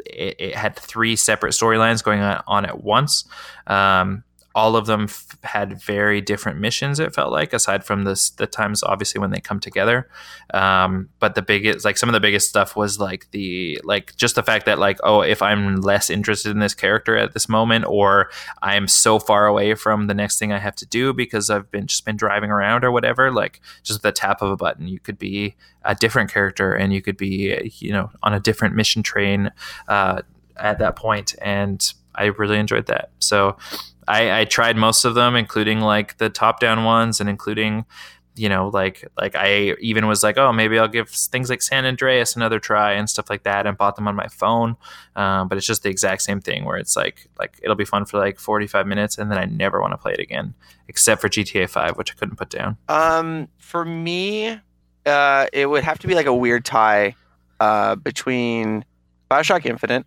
it, 0.06 0.36
it 0.38 0.54
had 0.54 0.76
three 0.76 1.16
separate 1.16 1.52
storylines 1.52 2.02
going 2.02 2.20
on, 2.20 2.42
on 2.46 2.64
at 2.64 2.82
once. 2.82 3.28
Um, 3.66 4.24
all 4.58 4.74
of 4.74 4.86
them 4.86 5.04
f- 5.04 5.38
had 5.44 5.80
very 5.80 6.20
different 6.20 6.58
missions. 6.58 6.98
It 6.98 7.14
felt 7.14 7.30
like, 7.30 7.52
aside 7.52 7.84
from 7.84 8.02
this, 8.02 8.30
the 8.30 8.46
times 8.48 8.82
obviously 8.82 9.20
when 9.20 9.30
they 9.30 9.38
come 9.38 9.60
together. 9.60 10.08
Um, 10.52 11.10
but 11.20 11.36
the 11.36 11.42
biggest, 11.42 11.84
like 11.84 11.96
some 11.96 12.08
of 12.08 12.12
the 12.12 12.18
biggest 12.18 12.48
stuff 12.48 12.74
was 12.74 12.98
like 12.98 13.30
the 13.30 13.80
like 13.84 14.16
just 14.16 14.34
the 14.34 14.42
fact 14.42 14.66
that 14.66 14.80
like 14.80 14.98
oh, 15.04 15.20
if 15.20 15.42
I'm 15.42 15.76
less 15.76 16.10
interested 16.10 16.50
in 16.50 16.58
this 16.58 16.74
character 16.74 17.16
at 17.16 17.34
this 17.34 17.48
moment, 17.48 17.84
or 17.86 18.30
I'm 18.60 18.88
so 18.88 19.20
far 19.20 19.46
away 19.46 19.76
from 19.76 20.08
the 20.08 20.14
next 20.14 20.40
thing 20.40 20.52
I 20.52 20.58
have 20.58 20.74
to 20.76 20.86
do 20.86 21.12
because 21.12 21.50
I've 21.50 21.70
been 21.70 21.86
just 21.86 22.04
been 22.04 22.16
driving 22.16 22.50
around 22.50 22.84
or 22.84 22.90
whatever, 22.90 23.30
like 23.30 23.60
just 23.84 24.02
the 24.02 24.10
tap 24.10 24.42
of 24.42 24.50
a 24.50 24.56
button, 24.56 24.88
you 24.88 24.98
could 24.98 25.20
be 25.20 25.54
a 25.84 25.94
different 25.94 26.32
character 26.32 26.74
and 26.74 26.92
you 26.92 27.00
could 27.00 27.16
be 27.16 27.70
you 27.78 27.92
know 27.92 28.10
on 28.24 28.34
a 28.34 28.40
different 28.40 28.74
mission 28.74 29.04
train 29.04 29.52
uh, 29.86 30.22
at 30.56 30.80
that 30.80 30.96
point, 30.96 31.36
and 31.40 31.94
I 32.18 32.26
really 32.26 32.58
enjoyed 32.58 32.86
that. 32.86 33.10
So 33.18 33.56
I, 34.06 34.40
I 34.40 34.44
tried 34.44 34.76
most 34.76 35.04
of 35.04 35.14
them, 35.14 35.36
including 35.36 35.80
like 35.80 36.18
the 36.18 36.30
top 36.30 36.60
down 36.60 36.84
ones 36.84 37.20
and 37.20 37.28
including 37.30 37.84
you 38.38 38.48
know 38.48 38.68
like 38.68 39.04
like 39.16 39.34
i 39.34 39.74
even 39.80 40.06
was 40.06 40.22
like 40.22 40.38
oh 40.38 40.52
maybe 40.52 40.78
i'll 40.78 40.86
give 40.86 41.08
things 41.08 41.50
like 41.50 41.60
san 41.60 41.84
andreas 41.84 42.36
another 42.36 42.60
try 42.60 42.92
and 42.92 43.10
stuff 43.10 43.28
like 43.28 43.42
that 43.42 43.66
and 43.66 43.76
bought 43.76 43.96
them 43.96 44.06
on 44.06 44.14
my 44.14 44.28
phone 44.28 44.76
um, 45.16 45.48
but 45.48 45.58
it's 45.58 45.66
just 45.66 45.82
the 45.82 45.88
exact 45.88 46.22
same 46.22 46.40
thing 46.40 46.64
where 46.64 46.76
it's 46.76 46.94
like 46.96 47.28
like 47.36 47.58
it'll 47.64 47.74
be 47.74 47.84
fun 47.84 48.04
for 48.04 48.16
like 48.16 48.38
45 48.38 48.86
minutes 48.86 49.18
and 49.18 49.28
then 49.28 49.38
i 49.38 49.44
never 49.44 49.80
want 49.80 49.92
to 49.92 49.96
play 49.98 50.12
it 50.12 50.20
again 50.20 50.54
except 50.86 51.20
for 51.20 51.28
gta 51.28 51.68
5 51.68 51.96
which 51.98 52.12
i 52.12 52.14
couldn't 52.14 52.36
put 52.36 52.48
down 52.48 52.76
Um, 52.88 53.48
for 53.58 53.84
me, 53.84 54.60
uh, 55.04 55.46
it 55.52 55.66
would 55.68 55.82
have 55.82 55.98
to 55.98 56.06
be 56.06 56.14
like 56.14 56.26
a 56.26 56.34
weird 56.34 56.64
tie, 56.64 57.16
uh, 57.60 57.96
between 57.96 58.84
Bioshock 59.30 59.66
Infinite, 59.66 60.06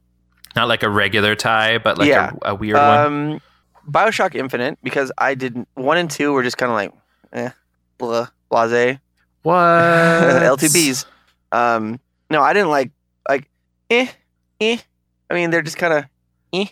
not 0.55 0.67
like 0.67 0.83
a 0.83 0.89
regular 0.89 1.35
tie 1.35 1.77
but 1.77 1.97
like 1.97 2.07
Yeah. 2.09 2.31
a, 2.43 2.51
a 2.51 2.55
weird 2.55 2.75
one 2.77 3.05
um, 3.05 3.41
Bioshock 3.89 4.35
Infinite, 4.35 4.77
because 4.83 5.11
I 5.17 5.33
didn't 5.33 5.67
one 5.73 5.97
and 5.97 6.09
two 6.09 6.31
were 6.33 6.43
just 6.43 6.55
kind 6.57 6.71
of 6.71 6.75
like, 6.75 6.93
eh, 7.33 7.49
blah, 7.97 8.27
blase. 8.49 8.97
what 9.43 9.55
L2Bs. 9.57 11.05
Um, 11.51 11.99
no, 12.29 12.41
I 12.43 12.53
didn't 12.53 12.69
like 12.69 12.91
like 13.27 13.49
eh, 13.89 14.07
eh. 14.59 14.77
I 15.29 15.33
mean, 15.33 15.49
they're 15.49 15.63
just 15.63 15.77
kind 15.77 15.93
of 15.93 16.05
eh. 16.53 16.65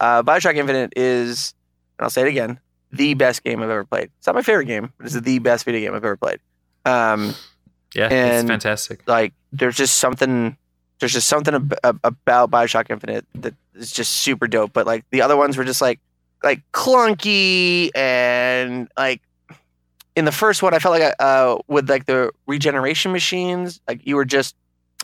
Uh, 0.00 0.22
Bioshock 0.22 0.56
Infinite 0.56 0.94
is, 0.96 1.52
and 1.98 2.04
I'll 2.04 2.10
say 2.10 2.22
it 2.22 2.28
again, 2.28 2.58
the 2.92 3.12
best 3.14 3.44
game 3.44 3.62
I've 3.62 3.68
ever 3.70 3.84
played. 3.84 4.10
It's 4.18 4.26
not 4.26 4.34
my 4.34 4.42
favorite 4.42 4.64
game, 4.66 4.90
but 4.96 5.06
it's 5.06 5.20
the 5.20 5.38
best 5.40 5.66
video 5.66 5.80
game 5.82 5.90
I've 5.94 6.04
ever 6.04 6.16
played. 6.16 6.38
Um, 6.86 7.34
yeah 7.94 8.08
it's 8.10 8.48
fantastic 8.48 9.06
like 9.06 9.32
there's 9.52 9.76
just 9.76 9.98
something, 9.98 10.56
there's 11.00 11.12
just 11.12 11.28
something 11.28 11.54
ab- 11.54 11.74
ab- 11.82 12.00
about 12.04 12.50
Bioshock 12.50 12.90
Infinite 12.90 13.26
that 13.34 13.54
is 13.74 13.92
just 13.92 14.12
super 14.12 14.46
dope. 14.46 14.72
But 14.72 14.86
like 14.86 15.04
the 15.10 15.22
other 15.22 15.36
ones 15.36 15.56
were 15.56 15.64
just 15.64 15.80
like 15.80 16.00
like 16.42 16.60
clunky 16.72 17.90
and 17.94 18.88
like 18.96 19.20
in 20.16 20.24
the 20.24 20.32
first 20.32 20.62
one, 20.62 20.74
I 20.74 20.78
felt 20.78 20.98
like 20.98 21.14
I, 21.18 21.24
uh, 21.24 21.58
with 21.66 21.90
like 21.90 22.06
the 22.06 22.30
regeneration 22.46 23.12
machines, 23.12 23.80
like 23.88 24.06
you 24.06 24.16
were 24.16 24.24
just 24.24 24.54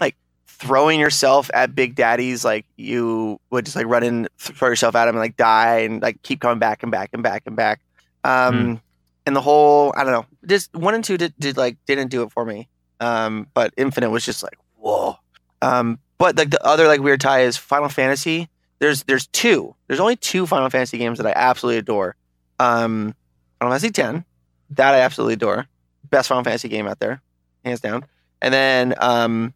like 0.01 0.15
throwing 0.47 1.01
yourself 1.01 1.51
at 1.53 1.75
Big 1.75 1.97
Daddies, 1.97 2.45
like 2.45 2.65
you 2.77 3.41
would 3.51 3.65
just 3.65 3.77
like 3.77 3.87
run 3.87 4.05
in, 4.05 4.29
throw 4.39 4.69
yourself 4.69 4.95
at 4.95 5.09
him, 5.09 5.17
and 5.17 5.21
like 5.21 5.37
die, 5.37 5.79
and 5.79 6.01
like 6.01 6.23
keep 6.23 6.41
coming 6.41 6.59
back 6.59 6.83
and 6.83 6.93
back 6.93 7.11
and 7.13 7.23
back 7.23 7.43
and 7.47 7.57
back. 7.57 7.81
Um, 8.23 8.81
and 9.27 9.35
the 9.35 9.41
whole, 9.41 9.93
I 9.97 10.05
don't 10.05 10.13
know, 10.13 10.27
just 10.47 10.73
one 10.75 10.95
and 10.95 11.03
two 11.03 11.17
did, 11.17 11.35
did 11.39 11.57
like 11.57 11.77
didn't 11.87 12.09
do 12.09 12.23
it 12.23 12.31
for 12.31 12.45
me. 12.45 12.69
Um, 13.01 13.49
but 13.55 13.73
Infinite 13.77 14.11
was 14.11 14.25
just 14.25 14.43
like 14.43 14.59
whoa. 14.77 15.17
Um, 15.63 15.99
but 16.19 16.37
like 16.37 16.51
the 16.51 16.65
other 16.65 16.87
like 16.87 17.01
weird 17.01 17.21
tie 17.21 17.41
is 17.43 17.57
Final 17.57 17.89
Fantasy. 17.89 18.49
There's 18.79 19.03
there's 19.05 19.27
two. 19.29 19.75
There's 19.87 20.01
only 20.01 20.17
two 20.17 20.47
Final 20.47 20.71
Fantasy 20.71 20.99
games 20.99 21.19
that 21.19 21.27
I 21.27 21.33
absolutely 21.35 21.79
adore. 21.79 22.17
Um, 22.59 23.15
Final 23.59 23.73
Fantasy 23.73 23.91
Ten 23.91 24.25
that 24.71 24.95
I 24.95 25.01
absolutely 25.01 25.35
adore. 25.35 25.67
Best 26.11 26.29
Final 26.29 26.45
Fantasy 26.45 26.69
game 26.69 26.87
out 26.87 26.99
there, 27.01 27.21
hands 27.65 27.81
down. 27.81 28.05
And 28.43 28.55
then, 28.55 28.95
um, 28.99 29.53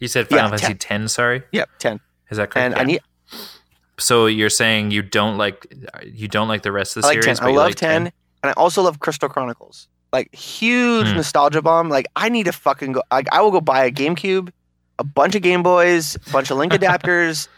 you 0.00 0.08
said 0.08 0.26
yeah, 0.30 0.38
final 0.38 0.50
fantasy 0.58 0.74
10 0.74 1.06
sorry 1.08 1.42
yep, 1.52 1.68
ten. 1.78 2.00
is 2.30 2.36
that 2.38 2.50
correct 2.50 2.64
And 2.64 2.74
I 2.74 2.82
need, 2.84 3.00
so 3.98 4.26
you're 4.26 4.50
saying 4.50 4.90
you 4.90 5.02
don't 5.02 5.36
like 5.38 5.72
you 6.04 6.26
don't 6.28 6.48
like 6.48 6.62
the 6.62 6.72
rest 6.72 6.96
of 6.96 7.02
the 7.02 7.08
I 7.08 7.10
like 7.10 7.22
series 7.22 7.38
ten. 7.38 7.46
but 7.46 7.52
I 7.52 7.56
love 7.56 7.66
like 7.68 7.74
ten, 7.76 8.02
and 8.06 8.12
I 8.42 8.52
also 8.52 8.82
love 8.82 8.98
Crystal 9.00 9.28
Chronicles. 9.28 9.88
Like 10.12 10.34
huge 10.34 11.08
Hmm. 11.08 11.16
nostalgia 11.16 11.62
bomb. 11.62 11.88
Like 11.88 12.06
I 12.16 12.28
need 12.30 12.46
to 12.46 12.52
fucking 12.52 12.92
go. 12.92 13.02
Like 13.12 13.28
I 13.32 13.42
will 13.42 13.50
go 13.52 13.60
buy 13.60 13.84
a 13.84 13.90
GameCube, 13.92 14.50
a 14.98 15.04
bunch 15.04 15.34
of 15.34 15.42
Game 15.42 15.62
Boys, 15.62 16.16
a 16.16 16.30
bunch 16.30 16.50
of 16.50 16.56
link 16.58 16.72
adapters. 16.78 17.48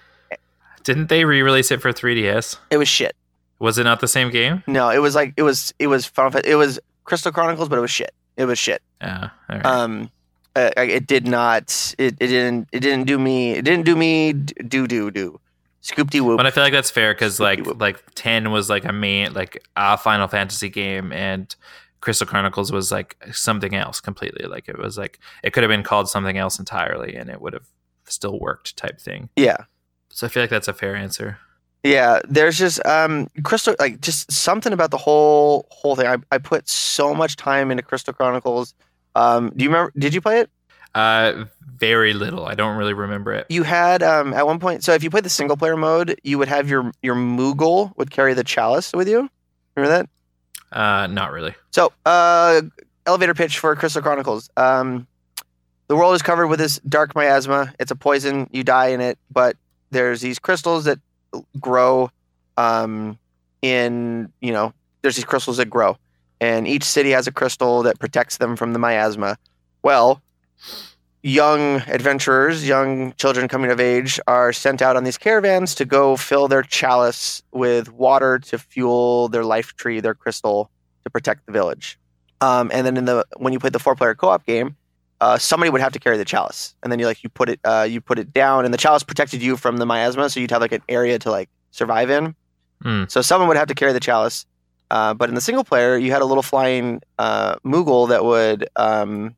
Didn't 0.82 1.08
they 1.08 1.24
re-release 1.24 1.70
it 1.70 1.80
for 1.80 1.92
3DS? 1.92 2.58
It 2.70 2.76
was 2.76 2.88
shit. 2.88 3.16
Was 3.58 3.78
it 3.78 3.84
not 3.84 4.00
the 4.00 4.08
same 4.08 4.30
game? 4.30 4.62
No, 4.66 4.90
it 4.90 4.98
was 4.98 5.14
like 5.14 5.32
it 5.36 5.42
was 5.42 5.72
it 5.78 5.86
was 5.86 6.04
Final 6.06 6.32
Fan- 6.32 6.42
it 6.44 6.56
was 6.56 6.78
Crystal 7.04 7.32
Chronicles, 7.32 7.68
but 7.68 7.78
it 7.78 7.82
was 7.82 7.90
shit. 7.90 8.12
It 8.36 8.44
was 8.46 8.58
shit. 8.58 8.82
Yeah. 9.00 9.30
all 9.48 9.56
right. 9.56 9.64
Um, 9.66 10.10
uh, 10.56 10.70
it 10.76 11.06
did 11.06 11.26
not. 11.26 11.94
It, 11.98 12.14
it 12.20 12.26
didn't. 12.26 12.68
It 12.72 12.80
didn't 12.80 13.06
do 13.06 13.18
me. 13.18 13.52
It 13.52 13.64
didn't 13.64 13.84
do 13.86 13.96
me. 13.96 14.32
Do 14.32 14.86
do 14.86 15.10
do. 15.10 15.40
Scoop 15.80 16.10
de 16.10 16.20
whoop. 16.20 16.36
but 16.38 16.46
I 16.46 16.50
feel 16.50 16.62
like 16.64 16.72
that's 16.72 16.90
fair 16.90 17.12
because 17.14 17.38
like 17.40 17.64
like 17.78 18.02
10 18.14 18.50
was 18.50 18.68
like 18.70 18.84
a 18.84 18.92
main 18.92 19.32
like 19.34 19.62
a 19.76 19.96
Final 19.98 20.28
Fantasy 20.28 20.68
game 20.68 21.12
and 21.12 21.54
Crystal 22.04 22.26
Chronicles 22.26 22.70
was 22.70 22.92
like 22.92 23.16
something 23.32 23.74
else 23.74 23.98
completely. 23.98 24.46
Like 24.46 24.68
it 24.68 24.78
was 24.78 24.98
like 24.98 25.18
it 25.42 25.54
could 25.54 25.62
have 25.62 25.70
been 25.70 25.82
called 25.82 26.06
something 26.06 26.36
else 26.36 26.58
entirely 26.58 27.16
and 27.16 27.30
it 27.30 27.40
would 27.40 27.54
have 27.54 27.66
still 28.04 28.38
worked 28.38 28.76
type 28.76 29.00
thing. 29.00 29.30
Yeah. 29.36 29.56
So 30.10 30.26
I 30.26 30.30
feel 30.30 30.42
like 30.42 30.50
that's 30.50 30.68
a 30.68 30.74
fair 30.74 30.94
answer. 30.94 31.38
Yeah, 31.82 32.20
there's 32.28 32.58
just 32.58 32.84
um 32.84 33.30
Crystal 33.42 33.74
like 33.78 34.02
just 34.02 34.30
something 34.30 34.74
about 34.74 34.90
the 34.90 34.98
whole 34.98 35.66
whole 35.70 35.96
thing. 35.96 36.06
I, 36.06 36.18
I 36.30 36.36
put 36.36 36.68
so 36.68 37.14
much 37.14 37.36
time 37.36 37.70
into 37.70 37.82
Crystal 37.82 38.12
Chronicles. 38.12 38.74
Um 39.14 39.50
do 39.56 39.64
you 39.64 39.70
remember 39.70 39.90
did 39.96 40.12
you 40.12 40.20
play 40.20 40.40
it? 40.40 40.50
Uh 40.94 41.46
very 41.76 42.12
little. 42.12 42.44
I 42.44 42.54
don't 42.54 42.76
really 42.76 42.92
remember 42.92 43.32
it. 43.32 43.46
You 43.48 43.62
had 43.62 44.02
um 44.02 44.34
at 44.34 44.44
one 44.44 44.60
point 44.60 44.84
so 44.84 44.92
if 44.92 45.02
you 45.02 45.08
played 45.08 45.24
the 45.24 45.30
single 45.30 45.56
player 45.56 45.76
mode, 45.76 46.20
you 46.22 46.36
would 46.36 46.48
have 46.48 46.68
your 46.68 46.92
your 47.02 47.14
Moogle 47.14 47.96
would 47.96 48.10
carry 48.10 48.34
the 48.34 48.44
chalice 48.44 48.92
with 48.92 49.08
you. 49.08 49.30
Remember 49.74 49.96
that? 49.96 50.10
Uh 50.74 51.06
not 51.06 51.32
really. 51.32 51.54
So, 51.70 51.92
uh 52.04 52.60
elevator 53.06 53.34
pitch 53.34 53.58
for 53.58 53.74
Crystal 53.76 54.02
Chronicles. 54.02 54.50
Um 54.56 55.06
the 55.86 55.96
world 55.96 56.14
is 56.14 56.22
covered 56.22 56.48
with 56.48 56.58
this 56.58 56.78
dark 56.80 57.14
miasma. 57.14 57.72
It's 57.78 57.90
a 57.90 57.96
poison, 57.96 58.48
you 58.52 58.64
die 58.64 58.88
in 58.88 59.00
it, 59.00 59.18
but 59.30 59.56
there's 59.90 60.20
these 60.20 60.38
crystals 60.38 60.84
that 60.84 60.98
grow 61.60 62.10
um 62.56 63.18
in, 63.62 64.30
you 64.40 64.52
know, 64.52 64.74
there's 65.02 65.16
these 65.16 65.24
crystals 65.24 65.56
that 65.58 65.70
grow. 65.70 65.96
And 66.40 66.66
each 66.68 66.84
city 66.84 67.10
has 67.10 67.26
a 67.26 67.32
crystal 67.32 67.82
that 67.84 67.98
protects 67.98 68.36
them 68.38 68.56
from 68.56 68.72
the 68.72 68.78
miasma. 68.78 69.38
Well, 69.82 70.20
young 71.24 71.76
adventurers, 71.88 72.68
young 72.68 73.14
children 73.14 73.48
coming 73.48 73.70
of 73.70 73.80
age 73.80 74.20
are 74.26 74.52
sent 74.52 74.82
out 74.82 74.94
on 74.94 75.04
these 75.04 75.16
caravans 75.16 75.74
to 75.74 75.86
go 75.86 76.16
fill 76.16 76.48
their 76.48 76.62
chalice 76.62 77.42
with 77.50 77.90
water 77.90 78.38
to 78.38 78.58
fuel 78.58 79.28
their 79.28 79.42
life 79.42 79.74
tree, 79.76 80.00
their 80.00 80.14
crystal 80.14 80.70
to 81.02 81.08
protect 81.08 81.46
the 81.46 81.52
village. 81.52 81.98
Um, 82.42 82.70
and 82.74 82.86
then 82.86 82.98
in 82.98 83.06
the 83.06 83.24
when 83.38 83.54
you 83.54 83.58
play 83.58 83.70
the 83.70 83.78
four 83.78 83.96
player 83.96 84.14
co 84.14 84.28
op 84.28 84.44
game, 84.44 84.76
uh, 85.22 85.38
somebody 85.38 85.70
would 85.70 85.80
have 85.80 85.92
to 85.92 85.98
carry 85.98 86.18
the 86.18 86.26
chalice, 86.26 86.74
and 86.82 86.92
then 86.92 86.98
you 86.98 87.06
like 87.06 87.24
you 87.24 87.30
put 87.30 87.48
it 87.48 87.58
uh, 87.64 87.86
you 87.88 88.02
put 88.02 88.18
it 88.18 88.34
down, 88.34 88.66
and 88.66 88.74
the 88.74 88.78
chalice 88.78 89.02
protected 89.02 89.42
you 89.42 89.56
from 89.56 89.78
the 89.78 89.86
miasma, 89.86 90.28
so 90.28 90.40
you'd 90.40 90.50
have 90.50 90.60
like 90.60 90.72
an 90.72 90.82
area 90.90 91.18
to 91.18 91.30
like 91.30 91.48
survive 91.70 92.10
in. 92.10 92.34
Mm. 92.84 93.10
So 93.10 93.22
someone 93.22 93.48
would 93.48 93.56
have 93.56 93.68
to 93.68 93.74
carry 93.74 93.94
the 93.94 94.00
chalice. 94.00 94.44
Uh, 94.90 95.14
but 95.14 95.30
in 95.30 95.34
the 95.34 95.40
single 95.40 95.64
player, 95.64 95.96
you 95.96 96.12
had 96.12 96.20
a 96.20 96.26
little 96.26 96.42
flying 96.42 97.00
uh, 97.18 97.56
Moogle 97.64 98.10
that 98.10 98.24
would 98.24 98.68
um, 98.76 99.34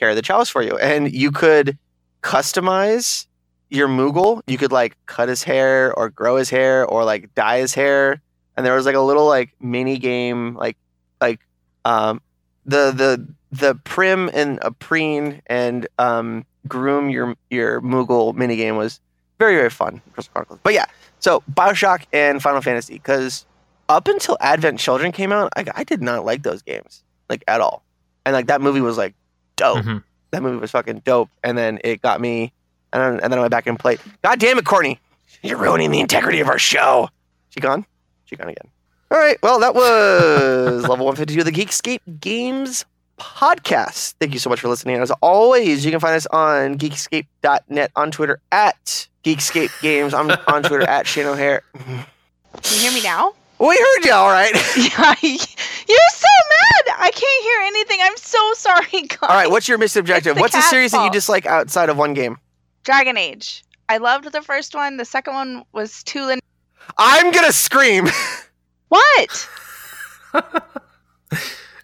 carry 0.00 0.14
the 0.14 0.22
chalice 0.22 0.48
for 0.48 0.62
you, 0.62 0.76
and 0.78 1.12
you 1.12 1.30
could 1.30 1.78
customize 2.22 3.26
your 3.68 3.86
Moogle. 3.86 4.42
You 4.46 4.58
could 4.58 4.72
like 4.72 4.96
cut 5.06 5.28
his 5.28 5.44
hair, 5.44 5.94
or 5.94 6.10
grow 6.10 6.36
his 6.36 6.50
hair, 6.50 6.84
or 6.86 7.04
like 7.04 7.32
dye 7.34 7.60
his 7.60 7.74
hair. 7.74 8.20
And 8.56 8.66
there 8.66 8.74
was 8.74 8.86
like 8.86 8.96
a 8.96 9.00
little 9.00 9.26
like 9.26 9.50
mini 9.60 9.98
game, 9.98 10.56
like 10.56 10.76
like 11.20 11.38
um, 11.84 12.20
the 12.66 12.90
the 12.90 13.28
the 13.52 13.74
prim 13.84 14.30
and 14.32 14.58
a 14.62 14.72
preen 14.72 15.42
and 15.46 15.86
um, 15.98 16.44
groom 16.66 17.10
your 17.10 17.36
your 17.50 17.80
Moogle 17.80 18.34
mini 18.34 18.56
game 18.56 18.76
was 18.76 19.00
very 19.38 19.54
very 19.54 19.70
fun. 19.70 20.02
But 20.62 20.74
yeah, 20.74 20.86
so 21.20 21.42
Bioshock 21.52 22.04
and 22.12 22.42
Final 22.42 22.60
Fantasy, 22.60 22.94
because 22.94 23.46
up 23.88 24.08
until 24.08 24.36
Advent 24.40 24.78
Children 24.78 25.12
came 25.12 25.32
out, 25.32 25.52
I, 25.56 25.64
I 25.74 25.84
did 25.84 26.02
not 26.02 26.24
like 26.24 26.42
those 26.42 26.62
games 26.62 27.02
like 27.28 27.44
at 27.46 27.60
all. 27.60 27.82
And 28.26 28.34
like 28.34 28.46
that 28.48 28.60
movie 28.60 28.80
was 28.80 28.98
like 28.98 29.14
dope. 29.60 29.78
Mhm. 29.84 30.02
That 30.32 30.42
movie 30.42 30.58
was 30.58 30.70
fucking 30.70 31.02
dope. 31.04 31.28
And 31.44 31.56
then 31.58 31.78
it 31.84 32.02
got 32.02 32.20
me, 32.20 32.52
and 32.92 33.02
then, 33.02 33.20
and 33.20 33.32
then 33.32 33.38
I 33.38 33.42
went 33.42 33.50
back 33.50 33.66
and 33.66 33.78
played. 33.78 34.00
God 34.22 34.38
damn 34.40 34.58
it, 34.58 34.64
Courtney! 34.64 34.98
You're 35.42 35.58
ruining 35.58 35.90
the 35.90 36.00
integrity 36.00 36.40
of 36.40 36.48
our 36.48 36.58
show. 36.58 37.08
She 37.50 37.60
gone? 37.60 37.84
She 38.26 38.36
gone 38.36 38.48
again. 38.48 38.68
All 39.10 39.18
right. 39.18 39.36
Well, 39.42 39.58
that 39.60 39.74
was 39.74 40.82
level 40.88 41.06
152 41.06 41.40
of 41.40 41.46
the 41.46 41.52
Geekscape 41.52 42.00
Games 42.20 42.84
podcast. 43.18 44.14
Thank 44.20 44.32
you 44.32 44.38
so 44.38 44.48
much 44.50 44.60
for 44.60 44.68
listening. 44.68 44.96
As 44.96 45.10
always, 45.22 45.84
you 45.84 45.90
can 45.90 46.00
find 46.00 46.14
us 46.14 46.26
on 46.26 46.78
geekscape.net, 46.78 47.90
on 47.96 48.10
Twitter 48.10 48.40
at 48.52 49.08
Geekscape 49.24 49.70
Games. 49.82 50.14
I'm 50.14 50.30
on 50.46 50.62
Twitter 50.62 50.82
at 50.88 51.06
Shane 51.06 51.26
O'Hare. 51.26 51.62
Can 51.74 52.04
you 52.74 52.80
hear 52.80 52.92
me 52.92 53.02
now? 53.02 53.34
We 53.60 53.76
heard 53.76 54.04
you 54.06 54.12
all 54.12 54.28
right. 54.30 54.52
Yeah, 54.76 55.14
you're 55.22 56.10
so 56.14 56.26
mad. 56.50 56.94
I 56.98 57.10
can't 57.12 57.42
hear 57.44 57.60
anything. 57.66 57.98
I'm 58.02 58.16
so 58.16 58.52
sorry, 58.54 59.02
guys. 59.08 59.18
All 59.22 59.28
right, 59.28 59.50
what's 59.50 59.68
your 59.68 59.76
mission 59.78 60.00
objective? 60.00 60.34
the 60.36 60.40
What's 60.40 60.54
a 60.54 60.58
cat's 60.58 60.70
series 60.70 60.92
that 60.92 61.04
you 61.04 61.10
dislike 61.10 61.46
outside 61.46 61.88
of 61.88 61.96
one 61.96 62.14
game? 62.14 62.38
Dragon 62.84 63.16
Age. 63.18 63.64
I 63.88 63.98
loved 63.98 64.30
the 64.32 64.40
first 64.42 64.74
one. 64.74 64.96
The 64.96 65.04
second 65.04 65.34
one 65.34 65.64
was 65.72 66.02
too 66.04 66.24
lin- 66.24 66.40
I'm 66.96 67.30
gonna 67.32 67.52
scream. 67.52 68.08
What? 68.88 69.48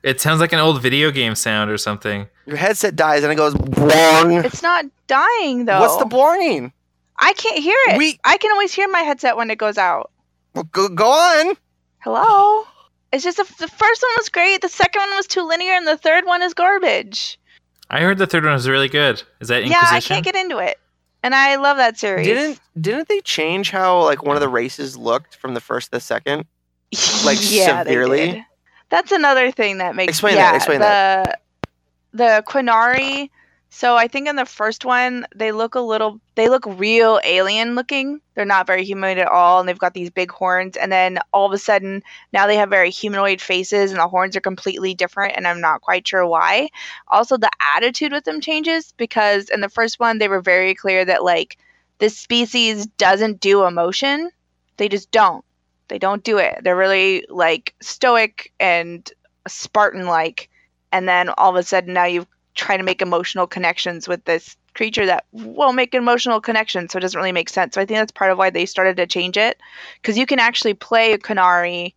It 0.02 0.20
sounds 0.20 0.40
like 0.40 0.52
an 0.52 0.60
old 0.60 0.80
video 0.80 1.10
game 1.10 1.34
sound 1.34 1.68
or 1.70 1.76
something. 1.78 2.28
Your 2.46 2.56
headset 2.56 2.94
dies 2.96 3.24
and 3.24 3.32
it 3.32 3.36
goes 3.36 3.54
boing. 3.54 4.44
It's 4.44 4.62
not 4.62 4.84
dying 5.08 5.64
though. 5.64 5.80
What's 5.80 5.96
the 5.96 6.04
boing? 6.04 6.72
I 7.18 7.32
can't 7.32 7.58
hear 7.58 7.76
it. 7.88 7.98
We- 7.98 8.18
I 8.24 8.36
can 8.38 8.52
always 8.52 8.72
hear 8.72 8.88
my 8.88 9.00
headset 9.00 9.36
when 9.36 9.50
it 9.50 9.58
goes 9.58 9.78
out. 9.78 10.10
Well, 10.54 10.64
go, 10.72 10.88
go 10.88 11.10
on. 11.10 11.56
Hello. 12.06 12.62
It's 13.10 13.24
just 13.24 13.36
the, 13.36 13.42
the 13.58 13.66
first 13.66 14.00
one 14.00 14.12
was 14.16 14.28
great. 14.28 14.62
The 14.62 14.68
second 14.68 15.00
one 15.00 15.10
was 15.16 15.26
too 15.26 15.42
linear, 15.42 15.72
and 15.72 15.88
the 15.88 15.96
third 15.96 16.24
one 16.24 16.40
is 16.40 16.54
garbage. 16.54 17.36
I 17.90 18.00
heard 18.00 18.18
the 18.18 18.28
third 18.28 18.44
one 18.44 18.52
was 18.52 18.68
really 18.68 18.88
good. 18.88 19.24
Is 19.40 19.48
that 19.48 19.66
Yeah, 19.66 19.80
I 19.82 20.00
can't 20.00 20.24
get 20.24 20.36
into 20.36 20.58
it, 20.58 20.78
and 21.24 21.34
I 21.34 21.56
love 21.56 21.78
that 21.78 21.98
series. 21.98 22.24
Didn't 22.24 22.60
didn't 22.80 23.08
they 23.08 23.20
change 23.22 23.72
how 23.72 24.04
like 24.04 24.22
one 24.22 24.36
of 24.36 24.40
the 24.40 24.48
races 24.48 24.96
looked 24.96 25.34
from 25.34 25.54
the 25.54 25.60
first 25.60 25.86
to 25.86 25.96
the 25.96 26.00
second? 26.00 26.44
like, 27.24 27.38
yeah, 27.50 27.82
they 27.82 27.90
severely? 27.90 28.32
did. 28.34 28.42
That's 28.88 29.10
another 29.10 29.50
thing 29.50 29.78
that 29.78 29.96
makes 29.96 30.10
Explain 30.10 30.36
yeah, 30.36 30.52
that, 30.52 30.56
explain 30.56 30.78
the, 30.78 30.84
that. 30.84 31.42
The 32.12 32.44
Qunari. 32.46 33.30
So 33.68 33.96
I 33.96 34.08
think 34.08 34.28
in 34.28 34.36
the 34.36 34.46
first 34.46 34.84
one 34.84 35.26
they 35.34 35.52
look 35.52 35.74
a 35.74 35.80
little 35.80 36.20
they 36.34 36.48
look 36.48 36.64
real 36.66 37.20
alien 37.24 37.74
looking. 37.74 38.20
They're 38.34 38.44
not 38.44 38.66
very 38.66 38.84
humanoid 38.84 39.18
at 39.18 39.28
all 39.28 39.60
and 39.60 39.68
they've 39.68 39.78
got 39.78 39.92
these 39.92 40.10
big 40.10 40.30
horns 40.30 40.76
and 40.76 40.90
then 40.90 41.18
all 41.32 41.46
of 41.46 41.52
a 41.52 41.58
sudden 41.58 42.02
now 42.32 42.46
they 42.46 42.56
have 42.56 42.70
very 42.70 42.90
humanoid 42.90 43.40
faces 43.40 43.90
and 43.90 44.00
the 44.00 44.08
horns 44.08 44.36
are 44.36 44.40
completely 44.40 44.94
different 44.94 45.34
and 45.36 45.46
I'm 45.46 45.60
not 45.60 45.82
quite 45.82 46.06
sure 46.08 46.26
why. 46.26 46.68
Also 47.08 47.36
the 47.36 47.50
attitude 47.74 48.12
with 48.12 48.24
them 48.24 48.40
changes 48.40 48.92
because 48.96 49.50
in 49.50 49.60
the 49.60 49.68
first 49.68 50.00
one 50.00 50.18
they 50.18 50.28
were 50.28 50.40
very 50.40 50.74
clear 50.74 51.04
that 51.04 51.24
like 51.24 51.58
this 51.98 52.16
species 52.16 52.86
doesn't 52.86 53.40
do 53.40 53.64
emotion. 53.64 54.30
They 54.76 54.88
just 54.88 55.10
don't 55.10 55.44
they 55.88 55.98
don't 55.98 56.24
do 56.24 56.38
it. 56.38 56.60
They're 56.62 56.76
really 56.76 57.26
like 57.28 57.74
stoic 57.80 58.52
and 58.58 59.08
Spartan 59.46 60.06
like. 60.06 60.48
And 60.92 61.08
then 61.08 61.28
all 61.28 61.50
of 61.50 61.56
a 61.56 61.62
sudden 61.62 61.92
now 61.92 62.04
you 62.04 62.26
try 62.56 62.76
to 62.76 62.82
make 62.82 63.00
emotional 63.00 63.46
connections 63.46 64.08
with 64.08 64.24
this 64.24 64.56
creature 64.74 65.06
that 65.06 65.24
won't 65.32 65.76
make 65.76 65.94
emotional 65.94 66.40
connection, 66.40 66.88
so 66.88 66.98
it 66.98 67.00
doesn't 67.00 67.18
really 67.18 67.32
make 67.32 67.48
sense. 67.48 67.74
So 67.74 67.80
I 67.80 67.84
think 67.84 67.98
that's 67.98 68.12
part 68.12 68.30
of 68.30 68.38
why 68.38 68.50
they 68.50 68.66
started 68.66 68.96
to 68.96 69.06
change 69.06 69.36
it. 69.36 69.58
Because 70.00 70.18
you 70.18 70.26
can 70.26 70.38
actually 70.38 70.74
play 70.74 71.12
a 71.12 71.18
Qunari, 71.18 71.94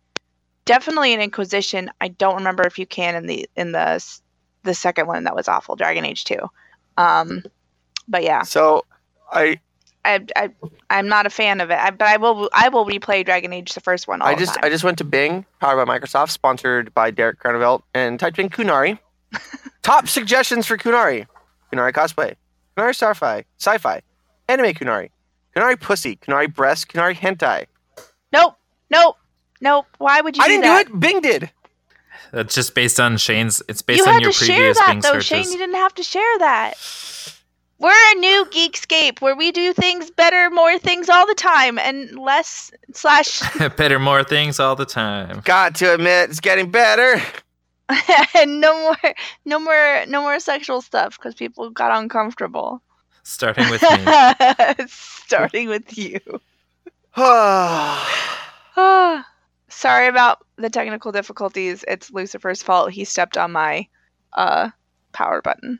definitely 0.64 1.12
an 1.12 1.20
Inquisition. 1.20 1.90
I 2.00 2.08
don't 2.08 2.36
remember 2.36 2.64
if 2.64 2.78
you 2.78 2.86
can 2.86 3.16
in 3.16 3.26
the 3.26 3.48
in 3.56 3.72
the 3.72 4.20
the 4.62 4.74
second 4.74 5.06
one 5.06 5.24
that 5.24 5.34
was 5.34 5.48
awful, 5.48 5.76
Dragon 5.76 6.04
Age 6.04 6.24
two. 6.24 6.40
Um, 6.96 7.42
but 8.06 8.22
yeah, 8.22 8.42
So 8.42 8.84
I 9.32 9.58
I, 10.04 10.24
I 10.36 10.50
I'm 10.88 11.08
not 11.08 11.26
a 11.26 11.30
fan 11.30 11.60
of 11.60 11.70
it. 11.70 11.78
I, 11.78 11.90
but 11.90 12.08
I 12.08 12.16
will 12.16 12.48
I 12.52 12.68
will 12.68 12.86
replay 12.86 13.24
Dragon 13.24 13.52
Age 13.52 13.74
the 13.74 13.80
first 13.80 14.08
one 14.08 14.22
all 14.22 14.28
I 14.28 14.34
just. 14.34 14.58
I 14.62 14.68
just 14.68 14.84
went 14.84 14.98
to 14.98 15.04
Bing, 15.04 15.44
powered 15.60 15.86
by 15.86 15.98
Microsoft, 15.98 16.30
sponsored 16.30 16.92
by 16.94 17.10
Derek 17.10 17.40
Cronenvelt, 17.40 17.82
and 17.94 18.18
typed 18.18 18.38
in 18.38 18.48
Qunari. 18.48 18.98
Top 19.82 20.08
suggestions 20.08 20.66
for 20.66 20.76
Qunari: 20.76 21.26
Qunari 21.72 21.92
cosplay, 21.92 22.34
Qunari 22.76 22.90
sci-fi, 22.94 23.44
sci-fi, 23.58 24.00
anime 24.48 24.72
Qunari, 24.74 25.10
Qunari 25.56 25.80
pussy, 25.80 26.16
Qunari 26.16 26.52
breast, 26.52 26.88
Qunari 26.88 27.16
hentai. 27.16 27.66
nope, 28.32 28.54
nope, 28.90 29.16
nope. 29.60 29.86
Why 29.98 30.20
would 30.20 30.36
you? 30.36 30.42
I 30.42 30.46
do 30.46 30.52
didn't 30.52 30.62
that? 30.64 30.86
do 30.88 30.94
it. 30.94 31.00
Bing 31.00 31.20
did. 31.20 31.50
That's 32.32 32.54
just 32.54 32.74
based 32.74 33.00
on 33.00 33.16
Shane's. 33.16 33.62
It's 33.68 33.82
based 33.82 33.98
you 33.98 34.06
on 34.06 34.12
had 34.14 34.22
your 34.22 34.32
to 34.32 34.44
share 34.44 34.56
previous 34.56 34.78
that 34.78 34.88
Bing 34.88 35.00
though, 35.00 35.12
searches. 35.12 35.26
Shane. 35.26 35.50
You 35.52 35.58
didn't 35.58 35.76
have 35.76 35.94
to 35.94 36.02
share 36.02 36.38
that. 36.38 36.74
We're 37.78 37.92
a 37.92 38.14
new 38.16 38.44
Geekscape 38.50 39.22
where 39.22 39.34
we 39.34 39.50
do 39.52 39.72
things 39.72 40.10
better, 40.10 40.50
more 40.50 40.78
things 40.78 41.08
all 41.08 41.26
the 41.26 41.34
time, 41.34 41.78
and 41.78 42.14
less 42.18 42.70
slash 42.92 43.40
Better 43.76 43.98
more 43.98 44.22
things 44.22 44.60
all 44.60 44.76
the 44.76 44.84
time. 44.84 45.40
Got 45.46 45.76
to 45.76 45.94
admit, 45.94 46.28
it's 46.28 46.40
getting 46.40 46.70
better. 46.70 47.22
And 48.34 48.60
no 48.60 48.80
more, 48.80 49.14
no 49.44 49.58
more, 49.58 50.04
no 50.06 50.22
more 50.22 50.40
sexual 50.40 50.80
stuff 50.80 51.18
because 51.18 51.34
people 51.34 51.70
got 51.70 51.96
uncomfortable. 51.96 52.82
Starting 53.22 53.68
with 53.70 53.82
me. 53.82 54.86
Starting 54.88 55.68
with 55.68 55.96
you. 55.96 56.20
That's 57.16 58.76
Sorry 59.68 60.08
about 60.08 60.44
the 60.56 60.70
technical 60.70 61.12
difficulties. 61.12 61.84
It's 61.86 62.10
Lucifer's 62.10 62.62
fault. 62.62 62.92
He 62.92 63.04
stepped 63.04 63.36
on 63.36 63.52
my 63.52 63.86
uh 64.32 64.70
power 65.12 65.42
button. 65.42 65.78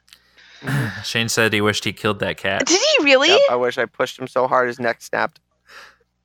Shane 1.04 1.28
said 1.28 1.52
he 1.52 1.60
wished 1.60 1.84
he 1.84 1.92
killed 1.92 2.20
that 2.20 2.36
cat. 2.36 2.66
Did 2.66 2.80
he 2.80 3.04
really? 3.04 3.36
I 3.50 3.56
wish 3.56 3.78
I 3.78 3.86
pushed 3.86 4.18
him 4.18 4.28
so 4.28 4.46
hard 4.46 4.68
his 4.68 4.78
neck 4.78 5.02
snapped. 5.02 5.40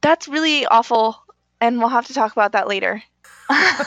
That's 0.01 0.27
really 0.27 0.67
awful, 0.67 1.17
and 1.59 1.79
we'll 1.79 1.89
have 1.89 2.05
to 2.07 2.13
talk 2.13 2.31
about 2.31 2.51
that 2.51 2.67
later. 2.67 3.01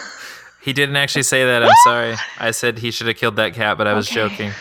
He 0.68 0.74
didn't 0.74 0.96
actually 0.96 1.22
say 1.22 1.46
that. 1.46 1.62
I'm 1.62 1.74
sorry. 1.84 2.14
I 2.38 2.50
said 2.50 2.80
he 2.80 2.90
should 2.90 3.06
have 3.06 3.16
killed 3.16 3.36
that 3.36 3.54
cat, 3.54 3.78
but 3.78 3.86
I 3.86 3.94
was 3.94 4.06
Okay. 4.06 4.16
joking. 4.28 4.52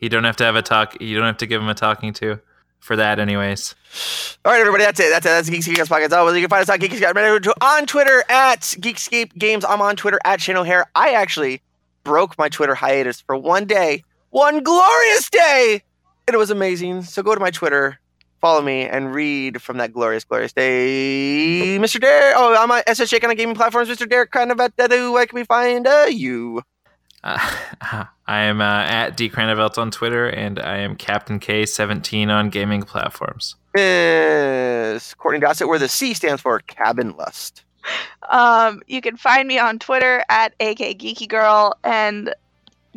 You 0.00 0.08
don't 0.08 0.24
have 0.24 0.34
to 0.38 0.44
have 0.44 0.56
a 0.56 0.62
talk. 0.62 1.00
You 1.00 1.16
don't 1.16 1.26
have 1.26 1.36
to 1.38 1.46
give 1.46 1.62
him 1.62 1.68
a 1.68 1.74
talking 1.74 2.12
to 2.14 2.40
for 2.80 2.96
that, 2.96 3.20
anyways. 3.20 3.76
All 4.44 4.50
right, 4.50 4.58
everybody, 4.58 4.82
that's 4.82 4.98
it. 4.98 5.10
That's 5.10 5.26
it. 5.26 5.28
That's 5.28 5.48
Geekscape 5.48 5.76
Games 5.76 5.88
Podcast. 5.88 6.12
Oh, 6.12 6.28
you 6.32 6.40
can 6.40 6.50
find 6.50 6.62
us 6.62 6.68
on 6.68 6.80
Geekscape 6.80 7.52
on 7.60 7.86
Twitter 7.86 8.24
at 8.28 8.62
Geekscape 8.62 9.38
Games. 9.38 9.64
I'm 9.64 9.80
on 9.80 9.94
Twitter 9.94 10.18
at 10.24 10.40
Shane 10.40 10.56
O'Hare. 10.56 10.86
I 10.96 11.12
actually 11.12 11.62
broke 12.02 12.36
my 12.36 12.48
Twitter 12.48 12.74
hiatus 12.74 13.20
for 13.20 13.36
one 13.36 13.66
day, 13.66 14.02
one 14.30 14.60
glorious 14.64 15.30
day, 15.30 15.84
and 16.26 16.34
it 16.34 16.38
was 16.38 16.50
amazing. 16.50 17.02
So 17.04 17.22
go 17.22 17.32
to 17.32 17.40
my 17.40 17.52
Twitter, 17.52 18.00
follow 18.44 18.60
me, 18.60 18.82
and 18.86 19.14
read 19.14 19.62
from 19.62 19.78
that 19.78 19.90
glorious, 19.90 20.22
glorious 20.22 20.52
day. 20.52 21.78
Mr. 21.80 21.98
Derek. 21.98 22.34
Oh, 22.36 22.54
I'm 22.54 22.70
on 22.70 22.82
SS 22.86 23.08
Shake 23.08 23.24
on 23.24 23.34
gaming 23.36 23.54
platforms. 23.54 23.88
Mr. 23.88 24.06
Derek, 24.06 24.32
kind 24.32 24.52
of 24.52 24.60
at 24.60 24.76
that. 24.76 24.90
Where 24.90 25.24
can 25.24 25.34
we 25.34 25.44
find 25.44 25.86
uh, 25.86 26.04
you? 26.10 26.60
Uh, 27.22 27.38
I 28.26 28.42
am 28.42 28.60
uh, 28.60 28.82
at 28.82 29.16
D 29.16 29.30
Cranevelt 29.30 29.78
on 29.78 29.90
Twitter, 29.90 30.26
and 30.26 30.58
I 30.58 30.76
am 30.76 30.94
Captain 30.94 31.40
K17 31.40 32.28
on 32.28 32.50
gaming 32.50 32.82
platforms. 32.82 33.56
Miss 33.74 35.14
Courtney 35.14 35.40
Dossett, 35.40 35.66
where 35.66 35.78
the 35.78 35.88
C 35.88 36.12
stands 36.12 36.42
for 36.42 36.58
Cabin 36.60 37.16
Lust. 37.16 37.64
Um, 38.28 38.82
you 38.86 39.00
can 39.00 39.16
find 39.16 39.48
me 39.48 39.58
on 39.58 39.78
Twitter 39.78 40.22
at 40.28 40.52
AK 40.60 40.98
Geeky 40.98 41.26
Girl 41.26 41.78
and 41.82 42.34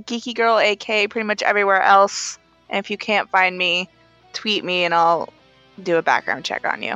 Geeky 0.02 0.36
Girl 0.36 0.58
AK 0.58 1.10
pretty 1.10 1.26
much 1.26 1.42
everywhere 1.42 1.82
else. 1.82 2.38
And 2.70 2.84
if 2.84 2.92
you 2.92 2.98
can't 2.98 3.30
find 3.30 3.58
me, 3.58 3.88
tweet 4.34 4.66
me 4.66 4.84
and 4.84 4.94
I'll 4.94 5.30
do 5.84 5.98
a 5.98 6.02
background 6.02 6.46
check 6.46 6.66
on 6.66 6.82
you. 6.82 6.96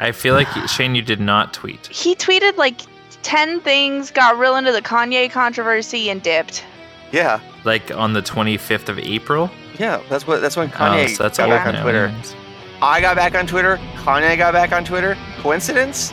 I 0.00 0.12
feel 0.12 0.34
like 0.34 0.48
Shane, 0.68 0.94
you 0.94 1.02
did 1.02 1.20
not 1.20 1.52
tweet. 1.52 1.86
He 1.88 2.14
tweeted 2.14 2.56
like 2.56 2.80
10 3.22 3.60
things, 3.60 4.10
got 4.10 4.38
real 4.38 4.56
into 4.56 4.70
the 4.72 4.82
Kanye 4.82 5.30
controversy, 5.30 6.08
and 6.10 6.22
dipped. 6.22 6.64
Yeah. 7.10 7.40
like 7.64 7.90
on 7.90 8.12
the 8.12 8.22
25th 8.22 8.88
of 8.88 8.98
April. 8.98 9.50
Yeah, 9.78 10.00
that's 10.08 10.26
what 10.26 10.40
that's 10.40 10.56
when 10.56 10.68
Oh, 10.68 10.76
Kanye 10.76 11.16
so 11.16 11.22
that's 11.24 11.38
got 11.38 11.48
back 11.48 11.66
on 11.66 11.74
now, 11.74 11.82
Twitter. 11.82 12.06
anyways. 12.06 12.34
I 12.80 13.00
got 13.00 13.16
back 13.16 13.34
on 13.34 13.46
Twitter. 13.46 13.76
Kanye 13.96 14.36
got 14.36 14.52
back 14.52 14.72
on 14.72 14.84
Twitter. 14.84 15.16
Coincidence? 15.38 16.12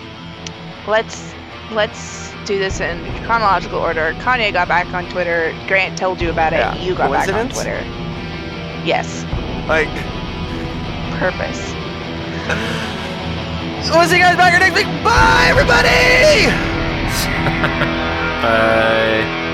Let's 0.87 1.33
let's 1.71 2.31
do 2.45 2.57
this 2.59 2.79
in 2.79 3.03
chronological 3.25 3.79
order. 3.79 4.13
Kanye 4.19 4.53
got 4.53 4.67
back 4.67 4.87
on 4.93 5.09
Twitter. 5.09 5.51
Grant 5.67 5.97
told 5.97 6.21
you 6.21 6.29
about 6.31 6.53
it. 6.53 6.57
Yeah. 6.57 6.75
You 6.77 6.95
got 6.95 7.11
back 7.11 7.29
on 7.29 7.49
Twitter. 7.49 7.79
Yes. 8.85 9.23
Like, 9.67 9.87
Purpose. 11.19 11.73
we'll 13.95 14.07
see 14.07 14.17
you 14.17 14.23
guys 14.23 14.35
back 14.35 14.51
here 14.51 14.59
next 14.59 14.75
week. 14.75 14.87
Bye, 15.03 15.47
everybody. 15.47 16.47
Bye. 18.41 19.44